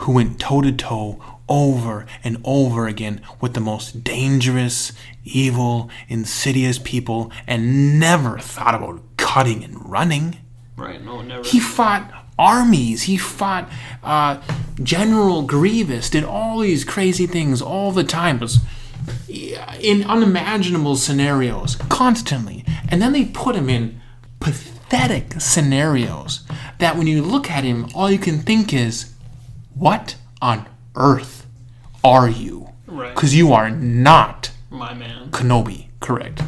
who 0.00 0.12
went 0.12 0.38
toe 0.38 0.60
to 0.60 0.72
toe 0.72 1.18
over 1.50 2.06
and 2.22 2.40
over 2.44 2.86
again 2.86 3.20
with 3.40 3.52
the 3.52 3.60
most 3.60 4.02
dangerous, 4.04 4.92
evil, 5.24 5.90
insidious 6.08 6.78
people 6.78 7.30
and 7.46 7.98
never 7.98 8.38
thought 8.38 8.74
about 8.74 9.02
cutting 9.16 9.62
and 9.64 9.90
running. 9.90 10.38
Right. 10.76 11.04
No, 11.04 11.20
never. 11.20 11.42
He 11.46 11.60
fought 11.60 12.10
armies. 12.38 13.02
He 13.02 13.18
fought 13.18 13.68
uh, 14.02 14.40
General 14.82 15.42
Grievous. 15.42 16.08
Did 16.08 16.24
all 16.24 16.60
these 16.60 16.84
crazy 16.84 17.26
things 17.26 17.60
all 17.60 17.92
the 17.92 18.04
time. 18.04 18.38
Was 18.38 18.60
in 19.28 20.04
unimaginable 20.04 20.96
scenarios 20.96 21.76
constantly, 21.88 22.64
and 22.88 23.02
then 23.02 23.12
they 23.12 23.26
put 23.26 23.56
him 23.56 23.68
in 23.68 24.00
pathetic 24.38 25.40
scenarios 25.40 26.46
that 26.78 26.96
when 26.96 27.06
you 27.06 27.22
look 27.22 27.50
at 27.50 27.64
him, 27.64 27.88
all 27.94 28.10
you 28.10 28.18
can 28.18 28.40
think 28.40 28.72
is, 28.72 29.12
"What 29.74 30.16
on 30.40 30.66
earth 30.96 31.39
are 32.04 32.28
you?" 32.28 32.70
Right. 32.86 33.14
Because 33.14 33.34
you 33.34 33.52
are 33.52 33.70
not 33.70 34.50
My 34.70 34.94
man. 34.94 35.30
Kenobi. 35.30 35.86
Correct. 36.00 36.42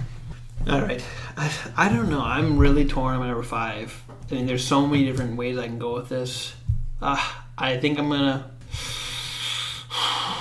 All 0.68 0.80
right. 0.80 1.04
I, 1.36 1.52
I 1.76 1.88
don't 1.88 2.08
know. 2.08 2.20
I'm 2.20 2.58
really 2.58 2.84
torn 2.84 3.14
on 3.16 3.26
number 3.26 3.42
five. 3.42 4.02
I 4.30 4.34
mean, 4.34 4.46
there's 4.46 4.64
so 4.66 4.86
many 4.86 5.04
different 5.04 5.36
ways 5.36 5.58
I 5.58 5.66
can 5.66 5.78
go 5.78 5.94
with 5.94 6.08
this. 6.08 6.54
Uh, 7.00 7.16
I 7.58 7.76
think 7.76 7.98
I'm 7.98 8.08
gonna. 8.08 8.50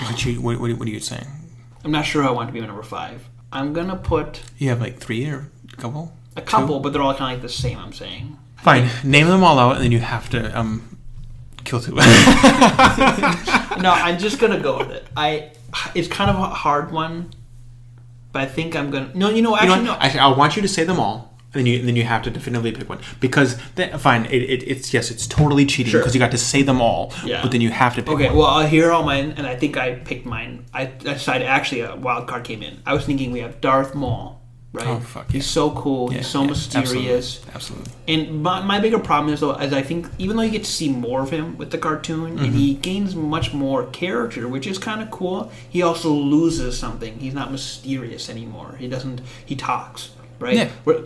What, 0.06 0.26
you, 0.26 0.42
what, 0.42 0.60
what, 0.60 0.72
what 0.78 0.88
are 0.88 0.92
you 0.92 1.00
saying? 1.00 1.28
I'm 1.84 1.92
not 1.92 2.06
sure 2.06 2.24
I 2.24 2.32
want 2.32 2.50
to 2.50 2.54
be 2.54 2.60
my 2.62 2.68
number 2.68 2.84
five. 2.84 3.28
I'm 3.52 3.74
gonna 3.74 3.96
put 3.96 4.42
You 4.58 4.70
have 4.70 4.80
like 4.82 4.98
three 5.00 5.28
or 5.30 5.50
a 5.74 5.76
couple? 5.78 6.14
a 6.36 6.42
couple, 6.42 6.80
but 6.80 6.94
they're 6.94 7.02
all 7.02 7.14
kind 7.14 7.36
of 7.36 7.40
like 7.40 7.42
the 7.42 7.50
same. 7.50 7.78
I'm 7.78 7.94
saying. 7.94 8.38
Fine. 8.58 8.90
Name 9.04 9.28
them 9.28 9.44
all 9.44 9.60
out, 9.60 9.76
and 9.76 9.84
then 9.84 9.92
you 9.92 10.00
have 10.00 10.30
to 10.30 10.58
um 10.58 10.91
kill 11.64 11.80
two. 11.80 11.94
no, 11.96 12.04
I'm 13.92 14.18
just 14.18 14.40
gonna 14.40 14.60
go 14.60 14.78
with 14.80 14.92
it. 14.92 15.08
I. 15.16 15.52
It's 15.96 16.08
kind 16.10 16.30
of 16.30 16.36
a 16.38 16.48
hard 16.50 16.92
one, 16.92 17.32
but 18.34 18.42
I 18.42 18.46
think 18.46 18.76
I'm 18.76 18.92
gonna. 18.92 19.12
No, 19.14 19.30
you 19.30 19.42
know, 19.42 19.52
You 19.52 19.56
actually, 19.58 19.86
know 19.86 19.94
no. 19.94 20.00
Actually, 20.00 20.20
I 20.20 20.28
want 20.28 20.56
you 20.58 20.62
to 20.62 20.68
say 20.68 20.84
them 20.84 21.00
all, 21.00 21.34
and 21.54 21.62
then 21.62 21.66
you 21.66 21.82
then 21.82 21.96
you 21.96 22.04
have 22.04 22.24
to 22.24 22.30
definitively 22.30 22.74
pick 22.74 22.90
one 22.90 23.00
because 23.22 23.58
then, 23.76 23.98
fine. 23.98 24.26
It, 24.26 24.42
it, 24.44 24.64
it's 24.64 24.94
yes, 24.94 25.10
it's 25.12 25.26
totally 25.28 25.66
cheating 25.66 25.92
Sure. 25.92 26.02
because 26.02 26.14
you 26.14 26.20
got 26.20 26.32
to 26.32 26.38
say 26.38 26.62
them 26.62 26.82
all, 26.82 27.14
Yeah. 27.24 27.42
but 27.42 27.52
then 27.52 27.62
you 27.62 27.70
have 27.70 27.96
to 27.96 28.02
pick 28.02 28.12
Okay, 28.14 28.28
one. 28.28 28.38
well, 28.38 28.48
I'll 28.48 28.68
hear 28.68 28.92
all 28.92 29.04
mine, 29.04 29.34
and 29.38 29.48
I 29.48 29.56
think 29.56 29.78
I 29.78 29.96
picked 29.96 30.26
mine. 30.26 30.66
I, 30.74 30.82
I 30.84 30.86
decided 31.14 31.48
actually 31.48 31.82
a 31.82 31.96
wild 31.96 32.28
card 32.28 32.44
came 32.44 32.62
in. 32.62 32.82
I 32.86 32.94
was 32.94 33.06
thinking 33.06 33.32
we 33.32 33.40
have 33.40 33.62
Darth 33.62 33.96
Maul, 33.96 34.41
right? 34.74 34.88
Oh, 34.88 35.00
fuck, 35.00 35.30
He's 35.32 35.46
so 35.46 35.72
cool. 35.72 36.12
Yeah, 36.12 36.20
he's 36.20 36.28
so 36.28 36.42
yeah, 36.44 36.50
mysterious. 36.50 37.42
Absolutely. 37.54 37.92
And 38.08 38.42
my, 38.44 38.62
my 38.64 38.80
bigger 38.80 39.00
problem 39.00 39.34
is 39.34 39.40
though, 39.42 39.54
as 39.54 39.74
I 39.74 39.82
think 39.82 40.08
even 40.18 40.38
though 40.38 40.44
you 40.44 40.52
get 40.52 40.64
to 40.64 40.72
see 40.72 40.90
more 40.92 41.22
of 41.22 41.30
him 41.30 41.58
with 41.58 41.72
the 41.72 41.78
cartoon, 41.78 42.36
Mm-hmm. 42.36 42.46
and 42.46 42.54
he 42.56 42.76
gains 42.76 43.16
much 43.16 43.54
more 43.54 43.86
character, 43.88 44.48
which 44.48 44.66
is 44.68 44.78
kind 44.78 45.02
of 45.02 45.12
cool. 45.12 45.52
He 45.70 45.82
also 45.82 46.10
loses 46.12 46.78
something. 46.80 47.20
He's 47.20 47.34
not 47.34 47.52
mysterious 47.52 48.30
anymore. 48.30 48.76
He 48.80 48.88
doesn't. 48.88 49.22
He 49.46 49.56
talks, 49.56 50.12
right? 50.40 50.56
Yeah. 50.56 50.70
Where- 50.84 51.04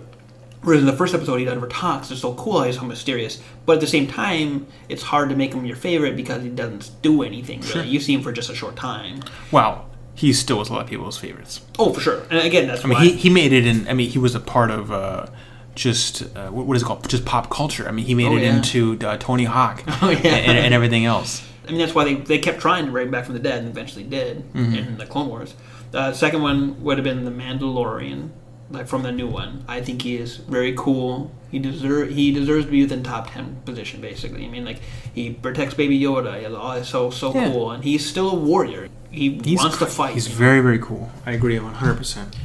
Whereas 0.62 0.80
in 0.82 0.88
the 0.88 0.94
first 0.94 1.14
episode, 1.14 1.36
he 1.38 1.46
never 1.46 1.68
talks. 1.68 2.10
It's 2.10 2.22
so 2.22 2.34
cool. 2.34 2.64
He's 2.64 2.80
so 2.80 2.86
mysterious. 2.86 3.40
But 3.68 3.74
at 3.74 3.82
the 3.82 3.88
same 3.88 4.08
time, 4.08 4.66
it's 4.90 5.04
hard 5.04 5.30
to 5.30 5.36
make 5.36 5.54
him 5.54 5.64
your 5.64 5.76
favorite 5.76 6.16
because 6.16 6.42
he 6.42 6.50
doesn't 6.50 6.90
do 7.04 7.22
anything. 7.22 7.62
Really. 7.62 7.88
You 7.88 8.00
see 8.00 8.16
him 8.16 8.24
for 8.24 8.32
just 8.32 8.50
a 8.50 8.56
short 8.56 8.76
time. 8.76 9.22
Well, 9.52 9.86
he 10.16 10.32
still 10.34 10.58
was 10.60 10.70
a 10.70 10.74
lot 10.74 10.84
of 10.84 10.88
people's 10.90 11.18
favorites. 11.18 11.62
Oh, 11.78 11.94
for 11.94 12.00
sure. 12.02 12.22
And 12.32 12.40
again, 12.40 12.68
that's 12.68 12.84
I 12.84 12.88
mean, 12.88 12.98
why. 12.98 13.04
he, 13.06 13.12
he 13.16 13.30
made 13.30 13.52
it 13.54 13.66
in. 13.68 13.88
I 13.88 13.94
mean, 13.94 14.10
he 14.10 14.18
was 14.18 14.34
a 14.34 14.40
part 14.40 14.72
of 14.72 14.92
uh, 14.92 15.28
just 15.76 16.24
uh, 16.36 16.50
what, 16.50 16.76
is 16.76 16.84
it 16.84 16.86
called? 16.86 17.08
Just 17.10 17.26
pop 17.26 17.50
culture. 17.50 17.88
I 17.88 17.92
mean, 17.92 18.06
he 18.06 18.16
made 18.16 18.28
Oh, 18.28 18.38
it 18.38 18.44
yeah. 18.44 18.56
into 18.56 18.98
uh, 19.06 19.18
Tony 19.18 19.44
Hawk 19.44 19.84
Oh, 20.02 20.10
yeah. 20.10 20.36
and, 20.36 20.58
and 20.58 20.74
everything 20.74 21.06
else. 21.06 21.44
I 21.68 21.72
mean, 21.72 21.80
that's 21.80 21.94
why 21.96 22.04
they, 22.06 22.14
they 22.16 22.38
kept 22.40 22.60
trying 22.62 22.86
to 22.86 22.92
bring 22.92 23.08
him 23.08 23.12
back 23.12 23.26
from 23.26 23.34
the 23.34 23.40
dead 23.40 23.60
and 23.60 23.68
eventually 23.70 24.04
did 24.04 24.38
Mm-hmm. 24.54 24.76
in 24.76 24.98
the 24.98 25.06
Clone 25.06 25.28
Wars. 25.30 25.56
The 25.92 26.14
second 26.14 26.42
one 26.44 26.82
would 26.84 26.98
have 26.98 27.04
been 27.04 27.26
the 27.26 27.32
Mandalorian, 27.32 28.30
like 28.70 28.88
from 28.88 29.04
the 29.04 29.12
new 29.12 29.28
one. 29.28 29.66
I 29.68 29.82
think 29.82 30.02
he 30.02 30.16
is 30.18 30.38
very 30.38 30.74
cool. 30.78 31.32
He 31.52 31.60
deserve 31.60 32.10
he 32.10 32.32
deserves 32.34 32.66
to 32.66 32.72
be 32.72 32.82
within 32.82 33.02
top 33.04 33.32
ten 33.32 33.62
position, 33.66 34.02
basically. 34.02 34.46
I 34.46 34.50
mean, 34.50 34.66
like 34.66 34.80
he 35.14 35.32
protects 35.34 35.74
Baby 35.74 36.00
Yoda. 36.00 36.38
He 36.38 36.44
has 36.44 36.54
all 36.54 36.84
so 36.84 37.10
so 37.12 37.34
Yeah. 37.34 37.50
cool, 37.52 37.72
and 37.72 37.84
he's 37.84 38.06
still 38.06 38.30
a 38.32 38.36
warrior. 38.36 38.90
He 39.16 39.40
He's 39.44 39.58
wants 39.60 39.78
to 39.80 39.86
fight. 39.86 40.14
He's 40.14 40.28
very 40.28 40.62
very 40.62 40.80
cool. 40.80 41.10
I 41.26 41.32
agree 41.32 41.58
one 41.60 41.74
hundred 41.74 41.98
percent. 41.98 42.36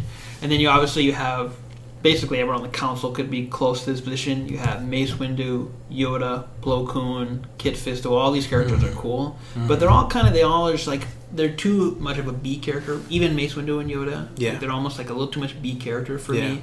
And 0.43 0.51
then 0.51 0.61
you 0.61 0.69
obviously 0.69 1.03
you 1.05 1.13
have 1.13 1.55
basically 2.03 2.39
everyone 2.39 2.63
on 2.63 2.71
the 2.71 2.77
council 2.77 3.13
could 3.13 3.31
be 3.31 3.47
close 3.47 3.85
to 3.85 3.93
this 3.93 4.01
position. 4.01 4.49
You 4.49 4.57
have 4.59 4.87
Mace 4.87 5.13
Windu, 5.13 5.71
Yoda, 5.91 6.47
Plo 6.63 6.89
Koon, 6.89 7.47
Kit 7.59 7.75
Fisto. 7.75 8.13
All 8.13 8.33
these 8.33 8.47
characters 8.47 8.81
Mm-hmm. 8.81 8.99
are 8.99 9.01
cool, 9.01 9.39
but 9.69 9.79
they're 9.81 9.91
all 9.91 10.09
kind 10.09 10.27
of 10.27 10.33
they 10.33 10.43
all 10.43 10.69
are 10.69 10.73
just 10.73 10.87
like 10.87 11.07
they're 11.33 11.53
too 11.55 11.97
much 12.01 12.17
of 12.19 12.27
a 12.27 12.33
B 12.33 12.59
character. 12.59 13.01
Even 13.11 13.37
Mace 13.37 13.55
Windu 13.55 13.81
and 13.81 13.91
Yoda, 13.91 14.29
Yeah. 14.37 14.59
they're 14.59 14.73
almost 14.73 14.97
like 14.99 15.11
a 15.11 15.13
little 15.13 15.29
too 15.29 15.41
much 15.41 15.61
B 15.61 15.75
character 15.77 16.19
for 16.19 16.35
Yeah. 16.35 16.49
me. 16.55 16.63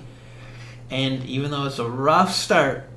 And 0.89 1.23
even 1.25 1.51
though 1.51 1.65
it's 1.65 1.79
a 1.79 1.87
rough 1.89 2.33
start, 2.33 2.89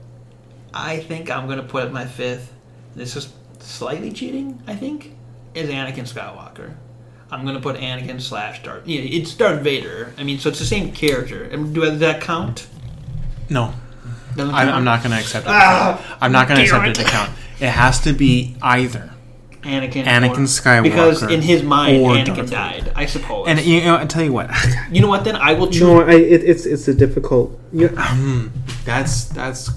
I 0.72 0.98
think 0.98 1.30
I'm 1.30 1.46
gonna 1.48 1.62
put 1.62 1.84
at 1.84 1.92
my 1.92 2.06
fifth. 2.06 2.52
This 2.94 3.16
is 3.16 3.28
slightly 3.58 4.10
cheating, 4.12 4.62
I 4.66 4.74
think, 4.76 5.14
is 5.54 5.68
Anakin 5.68 6.08
Skywalker. 6.12 6.74
I'm 7.32 7.44
gonna 7.44 7.60
put 7.60 7.76
Anakin 7.76 8.20
slash 8.20 8.62
Darth. 8.62 8.86
Yeah, 8.86 9.00
it's 9.02 9.32
Darth 9.34 9.62
Vader. 9.62 10.12
I 10.18 10.22
mean, 10.24 10.38
so 10.38 10.48
it's 10.48 10.58
the 10.58 10.64
same 10.64 10.92
character. 10.92 11.44
And 11.44 11.74
do 11.74 11.80
does 11.82 11.98
that 12.00 12.20
count? 12.20 12.66
No, 13.48 13.72
Doesn't 14.36 14.54
I, 14.54 14.64
count? 14.64 14.76
I'm 14.76 14.84
not 14.84 15.02
going 15.02 15.10
to 15.10 15.18
accept 15.18 15.44
it. 15.46 15.50
Ah, 15.52 16.18
I'm 16.20 16.30
not 16.30 16.46
going 16.46 16.58
to 16.58 16.62
accept 16.64 16.86
it 16.86 16.98
it. 16.98 17.04
to 17.04 17.10
count. 17.10 17.30
It 17.58 17.68
has 17.70 17.98
to 18.02 18.12
be 18.12 18.54
either. 18.62 19.12
Anakin. 19.62 20.04
Anakin 20.04 20.30
or- 20.30 20.42
Skywalker 20.46 20.82
Because 20.84 21.22
in 21.24 21.42
his 21.42 21.62
mind, 21.62 22.00
or 22.02 22.12
Anakin 22.14 22.26
Darth 22.26 22.36
Vader. 22.38 22.50
died. 22.50 22.92
I 22.94 23.06
suppose. 23.06 23.46
And 23.48 23.60
you 23.60 23.80
know, 23.82 23.96
I 23.96 24.04
tell 24.06 24.22
you 24.24 24.32
what, 24.32 24.50
you 24.90 25.00
know 25.00 25.08
what? 25.08 25.24
Then 25.24 25.36
I 25.36 25.52
will 25.54 25.66
choose. 25.66 25.82
No, 25.82 26.00
I, 26.02 26.12
it, 26.14 26.44
it's 26.44 26.64
it's 26.64 26.86
a 26.88 26.94
difficult. 26.94 27.58
You, 27.72 27.88
that's 28.84 29.24
that's 29.26 29.70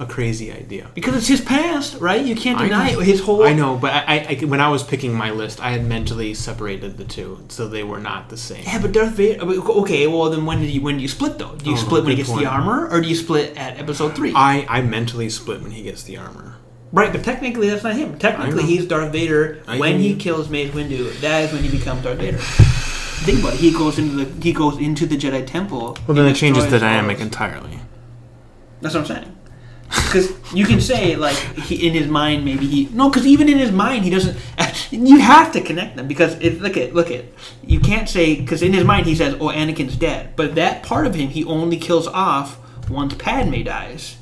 a 0.00 0.06
crazy 0.06 0.50
idea. 0.50 0.90
because 0.94 1.14
it's 1.14 1.28
his 1.28 1.40
past, 1.40 2.00
right? 2.00 2.24
You 2.24 2.34
can't 2.34 2.58
deny 2.58 2.92
know. 2.92 3.00
it. 3.00 3.06
His 3.06 3.20
whole. 3.20 3.44
I 3.44 3.52
know, 3.52 3.76
but 3.76 3.92
I, 3.92 4.00
I, 4.30 4.36
I- 4.40 4.44
when 4.46 4.60
I 4.60 4.68
was 4.68 4.82
picking 4.82 5.12
my 5.14 5.30
list, 5.30 5.60
I 5.60 5.70
had 5.70 5.84
mentally 5.86 6.34
separated 6.34 6.96
the 6.96 7.04
two, 7.04 7.44
so 7.48 7.68
they 7.68 7.84
were 7.84 8.00
not 8.00 8.28
the 8.30 8.36
same. 8.36 8.64
Yeah, 8.64 8.80
but 8.80 8.92
Darth 8.92 9.12
Vader. 9.12 9.42
Okay, 9.44 10.06
well 10.08 10.30
then, 10.30 10.46
when 10.46 10.58
do 10.60 10.66
you 10.66 10.80
when 10.80 10.96
do 10.96 11.02
you 11.02 11.08
split 11.08 11.38
though? 11.38 11.54
Do 11.54 11.70
you 11.70 11.76
Oh, 11.76 11.78
split 11.78 12.02
when 12.04 12.10
he 12.12 12.16
gets 12.16 12.30
point. 12.30 12.42
the 12.42 12.50
armor, 12.50 12.88
or 12.90 13.00
do 13.00 13.08
you 13.08 13.14
split 13.14 13.56
at 13.56 13.78
Episode 13.78 14.16
three? 14.16 14.32
I, 14.34 14.66
I 14.68 14.80
mentally 14.82 15.28
split 15.30 15.62
when 15.62 15.70
he 15.70 15.82
gets 15.82 16.02
the 16.02 16.16
armor. 16.16 16.56
Right, 16.92 17.12
but 17.12 17.22
technically 17.22 17.68
that's 17.70 17.84
not 17.84 17.94
him. 17.94 18.18
Technically 18.18 18.64
he's 18.64 18.86
Darth 18.86 19.12
Vader. 19.12 19.62
I 19.68 19.78
when 19.78 20.00
hear 20.00 20.14
he 20.14 20.16
kills 20.16 20.48
Mace 20.48 20.72
Windu, 20.72 21.12
that 21.20 21.44
is 21.44 21.52
when 21.52 21.62
he 21.62 21.70
becomes 21.70 22.02
Darth 22.02 22.18
Vader. 22.18 22.38
Think 22.38 23.40
about 23.40 23.52
it. 23.54 23.60
He 23.60 23.70
goes 23.72 23.98
into 23.98 24.24
the 24.24 24.42
he 24.42 24.52
goes 24.52 24.78
into 24.78 25.04
the 25.06 25.16
Jedi 25.16 25.46
Temple. 25.46 25.98
Well, 26.08 26.16
then 26.16 26.26
it 26.26 26.34
changes 26.36 26.64
the 26.70 26.78
dynamic 26.78 27.18
those- 27.18 27.26
entirely. 27.26 27.78
That's 28.80 28.94
what 28.94 29.02
I'm 29.02 29.06
saying. 29.06 29.36
Because 29.90 30.32
you 30.54 30.66
can 30.66 30.80
say 30.80 31.16
like 31.16 31.36
he, 31.36 31.86
in 31.86 31.94
his 31.94 32.06
mind 32.06 32.44
maybe 32.44 32.66
he 32.66 32.88
no 32.92 33.08
because 33.10 33.26
even 33.26 33.48
in 33.48 33.58
his 33.58 33.72
mind 33.72 34.04
he 34.04 34.10
doesn't. 34.10 34.36
You 34.92 35.18
have 35.20 35.52
to 35.52 35.60
connect 35.60 35.94
them 35.94 36.08
because 36.08 36.34
it, 36.40 36.60
look 36.60 36.76
at 36.76 36.94
look 36.94 37.12
at 37.12 37.24
you 37.62 37.78
can't 37.78 38.08
say 38.08 38.34
because 38.34 38.60
in 38.60 38.72
his 38.72 38.82
mind 38.82 39.06
he 39.06 39.14
says 39.14 39.34
oh 39.34 39.46
Anakin's 39.46 39.94
dead 39.94 40.34
but 40.34 40.56
that 40.56 40.82
part 40.82 41.06
of 41.06 41.14
him 41.14 41.28
he 41.28 41.44
only 41.44 41.76
kills 41.76 42.08
off 42.08 42.58
once 42.90 43.14
Padme 43.14 43.62
dies, 43.62 44.16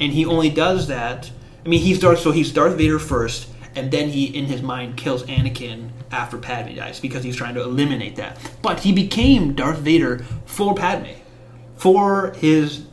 and 0.00 0.12
he 0.12 0.26
only 0.26 0.50
does 0.50 0.88
that. 0.88 1.30
I 1.64 1.68
mean 1.68 1.80
he's 1.80 2.00
Darth 2.00 2.18
so 2.18 2.32
he's 2.32 2.52
Darth 2.52 2.76
Vader 2.76 2.98
first 2.98 3.48
and 3.78 3.92
then 3.92 4.08
he 4.08 4.24
in 4.24 4.46
his 4.46 4.60
mind 4.60 4.96
kills 4.96 5.22
Anakin 5.24 5.90
after 6.10 6.36
Padme 6.36 6.74
dies 6.74 6.98
because 6.98 7.22
he's 7.22 7.36
trying 7.36 7.54
to 7.54 7.62
eliminate 7.62 8.16
that. 8.16 8.38
But 8.60 8.80
he 8.80 8.92
became 8.92 9.54
Darth 9.54 9.78
Vader 9.78 10.24
for 10.46 10.74
Padme 10.74 11.12
for 11.76 12.32
his 12.32 12.84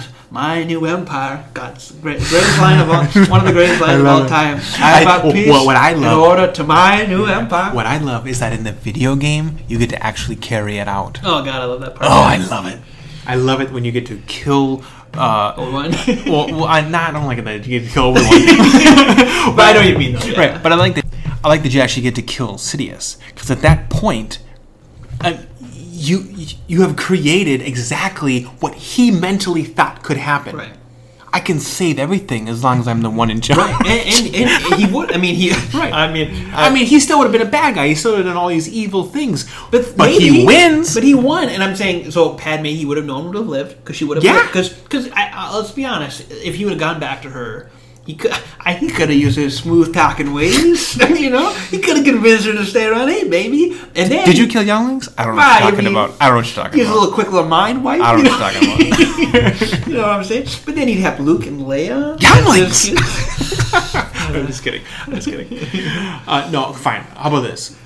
my 0.30 0.64
new 0.64 0.84
empire. 0.86 1.44
God's 1.54 1.92
great, 1.92 2.18
greatest 2.18 2.58
line 2.60 2.80
of 2.80 2.88
all, 2.88 3.04
one 3.30 3.40
of 3.40 3.46
the 3.46 3.52
greatest 3.52 3.80
lines 3.80 4.00
of 4.00 4.06
all 4.06 4.18
love 4.18 4.26
it. 4.26 4.28
time. 4.30 4.60
I 4.78 5.00
I- 5.00 5.04
brought 5.04 5.32
peace 5.34 5.48
what- 5.48 5.66
what 5.66 5.76
I 5.76 5.92
in 5.92 6.04
order 6.04 6.50
to 6.52 6.64
my 6.64 7.04
new 7.06 7.26
empire. 7.26 7.74
What 7.74 7.86
I 7.86 7.98
love 7.98 8.26
is 8.26 8.40
that 8.40 8.52
in 8.52 8.64
the 8.64 8.72
video 8.72 9.14
game, 9.16 9.58
you 9.68 9.78
get 9.78 9.90
to 9.90 10.02
actually 10.02 10.36
carry 10.36 10.78
it 10.78 10.88
out. 10.88 11.20
Oh 11.22 11.44
God, 11.44 11.60
I 11.60 11.64
love 11.64 11.80
that 11.80 11.94
part. 11.96 12.10
Oh, 12.10 12.22
I 12.22 12.36
love 12.38 12.66
it. 12.66 12.78
I 13.26 13.34
love 13.36 13.60
it 13.60 13.70
when 13.70 13.84
you 13.84 13.92
get 13.92 14.06
to 14.06 14.18
kill. 14.26 14.82
Uh, 15.14 15.52
Old 15.58 15.72
one. 15.80 15.90
well, 16.26 16.46
well, 16.48 16.64
I, 16.64 16.80
not, 16.88 17.10
I 17.10 17.12
don't 17.12 17.26
like 17.26 17.36
it 17.38 17.44
that 17.44 17.66
you 17.66 17.78
get 17.80 17.86
to 17.88 17.92
kill 17.92 18.04
Obi 18.04 18.20
Wan. 18.22 19.54
but 19.54 19.62
I 19.62 19.72
know 19.74 19.80
what 19.80 19.88
you 19.88 19.98
mean 19.98 20.14
though. 20.14 20.24
yeah. 20.26 20.38
Right, 20.52 20.62
but 20.62 20.72
I 20.72 20.76
like 20.76 20.94
that. 20.94 21.04
I 21.44 21.48
like 21.48 21.62
that 21.64 21.74
you 21.74 21.80
actually 21.82 22.02
get 22.04 22.14
to 22.14 22.22
kill 22.22 22.54
Sidious 22.54 23.18
because 23.28 23.50
at 23.50 23.60
that 23.60 23.90
point, 23.90 24.38
uh, 25.20 25.36
you 26.02 26.46
you 26.66 26.82
have 26.82 26.96
created 26.96 27.62
exactly 27.62 28.42
what 28.42 28.74
he 28.74 29.10
mentally 29.10 29.64
thought 29.64 30.02
could 30.02 30.16
happen. 30.16 30.56
Right. 30.56 30.72
I 31.34 31.40
can 31.40 31.60
save 31.60 31.98
everything 31.98 32.46
as 32.50 32.62
long 32.62 32.78
as 32.78 32.86
I'm 32.86 33.00
the 33.00 33.08
one 33.08 33.30
in 33.30 33.40
charge. 33.40 33.58
Right, 33.58 33.86
and, 33.86 34.34
and, 34.34 34.50
and 34.50 34.74
he 34.74 34.92
would. 34.92 35.12
I 35.12 35.16
mean, 35.16 35.34
he. 35.34 35.50
Right. 35.72 35.92
I 35.92 36.12
mean, 36.12 36.50
I 36.52 36.68
mean, 36.68 36.84
he 36.84 37.00
still 37.00 37.18
would 37.18 37.24
have 37.24 37.32
been 37.32 37.46
a 37.46 37.50
bad 37.50 37.76
guy. 37.76 37.88
He 37.88 37.94
still 37.94 38.12
would 38.12 38.18
have 38.18 38.26
done 38.26 38.36
all 38.36 38.48
these 38.48 38.68
evil 38.68 39.04
things. 39.04 39.50
But, 39.70 39.96
But 39.96 40.10
he 40.10 40.44
wins. 40.44 40.92
But 40.92 41.02
he 41.02 41.14
won, 41.14 41.48
and 41.48 41.62
I'm 41.62 41.74
saying 41.74 42.10
so. 42.10 42.34
Padme, 42.34 42.66
he 42.66 42.84
would 42.84 42.98
have 42.98 43.06
known 43.06 43.26
would 43.28 43.36
have 43.36 43.46
lived 43.46 43.78
because 43.78 43.96
she 43.96 44.04
would 44.04 44.18
have. 44.18 44.24
Yeah. 44.24 44.46
Because 44.46 44.68
because 44.68 45.08
let's 45.08 45.70
be 45.70 45.86
honest, 45.86 46.30
if 46.30 46.56
he 46.56 46.64
would 46.64 46.72
have 46.72 46.80
gone 46.80 47.00
back 47.00 47.22
to 47.22 47.30
her. 47.30 47.70
He 48.12 48.18
could, 48.18 48.30
I, 48.60 48.74
he 48.74 48.88
could 48.88 49.08
have 49.08 49.18
used 49.18 49.38
his 49.38 49.56
smooth 49.56 49.94
talking 49.94 50.34
ways, 50.34 50.98
you 51.18 51.30
know. 51.30 51.50
He 51.70 51.78
could 51.78 51.96
have 51.96 52.04
convinced 52.04 52.44
her 52.44 52.52
to 52.52 52.66
stay 52.66 52.86
around, 52.86 53.08
hey 53.08 53.26
baby. 53.26 53.72
And 53.94 54.12
then 54.12 54.26
Did 54.26 54.36
you 54.36 54.46
kill 54.46 54.62
younglings? 54.62 55.08
I 55.16 55.24
don't 55.24 55.34
know 55.34 55.40
what 55.40 55.46
you're 55.46 55.56
I 55.56 55.70
talking 55.70 55.84
mean, 55.86 55.94
about. 55.94 56.10
I 56.20 56.26
don't 56.26 56.34
know 56.34 56.36
what 56.36 56.46
you're 56.46 56.64
talking 56.64 56.80
about. 56.80 56.86
He's 56.86 56.88
a 56.90 56.92
little 56.92 57.14
quick 57.14 57.32
little 57.32 57.48
mind 57.48 57.82
wipe. 57.82 58.02
I 58.02 58.12
don't 58.12 58.18
you 58.18 58.30
know 58.30 58.38
what 58.38 58.52
you're 58.52 58.62
talking 58.62 59.68
about. 59.70 59.86
you 59.86 59.94
know 59.94 60.02
what 60.02 60.10
I'm 60.10 60.24
saying? 60.24 60.46
But 60.66 60.74
then 60.74 60.88
he'd 60.88 61.00
have 61.00 61.20
Luke 61.20 61.46
and 61.46 61.62
Leia. 61.62 62.20
Younglings! 62.20 62.90
I'm 64.28 64.46
just 64.46 64.62
kidding. 64.62 64.82
I'm 65.06 65.14
just 65.14 65.26
kidding. 65.26 65.58
Uh, 66.26 66.50
no, 66.52 66.74
fine. 66.74 67.00
How 67.16 67.30
about 67.30 67.40
this? 67.40 67.78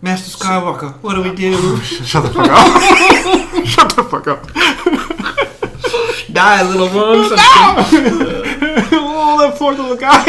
Master 0.00 0.38
Skywalker, 0.38 1.02
what 1.02 1.14
do 1.14 1.22
we 1.28 1.34
do? 1.34 1.80
Shut 1.80 2.22
the 2.22 2.30
fuck 2.30 2.48
up. 2.48 3.66
Shut 3.66 3.96
the 3.96 4.04
fuck 4.04 4.28
up. 4.28 4.46
Die, 6.32 6.62
little 6.62 6.88
ones. 6.88 7.32
Oh, 9.32 9.48
that 9.48 9.58
poor 9.58 9.72
little 9.72 9.96
guy. 9.96 10.24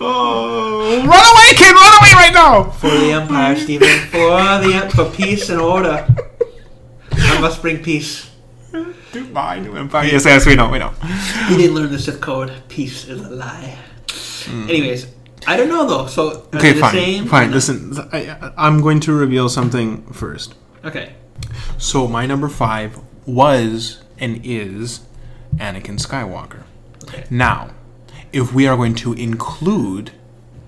oh, 0.00 1.02
run 1.06 1.24
away, 1.34 1.54
kid! 1.54 1.74
Run 1.74 1.92
away 2.00 2.12
right 2.14 2.32
now! 2.32 2.70
For 2.70 2.90
the 2.90 3.12
Empire, 3.12 3.56
Stephen. 3.56 3.88
For 4.10 4.58
the 4.60 4.92
for 4.94 5.10
peace 5.10 5.48
and 5.50 5.60
order. 5.60 6.06
I 7.12 7.40
must 7.40 7.62
bring 7.62 7.82
peace. 7.82 8.30
Goodbye, 9.12 9.60
new 9.60 9.76
empire. 9.76 10.06
Yes, 10.06 10.24
yes, 10.24 10.44
we 10.44 10.56
know, 10.56 10.68
we 10.68 10.80
know. 10.80 10.90
He 11.48 11.56
didn't 11.56 11.76
learn 11.76 11.92
the 11.92 12.00
Sith 12.00 12.20
code. 12.20 12.52
Peace 12.68 13.06
is 13.06 13.20
a 13.20 13.30
lie. 13.30 13.78
Hmm. 14.46 14.68
Anyways, 14.68 15.06
I 15.46 15.56
don't 15.56 15.68
know 15.68 15.86
though. 15.86 16.06
So. 16.08 16.48
Okay, 16.52 16.74
fine, 16.74 16.92
same? 16.92 17.26
fine. 17.26 17.52
Listen, 17.52 17.96
I, 18.12 18.52
I'm 18.56 18.80
going 18.80 18.98
to 19.00 19.12
reveal 19.12 19.48
something 19.48 20.04
first. 20.12 20.54
Okay. 20.84 21.14
So 21.78 22.08
my 22.08 22.26
number 22.26 22.48
five 22.48 22.98
was 23.26 24.02
and 24.18 24.40
is 24.44 25.00
Anakin 25.56 26.00
Skywalker. 26.00 26.64
Okay. 27.14 27.24
Now, 27.30 27.70
if 28.32 28.52
we 28.52 28.66
are 28.66 28.76
going 28.76 28.94
to 28.96 29.12
include 29.12 30.10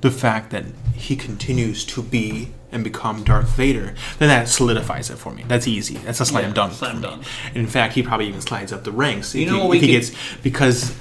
the 0.00 0.10
fact 0.10 0.50
that 0.50 0.64
he 0.94 1.16
continues 1.16 1.84
to 1.86 2.02
be 2.02 2.50
and 2.72 2.82
become 2.84 3.24
Darth 3.24 3.48
Vader, 3.56 3.94
then 4.18 4.28
that 4.28 4.48
solidifies 4.48 5.08
it 5.10 5.16
for 5.16 5.32
me. 5.32 5.44
That's 5.48 5.66
easy. 5.66 5.94
That's 5.98 6.20
a 6.20 6.26
slam 6.26 6.44
Yeah, 6.48 6.52
dunk. 6.52 6.72
slam 6.74 7.00
dunk. 7.00 7.24
In 7.54 7.66
fact, 7.66 7.94
he 7.94 8.02
probably 8.02 8.28
even 8.28 8.40
slides 8.40 8.72
up 8.72 8.84
the 8.84 8.92
ranks. 8.92 9.34
You 9.34 9.42
if 9.42 9.48
know 9.48 9.54
he, 9.54 9.60
what 9.60 9.70
we 9.70 9.78
he 9.78 9.86
could- 9.86 9.92
gets 9.92 10.12
because 10.42 10.94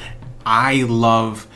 I 0.46 0.84
love 0.84 1.48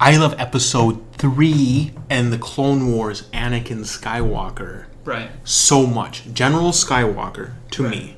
I 0.00 0.16
love 0.16 0.34
episode 0.38 1.00
three 1.14 1.92
and 2.08 2.32
the 2.32 2.38
Clone 2.38 2.92
Wars 2.92 3.22
Anakin 3.32 3.80
Skywalker 3.80 4.84
Right. 5.04 5.30
so 5.44 5.86
much. 5.86 6.32
General 6.32 6.70
Skywalker 6.70 7.52
to 7.72 7.82
Right. 7.84 7.90
me 7.92 8.16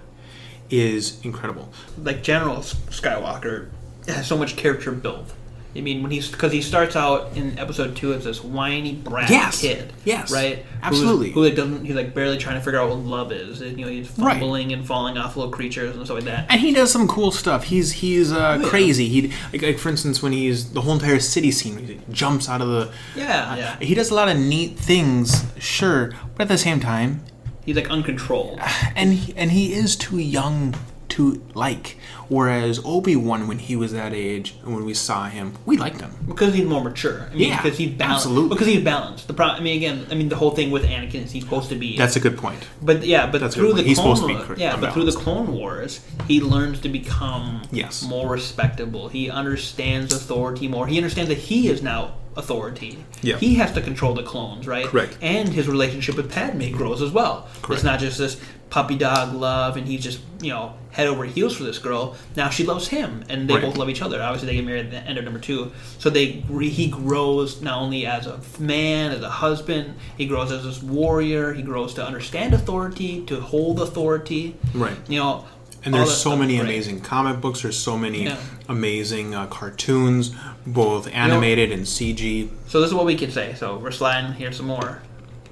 is 0.71 1.19
incredible. 1.23 1.71
Like 2.03 2.23
General 2.23 2.59
Skywalker 2.59 3.69
has 4.07 4.27
so 4.27 4.37
much 4.37 4.57
character 4.57 4.93
build. 4.93 5.33
I 5.77 5.81
mean, 5.81 6.03
when 6.03 6.13
he's 6.13 6.31
because 6.31 6.53
he 6.53 6.63
starts 6.63 6.95
out 6.95 7.37
in 7.37 7.59
episode 7.59 7.97
two 7.97 8.13
as 8.15 8.23
this 8.23 8.45
whiny 8.45 8.93
brat 8.95 9.29
Yes. 9.29 9.61
kid, 9.61 9.93
Yes. 10.05 10.31
right? 10.31 10.65
Absolutely. 10.85 11.33
Who 11.33 11.43
like 11.43 11.57
doesn't 11.57 11.85
he's 11.85 11.97
like 11.97 12.15
barely 12.15 12.39
trying 12.39 12.61
to 12.61 12.65
figure 12.65 12.79
out 12.79 12.91
what 12.91 13.01
love 13.01 13.33
is. 13.33 13.61
And, 13.61 13.77
you 13.77 13.85
know, 13.85 13.91
he's 13.91 14.09
Right. 14.17 14.39
fumbling 14.39 14.73
and 14.73 14.87
falling 14.87 15.19
off 15.19 15.37
little 15.37 15.51
creatures 15.51 15.97
and 15.97 16.05
stuff 16.05 16.19
like 16.19 16.27
that. 16.27 16.47
And 16.49 16.61
he 16.61 16.73
does 16.73 16.93
some 16.93 17.09
cool 17.09 17.33
stuff. 17.33 17.65
He's 17.65 17.91
he's 17.91 18.31
uh, 18.31 18.61
yeah. 18.63 18.69
crazy. 18.69 19.09
He 19.09 19.33
like, 19.53 19.63
like 19.63 19.79
for 19.81 19.89
instance 19.89 20.23
when 20.23 20.31
he's 20.31 20.71
the 20.75 20.81
whole 20.83 20.93
entire 20.95 21.19
city 21.19 21.51
scene, 21.51 21.79
he 21.79 21.99
jumps 22.09 22.49
out 22.49 22.61
of 22.61 22.69
the. 22.69 22.93
Yeah, 23.17 23.57
yeah. 23.57 23.77
He 23.81 23.97
does 23.97 24.13
a 24.13 24.15
lot 24.15 24.29
of 24.29 24.39
neat 24.39 24.79
things, 24.79 25.45
sure, 25.59 26.13
but 26.37 26.43
at 26.43 26.49
the 26.49 26.59
same 26.59 26.79
time, 26.79 27.25
He's 27.67 27.75
like 27.75 27.91
uncontrolled. 27.91 28.61
and 28.95 29.13
he, 29.15 29.35
and 29.37 29.51
he 29.51 29.73
is 29.73 29.97
too 29.97 30.19
young 30.19 30.77
to 31.15 31.43
like. 31.55 31.97
Whereas 32.29 32.81
Obi 32.85 33.15
Wan, 33.17 33.47
when 33.47 33.59
he 33.59 33.77
was 33.77 33.93
that 33.93 34.13
age, 34.13 34.55
and 34.65 34.75
when 34.75 34.85
we 34.85 34.95
saw 34.95 35.27
him, 35.29 35.55
we 35.65 35.77
liked 35.77 36.01
him. 36.01 36.13
Because 36.27 36.55
he's 36.55 36.65
more 36.67 36.83
mature. 36.83 37.29
I 37.31 37.35
mean, 37.35 37.49
Yeah, 37.51 37.63
because 37.63 37.79
he's 37.79 37.91
balanced. 37.91 38.27
absolutely. 38.27 38.49
Because 38.55 38.67
he's 38.67 38.83
balanced. 38.85 39.27
The 39.29 39.35
problem. 39.35 39.61
I 39.61 39.65
mean, 39.65 39.77
again, 39.77 40.07
I 40.11 40.15
mean, 40.15 40.29
the 40.29 40.37
whole 40.37 40.51
thing 40.51 40.71
with 40.71 40.85
Anakin 40.85 41.25
is 41.25 41.33
he's 41.33 41.45
supposed 41.45 41.69
to 41.69 41.77
be. 41.77 41.97
That's 41.97 42.17
a 42.17 42.21
good 42.21 42.37
point. 42.37 42.61
But 42.83 43.05
yeah, 43.05 43.31
but 43.31 43.41
That's 43.41 43.55
through 43.55 43.75
the. 43.75 43.83
He's 43.83 43.99
Clone 43.99 44.17
supposed 44.17 44.49
to 44.49 44.55
be 44.57 44.61
yeah, 44.61 44.77
but 44.77 44.93
through 44.93 45.05
the. 45.05 45.15
Clone 45.15 45.53
Wars, 45.55 46.01
he 46.27 46.41
learns 46.41 46.81
to 46.81 46.89
become 46.89 47.63
Yes. 47.71 48.03
more 48.03 48.29
respectable. 48.29 49.09
He 49.09 49.31
understands 49.31 50.13
authority 50.13 50.67
more. 50.69 50.87
He 50.89 50.97
understands 50.99 51.29
that 51.29 51.39
he 51.39 51.69
is 51.69 51.83
now 51.83 52.17
authority. 52.37 52.99
Yeah. 53.23 53.37
He 53.39 53.55
has 53.55 53.71
to 53.73 53.81
control 53.81 54.13
the 54.13 54.25
clones, 54.25 54.67
right? 54.67 54.87
Correct. 54.87 55.17
And 55.23 55.49
his 55.49 55.69
relationship 55.69 56.17
with 56.17 56.33
Padme 56.33 56.71
grows 56.73 57.01
as 57.01 57.13
well. 57.13 57.47
Correct. 57.63 57.75
It's 57.79 57.85
not 57.85 58.01
just 58.01 58.19
this 58.19 58.41
puppy 58.75 58.97
dog 58.97 59.33
love, 59.33 59.77
and 59.77 59.87
he's 59.87 60.03
just 60.03 60.19
you 60.43 60.51
know 60.51 60.75
head 60.91 61.07
over 61.07 61.25
heels 61.25 61.57
for 61.57 61.63
this 61.63 61.79
girl. 61.79 62.17
Now 62.35 62.51
she 62.51 62.65
loves 62.65 62.89
him, 62.89 63.23
and 63.29 63.49
they 63.49 63.55
Right. 63.55 63.63
both 63.63 63.77
love 63.77 63.89
each 63.89 64.03
other. 64.03 64.21
Obviously, 64.21 64.49
they 64.49 64.57
get 64.57 64.65
married 64.65 64.87
at 64.87 64.91
the 64.91 65.09
end 65.09 65.17
of 65.17 65.25
number 65.25 65.39
two, 65.39 65.71
so 66.01 66.11
they 66.11 66.27
he 66.71 66.89
grows 66.89 67.63
not 67.63 67.79
only 67.81 68.05
as 68.05 68.27
a 68.27 68.41
man, 68.59 69.13
as 69.13 69.23
a 69.23 69.31
husband. 69.31 69.95
He 70.19 70.27
grows 70.27 70.51
as 70.51 70.65
this 70.65 70.83
warrior. 70.83 71.53
He 71.53 71.63
grows 71.63 71.95
to 71.95 72.05
understand 72.05 72.53
authority, 72.53 73.23
to 73.27 73.41
hold 73.41 73.81
authority. 73.81 74.57
Right. 74.75 74.97
You 75.09 75.21
know, 75.21 75.45
And 75.85 75.95
there's 75.95 76.17
so 76.17 76.35
many 76.37 76.57
great. 76.57 76.65
amazing 76.69 77.01
comic 77.03 77.41
books. 77.41 77.63
There's 77.63 77.79
so 77.79 77.97
many 77.97 78.25
Yeah. 78.25 78.37
amazing 78.69 79.35
uh, 79.37 79.47
cartoons, 79.47 80.33
both 80.67 81.07
animated 81.13 81.71
and 81.71 81.87
CG. 81.87 82.49
So 82.67 82.81
this 82.81 82.89
is 82.89 82.95
what 82.95 83.05
we 83.07 83.15
can 83.15 83.31
say. 83.31 83.55
So 83.57 83.77
we're 83.77 83.93
sliding 83.93 84.33
here 84.33 84.51
some 84.51 84.67
more. 84.67 85.03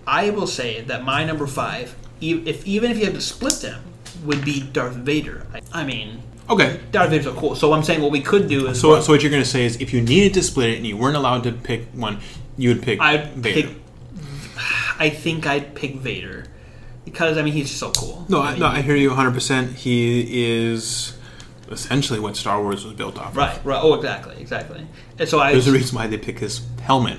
I 0.07 0.31
will 0.31 0.49
say 0.49 0.81
that 0.89 1.05
my 1.05 1.23
number 1.25 1.47
five, 1.47 1.95
if 2.23 2.66
even 2.66 2.91
if 2.91 2.99
you 2.99 3.05
had 3.07 3.14
to 3.14 3.20
split 3.20 3.55
them, 3.61 3.83
would 4.25 4.45
be 4.45 4.61
Darth 4.61 4.95
Vader. 4.95 5.47
I, 5.53 5.61
I 5.83 5.85
mean, 5.85 6.23
Okay. 6.51 6.81
Darth 6.91 7.11
Vader's 7.11 7.25
so 7.27 7.35
cool. 7.35 7.55
So 7.55 7.73
I'm 7.73 7.83
saying 7.83 8.03
what 8.03 8.11
we 8.12 8.20
could 8.20 8.49
do 8.49 8.66
is 8.68 8.81
So, 8.81 9.01
so 9.01 9.12
what 9.12 9.23
you're 9.23 9.31
going 9.31 9.43
to 9.43 9.49
say 9.49 9.64
is, 9.64 9.81
if 9.81 9.93
you 9.93 10.01
needed 10.01 10.35
to 10.35 10.43
split 10.43 10.70
it 10.70 10.77
and 10.77 10.87
you 10.87 10.97
weren't 10.97 11.16
allowed 11.16 11.45
to 11.45 11.53
pick 11.53 11.87
one, 11.93 12.18
you 12.57 12.68
would 12.70 12.83
pick 12.83 13.01
I'd 13.01 13.29
Vader. 13.35 13.68
pick. 13.68 13.77
I 14.99 15.09
think 15.11 15.47
I'd 15.47 15.75
pick 15.75 15.97
Vader 15.97 16.47
because 17.05 17.37
I 17.39 17.43
mean 17.43 17.53
he's 17.53 17.68
just 17.68 17.81
so 17.81 17.91
cool. 17.93 18.25
no, 18.29 18.41
I 18.41 18.49
I, 18.49 18.51
mean, 18.53 18.61
no, 18.61 18.66
I 18.66 18.81
hear 18.83 18.95
you 18.97 19.09
100. 19.09 19.33
percent 19.35 19.73
He 19.77 20.45
is 20.45 21.16
essentially 21.70 22.20
what 22.20 22.37
Star 22.37 22.61
Wars 22.62 22.85
was 22.85 22.93
built 22.95 23.18
off. 23.18 23.31
of. 23.31 23.37
Right, 23.37 23.64
right. 23.64 23.81
Oh, 23.83 23.95
exactly, 23.95 24.37
exactly. 24.41 24.87
And 25.18 25.29
so 25.29 25.41
I 25.41 25.53
There's 25.53 25.68
a 25.68 25.73
reason 25.73 25.97
why 25.97 26.07
they 26.07 26.18
pick 26.18 26.39
his 26.39 26.61
helmet 26.83 27.18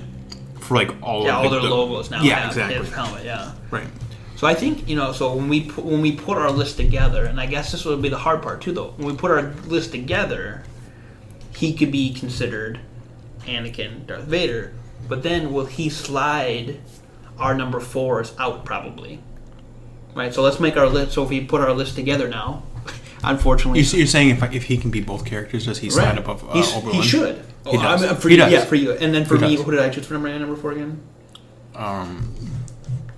for 0.60 0.76
like 0.76 0.90
all 1.02 1.24
yeah, 1.24 1.38
of 1.38 1.44
all 1.44 1.50
their 1.50 1.60
the- 1.60 1.68
logos 1.68 2.10
now. 2.10 2.22
Yeah, 2.22 2.46
exactly. 2.46 2.76
His 2.78 2.92
helmet, 2.92 3.24
yeah. 3.24 3.52
Right. 3.70 3.86
So 4.44 4.50
I 4.50 4.54
think 4.54 4.86
you 4.90 4.94
know. 4.94 5.12
So 5.12 5.34
when 5.34 5.48
we 5.48 5.62
put, 5.70 5.86
when 5.86 6.02
we 6.02 6.12
put 6.12 6.36
our 6.36 6.50
list 6.50 6.76
together, 6.76 7.24
and 7.24 7.40
I 7.40 7.46
guess 7.46 7.72
this 7.72 7.86
would 7.86 8.02
be 8.02 8.10
the 8.10 8.18
hard 8.18 8.42
part 8.42 8.60
too, 8.60 8.72
though. 8.72 8.92
When 8.98 9.06
we 9.08 9.16
put 9.16 9.30
our 9.30 9.40
list 9.68 9.92
together, 9.92 10.64
he 11.56 11.72
could 11.72 11.90
be 11.90 12.12
considered 12.12 12.78
Anakin, 13.46 14.06
Darth 14.06 14.24
Vader, 14.24 14.74
but 15.08 15.22
then 15.22 15.50
will 15.50 15.64
he 15.64 15.88
slide 15.88 16.78
our 17.38 17.54
number 17.54 17.80
fours 17.80 18.34
out 18.38 18.66
probably? 18.66 19.22
Right. 20.14 20.34
So 20.34 20.42
let's 20.42 20.60
make 20.60 20.76
our 20.76 20.88
list. 20.88 21.12
So 21.12 21.22
if 21.22 21.30
we 21.30 21.42
put 21.42 21.62
our 21.62 21.72
list 21.72 21.94
together 21.94 22.28
now, 22.28 22.64
unfortunately, 23.24 23.80
You're, 23.80 23.96
you're 24.00 24.06
saying 24.06 24.28
if 24.28 24.42
if 24.52 24.64
he 24.64 24.76
can 24.76 24.90
be 24.90 25.00
both 25.00 25.24
characters, 25.24 25.64
does 25.64 25.78
he 25.78 25.88
slide 25.88 26.04
Right. 26.04 26.18
above 26.18 26.44
uh, 26.44 26.76
Obi 26.76 26.92
he 26.98 27.02
should. 27.02 27.36
He 27.36 27.78
Oh, 27.78 27.82
does. 27.82 28.02
I 28.02 28.08
mean, 28.08 28.16
for 28.16 28.28
He 28.28 28.34
you, 28.34 28.40
does. 28.42 28.52
Yeah, 28.52 28.64
for 28.66 28.74
you. 28.74 28.92
And 28.92 29.14
then 29.14 29.24
for 29.24 29.36
He 29.36 29.40
me, 29.40 29.56
does. 29.56 29.64
who 29.64 29.70
did 29.70 29.80
I 29.80 29.88
choose 29.88 30.04
for 30.06 30.12
number 30.12 30.38
number 30.38 30.54
four 30.54 30.72
again? 30.72 31.00
Um, 31.74 32.34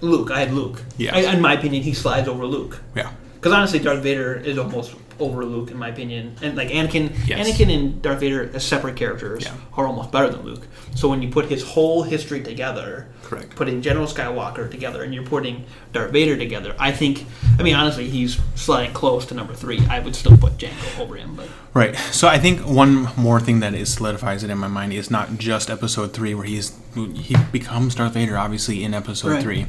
Luke. 0.01 0.31
I 0.31 0.41
had 0.41 0.53
Luke. 0.53 0.83
Yeah. 0.99 1.15
I, 1.15 1.35
in 1.35 1.41
my 1.41 1.55
opinion, 1.55 1.83
he 1.83 1.95
slides 1.95 2.29
over 2.29 2.45
Luke. 2.47 2.81
yeah. 2.95 3.13
Because 3.35 3.53
honestly, 3.53 3.79
Darth 3.79 4.03
Vader 4.03 4.35
is 4.35 4.59
almost 4.59 4.95
over 5.19 5.45
Luke 5.45 5.71
in 5.71 5.77
my 5.79 5.89
opinion, 5.89 6.37
and 6.43 6.57
like 6.57 6.69
Anakin, 6.69 7.11
Yes. 7.27 7.49
Anakin 7.49 7.75
and 7.75 8.03
Darth 8.03 8.21
Vader 8.21 8.51
as 8.55 8.65
separate 8.65 8.97
characters 8.97 9.45
Yeah. 9.45 9.53
are 9.77 9.87
almost 9.87 10.11
better 10.13 10.29
than 10.29 10.43
Luke. 10.43 10.67
So 10.95 11.09
when 11.09 11.23
you 11.23 11.29
put 11.29 11.47
his 11.47 11.63
whole 11.63 12.03
history 12.03 12.41
together, 12.43 13.07
Correct. 13.23 13.55
putting 13.57 13.83
General 13.83 14.07
Skywalker 14.07 14.71
together, 14.71 15.03
and 15.03 15.13
you're 15.15 15.25
putting 15.25 15.65
Darth 15.93 16.11
Vader 16.13 16.37
together, 16.37 16.75
I 16.79 16.93
think, 16.93 17.27
I 17.59 17.63
mean, 17.63 17.75
honestly, 17.75 18.09
he's 18.09 18.39
sliding 18.55 18.93
close 18.93 19.27
to 19.27 19.35
number 19.35 19.55
three. 19.55 19.81
I 19.91 20.01
would 20.01 20.15
still 20.17 20.37
put 20.37 20.59
Jango 20.59 21.01
over 21.01 21.17
him, 21.17 21.35
but 21.37 21.49
Right. 21.75 21.95
So 22.11 22.27
I 22.29 22.39
think 22.39 22.61
one 22.61 23.09
more 23.19 23.39
thing 23.41 23.61
that 23.61 23.75
is 23.75 23.93
solidifies 23.93 24.43
it 24.43 24.49
in 24.51 24.57
my 24.57 24.69
mind 24.69 24.95
is 24.95 25.11
not 25.11 25.37
just 25.39 25.69
episode 25.69 26.15
three 26.15 26.33
where 26.35 26.47
he's 26.47 26.73
he 27.15 27.37
becomes 27.53 27.95
Darth 27.95 28.15
Vader 28.15 28.39
obviously 28.39 28.83
in 28.83 28.95
episode 28.95 29.33
Right. 29.33 29.43
three, 29.43 29.67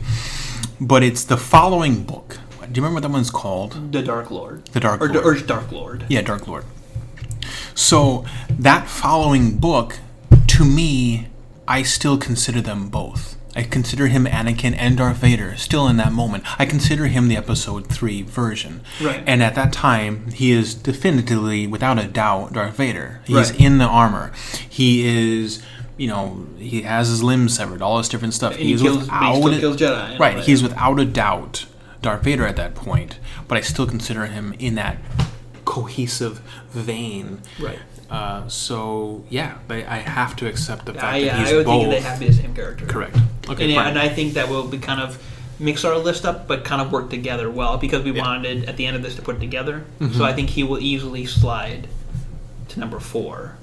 but 0.79 1.03
it's 1.03 1.25
the 1.25 1.35
following 1.35 2.03
book. 2.03 2.37
Do 2.71 2.79
you 2.79 2.83
remember 2.83 2.95
what 2.95 3.03
that 3.03 3.11
one's 3.11 3.29
called? 3.31 3.91
the 3.91 4.01
Dark 4.01 4.29
Lord, 4.31 4.65
The 4.67 4.79
Dark 4.79 5.01
or, 5.01 5.09
Lord. 5.09 5.25
or 5.25 5.39
Dark 5.45 5.71
Lord, 5.71 6.05
Yeah, 6.09 6.21
Dark 6.21 6.47
Lord. 6.47 6.65
So 7.75 8.25
that 8.49 8.87
following 8.87 9.57
book, 9.57 9.99
to 10.47 10.65
me, 10.65 11.27
I 11.67 11.83
still 11.83 12.17
consider 12.17 12.61
them 12.61 12.89
both. 12.89 13.35
I 13.55 13.63
consider 13.63 14.07
him 14.07 14.25
Anakin 14.25 14.75
and 14.77 14.97
Darth 14.97 15.17
Vader 15.17 15.55
still 15.57 15.87
in 15.87 15.97
that 15.97 16.11
moment. 16.11 16.43
I 16.59 16.65
consider 16.65 17.07
him 17.07 17.27
the 17.27 17.37
episode 17.37 17.87
3 17.87 18.21
version. 18.21 18.81
Right. 19.01 19.23
And 19.25 19.41
at 19.41 19.55
that 19.55 19.73
time, 19.73 20.29
he 20.31 20.51
is 20.51 20.75
definitively, 20.75 21.65
without 21.65 21.97
a 21.97 22.05
doubt, 22.07 22.53
Darth 22.53 22.75
Vader. 22.77 23.21
He's 23.25 23.51
Right. 23.51 23.59
in 23.59 23.77
the 23.79 23.85
armor. 23.85 24.31
He 24.69 25.07
is, 25.07 25.59
you 25.97 26.07
know, 26.07 26.45
he 26.59 26.83
has 26.83 27.07
his 27.07 27.23
limbs 27.23 27.55
severed, 27.55 27.81
all 27.81 27.97
this 27.97 28.09
different 28.09 28.35
stuff. 28.35 28.53
And 28.53 28.61
he 28.61 28.69
He's 28.73 28.81
kills- 28.83 29.07
but 29.07 29.53
he 29.53 29.59
kills 29.59 29.77
Jedi 29.77 30.19
Right. 30.19 30.39
He's 30.39 30.61
without 30.61 30.99
a 30.99 31.05
doubt 31.05 31.65
Darth 32.07 32.23
Vader 32.23 32.45
at 32.47 32.55
that 32.55 32.73
point, 32.73 33.19
but 33.49 33.57
I 33.57 33.61
still 33.61 33.85
consider 33.85 34.27
him 34.27 34.53
in 34.59 34.75
that 34.75 34.97
cohesive 35.65 36.39
vein. 36.69 37.41
Right. 37.59 37.79
Uh, 38.09 38.47
so 38.47 39.25
yeah, 39.29 39.57
I, 39.69 39.75
I 39.75 39.97
have 39.97 40.33
to 40.37 40.47
accept 40.47 40.85
the 40.85 40.93
fact 40.93 41.03
I, 41.03 41.23
that 41.25 41.39
he's 41.39 41.51
I 41.51 41.55
would 41.57 41.65
both. 41.65 41.81
think 41.81 41.91
they 41.91 41.99
have 41.99 42.13
to 42.13 42.19
be 42.21 42.27
the 42.27 42.33
same 42.33 42.55
character. 42.55 42.85
Correct. 42.85 43.17
Okay. 43.49 43.63
and, 43.65 43.73
yeah, 43.73 43.89
and 43.89 43.99
I 43.99 44.07
think 44.07 44.35
that 44.35 44.47
will 44.47 44.65
be 44.69 44.77
kind 44.77 45.01
of 45.01 45.21
mix 45.59 45.83
our 45.83 45.97
list 45.97 46.23
up, 46.25 46.47
but 46.47 46.63
kind 46.63 46.81
of 46.81 46.93
work 46.93 47.09
together 47.09 47.51
well 47.51 47.77
because 47.77 48.03
we 48.05 48.11
Yeah. 48.11 48.21
Mm-hmm. 48.21 48.25
wanted 48.45 48.69
at 48.69 48.77
the 48.77 48.85
end 48.85 48.95
of 48.95 49.03
this 49.03 49.15
to 49.15 49.21
put 49.21 49.35
it 49.35 49.39
together. 49.39 49.83
So 50.13 50.23
I 50.23 50.31
think 50.31 50.51
he 50.51 50.63
will 50.63 50.79
easily 50.79 51.25
slide 51.25 51.89
to 52.69 52.79
number 52.79 53.01
four. 53.01 53.57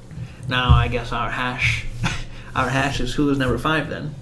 Now 0.49 0.75
I 0.75 0.89
guess 0.89 1.13
our 1.13 1.31
hash, 1.31 1.87
our 2.55 2.69
hash 2.69 3.01
is 3.01 3.15
who 3.15 3.31
is 3.31 3.39
number 3.39 3.57
five 3.57 3.89
then? 3.89 4.15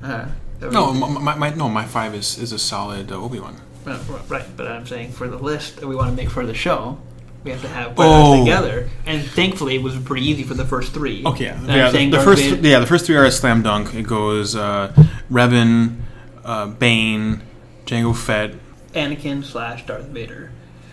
Uh, 0.00 0.28
no, 0.60 0.92
my, 0.92 1.08
my, 1.08 1.34
my 1.36 1.50
no, 1.54 1.68
my 1.68 1.84
five 1.84 2.14
is 2.14 2.38
is 2.38 2.52
a 2.52 2.58
solid 2.58 3.12
uh, 3.12 3.16
Obi 3.16 3.40
Wan. 3.40 3.60
Right, 3.84 4.00
right, 4.28 4.44
but 4.56 4.66
I'm 4.66 4.86
saying 4.86 5.12
for 5.12 5.28
the 5.28 5.36
list 5.38 5.76
that 5.76 5.86
we 5.86 5.94
want 5.94 6.10
to 6.10 6.16
make 6.16 6.28
for 6.30 6.44
the 6.44 6.54
show, 6.54 6.98
we 7.44 7.52
have 7.52 7.62
to 7.62 7.68
have 7.68 7.94
put 7.94 8.04
Oh. 8.06 8.40
together. 8.44 8.90
And 9.06 9.22
thankfully, 9.24 9.76
it 9.76 9.82
was 9.82 9.96
pretty 9.98 10.26
easy 10.26 10.42
for 10.42 10.54
the 10.54 10.64
first 10.64 10.92
three. 10.92 11.24
Okay, 11.24 11.44
yeah, 11.44 11.64
yeah. 11.66 11.90
The, 11.92 12.10
the 12.10 12.20
first, 12.20 12.44
yeah, 12.62 12.80
the 12.80 12.86
first 12.86 13.06
three 13.06 13.14
are 13.16 13.24
a 13.24 13.30
slam 13.30 13.62
dunk. 13.62 13.94
It 13.94 14.02
goes 14.02 14.56
uh, 14.56 14.92
Revan, 15.30 16.00
uh, 16.44 16.66
Bane, 16.66 17.42
Jango 17.86 18.14
Fett. 18.16 18.54
Anakin 18.94 19.44
slash 19.44 19.86
Darth 19.86 20.06
Vader. 20.06 20.50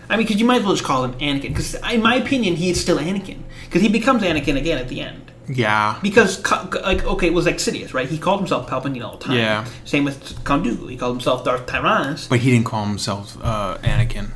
I 0.10 0.18
mean, 0.18 0.28
because 0.28 0.40
you 0.40 0.46
might 0.46 0.58
as 0.58 0.64
well 0.64 0.74
just 0.74 0.84
call 0.86 1.04
him 1.06 1.14
Anakin. 1.14 1.48
Because 1.50 1.74
in 1.92 2.02
my 2.04 2.16
opinion, 2.16 2.58
he 2.58 2.70
is 2.70 2.80
still 2.80 2.98
Anakin. 2.98 3.40
Because 3.66 3.82
he 3.82 3.88
becomes 3.90 4.22
Anakin 4.22 4.58
again 4.58 4.78
at 4.78 4.90
the 4.90 5.02
end. 5.02 5.23
Yeah, 5.48 6.00
Because, 6.02 6.42
like, 6.84 7.04
okay, 7.06 7.28
it 7.28 7.34
was 7.34 7.46
like 7.46 7.58
Sidious, 7.58 7.94
right? 7.94 8.08
He 8.08 8.18
called 8.18 8.40
himself 8.40 8.70
Palpatine 8.70 9.04
all 9.04 9.18
the 9.18 9.26
time. 9.26 9.38
Yeah. 9.38 9.66
Same 9.84 10.06
with 10.06 10.44
Count 10.46 10.66
Dooku. 10.66 10.90
He 10.90 10.96
called 10.98 11.16
himself 11.18 11.44
Darth 11.44 11.66
Tyrannus. 11.66 12.28
but 12.28 12.40
he 12.40 12.52
didn't 12.52 12.66
call 12.66 12.86
himself 12.86 13.38
uh, 13.44 13.78
Anakin 13.84 14.30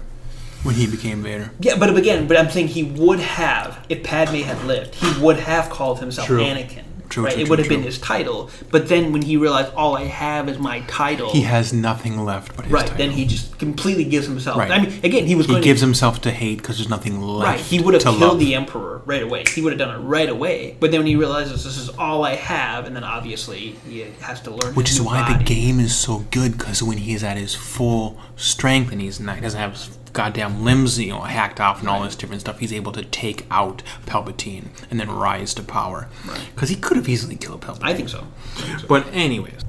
when 0.63 0.75
he 0.75 0.85
became 0.85 1.23
Vader. 1.23 1.51
Yeah, 1.61 1.77
but 1.77 1.95
again, 1.95 2.27
but 2.27 2.35
I'm 2.37 2.49
saying 2.49 2.67
he 2.69 2.83
would 2.83 3.19
have, 3.19 3.85
if 3.87 4.03
Padme 4.03 4.41
had 4.41 4.61
lived, 4.65 4.95
he 4.95 5.21
would 5.21 5.37
have 5.39 5.69
called 5.69 5.99
himself 5.99 6.27
True. 6.27 6.41
Anakin. 6.41 6.83
True, 7.09 7.23
right? 7.23 7.33
true, 7.33 7.41
it 7.43 7.49
would 7.49 7.59
have 7.59 7.69
been 7.69 7.83
his 7.83 7.99
title. 7.99 8.49
But 8.71 8.89
then 8.89 9.13
when 9.13 9.21
he 9.21 9.37
realized 9.37 9.73
all 9.73 9.95
I 9.95 10.03
have 10.05 10.49
is 10.49 10.59
my 10.59 10.81
title, 10.81 11.31
He 11.31 11.41
has 11.41 11.73
nothing 11.73 12.23
left 12.23 12.55
but 12.55 12.65
his 12.65 12.71
right? 12.73 12.81
title. 12.81 12.97
Then 12.97 13.11
he 13.11 13.25
just 13.25 13.57
completely 13.59 14.03
gives 14.03 14.27
himself. 14.27 14.57
Right. 14.57 14.71
I 14.71 14.79
mean, 14.81 14.99
again, 15.03 15.25
he 15.25 15.35
was 15.35 15.45
he 15.47 15.59
gives 15.61 15.81
to, 15.81 15.85
himself 15.85 16.21
to 16.21 16.31
hate 16.31 16.57
because 16.57 16.77
there's 16.77 16.89
nothing 16.89 17.21
left. 17.21 17.47
right. 17.49 17.59
He 17.59 17.79
would 17.79 17.93
have 17.93 18.03
killed 18.03 18.19
love. 18.19 18.39
the 18.39 18.55
emperor 18.55 19.01
right 19.05 19.23
away. 19.23 19.43
He 19.47 19.61
would 19.61 19.71
have 19.71 19.79
done 19.79 19.95
it 19.95 19.99
right 19.99 20.29
away. 20.29 20.75
But 20.79 20.91
then 20.91 21.01
when 21.01 21.07
he 21.07 21.15
realizes 21.15 21.63
this 21.63 21.77
is 21.77 21.89
all 21.89 22.23
I 22.23 22.35
have, 22.35 22.85
and 22.85 22.95
then 22.95 23.03
obviously 23.03 23.75
he 23.87 24.01
has 24.21 24.41
to 24.41 24.51
learn. 24.51 24.75
Which 24.75 24.91
is 24.91 25.01
why 25.01 25.37
the 25.37 25.43
game 25.43 25.79
is 25.79 25.95
so 25.95 26.25
good 26.31 26.57
because 26.57 26.83
when 26.83 26.97
he's 26.99 27.23
at 27.23 27.37
his 27.37 27.55
full 27.55 28.19
strength 28.35 28.91
and 28.91 29.01
he's 29.01 29.19
not, 29.19 29.35
he 29.35 29.41
doesn't 29.41 29.59
have 29.59 29.71
his 29.73 29.97
goddamn 30.13 30.63
limbs, 30.63 30.99
you 30.99 31.11
know, 31.11 31.21
hacked 31.21 31.59
off 31.59 31.79
and 31.79 31.89
all 31.89 32.03
this 32.03 32.15
different 32.15 32.41
stuff, 32.41 32.59
he's 32.59 32.73
able 32.73 32.91
to 32.93 33.03
take 33.03 33.45
out 33.51 33.83
Palpatine 34.05 34.67
and 34.89 34.99
then 34.99 35.09
rise 35.11 35.53
to 35.55 35.63
power. 35.63 36.09
Because 36.53 36.69
he 36.69 36.75
could 36.75 36.97
have 36.97 37.07
easily 37.09 37.35
killed 37.35 37.61
Palpatine. 37.61 37.83
I 37.83 37.93
think 37.93 38.09
so. 38.09 38.27
I 38.57 38.61
think 38.61 38.79
so. 38.79 38.87
But 38.87 39.07
anyways, 39.13 39.61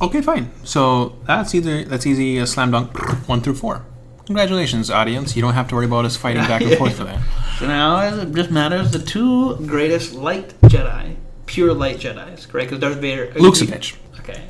okay, 0.00 0.20
fine. 0.22 0.50
So 0.64 1.16
that's 1.26 1.54
either 1.54 1.84
that's 1.84 2.06
easy 2.06 2.44
slam 2.46 2.70
dunk 2.70 2.96
one 3.28 3.40
through 3.40 3.56
four. 3.56 3.84
Congratulations, 4.26 4.90
audience. 4.90 5.36
You 5.36 5.42
don't 5.42 5.54
have 5.54 5.68
to 5.68 5.76
worry 5.76 5.86
about 5.86 6.04
us 6.04 6.16
fighting 6.16 6.42
back 6.42 6.60
and 6.60 6.76
forth 6.76 6.96
for 6.96 7.04
that. 7.04 7.20
So 7.56 7.66
now 7.66 8.00
it 8.00 8.34
just 8.34 8.50
matters 8.50 8.90
the 8.90 8.98
two 8.98 9.56
greatest 9.66 10.12
light 10.12 10.52
Jedi, 10.64 11.16
pure 11.46 11.72
light 11.72 11.96
Jedi's, 11.96 12.44
correct? 12.44 12.68
Because 12.68 12.82
Darth 12.82 12.98
Vader. 12.98 13.32
Luke's 13.36 13.62
a 13.62 13.66
bitch. 13.66 13.96
Okay. 14.20 14.42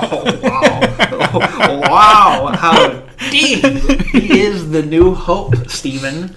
Oh, 0.00 1.80
wow. 1.82 2.44
wow. 2.44 2.52
How 2.56 3.02
deep. 3.30 3.64
He 4.12 4.40
is 4.40 4.70
the 4.70 4.82
new 4.82 5.14
hope, 5.14 5.54
Stephen. 5.68 6.34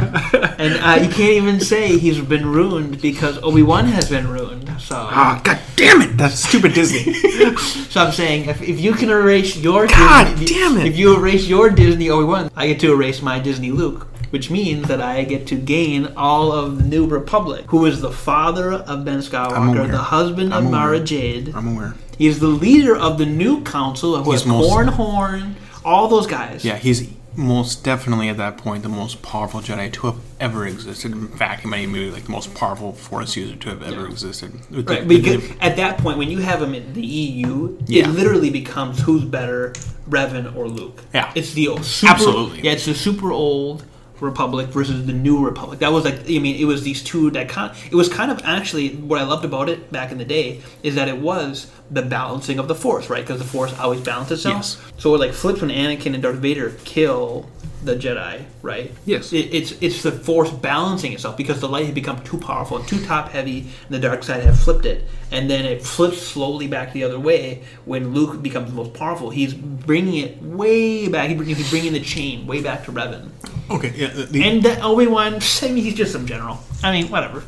And 0.00 0.74
uh, 0.80 0.98
you 1.02 1.10
can't 1.10 1.34
even 1.34 1.60
say 1.60 1.98
he's 1.98 2.20
been 2.20 2.46
ruined 2.46 3.00
because 3.02 3.38
Obi 3.42 3.62
Wan 3.62 3.86
has 3.86 4.08
been 4.08 4.28
ruined. 4.28 4.68
So, 4.80 4.96
Ah, 4.96 5.40
god 5.44 5.58
damn 5.76 6.00
it! 6.02 6.16
That's 6.16 6.34
stupid 6.40 6.72
Disney. 6.74 7.12
so 7.56 8.00
I'm 8.04 8.12
saying 8.12 8.48
if, 8.48 8.62
if 8.62 8.80
you 8.80 8.92
can 8.92 9.10
erase 9.10 9.56
your 9.56 9.86
God 9.86 10.36
Disney, 10.38 10.46
damn 10.46 10.78
it. 10.78 10.86
if 10.86 10.96
you 10.96 11.14
erase 11.16 11.46
your 11.46 11.70
Disney 11.70 12.08
Obi 12.10 12.24
Wan, 12.24 12.50
I 12.56 12.66
get 12.66 12.80
to 12.80 12.92
erase 12.92 13.20
my 13.22 13.38
Disney 13.38 13.70
Luke, 13.70 14.06
which 14.30 14.50
means 14.50 14.88
that 14.88 15.00
I 15.00 15.24
get 15.24 15.46
to 15.48 15.56
gain 15.56 16.06
all 16.16 16.52
of 16.52 16.78
the 16.78 16.84
New 16.84 17.06
Republic, 17.06 17.64
who 17.68 17.84
is 17.86 18.00
the 18.00 18.12
father 18.12 18.72
of 18.72 19.04
Ben 19.04 19.18
Skywalker, 19.18 19.90
the 19.90 19.98
husband 19.98 20.52
of 20.52 20.58
I'm 20.58 20.66
aware. 20.68 20.80
Mara 20.80 21.00
Jade. 21.00 21.52
I'm 21.54 21.76
aware. 21.76 21.94
He's 22.16 22.38
the 22.38 22.48
leader 22.48 22.96
of 22.96 23.18
the 23.18 23.26
new 23.26 23.62
council, 23.64 24.22
who 24.22 24.30
He's 24.30 24.42
has 24.44 24.50
Horn, 24.94 25.56
all 25.84 26.08
those 26.08 26.26
guys. 26.26 26.64
Yeah, 26.64 26.76
he's 26.76 27.08
most 27.36 27.84
definitely 27.84 28.28
at 28.28 28.36
that 28.36 28.58
point 28.58 28.82
the 28.82 28.88
most 28.88 29.22
powerful 29.22 29.60
Jedi 29.60 29.90
to 29.94 30.06
have 30.08 30.16
ever 30.40 30.66
existed. 30.66 31.12
In 31.12 31.28
fact, 31.28 31.62
he 31.62 31.68
might 31.68 31.80
even 31.80 31.94
be 31.94 32.10
like 32.10 32.24
the 32.24 32.32
most 32.32 32.52
powerful 32.54 32.92
Force 32.92 33.36
user 33.36 33.56
to 33.56 33.68
have 33.70 33.82
ever 33.82 34.06
existed. 34.06 34.52
With 34.70 34.88
Right, 34.90 35.06
with 35.06 35.22
because 35.24 35.48
the- 35.48 35.64
at 35.64 35.76
that 35.76 35.98
point, 35.98 36.18
when 36.18 36.28
you 36.30 36.38
have 36.40 36.60
him 36.60 36.74
in 36.74 36.92
the 36.92 37.00
EU, 37.06 37.76
Yeah. 37.86 38.08
it 38.08 38.10
literally 38.10 38.50
becomes 38.50 39.00
who's 39.00 39.24
better, 39.24 39.72
Revan 40.10 40.54
or 40.56 40.68
Luke. 40.68 41.02
Yeah. 41.14 41.30
it's 41.34 41.52
the 41.54 41.68
old, 41.68 41.84
super, 41.84 42.12
Absolutely. 42.12 42.60
Yeah, 42.62 42.72
it's 42.72 42.84
the 42.84 42.94
super 42.94 43.30
old 43.32 43.84
Republic 44.20 44.68
versus 44.68 45.06
the 45.06 45.12
new 45.12 45.44
Republic. 45.44 45.78
That 45.80 45.92
was 45.92 46.04
like, 46.04 46.20
I 46.20 46.38
mean, 46.38 46.56
it 46.56 46.64
was 46.64 46.82
these 46.82 47.02
two 47.02 47.30
that 47.32 47.48
kind. 47.48 47.74
It 47.86 47.94
was 47.94 48.08
kind 48.08 48.30
of 48.30 48.40
actually 48.44 48.90
what 48.96 49.20
I 49.20 49.24
loved 49.24 49.44
about 49.44 49.68
it 49.68 49.90
back 49.90 50.12
in 50.12 50.18
the 50.18 50.24
day 50.24 50.60
is 50.82 50.94
that 50.94 51.08
it 51.08 51.18
was 51.18 51.70
the 51.90 52.02
balancing 52.02 52.58
of 52.58 52.68
the 52.68 52.74
Force, 52.74 53.10
right? 53.10 53.22
Because 53.22 53.38
the 53.38 53.46
Force 53.46 53.76
always 53.78 54.00
balances 54.00 54.40
itself. 54.40 54.56
Yes. 54.56 54.92
So 54.98 55.14
it 55.14 55.18
like 55.18 55.32
flips 55.32 55.60
when 55.60 55.70
Anakin 55.70 56.14
and 56.14 56.22
Darth 56.22 56.36
Vader 56.36 56.76
kill 56.84 57.48
the 57.82 57.96
Jedi, 57.96 58.44
right? 58.62 58.92
Yes. 59.06 59.32
It, 59.32 59.52
it's 59.54 59.72
it's 59.80 60.02
the 60.02 60.12
Force 60.12 60.50
balancing 60.50 61.12
itself 61.12 61.36
because 61.36 61.60
the 61.60 61.68
light 61.68 61.86
had 61.86 61.94
become 61.94 62.22
too 62.24 62.38
powerful 62.38 62.76
and 62.78 62.86
too 62.86 63.04
top 63.04 63.30
heavy, 63.30 63.60
and 63.60 63.90
the 63.90 63.98
dark 63.98 64.22
side 64.22 64.42
had 64.42 64.56
flipped 64.56 64.84
it, 64.86 65.06
and 65.30 65.48
then 65.48 65.64
it 65.64 65.82
flips 65.82 66.20
slowly 66.20 66.68
back 66.68 66.92
the 66.92 67.04
other 67.04 67.18
way 67.18 67.62
when 67.84 68.12
Luke 68.12 68.42
becomes 68.42 68.68
the 68.70 68.76
most 68.76 68.94
powerful. 68.94 69.30
He's 69.30 69.54
bringing 69.54 70.16
it 70.24 70.42
way 70.42 71.08
back. 71.08 71.28
He 71.28 71.34
bring- 71.34 71.48
He's 71.48 71.70
bringing 71.70 71.92
the 71.92 72.00
chain 72.00 72.46
way 72.46 72.62
back 72.62 72.84
to 72.84 72.92
Revan, 72.92 73.30
okay, 73.70 73.92
yeah, 73.96 74.08
the, 74.08 74.42
and 74.42 74.66
Obi 74.82 75.06
Wan. 75.06 75.34
I 75.62 75.68
mean, 75.68 75.84
he's 75.84 75.94
just 75.94 76.12
some 76.12 76.26
general. 76.26 76.58
I 76.82 76.92
mean, 76.92 77.10
whatever. 77.10 77.42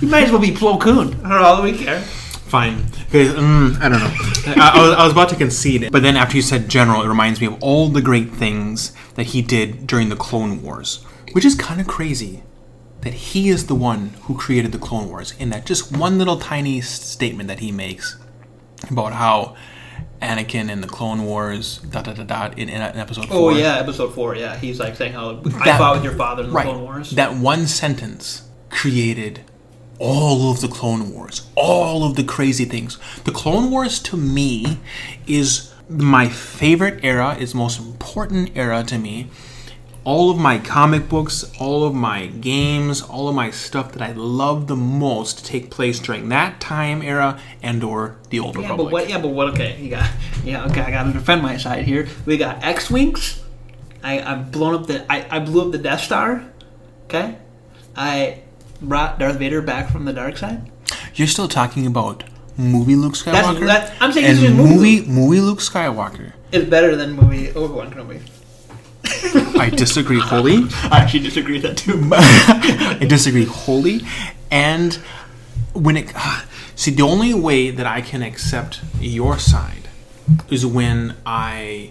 He 0.00 0.06
might 0.06 0.24
as 0.24 0.30
well 0.30 0.40
be 0.40 0.50
Plo 0.52 0.80
Koon 0.80 1.14
for 1.18 1.32
all 1.38 1.56
that 1.56 1.62
we 1.62 1.76
care. 1.76 2.02
Fine. 2.48 2.78
Okay, 3.08 3.26
mm, 3.26 3.78
I 3.80 3.88
don't 3.88 4.00
know. 4.00 4.14
I, 4.62 4.72
I, 4.74 4.80
was, 4.82 4.94
I 4.96 5.04
was 5.04 5.12
about 5.12 5.28
to 5.30 5.36
concede 5.36 5.82
it, 5.82 5.92
but 5.92 6.02
then 6.02 6.16
after 6.16 6.34
you 6.36 6.42
said 6.42 6.68
general, 6.68 7.02
it 7.02 7.08
reminds 7.08 7.40
me 7.40 7.46
of 7.46 7.62
all 7.62 7.88
the 7.88 8.00
great 8.00 8.30
things 8.32 8.92
that 9.16 9.26
he 9.26 9.42
did 9.42 9.86
during 9.86 10.08
the 10.08 10.16
Clone 10.16 10.62
Wars, 10.62 11.04
which 11.32 11.44
is 11.44 11.54
kind 11.54 11.80
of 11.80 11.86
crazy 11.86 12.42
that 13.02 13.12
he 13.12 13.48
is 13.50 13.66
the 13.66 13.74
one 13.74 14.08
who 14.22 14.36
created 14.36 14.72
the 14.72 14.78
Clone 14.78 15.08
Wars 15.08 15.32
in 15.38 15.50
that 15.50 15.66
just 15.66 15.96
one 15.96 16.18
little 16.18 16.38
tiny 16.38 16.80
statement 16.80 17.48
that 17.48 17.60
he 17.60 17.70
makes 17.70 18.16
about 18.90 19.12
how 19.12 19.54
Anakin 20.22 20.68
in 20.70 20.80
the 20.80 20.88
Clone 20.88 21.24
Wars, 21.24 21.78
dot 21.78 22.04
dot 22.06 22.16
dot 22.16 22.26
dot, 22.26 22.58
in, 22.58 22.68
in 22.68 22.80
episode 22.80 23.26
Oh 23.30 23.50
four. 23.50 23.52
yeah, 23.52 23.76
episode 23.78 24.14
four. 24.14 24.34
Yeah, 24.34 24.56
he's 24.56 24.80
like 24.80 24.96
saying 24.96 25.12
how 25.12 25.36
I 25.38 25.64
That- 25.64 25.78
fought 25.78 25.96
with 25.96 26.04
your 26.04 26.14
father 26.14 26.42
in 26.44 26.48
the 26.48 26.54
right. 26.56 26.64
Clone 26.66 26.82
Wars. 26.82 27.10
That 27.12 27.34
one 27.36 27.66
sentence 27.66 28.48
created 28.70 29.44
all 29.98 30.50
of 30.50 30.60
the 30.60 30.68
Clone 30.68 31.12
Wars, 31.12 31.48
all 31.56 32.04
of 32.04 32.14
the 32.16 32.24
crazy 32.24 32.64
things. 32.64 32.98
The 33.24 33.32
Clone 33.32 33.70
Wars 33.70 33.98
to 34.00 34.16
me 34.16 34.78
is 35.26 35.72
my 35.88 36.28
favorite 36.28 37.00
era, 37.04 37.34
is 37.38 37.54
most 37.54 37.80
important 37.80 38.50
era 38.54 38.82
to 38.84 38.98
me. 38.98 39.28
All 40.04 40.30
of 40.30 40.38
my 40.38 40.58
comic 40.58 41.08
books, 41.08 41.50
all 41.60 41.84
of 41.84 41.94
my 41.94 42.26
games, 42.26 43.02
all 43.02 43.28
of 43.28 43.34
my 43.34 43.50
stuff 43.50 43.92
that 43.92 44.00
I 44.00 44.12
love 44.12 44.66
the 44.66 44.76
most 44.76 45.44
take 45.44 45.70
place 45.70 45.98
during 45.98 46.30
that 46.30 46.60
time 46.60 47.02
era 47.02 47.38
and 47.62 47.84
or 47.84 48.16
the 48.30 48.38
Old 48.40 48.54
Yeah, 48.54 48.62
Republic. 48.62 48.86
but 48.86 48.92
what? 48.92 49.08
Yeah, 49.10 49.18
but 49.20 49.28
what? 49.28 49.48
Okay, 49.48 49.78
you 49.82 49.90
got. 49.90 50.08
Yeah, 50.44 50.64
okay. 50.66 50.80
I 50.80 50.90
got 50.90 51.02
to 51.04 51.12
defend 51.12 51.42
my 51.42 51.58
side 51.58 51.84
here. 51.84 52.08
We 52.24 52.38
got 52.38 52.64
X 52.64 52.90
wings. 52.90 53.42
I 54.02 54.20
I've 54.22 54.50
blown 54.50 54.74
up 54.74 54.86
the. 54.86 55.04
I, 55.12 55.26
I 55.30 55.38
blew 55.40 55.66
up 55.66 55.72
the 55.72 55.78
Death 55.78 56.00
Star. 56.02 56.42
Okay, 57.04 57.36
I 57.94 58.40
brought 58.80 59.18
Darth 59.18 59.36
Vader 59.36 59.62
back 59.62 59.90
from 59.90 60.04
the 60.04 60.12
dark 60.12 60.36
side. 60.36 60.70
You're 61.14 61.28
still 61.28 61.48
talking 61.48 61.86
about 61.86 62.24
movie 62.56 62.96
Luke 62.96 63.14
Skywalker? 63.14 63.66
that- 63.66 63.92
I'm 64.00 64.12
saying 64.12 64.26
and 64.26 64.38
this 64.38 64.44
is 64.44 64.56
movie 64.56 65.00
movie, 65.00 65.10
movie 65.10 65.40
Luke 65.40 65.58
Skywalker. 65.60 66.32
It's 66.52 66.68
better 66.68 66.96
than 66.96 67.12
movie 67.12 67.50
Obi 67.50 67.74
Wan 67.74 67.90
Kenobi. 67.90 68.20
I 69.58 69.70
disagree 69.70 70.20
wholly. 70.20 70.64
I 70.84 71.00
actually 71.00 71.20
disagree 71.20 71.54
with 71.54 71.62
that 71.62 71.76
too. 71.76 71.96
Much 71.96 72.18
I 72.22 73.06
disagree 73.08 73.44
wholly. 73.44 74.00
And 74.50 74.94
when 75.74 75.96
it, 75.96 76.12
ah, 76.14 76.46
See, 76.78 76.92
the 76.92 77.02
only 77.02 77.34
way 77.34 77.70
that 77.70 77.86
I 77.86 78.00
can 78.00 78.22
accept 78.22 78.80
your 79.00 79.36
side 79.36 79.88
is 80.48 80.64
when 80.64 81.16
I 81.26 81.90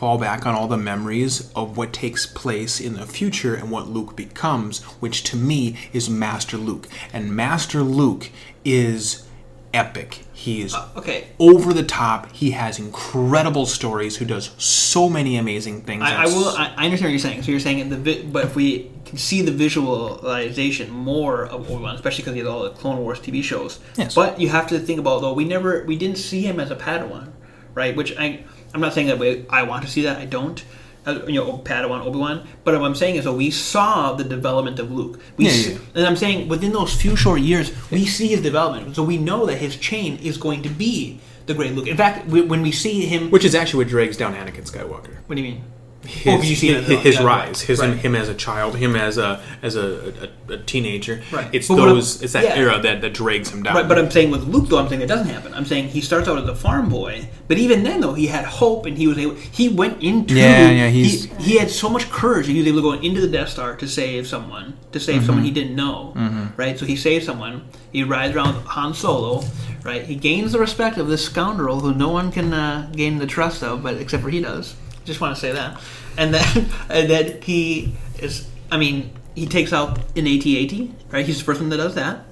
fall 0.00 0.16
back 0.16 0.46
on 0.46 0.54
all 0.54 0.66
the 0.66 0.78
memories 0.78 1.52
of 1.54 1.76
what 1.76 1.92
takes 1.92 2.24
place 2.24 2.80
in 2.80 2.94
the 2.94 3.04
future 3.04 3.54
and 3.54 3.70
what 3.70 3.86
Luke 3.86 4.16
becomes, 4.16 4.82
which 4.98 5.22
to 5.24 5.36
me 5.36 5.76
is 5.92 6.08
Master 6.08 6.56
Luke. 6.56 6.88
And 7.12 7.36
Master 7.36 7.82
Luke 7.82 8.30
is 8.64 9.26
epic. 9.74 10.20
He 10.32 10.62
is 10.62 10.72
uh, 10.74 10.88
Okay. 10.96 11.26
over 11.38 11.74
the 11.74 11.82
top. 11.82 12.32
He 12.32 12.52
has 12.52 12.78
incredible 12.78 13.66
stories. 13.66 14.16
Who 14.16 14.24
does 14.24 14.52
so 14.56 15.10
many 15.10 15.36
amazing 15.36 15.82
things. 15.82 16.02
I, 16.02 16.22
I 16.22 16.26
will. 16.28 16.48
I, 16.48 16.72
I 16.78 16.84
understand 16.86 17.02
what 17.02 17.10
you're 17.10 17.18
saying. 17.18 17.42
So 17.42 17.50
you're 17.50 17.60
saying 17.60 17.86
the, 17.90 17.96
vi- 17.98 18.22
but 18.22 18.44
if 18.46 18.56
we 18.56 18.90
can 19.04 19.18
see 19.18 19.42
the 19.42 19.52
visualization 19.52 20.90
more 20.90 21.44
of 21.44 21.70
Obi 21.70 21.82
Wan, 21.82 21.94
especially 21.94 22.22
because 22.22 22.32
he 22.32 22.38
has 22.40 22.48
all 22.48 22.62
the 22.62 22.70
Clone 22.70 23.00
Wars 23.00 23.20
TV 23.20 23.42
shows. 23.44 23.80
Yes. 23.98 24.14
But 24.14 24.40
you 24.40 24.48
have 24.48 24.66
to 24.68 24.78
think 24.78 24.98
about 24.98 25.20
though 25.20 25.34
we 25.34 25.44
never 25.44 25.84
we 25.84 25.96
didn't 25.96 26.16
see 26.16 26.40
him 26.40 26.58
as 26.58 26.70
a 26.70 26.76
Padawan, 26.76 27.32
right? 27.74 27.94
Which 27.94 28.16
I 28.16 28.44
I'm 28.74 28.80
not 28.80 28.92
saying 28.94 29.08
that 29.08 29.18
way. 29.18 29.44
I 29.50 29.62
want 29.64 29.84
to 29.84 29.90
see 29.90 30.02
that. 30.02 30.18
I 30.18 30.26
don't. 30.26 30.62
Uh, 31.06 31.20
you 31.26 31.34
know, 31.40 31.56
Padawan, 31.64 32.04
Obi 32.04 32.18
Wan. 32.18 32.46
But 32.62 32.74
what 32.78 32.84
I'm 32.86 32.94
saying 32.94 33.16
is, 33.16 33.24
that 33.24 33.32
we 33.32 33.50
saw 33.50 34.12
the 34.12 34.22
development 34.24 34.78
of 34.78 34.92
Luke. 34.92 35.18
We 35.38 35.46
Yeah, 35.46 35.50
s- 35.50 35.68
yeah. 35.68 35.78
and 35.94 36.06
I'm 36.06 36.14
saying 36.16 36.46
within 36.48 36.72
those 36.72 36.94
few 36.94 37.16
short 37.16 37.40
years, 37.40 37.72
we 37.90 38.04
see 38.04 38.28
his 38.28 38.42
development. 38.42 38.94
So 38.96 39.02
we 39.02 39.16
know 39.16 39.46
that 39.46 39.56
his 39.56 39.76
chain 39.76 40.18
is 40.18 40.36
going 40.36 40.62
to 40.62 40.68
be 40.68 41.18
the 41.46 41.54
great 41.54 41.72
Luke. 41.74 41.86
In 41.88 41.96
fact, 41.96 42.26
we, 42.28 42.42
when 42.42 42.60
we 42.60 42.70
see 42.70 43.06
him, 43.06 43.30
which 43.30 43.46
is 43.46 43.54
actually 43.54 43.84
what 43.84 43.88
drags 43.88 44.16
down 44.18 44.34
Anakin 44.34 44.70
Skywalker. 44.70 45.16
what 45.26 45.36
do 45.36 45.42
you 45.42 45.52
mean? 45.52 45.64
His, 46.06 46.24
'cause 46.24 46.42
his, 46.60 46.86
his 47.02 47.14
yeah, 47.16 47.22
rise, 47.24 47.46
right, 47.48 47.58
his 47.58 47.78
right. 47.80 47.96
him 47.96 48.14
as 48.16 48.28
a 48.28 48.34
child, 48.34 48.76
him 48.76 48.96
as 48.96 49.18
a 49.18 49.40
as 49.62 49.76
a, 49.76 50.30
a, 50.48 50.54
a 50.54 50.56
teenager. 50.58 51.22
Right. 51.30 51.48
It's 51.52 51.68
But 51.68 51.76
those. 51.76 52.22
It's 52.22 52.32
that 52.32 52.44
yeah. 52.44 52.54
era 52.56 52.78
that, 52.80 53.00
that 53.02 53.12
drags 53.14 53.50
him 53.50 53.62
down. 53.62 53.74
Right, 53.74 53.86
but 53.88 53.98
I'm 53.98 54.10
saying 54.10 54.30
with 54.30 54.44
Luke 54.44 54.68
though, 54.68 54.78
I'm 54.78 54.88
saying 54.88 55.00
that 55.00 55.08
doesn't 55.08 55.28
happen. 55.28 55.52
I'm 55.54 55.66
saying 55.66 55.88
he 55.88 56.00
starts 56.00 56.26
out 56.26 56.38
as 56.42 56.48
a 56.48 56.54
farm 56.54 56.88
boy, 56.88 57.28
but 57.48 57.58
even 57.58 57.82
then 57.84 58.00
though, 58.00 58.14
he 58.14 58.26
had 58.28 58.44
hope 58.46 58.86
and 58.86 58.96
he 58.96 59.06
was 59.06 59.18
able. 59.18 59.34
He 59.34 59.68
went 59.68 60.02
into. 60.02 60.34
Yeah, 60.34 60.70
yeah, 60.70 60.88
he's- 60.88 61.24
he, 61.24 61.52
he 61.52 61.58
had 61.58 61.70
so 61.70 61.88
much 61.88 62.10
courage. 62.10 62.46
He 62.46 62.58
was 62.58 62.66
able 62.66 62.78
to 62.78 62.82
go 62.82 62.92
into 63.06 63.20
the 63.20 63.28
Death 63.28 63.50
Star 63.50 63.76
to 63.76 63.86
save 63.86 64.26
someone, 64.26 64.76
to 64.92 64.98
save 65.00 65.16
Mm-hmm. 65.18 65.26
someone 65.26 65.44
he 65.44 65.50
didn't 65.50 65.76
know. 65.76 66.14
Right, 66.56 66.78
so 66.78 66.86
he 66.86 66.96
saves 66.96 67.26
someone. 67.26 67.64
He 67.92 68.04
rides 68.04 68.34
around 68.34 68.54
with 68.56 68.64
Han 68.66 68.94
Solo. 68.94 69.42
Right, 69.82 70.04
he 70.04 70.14
gains 70.14 70.52
the 70.52 70.58
respect 70.58 70.98
of 70.98 71.08
this 71.08 71.24
scoundrel 71.24 71.80
who 71.80 71.94
no 71.94 72.08
one 72.10 72.30
can 72.32 72.52
uh, 72.52 72.90
gain 72.94 73.18
the 73.18 73.26
trust 73.26 73.62
of, 73.62 73.82
but 73.82 73.96
except 73.96 74.22
for 74.22 74.28
he 74.30 74.40
does. 74.40 74.74
Just 75.04 75.20
want 75.20 75.34
to 75.34 75.40
say 75.40 75.52
that, 75.52 75.80
and 76.16 76.34
then 76.34 76.70
and 76.88 77.10
then 77.10 77.42
he 77.42 77.94
is. 78.18 78.48
I 78.70 78.76
mean, 78.76 79.10
he 79.34 79.46
takes 79.46 79.72
out 79.72 79.98
an 80.16 80.26
AT-AT. 80.26 81.12
Right, 81.12 81.26
he's 81.26 81.38
the 81.38 81.44
first 81.44 81.60
one 81.60 81.70
that 81.70 81.78
does 81.78 81.94
that. 81.96 82.24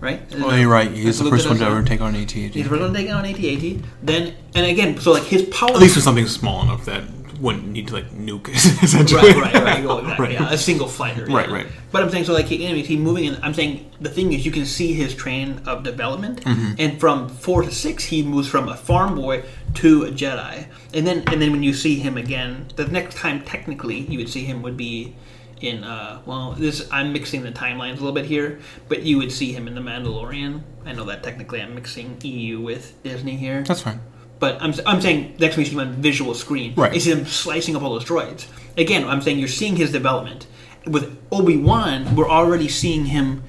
Right. 0.00 0.20
oh, 0.34 0.52
you're 0.52 0.68
right. 0.68 0.90
He's 0.90 1.20
the 1.20 1.30
first 1.30 1.46
one 1.46 1.58
to 1.58 1.60
does 1.60 1.70
ever 1.70 1.80
that. 1.82 1.88
take 1.88 2.00
on 2.00 2.16
an 2.16 2.22
AT. 2.22 2.32
He's 2.32 2.52
the 2.52 2.62
first 2.64 2.80
one 2.80 2.92
to 2.92 2.98
take 2.98 3.08
on 3.08 3.24
an 3.24 3.30
AT-AT. 3.30 3.84
Then, 4.02 4.34
and 4.52 4.66
again, 4.66 4.98
so 4.98 5.12
like 5.12 5.22
his 5.22 5.44
power. 5.44 5.70
At 5.70 5.78
least 5.78 5.94
for 5.94 6.00
something 6.00 6.26
small 6.26 6.60
enough 6.62 6.84
that 6.86 7.04
wouldn't 7.42 7.66
need 7.68 7.88
to 7.88 7.94
like 7.94 8.10
nuke. 8.12 8.48
Essentially. 8.82 9.20
right, 9.20 9.36
right, 9.36 9.54
right. 9.62 9.78
Exactly, 9.80 10.14
Right. 10.24 10.32
yeah, 10.32 10.50
a 10.52 10.56
single 10.56 10.88
fighter. 10.88 11.26
Right, 11.26 11.48
yeah. 11.48 11.54
right. 11.54 11.66
But 11.90 12.02
I'm 12.02 12.10
saying 12.10 12.24
so 12.24 12.32
like 12.32 12.46
he, 12.46 12.64
anyways, 12.64 12.86
he's 12.86 12.98
moving, 12.98 13.26
and 13.28 13.44
I'm 13.44 13.52
saying 13.52 13.90
the 14.00 14.08
thing 14.08 14.32
is 14.32 14.46
you 14.46 14.52
can 14.52 14.64
see 14.64 14.94
his 14.94 15.14
train 15.14 15.60
of 15.66 15.82
development, 15.82 16.42
Mm-hmm. 16.44 16.72
and 16.78 16.98
from 17.00 17.28
four 17.28 17.62
to 17.62 17.70
six 17.70 18.04
he 18.04 18.22
moves 18.22 18.48
from 18.48 18.68
a 18.68 18.76
farm 18.76 19.14
boy 19.16 19.42
to 19.74 20.04
a 20.04 20.10
Jedi, 20.10 20.66
and 20.94 21.06
then 21.06 21.24
and 21.30 21.42
then 21.42 21.50
when 21.52 21.62
you 21.62 21.74
see 21.74 21.96
him 21.98 22.16
again, 22.16 22.68
the 22.76 22.86
next 22.86 23.16
time 23.16 23.42
technically 23.44 23.98
you 24.00 24.18
would 24.18 24.28
see 24.30 24.44
him 24.44 24.62
would 24.62 24.76
be. 24.76 25.14
In 25.62 25.84
uh, 25.84 26.20
well, 26.26 26.56
this 26.58 26.88
I'm 26.90 27.12
mixing 27.12 27.44
the 27.44 27.52
timelines 27.52 27.92
a 27.92 28.02
little 28.02 28.12
bit 28.12 28.24
here, 28.24 28.58
but 28.88 29.02
you 29.04 29.16
would 29.18 29.30
see 29.30 29.52
him 29.52 29.68
in 29.68 29.76
the 29.76 29.80
Mandalorian. 29.80 30.62
I 30.84 30.92
know 30.92 31.04
that 31.04 31.22
technically 31.22 31.62
I'm 31.62 31.76
mixing 31.76 32.16
EU 32.24 32.58
with 32.60 33.00
Disney 33.04 33.36
here. 33.36 33.62
That's 33.62 33.82
fine. 33.82 34.00
But 34.42 34.60
I'm, 34.60 34.74
I'm 34.86 35.00
saying 35.00 35.36
next 35.38 35.56
we 35.56 35.64
see 35.64 35.70
him 35.70 35.78
on 35.78 35.92
visual 36.02 36.34
screen. 36.34 36.74
Right. 36.74 36.92
You 36.92 37.14
him 37.14 37.26
slicing 37.26 37.76
up 37.76 37.82
all 37.84 37.90
those 37.90 38.04
droids. 38.04 38.48
Again, 38.76 39.06
I'm 39.06 39.22
saying 39.22 39.38
you're 39.38 39.46
seeing 39.46 39.76
his 39.76 39.92
development. 39.92 40.48
With 40.84 41.16
Obi 41.30 41.56
Wan, 41.56 42.16
we're 42.16 42.28
already 42.28 42.66
seeing 42.66 43.04
him 43.04 43.44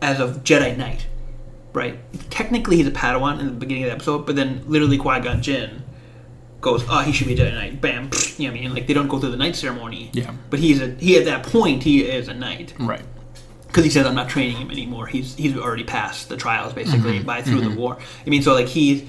as 0.00 0.18
a 0.18 0.28
Jedi 0.28 0.78
Knight, 0.78 1.06
right? 1.74 1.98
Technically, 2.30 2.76
he's 2.76 2.86
a 2.86 2.90
Padawan 2.90 3.38
in 3.38 3.48
the 3.48 3.52
beginning 3.52 3.84
of 3.84 3.90
the 3.90 3.96
episode, 3.96 4.24
but 4.24 4.34
then 4.34 4.64
literally 4.66 4.96
Qui 4.96 5.20
Gon 5.20 5.42
Jinn 5.42 5.82
goes, 6.62 6.86
"Oh, 6.88 7.02
he 7.02 7.12
should 7.12 7.26
be 7.26 7.34
a 7.34 7.36
Jedi 7.36 7.52
Knight." 7.52 7.82
Bam, 7.82 8.04
you 8.38 8.48
know 8.48 8.54
what 8.54 8.58
I 8.58 8.62
mean? 8.62 8.72
Like 8.72 8.86
they 8.86 8.94
don't 8.94 9.08
go 9.08 9.18
through 9.18 9.32
the 9.32 9.36
Knight 9.36 9.56
ceremony. 9.56 10.08
Yeah. 10.14 10.32
But 10.48 10.60
he's 10.60 10.80
a 10.80 10.92
he 10.92 11.18
at 11.18 11.26
that 11.26 11.42
point 11.42 11.82
he 11.82 12.00
is 12.08 12.28
a 12.28 12.34
Knight 12.34 12.72
Right. 12.78 13.02
because 13.66 13.84
he 13.84 13.90
says 13.90 14.06
I'm 14.06 14.14
not 14.14 14.30
training 14.30 14.56
him 14.56 14.70
anymore. 14.70 15.06
He's 15.06 15.34
he's 15.34 15.54
already 15.54 15.84
passed 15.84 16.30
the 16.30 16.38
trials 16.38 16.72
basically 16.72 17.18
mm-hmm. 17.18 17.26
by 17.26 17.42
through 17.42 17.60
the 17.60 17.66
mm-hmm. 17.66 17.78
war. 17.78 17.98
I 18.26 18.30
mean, 18.30 18.40
so 18.40 18.54
like 18.54 18.68
he, 18.68 19.06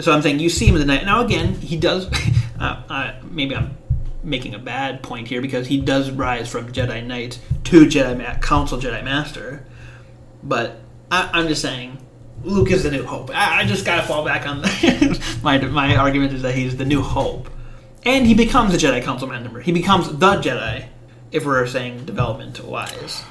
so 0.00 0.12
I'm 0.12 0.22
saying 0.22 0.38
you 0.40 0.48
see 0.50 0.66
him 0.66 0.74
in 0.74 0.80
the 0.80 0.86
night. 0.86 1.04
Now 1.04 1.24
again, 1.24 1.54
he 1.54 1.76
does. 1.76 2.08
Uh, 2.60 2.82
uh, 2.90 3.12
maybe 3.30 3.56
I'm 3.56 3.74
making 4.22 4.54
a 4.54 4.58
bad 4.58 5.02
point 5.02 5.28
here 5.28 5.40
because 5.40 5.66
he 5.66 5.80
does 5.80 6.10
rise 6.10 6.46
from 6.46 6.70
Jedi 6.70 7.02
Knight 7.02 7.40
to 7.64 7.86
Jedi 7.86 8.18
Ma- 8.18 8.38
Council 8.38 8.78
Jedi 8.78 9.02
Master, 9.02 9.64
but 10.42 10.78
I, 11.10 11.30
I'm 11.32 11.48
just 11.48 11.62
saying. 11.62 11.96
Luke 12.44 12.70
is 12.70 12.82
the 12.82 12.90
new 12.90 13.02
hope. 13.06 13.30
I, 13.34 13.60
I 13.60 13.64
just 13.64 13.86
gotta 13.86 14.06
fall 14.06 14.22
back 14.26 14.46
on 14.46 14.60
my 15.42 15.56
my 15.58 15.96
argument 15.96 16.34
is 16.34 16.42
that 16.42 16.54
he's 16.54 16.76
the 16.76 16.84
new 16.84 17.00
hope, 17.00 17.48
and 18.04 18.26
he 18.26 18.34
becomes 18.34 18.74
a 18.74 18.76
Jedi 18.76 19.02
Council 19.02 19.26
member. 19.26 19.60
He 19.60 19.72
becomes 19.72 20.08
the 20.18 20.36
Jedi, 20.36 20.84
if 21.32 21.46
we're 21.46 21.66
saying 21.66 22.04
development 22.04 22.62
wise. 22.62 23.22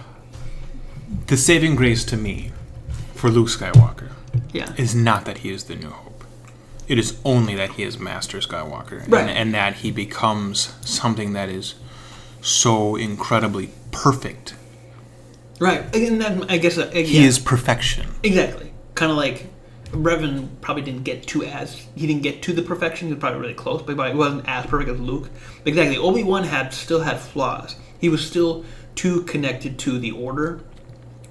The 1.28 1.38
saving 1.38 1.76
grace 1.76 2.04
to 2.06 2.18
me 2.18 2.52
for 3.14 3.30
Luke 3.30 3.50
Skywalker 3.50 4.10
Yeah. 4.54 4.74
is 4.76 4.96
not 4.96 5.26
that 5.26 5.40
he 5.40 5.52
is 5.52 5.66
the 5.66 5.76
new 5.76 5.90
hope. 5.92 6.09
It 6.90 6.98
is 7.00 7.18
only 7.24 7.56
that 7.56 7.72
he 7.74 7.84
is 7.84 8.00
Master 8.00 8.40
Skywalker, 8.40 9.08
Right. 9.08 9.22
and, 9.22 9.30
and 9.30 9.54
that 9.54 9.76
he 9.76 9.92
becomes 9.92 10.74
something 10.82 11.34
that 11.34 11.48
is 11.48 11.76
so 12.42 12.96
incredibly 12.96 13.70
perfect. 13.92 14.56
Right, 15.60 15.84
and 15.96 16.20
then 16.20 16.46
I 16.50 16.58
guess 16.58 16.78
uh, 16.78 16.90
He 16.90 17.24
is 17.26 17.38
perfection. 17.40 18.08
exactly 18.24 18.74
kind 18.96 19.12
of 19.12 19.18
like 19.18 19.46
Revan 19.92 20.50
probably 20.62 20.84
didn't 20.84 21.04
get 21.04 21.26
to 21.28 21.44
as 21.46 21.74
he 21.96 22.06
didn't 22.08 22.22
get 22.24 22.42
to 22.44 22.54
the 22.54 22.62
perfection. 22.62 23.08
He 23.08 23.14
was 23.14 23.20
probably 23.22 23.40
really 23.40 23.54
close, 23.54 23.82
but 23.82 23.96
he 24.10 24.16
wasn't 24.16 24.44
as 24.48 24.66
perfect 24.66 24.90
as 24.92 25.00
Luke. 25.00 25.30
Exactly, 25.66 25.98
Obi 25.98 26.24
Wan 26.24 26.44
had 26.44 26.74
still 26.74 27.02
had 27.02 27.20
flaws. 27.20 27.76
He 28.00 28.10
was 28.10 28.26
still 28.26 28.66
too 28.96 29.22
connected 29.24 29.78
to 29.80 29.98
the 30.00 30.12
Order. 30.12 30.62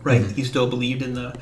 Right, 0.02 0.22
Mm-hmm. 0.22 0.34
he 0.34 0.44
still 0.44 0.68
believed 0.70 1.02
in 1.02 1.14
the 1.14 1.34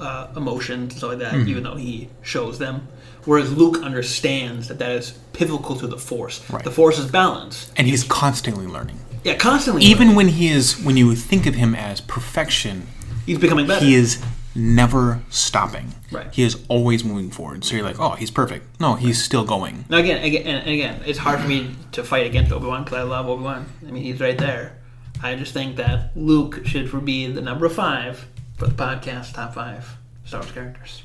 uh, 0.00 0.28
emotions 0.36 0.92
and 0.92 0.92
stuff 0.92 1.10
like 1.10 1.18
that, 1.18 1.34
even 1.48 1.64
though 1.64 1.74
he 1.76 2.08
shows 2.22 2.58
them. 2.58 2.86
Whereas 3.24 3.52
Luke 3.52 3.82
understands 3.82 4.68
that 4.68 4.78
that 4.78 4.92
is 4.92 5.12
pivotal 5.32 5.76
to 5.76 5.86
the 5.86 5.98
Force. 5.98 6.48
Right. 6.50 6.62
The 6.64 6.70
Force 6.70 6.98
is 6.98 7.10
balance. 7.10 7.72
And 7.76 7.86
he's 7.86 8.04
constantly 8.04 8.66
learning. 8.66 8.98
Yeah, 9.24 9.36
constantly. 9.36 9.82
Even 9.84 10.14
when 10.14 10.28
he 10.28 10.48
is, 10.48 10.78
when 10.82 10.96
you 10.96 11.14
think 11.14 11.46
of 11.46 11.54
him 11.54 11.74
as 11.74 12.00
perfection, 12.00 12.86
he's 13.24 13.38
becoming 13.38 13.66
better. 13.66 13.84
he 13.84 13.94
is 13.94 14.22
never 14.54 15.22
stopping. 15.30 15.94
Right. 16.12 16.32
He 16.32 16.42
is 16.42 16.62
always 16.68 17.02
moving 17.04 17.30
forward. 17.30 17.64
So 17.64 17.74
you're 17.74 17.84
like, 17.84 17.98
oh, 17.98 18.10
he's 18.10 18.30
perfect. 18.30 18.78
No, 18.80 18.94
he's 18.94 19.22
still 19.22 19.44
going. 19.44 19.84
Now 19.88 19.96
again, 19.98 20.22
again, 20.22 20.46
and 20.46 20.68
again, 20.68 21.02
it's 21.06 21.18
hard 21.18 21.40
for 21.40 21.48
me 21.48 21.74
to 21.92 22.04
fight 22.04 22.26
against 22.26 22.52
Obi 22.52 22.66
Wan 22.66 22.84
because 22.84 22.98
I 22.98 23.02
love 23.02 23.26
Obi 23.28 23.42
Wan. 23.42 23.66
I 23.86 23.90
mean, 23.90 24.02
he's 24.02 24.20
right 24.20 24.36
there. 24.38 24.78
I 25.22 25.34
just 25.36 25.54
think 25.54 25.76
that 25.76 26.10
Luke 26.14 26.66
should 26.66 27.04
be 27.04 27.26
the 27.30 27.40
number 27.40 27.68
five 27.68 28.26
for 28.58 28.66
the 28.66 28.74
podcast 28.74 29.32
top 29.34 29.54
five 29.54 29.96
Star 30.26 30.40
Wars 30.40 30.52
characters. 30.52 31.02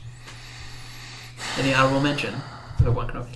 Any 1.57 1.73
honorable 1.73 2.01
mention? 2.01 2.33
Obi 2.81 2.89
Wan 2.91 3.07
Kenobi. 3.09 3.35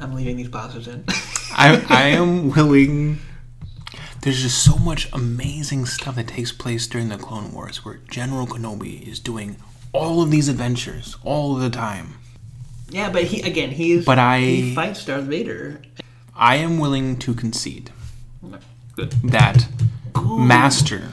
I'm 0.00 0.14
leaving 0.14 0.36
these 0.36 0.48
pauses 0.48 0.88
in. 0.88 1.04
I, 1.52 1.82
I 1.88 2.02
am 2.08 2.50
willing. 2.50 3.18
There's 4.22 4.42
just 4.42 4.62
so 4.62 4.76
much 4.76 5.08
amazing 5.12 5.86
stuff 5.86 6.16
that 6.16 6.28
takes 6.28 6.52
place 6.52 6.86
during 6.86 7.08
the 7.08 7.16
Clone 7.16 7.52
Wars 7.52 7.84
where 7.84 8.00
General 8.10 8.46
Kenobi 8.46 9.06
is 9.06 9.20
doing 9.20 9.56
all 9.92 10.20
of 10.20 10.30
these 10.30 10.48
adventures 10.48 11.16
all 11.24 11.54
the 11.54 11.70
time. 11.70 12.14
yeah, 12.90 13.08
but 13.08 13.24
he 13.24 13.40
again, 13.42 13.70
he's 13.70 14.04
But 14.04 14.18
I- 14.18 14.40
he 14.40 14.74
fights 14.74 15.04
Darth 15.04 15.24
Vader. 15.24 15.80
I 16.34 16.56
am 16.56 16.78
willing 16.78 17.16
to 17.20 17.32
concede 17.32 17.90
Good. 18.94 19.12
that 19.24 19.66
Master 20.24 21.12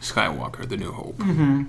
Skywalker, 0.00 0.68
the 0.68 0.76
New 0.76 0.92
Hope, 0.92 1.16
mm-hmm. 1.18 1.64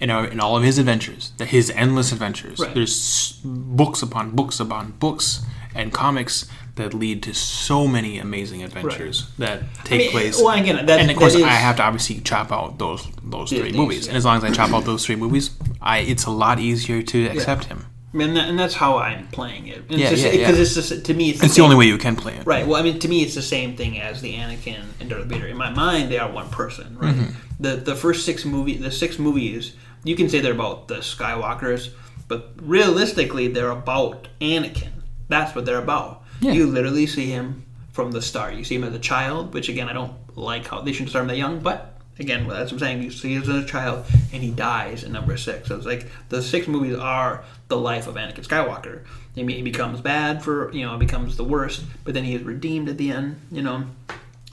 in, 0.00 0.10
our, 0.10 0.26
in 0.26 0.40
all 0.40 0.56
of 0.56 0.62
his 0.62 0.78
adventures, 0.78 1.32
the, 1.38 1.44
his 1.44 1.70
endless 1.70 2.12
adventures, 2.12 2.58
Right. 2.60 2.74
there's 2.74 3.40
books 3.44 4.02
upon 4.02 4.30
books 4.30 4.60
upon 4.60 4.92
books 4.92 5.44
and 5.74 5.92
comics 5.92 6.48
that 6.76 6.94
lead 6.94 7.22
to 7.22 7.34
so 7.34 7.86
many 7.86 8.18
amazing 8.18 8.62
adventures 8.62 9.28
that 9.38 9.62
take 9.84 9.98
mean, 10.00 10.10
place. 10.10 10.40
well, 10.40 10.58
again, 10.58 10.76
that's- 10.76 11.00
and 11.00 11.10
of 11.10 11.16
course, 11.16 11.32
that 11.32 11.40
is- 11.40 11.44
I 11.44 11.48
have 11.48 11.76
to 11.76 11.82
obviously 11.82 12.20
chop 12.20 12.52
out 12.52 12.78
those 12.78 13.06
those 13.22 13.50
three 13.50 13.72
movies, 13.72 14.04
yeah. 14.06 14.10
and 14.10 14.16
as 14.16 14.24
long 14.24 14.36
as 14.38 14.44
I 14.44 14.50
chop 14.50 14.72
out 14.72 14.84
those 14.84 15.04
three 15.04 15.16
movies, 15.16 15.50
I 15.80 15.98
it's 15.98 16.24
a 16.24 16.30
lot 16.30 16.58
easier 16.60 17.02
to 17.02 17.26
accept 17.26 17.64
him. 17.64 17.86
And, 18.14 18.36
that, 18.36 18.48
and 18.48 18.58
that's 18.58 18.74
how 18.74 18.98
I'm 18.98 19.26
playing 19.28 19.68
it. 19.68 19.78
And 19.88 19.98
Yeah, 19.98 20.10
it's 20.10 20.20
just, 20.20 20.24
yeah, 20.24 20.40
yeah. 20.40 20.46
Because 20.46 20.60
it's 20.60 20.74
just 20.74 21.04
to 21.06 21.14
me, 21.14 21.30
it's, 21.30 21.42
It's 21.42 21.56
the 21.56 21.62
only 21.62 21.76
way 21.76 21.86
you 21.86 21.96
can 21.96 22.14
play 22.14 22.34
it. 22.34 22.46
Right. 22.46 22.66
Well, 22.66 22.76
I 22.76 22.82
mean, 22.82 22.98
to 22.98 23.08
me, 23.08 23.22
it's 23.22 23.34
the 23.34 23.42
same 23.42 23.76
thing 23.76 23.98
as 23.98 24.20
the 24.20 24.34
Anakin 24.34 24.84
and 25.00 25.08
Darth 25.08 25.26
Vader. 25.26 25.46
In 25.46 25.56
my 25.56 25.70
mind, 25.70 26.10
they 26.10 26.18
are 26.18 26.30
one 26.30 26.50
person. 26.50 26.98
Right. 26.98 27.14
Mm-hmm. 27.14 27.62
The 27.62 27.76
the 27.76 27.96
first 27.96 28.26
six 28.26 28.44
movie, 28.44 28.76
the 28.76 28.90
six 28.90 29.18
movies, 29.18 29.74
you 30.04 30.14
can 30.16 30.28
say 30.28 30.40
they're 30.40 30.52
about 30.52 30.88
the 30.88 30.96
Skywalkers, 30.96 31.90
but 32.28 32.52
realistically, 32.60 33.48
they're 33.48 33.70
about 33.70 34.28
Anakin. 34.40 34.92
That's 35.28 35.54
what 35.54 35.64
they're 35.64 35.78
about. 35.78 36.22
Yeah. 36.40 36.52
You 36.52 36.66
literally 36.66 37.06
see 37.06 37.30
him 37.30 37.64
from 37.92 38.12
the 38.12 38.20
start. 38.20 38.54
You 38.54 38.64
see 38.64 38.74
him 38.74 38.84
as 38.84 38.94
a 38.94 38.98
child, 38.98 39.54
which 39.54 39.68
again, 39.68 39.88
I 39.88 39.92
don't 39.92 40.12
like 40.36 40.66
how 40.66 40.80
they 40.80 40.92
shouldn't 40.92 41.10
start 41.10 41.22
him 41.22 41.28
that 41.28 41.36
young, 41.38 41.60
but. 41.60 41.91
Again, 42.18 42.46
that's 42.46 42.70
what 42.70 42.72
I'm 42.72 42.78
saying. 42.78 43.02
You 43.02 43.10
see 43.10 43.34
him 43.34 43.42
as 43.42 43.48
a 43.48 43.64
child, 43.64 44.04
and 44.32 44.42
he 44.42 44.50
dies 44.50 45.02
in 45.02 45.12
number 45.12 45.36
six. 45.36 45.68
So 45.68 45.76
it's 45.76 45.86
like 45.86 46.06
the 46.28 46.42
six 46.42 46.68
movies 46.68 46.96
are 46.96 47.44
the 47.68 47.76
life 47.76 48.06
of 48.06 48.16
Anakin 48.16 48.46
Skywalker. 48.46 49.04
I 49.36 49.42
mean, 49.42 49.56
he 49.56 49.62
becomes 49.62 50.00
bad 50.00 50.42
for 50.42 50.70
you 50.72 50.84
know, 50.84 50.96
becomes 50.98 51.36
the 51.36 51.44
worst, 51.44 51.84
but 52.04 52.12
then 52.12 52.24
he 52.24 52.34
is 52.34 52.42
redeemed 52.42 52.88
at 52.88 52.98
the 52.98 53.10
end. 53.10 53.40
You 53.50 53.62
know, 53.62 53.84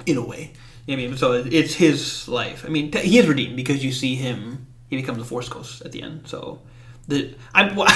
in 0.05 0.17
a 0.17 0.25
way. 0.25 0.53
I 0.87 0.95
mean, 0.95 1.17
so 1.17 1.33
it's 1.33 1.75
his 1.75 2.27
life. 2.27 2.65
I 2.65 2.69
mean, 2.69 2.91
he 2.91 3.19
is 3.19 3.27
redeemed 3.27 3.55
because 3.55 3.83
you 3.83 3.91
see 3.91 4.15
him. 4.15 4.65
He 4.89 4.95
becomes 4.95 5.21
a 5.21 5.25
Force 5.25 5.47
Ghost 5.47 5.83
at 5.83 5.91
the 5.91 6.01
end. 6.01 6.27
So, 6.27 6.61
the 7.07 7.35
I'm 7.53 7.75
well, 7.75 7.87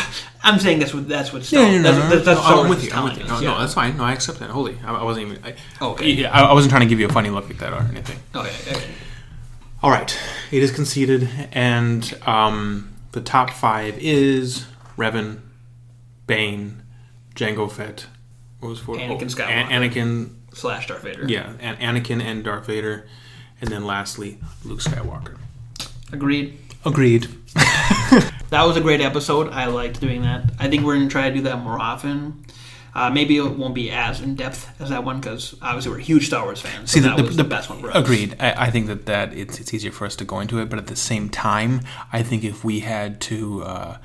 I'm 0.44 0.60
saying 0.60 0.80
that's 0.80 0.94
what 0.94 1.08
that's 1.08 1.34
what 1.34 1.44
Star, 1.44 1.64
Yeah, 1.64 1.72
no, 1.72 1.78
no, 1.78 1.84
that's, 1.84 1.98
no, 1.98 2.10
that's, 2.10 2.26
that's 2.26 2.40
no, 2.40 2.46
Star 2.46 2.64
I'm 2.64 2.70
with 2.70 2.84
you. 2.84 2.92
I'm 2.94 3.04
with 3.06 3.18
you. 3.18 3.26
No, 3.26 3.40
yeah. 3.40 3.52
no, 3.52 3.60
that's 3.60 3.74
fine. 3.74 3.98
No, 3.98 4.04
I 4.04 4.14
accept 4.14 4.40
that. 4.40 4.52
Holy, 4.52 4.78
I, 4.86 4.94
I 4.94 5.04
wasn't 5.04 5.28
even. 5.28 5.44
I, 5.44 5.56
Okay. 5.82 6.12
Yeah, 6.12 6.32
I, 6.32 6.44
I 6.44 6.54
wasn't 6.54 6.70
trying 6.70 6.84
to 6.84 6.88
give 6.88 7.00
you 7.00 7.08
a 7.08 7.14
funny 7.14 7.30
look 7.30 7.48
like 7.48 7.58
that 7.60 7.74
or 7.74 7.82
anything. 7.90 8.20
Okay, 8.36 8.52
okay. 8.72 8.86
All 9.84 9.92
right, 9.92 10.18
it 10.50 10.64
is 10.64 10.72
conceded, 10.72 11.30
and 11.52 12.18
um, 12.26 12.94
the 13.12 13.20
top 13.20 13.50
five 13.50 13.98
is 14.00 14.66
Revan, 14.96 15.42
Bane, 16.26 16.84
Jango 17.36 17.70
Fett. 17.70 18.06
What 18.62 18.70
was 18.70 18.80
four? 18.80 18.96
Anakin 18.96 19.24
oh, 19.24 19.26
Skywalker. 19.26 19.50
An- 19.50 19.84
Anakin, 19.84 20.36
Slash 20.54 20.88
Darth 20.88 21.04
Vader. 21.04 21.26
yeah, 21.28 21.52
and 21.60 21.78
Anakin 21.80 22.22
and 22.22 22.46
Darth 22.46 22.68
Vader, 22.68 23.10
and 23.60 23.70
then 23.70 23.84
lastly 23.84 24.40
Luke 24.64 24.80
Skywalker. 24.80 25.38
Agreed. 26.14 26.58
Agreed. 26.86 27.28
That 28.54 28.68
was 28.68 28.78
a 28.78 28.82
great 28.82 29.02
episode. 29.02 29.50
I 29.50 29.66
liked 29.66 30.00
doing 30.00 30.22
that. 30.22 30.44
I 30.60 30.70
think 30.70 30.84
we're 30.84 30.94
gonna 30.94 31.10
try 31.10 31.28
to 31.28 31.34
do 31.36 31.42
that 31.42 31.58
more 31.58 31.82
often. 31.82 32.43
Uh, 32.96 33.10
maybe 33.10 33.38
it 33.38 33.44
won't 33.58 33.74
be 33.74 33.90
as 33.90 34.22
in 34.22 34.36
depth 34.36 34.70
as 34.80 34.90
that 34.90 35.04
one 35.04 35.20
because 35.20 35.56
obviously 35.62 35.92
we're 35.92 35.98
huge 35.98 36.28
Star 36.28 36.44
Wars 36.44 36.62
fans. 36.62 36.92
So 36.92 36.96
See, 36.96 37.00
the, 37.00 37.10
that 37.10 37.18
the, 37.18 37.24
was 37.24 37.36
the, 37.38 37.44
the 37.44 37.50
best 37.50 37.70
one 37.70 37.80
for 37.80 37.90
us. 37.90 37.96
Agreed. 37.96 38.36
I, 38.40 38.68
I 38.68 38.70
think 38.70 38.86
that, 38.88 39.08
that 39.08 39.34
it's, 39.34 39.60
it's 39.60 39.74
easier 39.74 39.92
for 39.92 40.06
us 40.06 40.16
to 40.18 40.26
go 40.26 40.40
into 40.40 40.60
it, 40.60 40.70
but 40.70 40.78
at 40.78 40.88
the 40.88 40.96
same 40.96 41.30
time, 41.30 41.82
I 42.12 42.22
think 42.22 42.44
if 42.44 42.64
we 42.64 42.82
had 42.82 43.20
to 43.22 43.64
uh, 43.64 43.98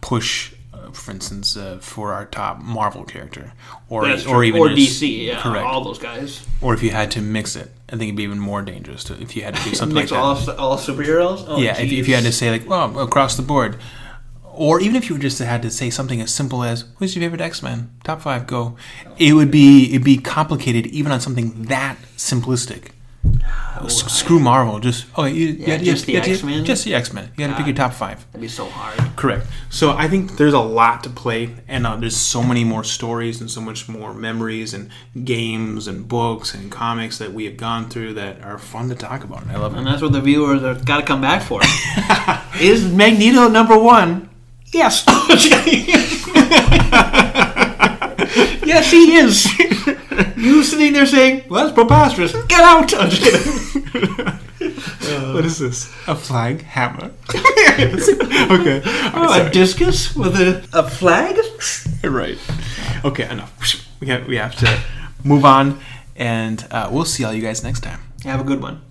push, 0.00 0.54
uh, 0.72 0.90
for 0.92 1.10
instance, 1.10 1.54
uh, 1.56 1.78
for 1.82 2.14
our 2.14 2.24
top 2.24 2.60
Marvel 2.60 3.04
character, 3.04 3.52
or 3.90 4.06
or 4.26 4.42
even 4.44 4.60
or 4.60 4.70
just- 4.70 5.02
DC, 5.02 5.26
yeah, 5.26 5.40
correct, 5.42 5.66
all 5.66 5.84
those 5.84 5.98
guys. 5.98 6.42
or 6.62 6.72
if 6.72 6.82
you 6.82 6.90
had 6.90 7.10
to 7.10 7.20
mix 7.20 7.56
it, 7.56 7.70
I 7.88 7.92
think 7.92 8.04
it'd 8.04 8.16
be 8.16 8.22
even 8.22 8.38
more 8.40 8.62
dangerous 8.62 9.04
to, 9.04 9.20
if 9.20 9.36
you 9.36 9.42
had 9.42 9.54
to 9.56 9.64
do 9.64 9.74
something 9.74 9.94
Mix 9.94 10.12
like 10.12 10.20
all 10.20 10.34
that. 10.34 10.56
all 10.56 10.78
superheroes. 10.78 11.44
Oh, 11.46 11.58
yeah, 11.58 11.78
if, 11.78 11.92
if 11.92 12.08
you 12.08 12.14
had 12.14 12.24
to 12.24 12.32
say 12.32 12.50
like, 12.50 12.66
well, 12.68 12.98
across 13.00 13.36
the 13.36 13.42
board. 13.42 13.76
Or 14.66 14.78
even 14.84 14.96
if 14.96 15.08
you 15.08 15.16
just 15.18 15.38
had 15.38 15.62
to 15.62 15.70
say 15.70 15.88
something 15.88 16.20
as 16.20 16.30
simple 16.34 16.62
as 16.62 16.84
"Who's 16.98 17.14
your 17.16 17.22
favorite 17.24 17.40
X 17.40 17.62
Men? 17.62 17.78
Top 18.04 18.20
five, 18.20 18.46
go." 18.46 18.76
It 19.18 19.32
would 19.32 19.50
be 19.50 19.88
it'd 19.90 20.04
be 20.04 20.18
complicated 20.18 20.84
even 20.98 21.12
on 21.12 21.20
something 21.20 21.62
that 21.74 21.96
simplistic. 22.16 22.82
S- 23.84 24.04
screw 24.12 24.38
Marvel. 24.40 24.78
Just 24.80 25.06
oh, 25.16 25.24
you, 25.24 25.46
you 25.48 25.64
had- 25.66 25.80
you 25.80 25.92
just 25.92 26.04
had- 26.06 26.24
the 26.24 26.28
you 26.28 26.34
X-Men? 26.34 26.64
Just 26.66 26.84
the 26.84 26.94
X 26.94 27.12
Men. 27.14 27.30
You 27.36 27.46
got 27.46 27.52
to 27.52 27.56
pick 27.56 27.66
your 27.66 27.74
top 27.84 27.94
five. 27.94 28.18
that'd 28.32 28.40
be 28.42 28.48
so 28.48 28.66
hard. 28.68 28.98
Correct. 29.16 29.46
So 29.70 29.92
I 29.92 30.08
think 30.08 30.36
there's 30.36 30.52
a 30.54 30.60
lot 30.60 31.02
to 31.04 31.10
play, 31.10 31.50
and 31.66 31.86
uh, 31.86 31.96
there's 31.96 32.16
so 32.16 32.42
many 32.42 32.62
more 32.64 32.84
stories 32.84 33.40
and 33.40 33.50
so 33.50 33.60
much 33.62 33.88
more 33.88 34.12
memories 34.12 34.74
and 34.74 34.90
games 35.24 35.86
and 35.88 36.06
books 36.08 36.52
and 36.54 36.70
comics 36.70 37.16
that 37.18 37.32
we 37.32 37.44
have 37.46 37.56
gone 37.56 37.88
through 37.88 38.14
that 38.14 38.42
are 38.42 38.58
fun 38.58 38.88
to 38.90 38.94
talk 38.94 39.24
about. 39.24 39.46
I 39.48 39.56
love 39.56 39.72
And 39.74 39.86
it. 39.86 39.90
that's 39.90 40.02
what 40.02 40.12
the 40.12 40.20
viewers 40.20 40.60
have 40.60 40.84
got 40.84 40.98
to 41.00 41.06
come 41.06 41.22
back 41.22 41.40
for. 41.42 41.60
Is 42.60 42.84
Magneto 42.92 43.48
number 43.48 43.78
one? 43.78 44.28
Yes. 44.72 45.04
yes, 48.64 48.90
he 48.90 49.16
is. 49.16 49.46
You 50.36 50.62
sitting 50.62 50.92
there 50.92 51.06
saying, 51.06 51.44
"Well, 51.48 51.64
that's 51.64 51.74
preposterous." 51.74 52.32
Get 52.46 52.60
out! 52.60 52.94
I'm 52.94 53.10
just 53.10 53.22
kidding. 53.22 54.26
what 55.34 55.44
is 55.44 55.58
this? 55.58 55.88
A 56.06 56.14
flag 56.14 56.62
hammer? 56.62 57.10
okay. 57.34 58.82
Oh, 59.12 59.46
a 59.46 59.50
discus 59.50 60.14
with 60.14 60.36
a, 60.36 60.64
a 60.72 60.88
flag? 60.88 61.36
right. 62.04 62.38
Okay. 63.04 63.28
Enough. 63.28 63.86
We 64.00 64.06
have 64.06 64.26
we 64.26 64.36
have 64.36 64.54
to 64.56 64.80
move 65.24 65.44
on, 65.44 65.80
and 66.16 66.64
uh, 66.70 66.88
we'll 66.92 67.04
see 67.04 67.24
all 67.24 67.32
you 67.32 67.42
guys 67.42 67.64
next 67.64 67.80
time. 67.80 68.00
Have 68.24 68.40
a 68.40 68.44
good 68.44 68.62
one. 68.62 68.82